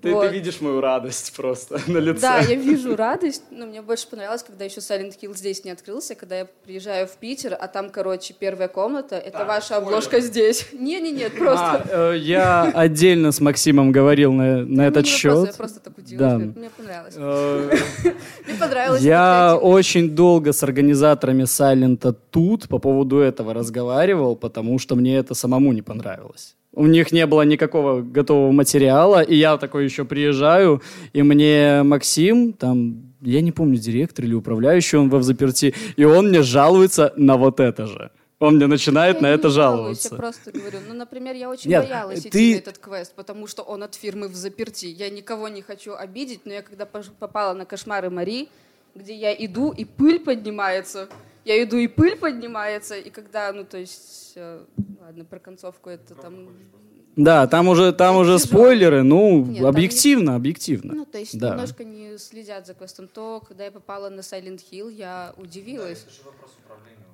Ты, 0.00 0.14
Вот. 0.14 0.28
ты 0.28 0.32
видишь 0.32 0.60
мою 0.60 0.80
радость 0.80 1.32
просто 1.36 1.80
на 1.88 1.98
лице. 1.98 2.20
Да, 2.20 2.38
я 2.38 2.54
вижу 2.54 2.94
радость, 2.94 3.42
но 3.50 3.66
мне 3.66 3.82
больше 3.82 4.06
понравилось, 4.08 4.44
когда 4.44 4.64
еще 4.64 4.78
Silent 4.78 5.18
Hill 5.20 5.36
здесь 5.36 5.64
не 5.64 5.72
открылся, 5.72 6.14
когда 6.14 6.38
я 6.38 6.44
приезжаю 6.64 7.08
в 7.08 7.16
Питер, 7.16 7.56
а 7.58 7.66
там, 7.66 7.90
короче, 7.90 8.34
первая 8.38 8.68
комната, 8.68 9.16
это 9.16 9.44
ваша 9.44 9.76
обложка 9.76 10.20
здесь. 10.20 10.68
Не-не-не, 10.72 11.28
просто... 11.30 11.84
А, 11.90 12.12
э, 12.12 12.18
я 12.18 12.70
отдельно 12.74 13.32
с 13.32 13.40
Максимом 13.40 13.90
говорил 13.90 14.32
на, 14.32 14.58
на 14.58 14.64
Ну, 14.64 14.82
этот 14.82 15.04
не 15.04 15.10
вопрос, 15.10 15.20
счет. 15.20 15.46
Я 15.48 15.52
просто 15.54 15.80
так 15.80 15.98
удивилась, 16.14 16.32
Да. 16.32 16.38
мне- 16.60 16.70
понравилось. 16.76 17.14
Э, 17.16 17.70
Мне 18.46 18.54
понравилось. 18.58 19.02
Я 19.02 19.56
очень 19.60 20.10
долго 20.10 20.52
с 20.52 20.62
организаторами 20.62 21.44
Сайлента 21.44 22.12
тут 22.12 22.68
по 22.68 22.78
поводу 22.78 23.18
этого 23.18 23.54
разговаривал, 23.54 24.36
потому 24.36 24.78
что 24.78 24.96
мне 24.96 25.16
это 25.16 25.34
самому 25.34 25.72
не 25.72 25.82
понравилось. 25.82 26.54
У 26.74 26.86
них 26.86 27.12
не 27.12 27.26
было 27.26 27.42
никакого 27.42 28.02
готового 28.02 28.52
материала, 28.52 29.22
и 29.22 29.34
я 29.36 29.56
такой 29.56 29.84
еще 29.84 30.04
приезжаю, 30.04 30.80
и 31.12 31.22
мне 31.22 31.82
Максим, 31.82 32.52
там, 32.52 33.12
я 33.22 33.40
не 33.40 33.52
помню, 33.52 33.78
директор 33.78 34.24
или 34.24 34.34
управляющий 34.34 34.96
он 34.98 35.08
во 35.08 35.18
взаперти, 35.18 35.74
и 35.96 36.04
он 36.04 36.28
мне 36.28 36.42
жалуется 36.42 37.12
на 37.16 37.36
вот 37.36 37.58
это 37.60 37.86
же. 37.86 38.10
Он 38.40 38.54
мне 38.56 38.68
начинает 38.68 39.16
Я 39.16 39.22
на 39.22 39.26
не 39.28 39.34
это 39.34 39.50
жаловаться. 39.50 40.10
Я 40.12 40.16
просто 40.16 40.52
говорю, 40.52 40.78
ну, 40.86 40.94
например, 40.94 41.34
я 41.34 41.50
очень 41.50 41.70
Нет, 41.70 41.82
боялась 41.84 42.20
идти 42.20 42.30
ты- 42.30 42.52
на 42.54 42.58
этот 42.58 42.78
квест, 42.78 43.12
потому 43.14 43.48
что 43.48 43.62
он 43.62 43.82
от 43.82 43.96
фирмы 43.96 44.28
в 44.28 44.36
заперти. 44.36 44.86
Я 44.86 45.10
никого 45.10 45.48
не 45.48 45.60
хочу 45.60 45.94
обидеть, 45.94 46.42
но 46.46 46.52
я 46.52 46.62
когда 46.62 46.86
попала 46.86 47.52
на 47.54 47.64
кошмары 47.66 48.10
Мари, 48.10 48.48
где 48.94 49.14
я 49.16 49.34
иду, 49.34 49.72
и 49.72 49.84
пыль 49.84 50.20
поднимается, 50.20 51.08
я 51.44 51.60
иду, 51.62 51.78
и 51.78 51.88
пыль 51.88 52.16
поднимается, 52.16 52.96
и 52.96 53.10
когда, 53.10 53.52
ну, 53.52 53.64
то 53.64 53.76
есть, 53.78 54.32
э, 54.36 54.60
ладно, 55.00 55.24
про 55.24 55.40
концовку 55.40 55.90
это 55.90 56.14
там... 56.14 56.48
Да, 57.16 57.48
там 57.48 57.66
уже, 57.66 57.92
там 57.92 58.14
Это 58.14 58.20
уже 58.20 58.38
тяжело. 58.38 58.62
спойлеры, 58.62 59.02
ну, 59.02 59.44
Нет, 59.46 59.64
объективно, 59.64 60.36
объективно. 60.36 60.94
Ну, 60.94 61.04
то 61.04 61.18
есть 61.18 61.36
Да. 61.36 61.50
немножко 61.50 61.82
не 61.82 62.16
следят 62.18 62.68
за 62.68 62.74
квестом. 62.74 63.08
То, 63.08 63.40
когда 63.46 63.64
я 63.64 63.72
попала 63.72 64.08
на 64.08 64.20
Silent 64.20 64.60
Hill, 64.70 64.92
я 64.92 65.34
удивилась. 65.36 66.06
У 66.06 66.10
меня... 66.10 66.28
То 66.36 66.44
есть 66.44 66.56
я, 66.66 67.07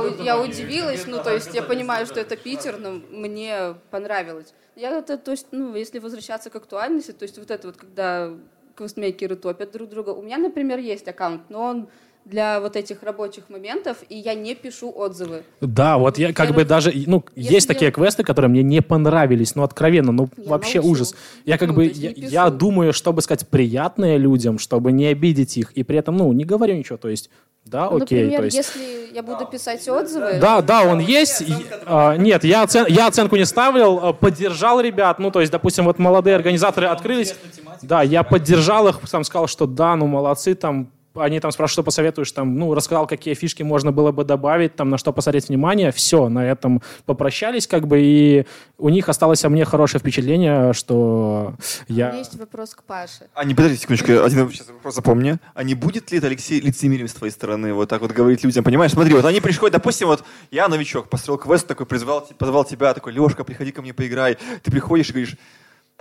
у- 0.00 0.22
я 0.24 0.36
удивилась, 0.40 1.06
ну, 1.06 1.22
то 1.22 1.32
есть 1.32 1.54
я 1.54 1.62
понимаю, 1.62 2.06
что 2.06 2.20
это 2.20 2.36
Питер, 2.36 2.78
но 2.78 2.90
мне 3.10 3.74
понравилось. 3.90 4.52
Я 4.74 4.90
это, 4.98 5.16
то 5.18 5.30
есть, 5.32 5.48
ну, 5.52 5.74
если 5.76 5.98
возвращаться 5.98 6.50
к 6.50 6.56
актуальности, 6.56 7.12
то 7.12 7.24
есть 7.24 7.38
вот 7.38 7.50
это 7.50 7.68
вот, 7.68 7.76
когда 7.76 8.30
квестмейкеры 8.74 9.36
топят 9.36 9.70
друг 9.72 9.88
друга. 9.90 10.10
У 10.10 10.22
меня, 10.22 10.38
например, 10.38 10.78
есть 10.78 11.06
аккаунт, 11.06 11.50
но 11.50 11.62
он 11.62 11.88
для 12.24 12.60
вот 12.60 12.76
этих 12.76 13.02
рабочих 13.02 13.50
моментов, 13.50 13.96
и 14.08 14.16
я 14.16 14.34
не 14.34 14.54
пишу 14.54 14.92
отзывы. 14.94 15.42
Да, 15.60 15.98
вот 15.98 16.18
я 16.18 16.32
как 16.32 16.54
бы 16.54 16.64
даже, 16.64 16.92
ну, 17.06 17.24
если 17.34 17.54
есть 17.54 17.68
такие 17.68 17.86
я- 17.86 17.92
квесты, 17.92 18.22
которые 18.22 18.48
мне 18.48 18.62
не 18.62 18.80
понравились, 18.80 19.54
ну, 19.56 19.62
откровенно, 19.64 20.12
ну, 20.12 20.28
Я 20.36 20.50
вообще 20.50 20.78
молчу. 20.80 20.90
ужас. 20.92 21.14
Я 21.44 21.58
как 21.58 21.68
Ну, 21.70 21.74
бы, 21.74 21.86
я, 21.86 22.12
я 22.14 22.50
думаю, 22.50 22.92
чтобы 22.92 23.22
сказать 23.22 23.48
приятное 23.48 24.16
людям, 24.18 24.58
чтобы 24.58 24.92
не 24.92 25.06
обидеть 25.06 25.56
их, 25.56 25.72
и 25.72 25.82
при 25.82 25.98
этом, 25.98 26.16
ну, 26.16 26.32
не 26.32 26.44
говорю 26.44 26.74
ничего, 26.76 26.96
то 26.96 27.08
есть, 27.08 27.28
да, 27.64 27.90
Ну, 27.90 27.96
окей, 28.02 28.18
например, 28.24 28.38
то 28.38 28.44
есть... 28.44 28.56
если 28.56 29.14
я 29.14 29.22
буду 29.22 29.44
писать 29.46 29.86
отзывы, 29.88 30.38
Да, 30.40 30.62
да, 30.62 30.82
он 30.84 31.00
есть. 31.00 31.44
А, 31.86 32.16
нет, 32.16 32.44
я, 32.44 32.64
оцен- 32.64 32.86
я 32.88 33.08
оценку 33.08 33.36
не 33.36 33.44
ставил, 33.44 33.98
а, 34.00 34.12
поддержал 34.12 34.80
ребят. 34.80 35.18
Ну, 35.18 35.30
то 35.30 35.40
есть, 35.40 35.50
допустим, 35.52 35.84
вот 35.84 35.98
молодые 35.98 36.34
организаторы 36.36 36.86
открылись. 36.86 37.34
Да, 37.82 38.02
я 38.02 38.22
поддержал 38.22 38.88
их, 38.88 39.00
сам 39.06 39.22
сказал, 39.24 39.46
что 39.48 39.66
да, 39.66 39.94
ну 39.96 40.06
молодцы, 40.06 40.54
там 40.54 40.90
они 41.14 41.40
там 41.40 41.50
спрашивают, 41.52 41.72
что 41.72 41.82
посоветуешь, 41.82 42.32
там, 42.32 42.56
ну, 42.56 42.74
рассказал, 42.74 43.06
какие 43.06 43.34
фишки 43.34 43.62
можно 43.62 43.92
было 43.92 44.12
бы 44.12 44.24
добавить, 44.24 44.76
там, 44.76 44.90
на 44.90 44.98
что 44.98 45.12
посмотреть 45.12 45.48
внимание, 45.48 45.92
все, 45.92 46.28
на 46.28 46.46
этом 46.46 46.82
попрощались, 47.06 47.66
как 47.66 47.86
бы, 47.86 48.00
и 48.00 48.46
у 48.78 48.88
них 48.88 49.08
осталось 49.08 49.44
о 49.44 49.48
мне 49.48 49.64
хорошее 49.64 50.00
впечатление, 50.00 50.72
что 50.72 51.54
у 51.88 51.92
меня 51.92 52.10
я... 52.10 52.16
есть 52.16 52.34
вопрос 52.36 52.74
к 52.74 52.82
Паше. 52.82 53.28
А 53.34 53.44
не 53.44 53.54
подожди 53.54 53.76
секундочку, 53.76 54.24
один 54.24 54.50
сейчас 54.50 54.68
вопрос 54.68 54.94
запомни. 54.94 55.38
А 55.54 55.62
не 55.62 55.74
будет 55.74 56.10
ли 56.10 56.18
это, 56.18 56.26
Алексей, 56.26 56.60
лицемерием 56.60 57.08
с 57.08 57.14
твоей 57.14 57.32
стороны, 57.32 57.74
вот 57.74 57.88
так 57.88 58.00
вот 58.00 58.12
говорить 58.12 58.44
людям, 58.44 58.64
понимаешь? 58.64 58.92
Смотри, 58.92 59.14
вот 59.14 59.24
они 59.24 59.40
приходят, 59.40 59.74
допустим, 59.74 60.08
вот 60.08 60.24
я 60.50 60.68
новичок, 60.68 61.08
построил 61.08 61.38
квест 61.38 61.66
такой, 61.66 61.86
призвал, 61.86 62.26
позвал 62.38 62.64
тебя, 62.64 62.94
такой, 62.94 63.12
Лешка, 63.12 63.44
приходи 63.44 63.72
ко 63.72 63.82
мне 63.82 63.92
поиграй. 63.92 64.38
Ты 64.62 64.70
приходишь 64.70 65.10
и 65.10 65.12
говоришь, 65.12 65.36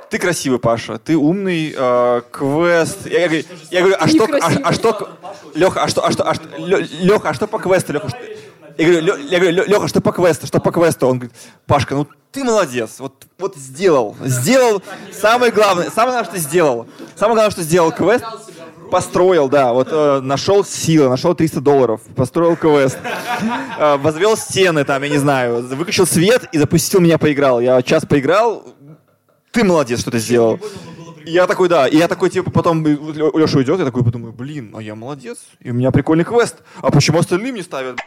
ты 0.09 0.17
красивый, 0.17 0.59
Паша, 0.59 0.97
ты 0.97 1.15
умный, 1.15 1.73
э, 1.75 2.21
квест. 2.31 3.05
Я, 3.05 3.27
говорю, 3.27 3.43
я 3.69 3.79
говорю, 3.81 3.95
а 3.99 4.07
что, 4.07 4.23
а, 4.41 4.51
а 4.69 4.73
что, 4.73 5.09
Леха, 5.55 5.83
а 5.83 5.87
что, 5.87 6.05
а 6.05 6.11
что, 6.11 6.29
а 6.29 6.33
что, 6.35 6.43
Леха, 6.57 7.29
а 7.29 7.33
что 7.33 7.47
по 7.47 7.59
квесту, 7.59 7.93
Леха? 7.93 8.09
Я 8.77 8.85
говорю, 8.87 9.01
«Лё- 9.05 9.17
я 9.17 9.39
говорю, 9.39 9.63
Леха, 9.67 9.87
что 9.87 10.01
по 10.01 10.11
квесту, 10.11 10.47
что 10.47 10.59
по 10.59 10.71
квесту? 10.71 11.07
Он 11.07 11.19
говорит, 11.19 11.33
Пашка, 11.67 11.95
ну 11.95 12.07
ты 12.31 12.43
молодец, 12.45 12.91
вот, 12.99 13.25
вот 13.37 13.55
сделал, 13.57 14.15
сделал, 14.23 14.81
самое 15.11 15.51
главное, 15.51 15.89
самое 15.89 16.13
главное, 16.13 16.23
что 16.31 16.37
сделал, 16.37 16.87
самое 17.15 17.35
главное, 17.35 17.51
что 17.51 17.61
сделал 17.61 17.91
квест, 17.91 18.23
построил, 18.89 19.49
да, 19.49 19.73
вот 19.73 19.89
э, 19.91 20.19
нашел 20.21 20.63
силы, 20.63 21.09
нашел 21.09 21.35
300 21.35 21.59
долларов, 21.59 22.01
построил 22.15 22.55
квест, 22.55 22.97
э, 23.77 23.97
возвел 23.97 24.37
стены 24.37 24.85
там, 24.85 25.03
я 25.03 25.09
не 25.09 25.17
знаю, 25.17 25.61
выключил 25.75 26.05
свет 26.07 26.45
и 26.53 26.57
запустил 26.57 27.01
меня 27.01 27.17
поиграл. 27.17 27.59
Я 27.59 27.81
час 27.81 28.05
поиграл, 28.05 28.63
ты 29.51 29.63
молодец, 29.63 29.99
что 30.01 30.11
ты 30.11 30.19
сделал. 30.19 30.59
Я 31.25 31.45
такой, 31.45 31.69
да, 31.69 31.87
и 31.87 31.97
я 31.97 32.07
такой, 32.07 32.29
типа, 32.29 32.49
потом 32.49 32.85
Леша 32.85 33.57
уйдет, 33.57 33.79
я 33.79 33.85
такой 33.85 34.03
подумаю, 34.03 34.33
блин, 34.33 34.73
а 34.75 34.81
я 34.81 34.95
молодец, 34.95 35.37
и 35.59 35.69
у 35.69 35.73
меня 35.73 35.91
прикольный 35.91 36.23
квест, 36.23 36.57
а 36.81 36.89
почему 36.89 37.19
остальные 37.19 37.51
мне 37.51 37.61
ставят 37.61 37.99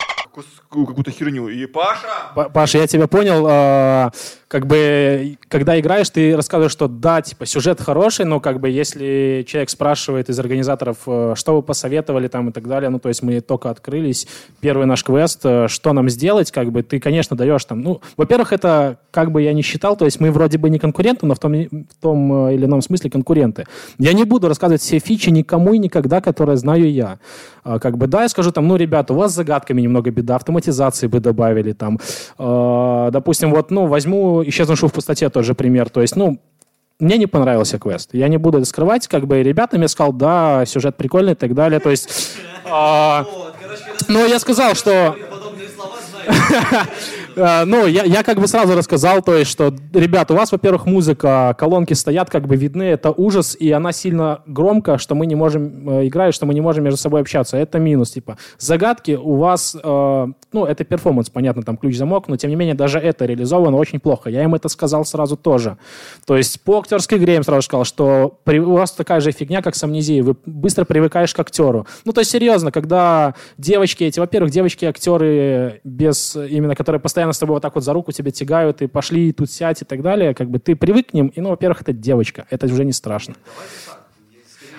какую-то 0.68 1.10
херню. 1.12 1.48
И 1.48 1.66
Паша! 1.66 2.08
Па- 2.34 2.48
Паша, 2.48 2.78
я 2.78 2.86
тебя 2.88 3.06
понял. 3.06 4.10
А, 4.54 4.58
Как 4.58 4.66
бы, 4.66 5.36
когда 5.48 5.78
играешь, 5.78 6.10
ты 6.10 6.36
рассказываешь, 6.36 6.72
что 6.72 6.86
да, 6.88 7.20
типа, 7.22 7.46
сюжет 7.46 7.80
хороший, 7.80 8.24
но 8.24 8.40
как 8.40 8.60
бы, 8.60 8.68
если 8.68 9.44
человек 9.46 9.70
спрашивает 9.70 10.28
из 10.28 10.38
организаторов, 10.38 10.98
э, 11.06 11.34
что 11.36 11.56
вы 11.56 11.62
посоветовали 11.62 12.28
там 12.28 12.48
и 12.50 12.52
так 12.52 12.68
далее, 12.68 12.88
ну, 12.90 12.98
то 12.98 13.08
есть 13.08 13.22
мы 13.22 13.40
только 13.40 13.70
открылись, 13.70 14.28
первый 14.60 14.86
наш 14.86 15.02
квест, 15.02 15.40
э, 15.44 15.68
что 15.68 15.92
нам 15.92 16.08
сделать, 16.08 16.52
как 16.52 16.70
бы, 16.70 16.82
ты, 16.82 17.00
конечно, 17.00 17.36
даешь 17.36 17.64
там, 17.64 17.80
ну, 17.80 18.00
во-первых, 18.16 18.52
это, 18.52 18.98
как 19.10 19.32
бы 19.32 19.42
я 19.42 19.52
не 19.52 19.62
считал, 19.62 19.96
то 19.96 20.04
есть 20.04 20.20
мы 20.20 20.30
вроде 20.30 20.58
бы 20.58 20.70
не 20.70 20.78
конкуренты, 20.78 21.26
но 21.26 21.34
в 21.34 21.38
том, 21.38 21.52
в 21.52 22.00
том 22.00 22.46
э, 22.48 22.54
или 22.54 22.64
ином 22.64 22.82
смысле 22.82 23.10
конкуренты. 23.10 23.64
Я 23.98 24.12
не 24.12 24.24
буду 24.24 24.48
рассказывать 24.48 24.82
все 24.82 24.98
фичи 25.00 25.30
никому 25.30 25.74
и 25.74 25.78
никогда, 25.78 26.20
которые 26.20 26.56
знаю 26.56 26.90
я. 26.92 27.18
А, 27.64 27.78
Как 27.78 27.96
бы, 27.96 28.06
да, 28.06 28.22
я 28.22 28.28
скажу 28.28 28.52
там, 28.52 28.68
ну, 28.68 28.76
ребята, 28.76 29.14
у 29.14 29.16
вас 29.16 29.32
с 29.32 29.34
загадками 29.34 29.82
немного 29.82 30.10
беда, 30.10 30.36
автоматизации 30.36 31.08
бы 31.08 31.20
добавили 31.20 31.72
там. 31.72 31.98
Э, 32.38 33.10
Допустим, 33.10 33.50
вот, 33.50 33.70
ну, 33.70 33.86
возьму 33.86 34.43
исчезнувшую 34.48 34.90
в 34.90 34.92
пустоте 34.92 35.28
тот 35.30 35.44
же 35.44 35.54
пример. 35.54 35.88
То 35.90 36.02
есть, 36.02 36.16
ну, 36.16 36.40
мне 36.98 37.18
не 37.18 37.26
понравился 37.26 37.78
квест. 37.78 38.10
Я 38.12 38.28
не 38.28 38.38
буду 38.38 38.58
это 38.58 38.66
скрывать. 38.66 39.08
Как 39.08 39.26
бы 39.26 39.42
ребятам 39.42 39.82
я 39.82 39.88
сказал, 39.88 40.12
да, 40.12 40.64
сюжет 40.66 40.96
прикольный 40.96 41.32
и 41.32 41.36
так 41.36 41.54
далее. 41.54 41.80
То 41.80 41.90
есть, 41.90 42.36
а, 42.64 43.26
ну, 44.08 44.26
я 44.26 44.38
сказал, 44.38 44.74
что... 44.74 45.16
А, 47.36 47.64
Ну, 47.64 47.86
я, 47.86 48.04
я 48.04 48.22
как 48.22 48.38
бы 48.40 48.46
сразу 48.46 48.76
рассказал, 48.76 49.22
то 49.22 49.34
есть, 49.34 49.50
что, 49.50 49.74
ребят, 49.92 50.30
у 50.30 50.34
вас, 50.34 50.52
во-первых, 50.52 50.86
музыка, 50.86 51.54
колонки 51.58 51.94
стоят, 51.94 52.30
как 52.30 52.46
бы 52.46 52.56
видны, 52.56 52.82
это 52.84 53.10
ужас, 53.10 53.56
и 53.58 53.70
она 53.72 53.92
сильно 53.92 54.42
громко, 54.46 54.98
что 54.98 55.14
мы 55.14 55.26
не 55.26 55.34
можем 55.34 55.88
э, 55.88 56.08
играть, 56.08 56.34
что 56.34 56.46
мы 56.46 56.54
не 56.54 56.60
можем 56.60 56.84
между 56.84 56.98
собой 56.98 57.20
общаться. 57.20 57.56
Это 57.56 57.78
минус, 57.78 58.12
типа. 58.12 58.38
Загадки 58.58 59.12
у 59.12 59.36
вас, 59.36 59.76
э, 59.82 60.26
ну, 60.52 60.64
это 60.64 60.84
перформанс, 60.84 61.30
понятно, 61.30 61.62
там 61.62 61.76
ключ-замок, 61.76 62.28
но, 62.28 62.36
тем 62.36 62.50
не 62.50 62.56
менее, 62.56 62.74
даже 62.74 62.98
это 62.98 63.24
реализовано 63.24 63.76
очень 63.76 64.00
плохо. 64.00 64.30
Я 64.30 64.44
им 64.44 64.54
это 64.54 64.68
сказал 64.68 65.04
сразу 65.04 65.36
тоже. 65.36 65.76
То 66.26 66.36
есть, 66.36 66.60
по 66.62 66.78
актерской 66.78 67.18
игре 67.18 67.32
я 67.32 67.38
им 67.38 67.44
сразу 67.44 67.62
сказал, 67.62 67.84
что 67.84 68.38
при, 68.44 68.58
у 68.58 68.72
вас 68.72 68.92
такая 68.92 69.20
же 69.20 69.32
фигня, 69.32 69.62
как 69.62 69.74
с 69.74 69.84
амнезией, 69.84 70.22
вы 70.22 70.36
быстро 70.46 70.84
привыкаешь 70.84 71.34
к 71.34 71.40
актеру. 71.40 71.86
Ну, 72.04 72.12
то 72.12 72.20
есть, 72.20 72.30
серьезно, 72.30 72.70
когда 72.70 73.34
девочки 73.58 74.04
эти, 74.04 74.20
во-первых, 74.20 74.50
девочки-актеры 74.50 75.80
без, 75.84 76.36
именно, 76.36 76.74
которые 76.74 77.00
постоянно 77.00 77.23
с 77.32 77.38
тобой 77.38 77.54
вот 77.54 77.62
так 77.62 77.74
вот 77.74 77.84
за 77.84 77.92
руку 77.92 78.12
тебя 78.12 78.30
тягают, 78.30 78.82
и 78.82 78.86
пошли 78.86 79.32
тут 79.32 79.50
сядь 79.50 79.82
и 79.82 79.84
так 79.84 80.02
далее, 80.02 80.34
как 80.34 80.50
бы 80.50 80.58
ты 80.58 80.76
привык 80.76 81.10
к 81.10 81.14
ним, 81.14 81.28
и, 81.28 81.40
ну, 81.40 81.50
во-первых, 81.50 81.82
это 81.82 81.92
девочка, 81.92 82.46
это 82.50 82.66
уже 82.66 82.84
не 82.84 82.92
страшно. 82.92 83.34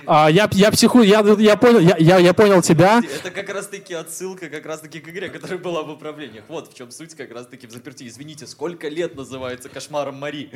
А, 0.08 0.30
я, 0.30 0.48
я 0.52 0.72
психую, 0.72 1.06
я, 1.06 1.22
я, 1.40 1.58
понял, 1.58 1.80
я, 1.80 1.96
я, 1.98 2.18
я 2.20 2.34
понял 2.34 2.62
тебя. 2.62 3.02
Это 3.22 3.32
как 3.32 3.50
раз-таки 3.50 3.94
отсылка 3.94 4.50
как 4.50 4.66
раз-таки 4.66 5.00
к 5.00 5.10
игре, 5.10 5.30
которая 5.30 5.58
была 5.58 5.82
в 5.84 5.90
управлениях. 5.90 6.46
Вот 6.48 6.72
в 6.72 6.78
чем 6.78 6.92
суть 6.92 7.16
как 7.16 7.32
раз-таки 7.32 7.66
в 7.66 7.72
заперти. 7.72 8.08
Извините, 8.08 8.46
сколько 8.46 8.88
лет 8.88 9.16
называется 9.16 9.68
кошмаром 9.68 10.16
Мари? 10.16 10.52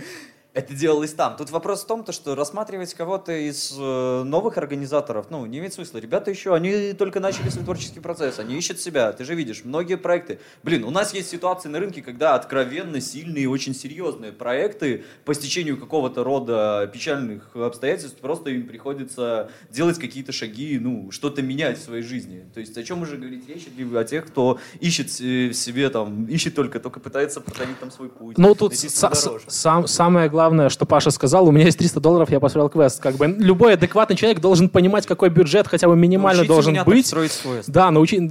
Это 0.56 0.74
делалось 0.74 1.14
там. 1.14 1.36
Тут 1.38 1.52
вопрос 1.52 1.84
в 1.84 1.88
том, 1.88 2.04
то, 2.04 2.12
что 2.12 2.34
рассматривать 2.34 2.96
кого-то 2.96 3.32
из 3.32 3.72
э, 3.78 4.24
новых 4.24 4.58
организаторов, 4.58 5.28
ну, 5.30 5.46
не 5.46 5.60
имеет 5.60 5.74
смысла. 5.76 6.00
Ребята 6.00 6.32
еще, 6.32 6.56
они 6.56 6.94
только 6.94 7.20
начали 7.20 7.50
свой 7.50 7.64
творческий 7.64 8.00
процесс, 8.00 8.40
они 8.40 8.58
ищут 8.58 8.80
себя. 8.80 9.12
Ты 9.14 9.26
же 9.26 9.36
видишь, 9.36 9.64
многие 9.64 9.96
проекты. 9.96 10.40
Блин, 10.64 10.86
у 10.86 10.90
нас 10.90 11.14
есть 11.14 11.30
ситуации 11.30 11.70
на 11.70 11.80
рынке, 11.80 12.02
когда 12.02 12.34
откровенно 12.34 13.00
сильные 13.00 13.48
очень 13.48 13.76
серьезные 13.76 14.32
проекты 14.32 15.04
по 15.24 15.36
стечению 15.36 15.78
какого-то 15.78 16.24
рода 16.24 16.90
печальных 16.92 17.56
обстоятельств 17.56 18.18
просто 18.20 18.50
им 18.50 18.68
приходится 18.68 19.52
делать 19.70 20.00
какие-то 20.00 20.32
шаги, 20.32 20.80
ну, 20.80 21.12
что-то 21.12 21.44
менять 21.44 21.78
в 21.78 21.84
своей 21.84 22.02
жизни. 22.04 22.46
То 22.56 22.60
есть 22.60 22.76
о 22.76 22.84
чем 22.84 23.04
уже 23.04 23.18
говорить 23.18 23.48
речь, 23.48 23.68
о 23.96 24.04
тех, 24.04 24.26
кто 24.26 24.60
ищет 24.80 25.08
э, 25.22 25.50
в 25.50 25.54
себе 25.54 25.92
там, 25.92 26.26
ищет 26.26 26.56
только, 26.56 26.80
только 26.80 27.00
пытается 27.00 27.40
прокладить 27.40 27.80
там 27.80 27.92
свой 27.92 28.10
путь. 28.10 28.38
Ну, 28.40 28.56
тут 28.56 28.74
с- 28.74 29.00
дорожку. 29.00 29.52
сам, 29.52 29.88
самое 29.88 30.28
главное, 30.28 30.40
что 30.70 30.86
Паша 30.86 31.12
сказал, 31.12 31.48
у 31.48 31.52
меня 31.52 31.66
есть 31.66 31.78
300 31.78 32.00
долларов, 32.00 32.30
я 32.32 32.40
построил 32.40 32.70
квест. 32.70 33.02
Как 33.02 33.16
бы 33.16 33.28
любой 33.28 33.74
адекватный 33.74 34.16
человек 34.16 34.40
должен 34.40 34.70
понимать, 34.70 35.06
какой 35.06 35.30
бюджет 35.30 35.68
хотя 35.68 35.88
бы 35.88 35.96
минимально 35.96 36.40
Научите 36.40 36.54
должен 36.54 36.74
меня 36.74 36.84
быть. 36.84 37.06
строить 37.06 37.32
квест. 37.42 37.70
Да, 37.70 37.92
научи... 37.92 38.20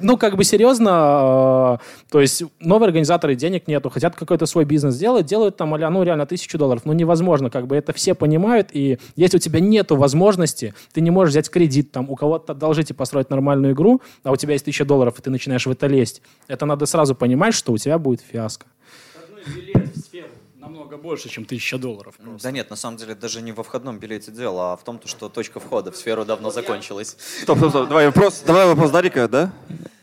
Ну, 0.00 0.16
как 0.16 0.36
бы 0.36 0.44
серьезно, 0.44 1.78
э, 1.80 2.10
то 2.10 2.20
есть 2.20 2.42
новые 2.60 2.86
организаторы 2.86 3.34
денег 3.34 3.68
нету, 3.68 3.90
хотят 3.90 4.16
какой-то 4.16 4.46
свой 4.46 4.64
бизнес 4.64 4.94
сделать, 4.94 5.26
делают 5.26 5.56
там, 5.56 5.70
ну, 5.70 6.02
реально, 6.02 6.26
тысячу 6.26 6.58
долларов. 6.58 6.82
Ну, 6.84 6.92
невозможно, 6.92 7.50
как 7.50 7.66
бы 7.66 7.76
это 7.76 7.92
все 7.92 8.14
понимают, 8.14 8.68
и 8.72 8.98
если 9.16 9.36
у 9.36 9.40
тебя 9.40 9.60
нету 9.60 9.96
возможности, 9.96 10.74
ты 10.92 11.00
не 11.00 11.10
можешь 11.10 11.32
взять 11.32 11.50
кредит, 11.50 11.92
там, 11.92 12.10
у 12.10 12.16
кого-то 12.16 12.52
одолжить 12.52 12.90
и 12.90 12.94
построить 12.94 13.30
нормальную 13.30 13.74
игру, 13.74 14.00
а 14.22 14.32
у 14.32 14.36
тебя 14.36 14.52
есть 14.52 14.64
тысяча 14.64 14.84
долларов, 14.84 15.18
и 15.18 15.22
ты 15.22 15.30
начинаешь 15.30 15.66
в 15.66 15.70
это 15.70 15.86
лезть. 15.86 16.22
Это 16.48 16.66
надо 16.66 16.86
сразу 16.86 17.14
понимать, 17.14 17.54
что 17.54 17.72
у 17.72 17.78
тебя 17.78 17.98
будет 17.98 18.20
фиаско. 18.20 18.66
Входной 19.12 19.42
билет 19.54 19.94
в 19.94 20.00
сферу 20.00 20.28
намного 20.64 20.96
больше, 20.96 21.28
чем 21.28 21.44
тысяча 21.44 21.78
долларов. 21.78 22.16
просто. 22.16 22.48
Да 22.48 22.50
нет, 22.50 22.70
на 22.70 22.76
самом 22.76 22.96
деле 22.96 23.14
даже 23.14 23.42
не 23.42 23.52
во 23.52 23.62
входном 23.62 23.98
билете 23.98 24.32
дело, 24.32 24.72
а 24.72 24.76
в 24.76 24.84
том, 24.84 24.98
то, 24.98 25.08
что 25.08 25.28
точка 25.28 25.60
входа 25.60 25.90
в 25.90 25.96
сферу 25.96 26.24
давно 26.24 26.50
закончилась. 26.50 27.16
Стоп, 27.42 27.58
стоп, 27.58 27.70
стоп. 27.70 27.88
Давай 27.88 28.06
вопрос, 28.06 28.42
давай 28.46 28.66
вопрос 28.66 28.90
Дарика, 28.90 29.28
да? 29.28 29.52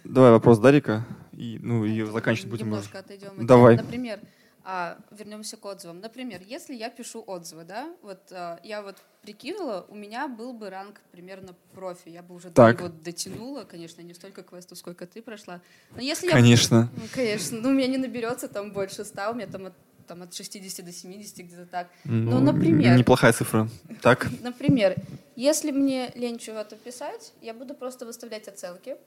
Давай 0.03 0.31
вопрос 0.31 0.59
Дарика. 0.59 1.05
И, 1.33 1.57
ну, 1.61 1.85
и 1.85 2.03
заканчивать 2.03 2.49
будем. 2.49 2.67
Немножко 2.67 2.97
уже. 2.97 2.99
отойдем. 2.99 3.31
от 3.39 3.45
Давай. 3.45 3.75
Например, 3.77 4.19
а, 4.63 4.97
вернемся 5.09 5.57
к 5.57 5.65
отзывам. 5.65 6.01
Например, 6.01 6.39
если 6.45 6.75
я 6.75 6.89
пишу 6.89 7.23
отзывы, 7.25 7.63
да, 7.63 7.89
вот 8.03 8.19
а, 8.31 8.59
я 8.63 8.83
вот 8.83 8.97
прикинула, 9.23 9.85
у 9.89 9.95
меня 9.95 10.27
был 10.27 10.53
бы 10.53 10.69
ранг 10.69 11.01
примерно 11.11 11.55
профи, 11.73 12.09
я 12.09 12.21
бы 12.21 12.35
уже 12.35 12.49
до 12.49 12.55
Так. 12.55 12.79
него 12.79 12.89
дотянула, 12.89 13.63
конечно, 13.63 14.01
не 14.01 14.13
столько 14.13 14.43
квестов, 14.43 14.77
сколько 14.77 15.07
ты 15.07 15.21
прошла. 15.23 15.61
Но 15.95 16.01
если 16.01 16.27
я 16.27 16.33
Конечно. 16.33 16.91
Ну, 16.95 17.03
конечно. 17.11 17.59
Ну, 17.59 17.69
у 17.69 17.71
меня 17.71 17.87
не 17.87 17.97
наберется 17.97 18.47
там 18.47 18.71
больше 18.71 19.03
100, 19.03 19.31
у 19.31 19.33
меня 19.33 19.47
там 19.47 19.65
от, 19.67 19.73
там 20.11 20.23
от 20.23 20.33
60 20.33 20.85
до 20.85 20.91
70 20.91 21.37
где-то 21.37 21.65
так. 21.65 21.87
Ну, 22.03 22.39
например. 22.39 22.97
Неплохая 22.97 23.31
цифра. 23.31 23.69
Так? 24.01 24.27
Например, 24.41 24.95
если 25.37 25.71
мне 25.71 26.11
лень 26.15 26.37
чего-то 26.37 26.75
писать, 26.75 27.31
я 27.41 27.53
буду 27.53 27.73
просто 27.73 28.05
выставлять 28.05 28.49
оценки. 28.49 28.97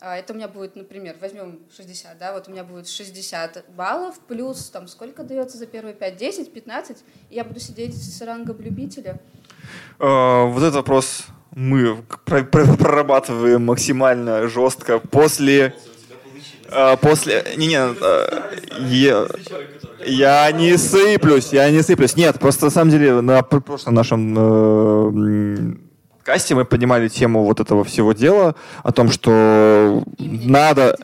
А, 0.00 0.16
Это 0.16 0.32
у 0.32 0.36
меня 0.36 0.48
будет, 0.48 0.74
например, 0.74 1.16
возьмем 1.20 1.58
60, 1.76 2.16
да, 2.18 2.32
вот 2.32 2.48
у 2.48 2.52
меня 2.52 2.64
будет 2.64 2.88
60 2.88 3.64
баллов, 3.76 4.18
плюс 4.28 4.70
там 4.70 4.88
сколько 4.88 5.24
дается 5.24 5.58
за 5.58 5.66
первые 5.66 5.94
5, 5.94 6.16
10, 6.16 6.52
15, 6.54 6.96
и 7.28 7.34
я 7.34 7.44
буду 7.44 7.60
сидеть 7.60 7.94
с 7.94 8.22
рангом 8.22 8.58
любителя. 8.62 9.20
Э, 9.98 10.46
Вот 10.46 10.62
этот 10.62 10.76
вопрос 10.76 11.26
мы 11.54 12.02
про- 12.24 12.44
про- 12.44 12.76
прорабатываем 12.76 13.62
максимально 13.66 14.48
жестко 14.48 15.00
после... 15.00 15.74
э, 16.70 16.96
После... 17.00 17.44
Не-не, 17.56 17.94
я, 18.88 19.26
я 20.06 20.52
не 20.52 20.76
сыплюсь, 20.76 21.52
я 21.52 21.70
не 21.70 21.82
сыплюсь. 21.82 22.16
Нет, 22.16 22.38
просто 22.38 22.66
на 22.66 22.70
самом 22.70 22.90
деле 22.90 23.20
на 23.20 23.42
пр- 23.42 23.60
прошлом 23.60 23.94
нашем 23.94 24.34
э, 24.36 24.40
м, 24.40 25.80
подкасте 26.18 26.54
мы 26.56 26.64
поднимали 26.64 27.08
тему 27.08 27.44
вот 27.44 27.60
этого 27.60 27.84
всего 27.84 28.12
дела, 28.12 28.54
о 28.82 28.92
том, 28.92 29.10
что 29.10 30.02
надо... 30.18 30.96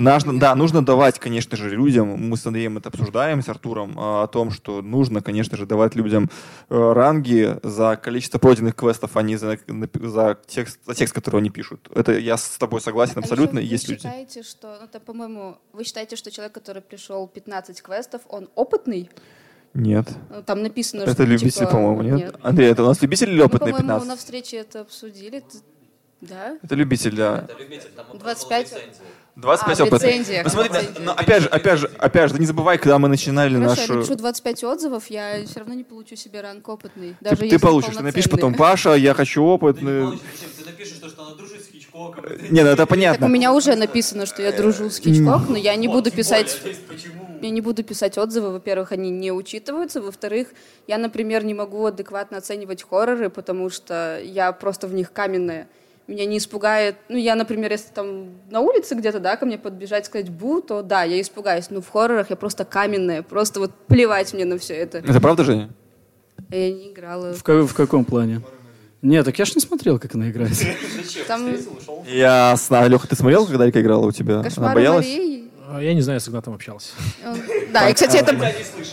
Нужно, 0.00 0.40
да, 0.40 0.54
нужно 0.54 0.84
давать, 0.84 1.18
конечно 1.18 1.56
же, 1.58 1.68
людям, 1.68 2.08
мы 2.08 2.36
с 2.36 2.46
Андреем 2.46 2.78
это 2.78 2.88
обсуждаем, 2.88 3.42
с 3.42 3.48
Артуром, 3.50 3.94
а, 3.98 4.22
о 4.22 4.26
том, 4.28 4.50
что 4.50 4.80
нужно, 4.80 5.20
конечно 5.20 5.58
же, 5.58 5.66
давать 5.66 5.94
людям 5.94 6.30
э, 6.70 6.92
ранги 6.92 7.58
за 7.62 7.96
количество 7.96 8.38
пройденных 8.38 8.74
квестов, 8.74 9.16
а 9.16 9.22
не 9.22 9.36
за, 9.36 9.58
за, 9.68 10.38
текст, 10.46 10.80
за 10.86 10.94
текст, 10.94 11.14
который 11.14 11.40
они 11.40 11.50
пишут. 11.50 11.90
Это 11.94 12.18
я 12.18 12.38
с 12.38 12.56
тобой 12.56 12.80
согласен 12.80 13.18
абсолютно, 13.18 13.60
А 13.60 13.62
есть 13.62 13.88
вы 13.88 13.92
люди. 13.94 14.02
считаете, 14.02 14.42
что, 14.42 14.78
ну, 14.80 14.86
это, 14.86 15.00
по-моему, 15.00 15.58
вы 15.74 15.84
считаете, 15.84 16.16
что 16.16 16.30
человек, 16.30 16.54
который 16.54 16.80
пришел 16.80 17.28
15 17.28 17.82
квестов, 17.82 18.22
он 18.28 18.48
опытный? 18.54 19.10
Нет. 19.74 20.08
Ну, 20.30 20.42
Там 20.42 20.62
написано, 20.62 21.02
Это 21.02 21.12
что, 21.12 21.24
любитель, 21.24 21.50
типа, 21.50 21.72
по-моему, 21.72 22.02
нет? 22.02 22.36
Андрей, 22.42 22.70
это 22.70 22.82
у 22.82 22.86
нас 22.86 23.02
любитель 23.02 23.30
или 23.30 23.40
опытный 23.42 23.72
по-моему, 23.72 24.00
15? 24.00 24.08
на 24.08 24.16
встрече 24.16 24.56
это 24.56 24.80
обсудили. 24.80 25.44
Да? 26.20 26.58
Это 26.62 26.74
любитель, 26.74 27.14
да. 27.16 27.46
25? 28.14 28.74
25 29.36 29.80
А, 29.80 29.84
в 29.84 29.86
опытных. 29.88 30.02
рецензиях, 30.02 30.44
Ну, 30.44 30.50
смотри, 30.50 30.88
но 31.00 31.12
опять 31.12 31.42
же, 31.44 31.48
опять 31.48 31.78
же, 31.78 31.90
опять 31.98 32.28
же, 32.28 32.34
ты 32.34 32.40
не 32.40 32.46
забывай, 32.46 32.76
когда 32.78 32.98
мы 32.98 33.08
начинали 33.08 33.54
Хорошо, 33.54 33.80
нашу... 33.80 33.92
я 33.92 33.98
напишу 34.00 34.14
25 34.16 34.64
отзывов, 34.64 35.06
я 35.08 35.46
все 35.46 35.60
равно 35.60 35.74
не 35.74 35.84
получу 35.84 36.16
себе 36.16 36.42
ранг 36.42 36.68
опытный. 36.68 37.10
Ты, 37.20 37.24
Даже 37.24 37.36
ты 37.36 37.44
если 37.46 37.56
получишь, 37.58 37.96
ты 37.96 38.02
напишешь 38.02 38.30
потом. 38.30 38.54
Паша, 38.54 38.94
я 38.94 39.14
хочу 39.14 39.42
опытный. 39.42 40.18
Ты 40.58 40.64
напишешь, 40.66 40.96
что 40.98 41.22
она 41.26 41.34
дружит 41.36 41.64
с 41.64 41.68
Хичкоком. 41.68 42.24
Не, 42.50 42.62
ну 42.62 42.68
это 42.68 42.76
Так 42.78 42.86
у 42.86 42.90
понятно. 42.90 43.24
меня 43.26 43.54
уже 43.54 43.74
написано, 43.76 44.26
что 44.26 44.42
я 44.42 44.52
дружу 44.52 44.90
с 44.90 44.98
Хичкок, 44.98 45.48
но 45.48 45.56
я 45.56 45.74
не 45.76 45.88
буду 45.88 46.10
писать... 46.10 46.60
Я 47.40 47.48
не 47.48 47.62
буду 47.62 47.82
писать 47.82 48.18
отзывы. 48.18 48.50
Во-первых, 48.52 48.92
они 48.92 49.08
не 49.08 49.32
учитываются. 49.32 50.02
Во-вторых, 50.02 50.48
я, 50.86 50.98
например, 50.98 51.42
не 51.42 51.54
могу 51.54 51.86
адекватно 51.86 52.36
оценивать 52.36 52.82
хорроры, 52.82 53.30
потому 53.30 53.70
что 53.70 54.20
я 54.22 54.52
просто 54.52 54.86
в 54.86 54.92
них 54.92 55.10
каменная. 55.14 55.66
Меня 56.10 56.26
не 56.26 56.38
испугает... 56.38 56.96
Ну, 57.08 57.16
я, 57.16 57.36
например, 57.36 57.70
если 57.70 57.90
там 57.94 58.30
на 58.50 58.62
улице 58.62 58.96
где-то, 58.96 59.20
да, 59.20 59.36
ко 59.36 59.46
мне 59.46 59.58
подбежать, 59.58 60.06
сказать 60.06 60.28
«бу», 60.28 60.60
то 60.60 60.82
да, 60.82 61.04
я 61.04 61.20
испугаюсь. 61.20 61.70
Но 61.70 61.80
в 61.80 61.88
хоррорах 61.88 62.30
я 62.30 62.36
просто 62.36 62.64
каменная. 62.64 63.22
Просто 63.22 63.60
вот 63.60 63.70
плевать 63.86 64.34
мне 64.34 64.44
на 64.44 64.58
все 64.58 64.74
это. 64.74 64.98
Это 64.98 65.20
правда, 65.20 65.44
Женя? 65.44 65.70
Я 66.50 66.72
не 66.72 66.90
играла. 66.90 67.32
В, 67.32 67.44
ка- 67.44 67.64
в 67.64 67.74
каком 67.74 68.04
плане? 68.04 68.40
Нет, 69.02 69.24
так 69.24 69.38
я 69.38 69.44
ж 69.44 69.54
не 69.54 69.60
смотрел, 69.60 70.00
как 70.00 70.12
она 70.16 70.30
играет. 70.30 70.52
Там 71.28 71.48
Ясно. 72.08 72.88
Леха, 72.88 73.06
ты 73.06 73.14
смотрел, 73.14 73.46
когда 73.46 73.66
Лика 73.66 73.80
играла 73.80 74.04
у 74.04 74.10
тебя? 74.10 74.34
Она 74.40 74.42
кошмары 74.42 74.74
боялась? 74.74 75.06
А, 75.06 75.16
Марии. 75.16 75.39
Я 75.78 75.94
не 75.94 76.00
знаю, 76.00 76.16
я 76.16 76.20
с 76.20 76.28
Игнатом 76.28 76.54
общался. 76.54 76.88
Он- 77.24 77.38
Да, 77.72 77.88
и, 77.88 77.94
кстати, 77.94 78.16
это, 78.16 78.34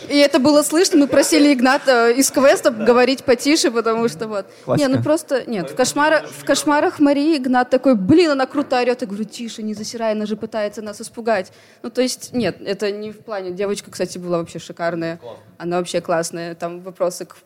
и 0.08 0.16
это 0.18 0.38
было 0.38 0.62
слышно. 0.62 0.98
Мы 0.98 1.08
просили 1.08 1.52
Игната 1.52 2.10
из 2.10 2.30
квеста 2.30 2.70
говорить 2.70 3.24
потише, 3.24 3.70
потому 3.70 4.08
что 4.08 4.28
вот. 4.28 4.46
Классика. 4.64 4.88
Не, 4.88 4.96
ну 4.96 5.02
просто, 5.02 5.42
нет, 5.50 5.70
в, 5.70 5.74
кошмара, 5.74 6.24
в 6.26 6.44
кошмарах 6.44 7.00
Марии 7.00 7.36
Игнат 7.36 7.70
такой, 7.70 7.94
блин, 7.96 8.30
она 8.30 8.46
круто 8.46 8.78
орет. 8.80 9.00
Я 9.00 9.06
говорю, 9.08 9.24
тише, 9.24 9.62
не 9.62 9.74
засирай, 9.74 10.12
она 10.12 10.26
же 10.26 10.36
пытается 10.36 10.80
нас 10.82 11.00
испугать. 11.00 11.52
Ну, 11.82 11.90
то 11.90 12.02
есть, 12.02 12.32
нет, 12.32 12.58
это 12.64 12.92
не 12.92 13.10
в 13.10 13.18
плане. 13.24 13.50
Девочка, 13.50 13.90
кстати, 13.90 14.18
была 14.18 14.38
вообще 14.38 14.58
шикарная. 14.58 15.18
Она 15.58 15.78
вообще 15.78 16.00
классная. 16.00 16.54
Там 16.54 16.80
вопросы 16.80 17.24
к, 17.24 17.36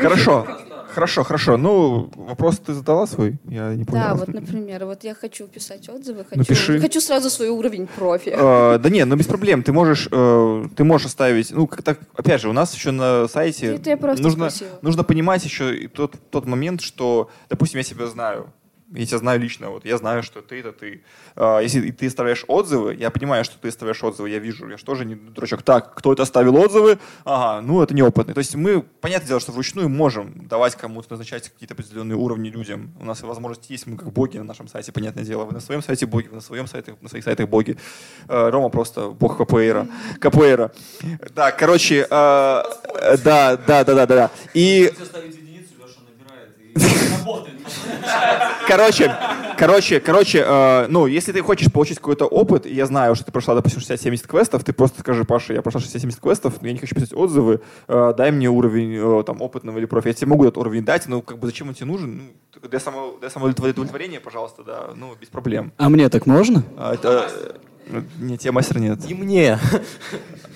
Хорошо, 0.00 0.46
хорошо, 0.94 1.24
хорошо. 1.24 1.56
Ну, 1.56 2.10
вопрос 2.16 2.58
ты 2.58 2.72
задала 2.74 3.06
свой? 3.06 3.38
Я 3.48 3.74
не 3.74 3.84
понял. 3.84 4.02
Да, 4.02 4.14
вот, 4.14 4.28
например, 4.28 4.84
вот 4.86 5.04
я 5.04 5.14
хочу 5.14 5.46
писать 5.46 5.88
отзывы, 5.88 6.24
хочу, 6.24 6.38
Ну, 6.38 6.44
пиши. 6.44 6.80
хочу 6.80 7.00
сразу 7.00 7.30
свой 7.30 7.48
уровень 7.48 7.86
профи. 7.86 8.32
Э, 8.36 8.78
да 8.78 8.88
нет, 8.90 9.06
ну 9.08 9.16
без 9.16 9.26
проблем. 9.26 9.62
Ты 9.62 9.72
можешь, 9.72 10.08
э, 10.10 10.64
ты 10.76 10.84
можешь 10.84 11.06
оставить, 11.06 11.50
ну 11.50 11.66
как 11.66 11.82
так, 11.82 11.98
опять 12.14 12.40
же, 12.40 12.48
у 12.48 12.52
нас 12.52 12.74
еще 12.74 12.90
на 12.90 13.28
сайте 13.28 13.78
нужно, 14.18 14.50
спросила. 14.50 14.78
нужно 14.82 15.04
понимать 15.04 15.44
еще 15.44 15.88
тот, 15.88 16.14
тот 16.30 16.46
момент, 16.46 16.80
что, 16.80 17.30
допустим, 17.50 17.78
я 17.78 17.84
себя 17.84 18.06
знаю, 18.06 18.52
я 18.96 19.06
тебя 19.06 19.18
знаю 19.18 19.40
лично, 19.40 19.70
вот 19.70 19.84
я 19.84 19.98
знаю, 19.98 20.22
что 20.22 20.42
ты 20.42 20.60
это 20.60 20.72
ты. 20.72 21.02
А, 21.34 21.60
если 21.60 21.86
и 21.86 21.92
ты 21.92 22.06
оставляешь 22.06 22.44
отзывы, 22.48 22.94
я 22.94 23.10
понимаю, 23.10 23.44
что 23.44 23.58
ты 23.58 23.68
оставляешь 23.68 24.02
отзывы, 24.02 24.30
я 24.30 24.38
вижу, 24.38 24.68
я 24.68 24.76
же 24.76 24.84
тоже 24.84 25.04
не 25.04 25.14
дурачок. 25.14 25.62
Так, 25.62 25.94
кто 25.94 26.12
это 26.12 26.22
оставил 26.22 26.56
отзывы? 26.56 26.98
Ага, 27.24 27.60
ну 27.60 27.82
это 27.82 27.94
неопытный. 27.94 28.34
То 28.34 28.38
есть 28.38 28.54
мы, 28.54 28.82
понятное 28.82 29.28
дело, 29.28 29.40
что 29.40 29.52
вручную 29.52 29.88
можем 29.88 30.46
давать 30.46 30.76
кому-то, 30.76 31.08
назначать 31.10 31.50
какие-то 31.50 31.74
определенные 31.74 32.16
уровни 32.16 32.48
людям. 32.48 32.92
У 32.98 33.04
нас 33.04 33.22
возможность 33.22 33.68
есть, 33.70 33.86
мы 33.86 33.96
как 33.96 34.12
боги 34.12 34.38
на 34.38 34.44
нашем 34.44 34.68
сайте, 34.68 34.92
понятное 34.92 35.24
дело. 35.24 35.44
Вы 35.44 35.52
на 35.52 35.60
своем 35.60 35.82
сайте 35.82 36.06
боги, 36.06 36.28
вы 36.28 36.36
на 36.36 36.40
своем 36.40 36.66
сайте, 36.66 36.96
на 37.00 37.08
своих 37.08 37.24
сайтах 37.24 37.48
боги. 37.48 37.76
Э, 38.28 38.48
Рома 38.50 38.68
просто 38.68 39.10
бог 39.10 39.36
КПРа. 39.36 39.88
КПРа. 40.20 40.72
Так, 41.34 41.58
короче, 41.58 42.00
э, 42.00 42.06
да, 42.08 42.66
да, 43.24 43.56
да, 43.56 43.84
да, 43.84 44.06
да, 44.06 44.06
да. 44.06 44.30
Короче, 48.66 49.14
короче, 49.56 50.00
короче, 50.00 50.44
э, 50.46 50.86
ну, 50.88 51.06
если 51.06 51.32
ты 51.32 51.42
хочешь 51.42 51.72
получить 51.72 51.98
какой-то 51.98 52.26
опыт, 52.26 52.66
и 52.66 52.74
я 52.74 52.86
знаю, 52.86 53.14
что 53.14 53.24
ты 53.24 53.32
прошла, 53.32 53.54
допустим, 53.54 53.80
60-70 53.80 54.26
квестов, 54.26 54.64
ты 54.64 54.72
просто 54.72 55.00
скажи, 55.00 55.24
Паша, 55.24 55.52
я 55.54 55.62
прошла 55.62 55.80
60-70 55.80 56.20
квестов, 56.20 56.54
я 56.62 56.72
не 56.72 56.78
хочу 56.78 56.94
писать 56.94 57.12
отзывы, 57.14 57.60
э, 57.88 58.14
дай 58.16 58.30
мне 58.30 58.48
уровень 58.48 58.94
э, 58.96 59.22
там 59.24 59.40
опытного 59.40 59.78
или 59.78 59.86
профи. 59.86 60.08
Я 60.08 60.14
тебе 60.14 60.28
могу 60.28 60.44
этот 60.44 60.58
уровень 60.58 60.84
дать, 60.84 61.06
но 61.06 61.22
как 61.22 61.38
бы 61.38 61.46
зачем 61.46 61.68
он 61.68 61.74
тебе 61.74 61.86
нужен? 61.86 62.16
Ну, 62.16 62.68
для, 62.68 62.80
само, 62.80 63.16
для 63.20 63.30
самоудовлетворения, 63.30 64.20
пожалуйста, 64.20 64.62
да, 64.64 64.90
ну, 64.94 65.14
без 65.20 65.28
проблем. 65.28 65.72
А 65.76 65.88
мне 65.88 66.08
так 66.08 66.26
можно? 66.26 66.64
А, 66.76 66.94
это, 66.94 67.30
э, 67.90 68.02
нет, 68.18 68.40
тебе 68.40 68.52
мастер 68.52 68.78
нет. 68.78 68.98
И 69.08 69.14
мне. 69.14 69.58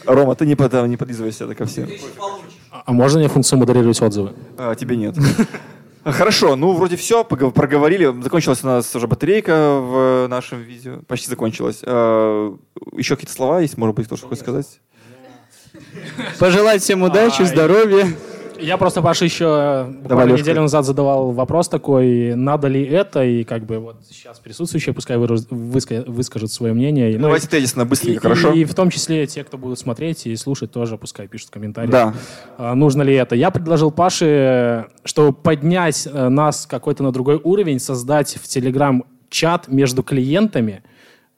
Рома, 0.04 0.34
ты 0.34 0.46
не, 0.46 0.56
под, 0.56 0.72
не 0.88 0.96
подлизывайся 0.96 1.44
это 1.44 1.54
ко 1.54 1.66
всем. 1.66 1.88
А 2.18 2.82
а 2.86 2.92
можно 2.92 3.18
мне 3.18 3.28
функцию 3.28 3.58
модерировать 3.58 4.00
отзывы? 4.00 4.32
А, 4.56 4.74
тебе 4.74 4.96
нет. 4.96 5.16
Хорошо, 6.04 6.56
ну 6.56 6.72
вроде 6.72 6.96
все, 6.96 7.24
проговорили. 7.24 8.22
Закончилась 8.22 8.64
у 8.64 8.66
нас 8.66 8.94
уже 8.96 9.06
батарейка 9.06 9.80
в 9.80 10.26
нашем 10.28 10.60
видео. 10.60 11.00
Почти 11.06 11.28
закончилась. 11.28 11.80
А, 11.84 12.56
Еще 12.96 13.16
какие-то 13.16 13.34
слова 13.34 13.60
есть, 13.60 13.76
может 13.76 13.94
быть, 13.94 14.06
кто-то 14.06 14.26
хочет 14.26 14.42
сказать? 14.42 14.80
Пожелать 16.38 16.82
всем 16.82 17.02
удачи, 17.02 17.42
здоровья. 17.42 18.08
Я 18.60 18.76
просто, 18.76 19.02
Паша, 19.02 19.24
еще 19.24 19.86
буквально 20.02 20.30
Лёшка. 20.32 20.42
неделю 20.42 20.62
назад 20.62 20.84
задавал 20.84 21.32
вопрос 21.32 21.68
такой, 21.68 22.34
надо 22.34 22.68
ли 22.68 22.84
это, 22.84 23.24
и 23.24 23.44
как 23.44 23.64
бы 23.64 23.78
вот 23.78 23.96
сейчас 24.08 24.38
присутствующие 24.38 24.94
пускай 24.94 25.16
выраз- 25.16 25.46
выска- 25.50 26.04
выскажут 26.06 26.52
свое 26.52 26.72
мнение. 26.72 27.12
И, 27.12 27.16
ну, 27.16 27.22
Давайте 27.22 27.48
тезисно, 27.48 27.82
и, 27.82 27.84
быстренько, 27.84 28.20
хорошо? 28.22 28.52
и 28.52 28.64
в 28.64 28.74
том 28.74 28.90
числе 28.90 29.26
те, 29.26 29.44
кто 29.44 29.58
будут 29.58 29.78
смотреть 29.78 30.26
и 30.26 30.36
слушать, 30.36 30.70
тоже 30.72 30.98
пускай 30.98 31.28
пишут 31.28 31.50
комментарии. 31.50 31.90
Да. 31.90 32.14
А, 32.58 32.74
нужно 32.74 33.02
ли 33.02 33.14
это. 33.14 33.34
Я 33.34 33.50
предложил 33.50 33.90
Паше, 33.90 34.86
чтобы 35.04 35.32
поднять 35.32 36.06
э, 36.10 36.28
нас 36.28 36.66
какой-то 36.66 37.02
на 37.02 37.12
другой 37.12 37.40
уровень, 37.42 37.80
создать 37.80 38.36
в 38.42 38.46
Телеграм 38.48 39.04
чат 39.28 39.68
между 39.68 40.02
клиентами. 40.02 40.82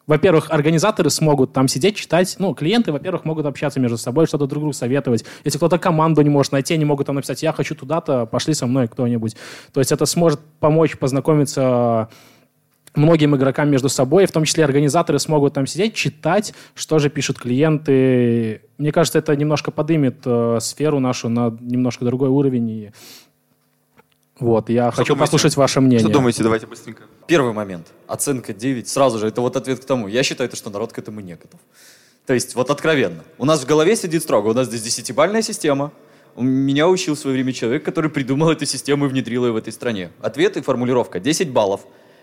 Во-первых, 0.06 0.50
организаторы 0.50 1.10
смогут 1.10 1.52
там 1.52 1.68
сидеть, 1.68 1.96
читать. 1.96 2.36
Ну, 2.38 2.54
клиенты, 2.54 2.92
во-первых, 2.92 3.24
могут 3.24 3.46
общаться 3.46 3.78
между 3.78 3.98
собой, 3.98 4.26
что-то 4.26 4.46
друг 4.46 4.62
другу 4.62 4.72
советовать. 4.72 5.24
Если 5.44 5.58
кто-то 5.58 5.78
команду 5.78 6.22
не 6.22 6.30
может 6.30 6.52
найти, 6.52 6.74
они 6.74 6.84
могут 6.84 7.06
там 7.06 7.16
написать, 7.16 7.42
я 7.42 7.52
хочу 7.52 7.74
туда-то, 7.74 8.26
пошли 8.26 8.54
со 8.54 8.66
мной 8.66 8.88
кто-нибудь. 8.88 9.36
То 9.72 9.80
есть 9.80 9.92
это 9.92 10.06
сможет 10.06 10.40
помочь 10.58 10.98
познакомиться 10.98 12.08
многим 12.94 13.34
игрокам 13.36 13.70
между 13.70 13.88
собой, 13.88 14.26
в 14.26 14.32
том 14.32 14.44
числе 14.44 14.64
организаторы 14.64 15.18
смогут 15.18 15.54
там 15.54 15.66
сидеть, 15.66 15.94
читать, 15.94 16.54
что 16.74 16.98
же 16.98 17.08
пишут 17.10 17.38
клиенты. 17.38 18.62
Мне 18.78 18.92
кажется, 18.92 19.18
это 19.18 19.34
немножко 19.34 19.70
подымет 19.70 20.18
э, 20.24 20.58
сферу 20.60 20.98
нашу 20.98 21.28
на 21.28 21.56
немножко 21.60 22.04
другой 22.04 22.28
уровень. 22.28 22.70
И... 22.70 22.92
Вот, 24.42 24.68
я 24.70 24.90
хочу 24.90 25.14
думаете? 25.14 25.20
послушать 25.20 25.56
ваше 25.56 25.80
мнение. 25.80 26.00
Что 26.00 26.08
думаете? 26.08 26.42
Давайте 26.42 26.66
быстренько. 26.66 27.04
Первый 27.28 27.52
момент. 27.52 27.86
Оценка 28.08 28.52
9. 28.52 28.88
Сразу 28.88 29.18
же, 29.18 29.28
это 29.28 29.40
вот 29.40 29.56
ответ 29.56 29.78
к 29.78 29.84
тому. 29.84 30.08
Я 30.08 30.24
считаю, 30.24 30.50
то, 30.50 30.56
что 30.56 30.68
народ 30.68 30.92
к 30.92 30.98
этому 30.98 31.20
не 31.20 31.34
готов. 31.34 31.60
То 32.26 32.34
есть, 32.34 32.56
вот 32.56 32.68
откровенно. 32.70 33.22
У 33.38 33.44
нас 33.44 33.60
в 33.62 33.66
голове 33.66 33.94
сидит 33.94 34.22
строго. 34.22 34.48
У 34.48 34.52
нас 34.52 34.66
здесь 34.66 34.82
десятибальная 34.82 35.42
система. 35.42 35.92
У 36.34 36.42
меня 36.42 36.88
учил 36.88 37.14
в 37.14 37.18
свое 37.20 37.34
время 37.34 37.52
человек, 37.52 37.84
который 37.84 38.10
придумал 38.10 38.50
эту 38.50 38.66
систему 38.66 39.04
и 39.06 39.08
внедрил 39.08 39.46
ее 39.46 39.52
в 39.52 39.56
этой 39.56 39.72
стране. 39.72 40.10
Ответ 40.20 40.56
и 40.56 40.60
формулировка. 40.60 41.20
10 41.20 41.50
баллов. 41.50 41.82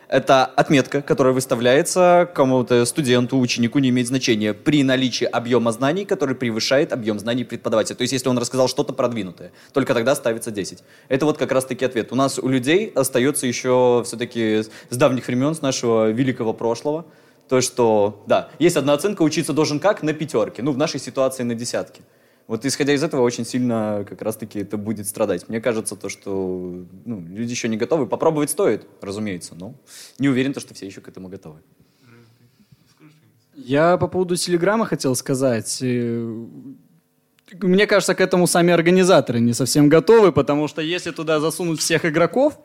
Это 0.09 0.45
отметка, 0.45 1.03
которая 1.03 1.33
выставляется 1.33 2.27
кому-то 2.33 2.83
студенту, 2.85 3.37
ученику, 3.37 3.77
не 3.77 3.89
имеет 3.89 4.07
значения, 4.07 4.55
при 4.55 4.83
наличии 4.83 5.25
объема 5.25 5.71
знаний, 5.71 6.03
который 6.03 6.33
превышает 6.33 6.93
объем 6.93 7.19
знаний 7.19 7.43
преподавателя. 7.43 7.95
То 7.95 8.01
есть, 8.01 8.13
если 8.13 8.27
он 8.27 8.39
рассказал 8.39 8.67
что-то 8.67 8.91
продвинутое, 8.93 9.51
только 9.71 9.93
тогда 9.93 10.15
ставится 10.15 10.49
10. 10.49 10.79
Это 11.09 11.25
вот 11.27 11.37
как 11.37 11.51
раз-таки 11.51 11.85
ответ. 11.85 12.11
У 12.11 12.15
нас 12.15 12.39
у 12.39 12.47
людей 12.47 12.91
остается 12.95 13.45
еще 13.45 14.01
все-таки 14.03 14.63
с 14.89 14.97
давних 14.97 15.27
времен, 15.27 15.53
с 15.53 15.61
нашего 15.61 16.09
великого 16.09 16.53
прошлого, 16.53 17.05
то, 17.47 17.61
что, 17.61 18.23
да, 18.25 18.49
есть 18.57 18.77
одна 18.77 18.93
оценка, 18.93 19.21
учиться 19.21 19.53
должен 19.53 19.79
как? 19.79 20.01
На 20.01 20.13
пятерке. 20.13 20.63
Ну, 20.63 20.71
в 20.71 20.77
нашей 20.77 20.99
ситуации 20.99 21.43
на 21.43 21.53
десятке. 21.53 22.01
Вот 22.49 22.65
исходя 22.65 22.93
из 22.93 23.03
этого 23.03 23.21
очень 23.21 23.45
сильно 23.45 24.03
как 24.09 24.23
раз-таки 24.23 24.57
это 24.57 24.75
будет 24.77 25.07
страдать. 25.07 25.47
Мне 25.49 25.61
кажется, 25.61 25.95
то, 25.95 26.09
что 26.09 26.83
ну, 27.05 27.23
люди 27.29 27.51
еще 27.51 27.67
не 27.69 27.77
готовы. 27.77 28.07
Попробовать 28.07 28.49
стоит, 28.49 28.87
разумеется, 29.01 29.53
но 29.53 29.75
не 30.17 30.29
уверен, 30.29 30.51
то, 30.53 30.59
что 30.59 30.73
все 30.73 30.87
еще 30.87 30.99
к 30.99 31.07
этому 31.07 31.27
готовы. 31.29 31.59
Я 33.53 33.97
по 33.97 34.07
поводу 34.07 34.35
Телеграма 34.35 34.85
хотел 34.87 35.15
сказать. 35.15 35.77
Э, 35.83 36.45
Мне 37.61 37.85
кажется, 37.85 38.15
к 38.15 38.21
этому 38.21 38.47
сами 38.47 38.73
организаторы 38.73 39.39
не 39.39 39.53
совсем 39.53 39.87
готовы, 39.87 40.31
потому 40.31 40.67
что 40.67 40.81
если 40.81 41.11
туда 41.11 41.39
засунуть 41.39 41.79
всех 41.79 42.03
игроков, 42.03 42.59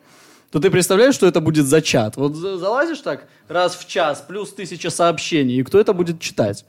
то 0.50 0.60
ты 0.60 0.70
представляешь, 0.70 1.14
что 1.14 1.26
это 1.26 1.42
будет 1.42 1.66
за 1.66 1.82
чат? 1.82 2.16
Вот 2.16 2.36
за- 2.36 2.56
залазишь 2.56 3.00
так 3.00 3.26
раз 3.48 3.74
в 3.76 3.86
час, 3.86 4.24
плюс 4.26 4.54
тысяча 4.54 4.88
сообщений, 4.88 5.58
и 5.58 5.62
кто 5.62 5.78
это 5.78 5.92
будет 5.92 6.20
читать? 6.20 6.64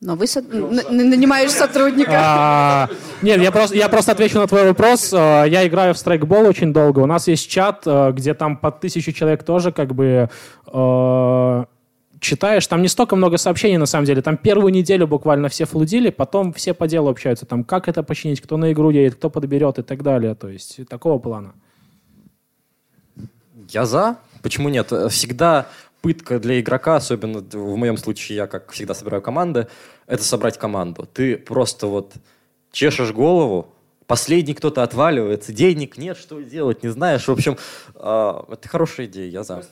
Но 0.00 0.14
вы 0.14 0.28
со- 0.28 0.42
нанимаешь 0.42 1.50
сотрудника. 1.50 2.12
А, 2.14 2.88
Нет, 3.20 3.42
я 3.42 3.50
просто, 3.50 3.76
я 3.76 3.88
просто 3.88 4.12
отвечу 4.12 4.38
на 4.38 4.46
твой 4.46 4.64
вопрос. 4.68 5.12
А, 5.12 5.44
Я 5.44 5.66
играю 5.66 5.92
в 5.92 5.98
страйкбол 5.98 6.46
очень 6.46 6.72
долго. 6.72 7.00
У 7.00 7.06
нас 7.06 7.26
есть 7.26 7.50
чат, 7.50 7.82
а, 7.86 8.12
где 8.12 8.32
там 8.34 8.56
по 8.56 8.70
тысячу 8.70 9.10
человек 9.12 9.42
тоже 9.42 9.72
как 9.72 9.94
бы 9.96 10.30
а, 10.66 11.64
читаешь. 12.20 12.64
Там 12.68 12.82
не 12.82 12.88
столько 12.88 13.16
много 13.16 13.38
сообщений 13.38 13.76
на 13.76 13.86
самом 13.86 14.04
деле. 14.04 14.22
Там 14.22 14.36
первую 14.36 14.72
неделю 14.72 15.08
буквально 15.08 15.48
все 15.48 15.64
флудили, 15.64 16.10
потом 16.10 16.52
все 16.52 16.74
по 16.74 16.86
делу 16.86 17.08
общаются. 17.10 17.44
Там 17.44 17.64
как 17.64 17.88
это 17.88 18.04
починить, 18.04 18.40
кто 18.40 18.56
на 18.56 18.70
игру 18.72 18.90
едет, 18.90 19.16
кто 19.16 19.30
подберет 19.30 19.80
и 19.80 19.82
так 19.82 20.04
далее. 20.04 20.36
То 20.36 20.48
есть 20.48 20.78
такого 20.88 21.18
плана. 21.18 21.54
Я 23.68 23.84
за. 23.84 24.16
Почему 24.42 24.68
нет? 24.68 24.92
Э, 24.92 25.08
Всегда 25.08 25.66
пытка 26.08 26.38
для 26.38 26.58
игрока, 26.58 26.96
особенно 26.96 27.40
в 27.40 27.76
моем 27.76 27.98
случае, 27.98 28.36
я 28.36 28.46
как 28.46 28.72
всегда 28.72 28.94
собираю 28.94 29.20
команды, 29.20 29.66
это 30.06 30.24
собрать 30.24 30.56
команду. 30.56 31.06
Ты 31.12 31.36
просто 31.36 31.86
вот 31.86 32.14
чешешь 32.72 33.12
голову, 33.12 33.74
последний 34.06 34.54
кто-то 34.54 34.82
отваливается, 34.82 35.52
денег 35.52 35.98
нет, 35.98 36.16
что 36.16 36.40
делать, 36.40 36.82
не 36.82 36.88
знаешь. 36.88 37.28
В 37.28 37.30
общем, 37.30 37.58
а, 37.94 38.42
это 38.50 38.66
хорошая 38.70 39.04
идея, 39.04 39.28
я 39.30 39.44
за. 39.44 39.62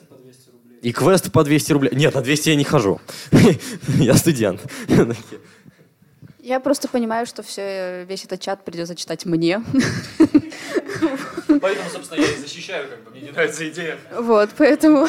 И 0.82 0.92
квест 0.92 1.32
по 1.32 1.42
200 1.42 1.72
рублей. 1.72 1.92
Нет, 1.94 2.14
на 2.14 2.20
200 2.20 2.50
я 2.50 2.56
не 2.56 2.64
хожу. 2.64 3.00
Я 3.98 4.14
студент. 4.14 4.60
Я 6.40 6.60
просто 6.60 6.86
понимаю, 6.86 7.24
что 7.24 7.42
все, 7.42 8.04
весь 8.04 8.26
этот 8.26 8.40
чат 8.40 8.62
придется 8.62 8.94
читать 8.94 9.24
мне. 9.24 9.64
Поэтому, 11.60 11.90
собственно, 11.90 12.20
я 12.20 12.32
и 12.32 12.36
защищаю, 12.36 12.89
как 12.89 13.05
бы, 13.05 13.10
мне 13.10 13.20
не 13.23 13.31
нравится 13.31 13.68
идея. 13.68 13.98
Вот, 14.18 14.51
поэтому... 14.56 15.06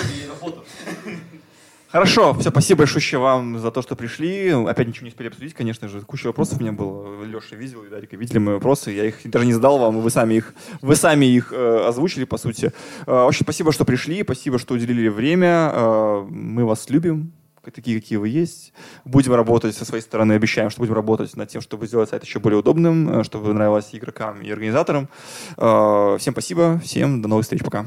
Хорошо, 1.90 2.34
все, 2.34 2.50
спасибо 2.50 2.80
большое 2.80 3.22
вам 3.22 3.60
за 3.60 3.72
то, 3.72 3.82
что 3.82 3.96
пришли. 3.96 4.50
Опять 4.50 4.88
ничего 4.88 5.06
не 5.06 5.10
успели 5.10 5.30
обсудить, 5.30 5.54
конечно 5.54 5.88
же. 5.88 6.02
Куча 6.02 6.28
вопросов 6.28 6.60
у 6.60 6.62
меня 6.62 6.74
было. 6.74 7.24
Леша 7.24 7.56
видел, 7.56 7.84
и 7.84 7.90
Дарика 7.90 8.18
видели 8.18 8.40
мои 8.40 8.56
вопросы. 8.56 8.92
Я 8.92 9.06
их 9.06 9.20
даже 9.24 9.46
не 9.46 9.54
задал 9.54 9.78
вам, 9.78 10.02
вы 10.02 10.10
сами 10.10 10.34
их, 10.34 10.54
вы 10.82 10.98
сами 10.98 11.26
их 11.26 11.54
э, 11.54 11.86
озвучили, 11.88 12.26
по 12.26 12.38
сути. 12.38 12.74
Э, 13.06 13.24
очень 13.24 13.44
спасибо, 13.44 13.72
что 13.72 13.86
пришли, 13.86 14.22
спасибо, 14.24 14.60
что 14.60 14.74
уделили 14.74 15.08
время. 15.08 15.72
Э, 15.74 16.26
мы 16.30 16.66
вас 16.66 16.90
любим, 16.90 17.32
такие, 17.72 18.00
какие 18.00 18.18
вы 18.18 18.30
есть. 18.30 18.74
Будем 19.06 19.34
работать 19.34 19.76
со 19.76 19.86
своей 19.86 20.04
стороны, 20.04 20.34
обещаем, 20.34 20.70
что 20.70 20.82
будем 20.82 20.94
работать 20.94 21.36
над 21.36 21.50
тем, 21.50 21.62
чтобы 21.62 21.88
сделать 21.88 22.10
сайт 22.10 22.24
еще 22.24 22.40
более 22.40 22.60
удобным, 22.60 23.20
э, 23.20 23.24
чтобы 23.24 23.54
нравилось 23.54 23.90
игрокам 23.94 24.42
и 24.42 24.50
организаторам. 24.50 25.10
Э, 25.58 26.18
всем 26.20 26.34
спасибо, 26.34 26.80
всем 26.84 27.22
до 27.22 27.28
новых 27.28 27.44
встреч, 27.44 27.64
пока. 27.64 27.86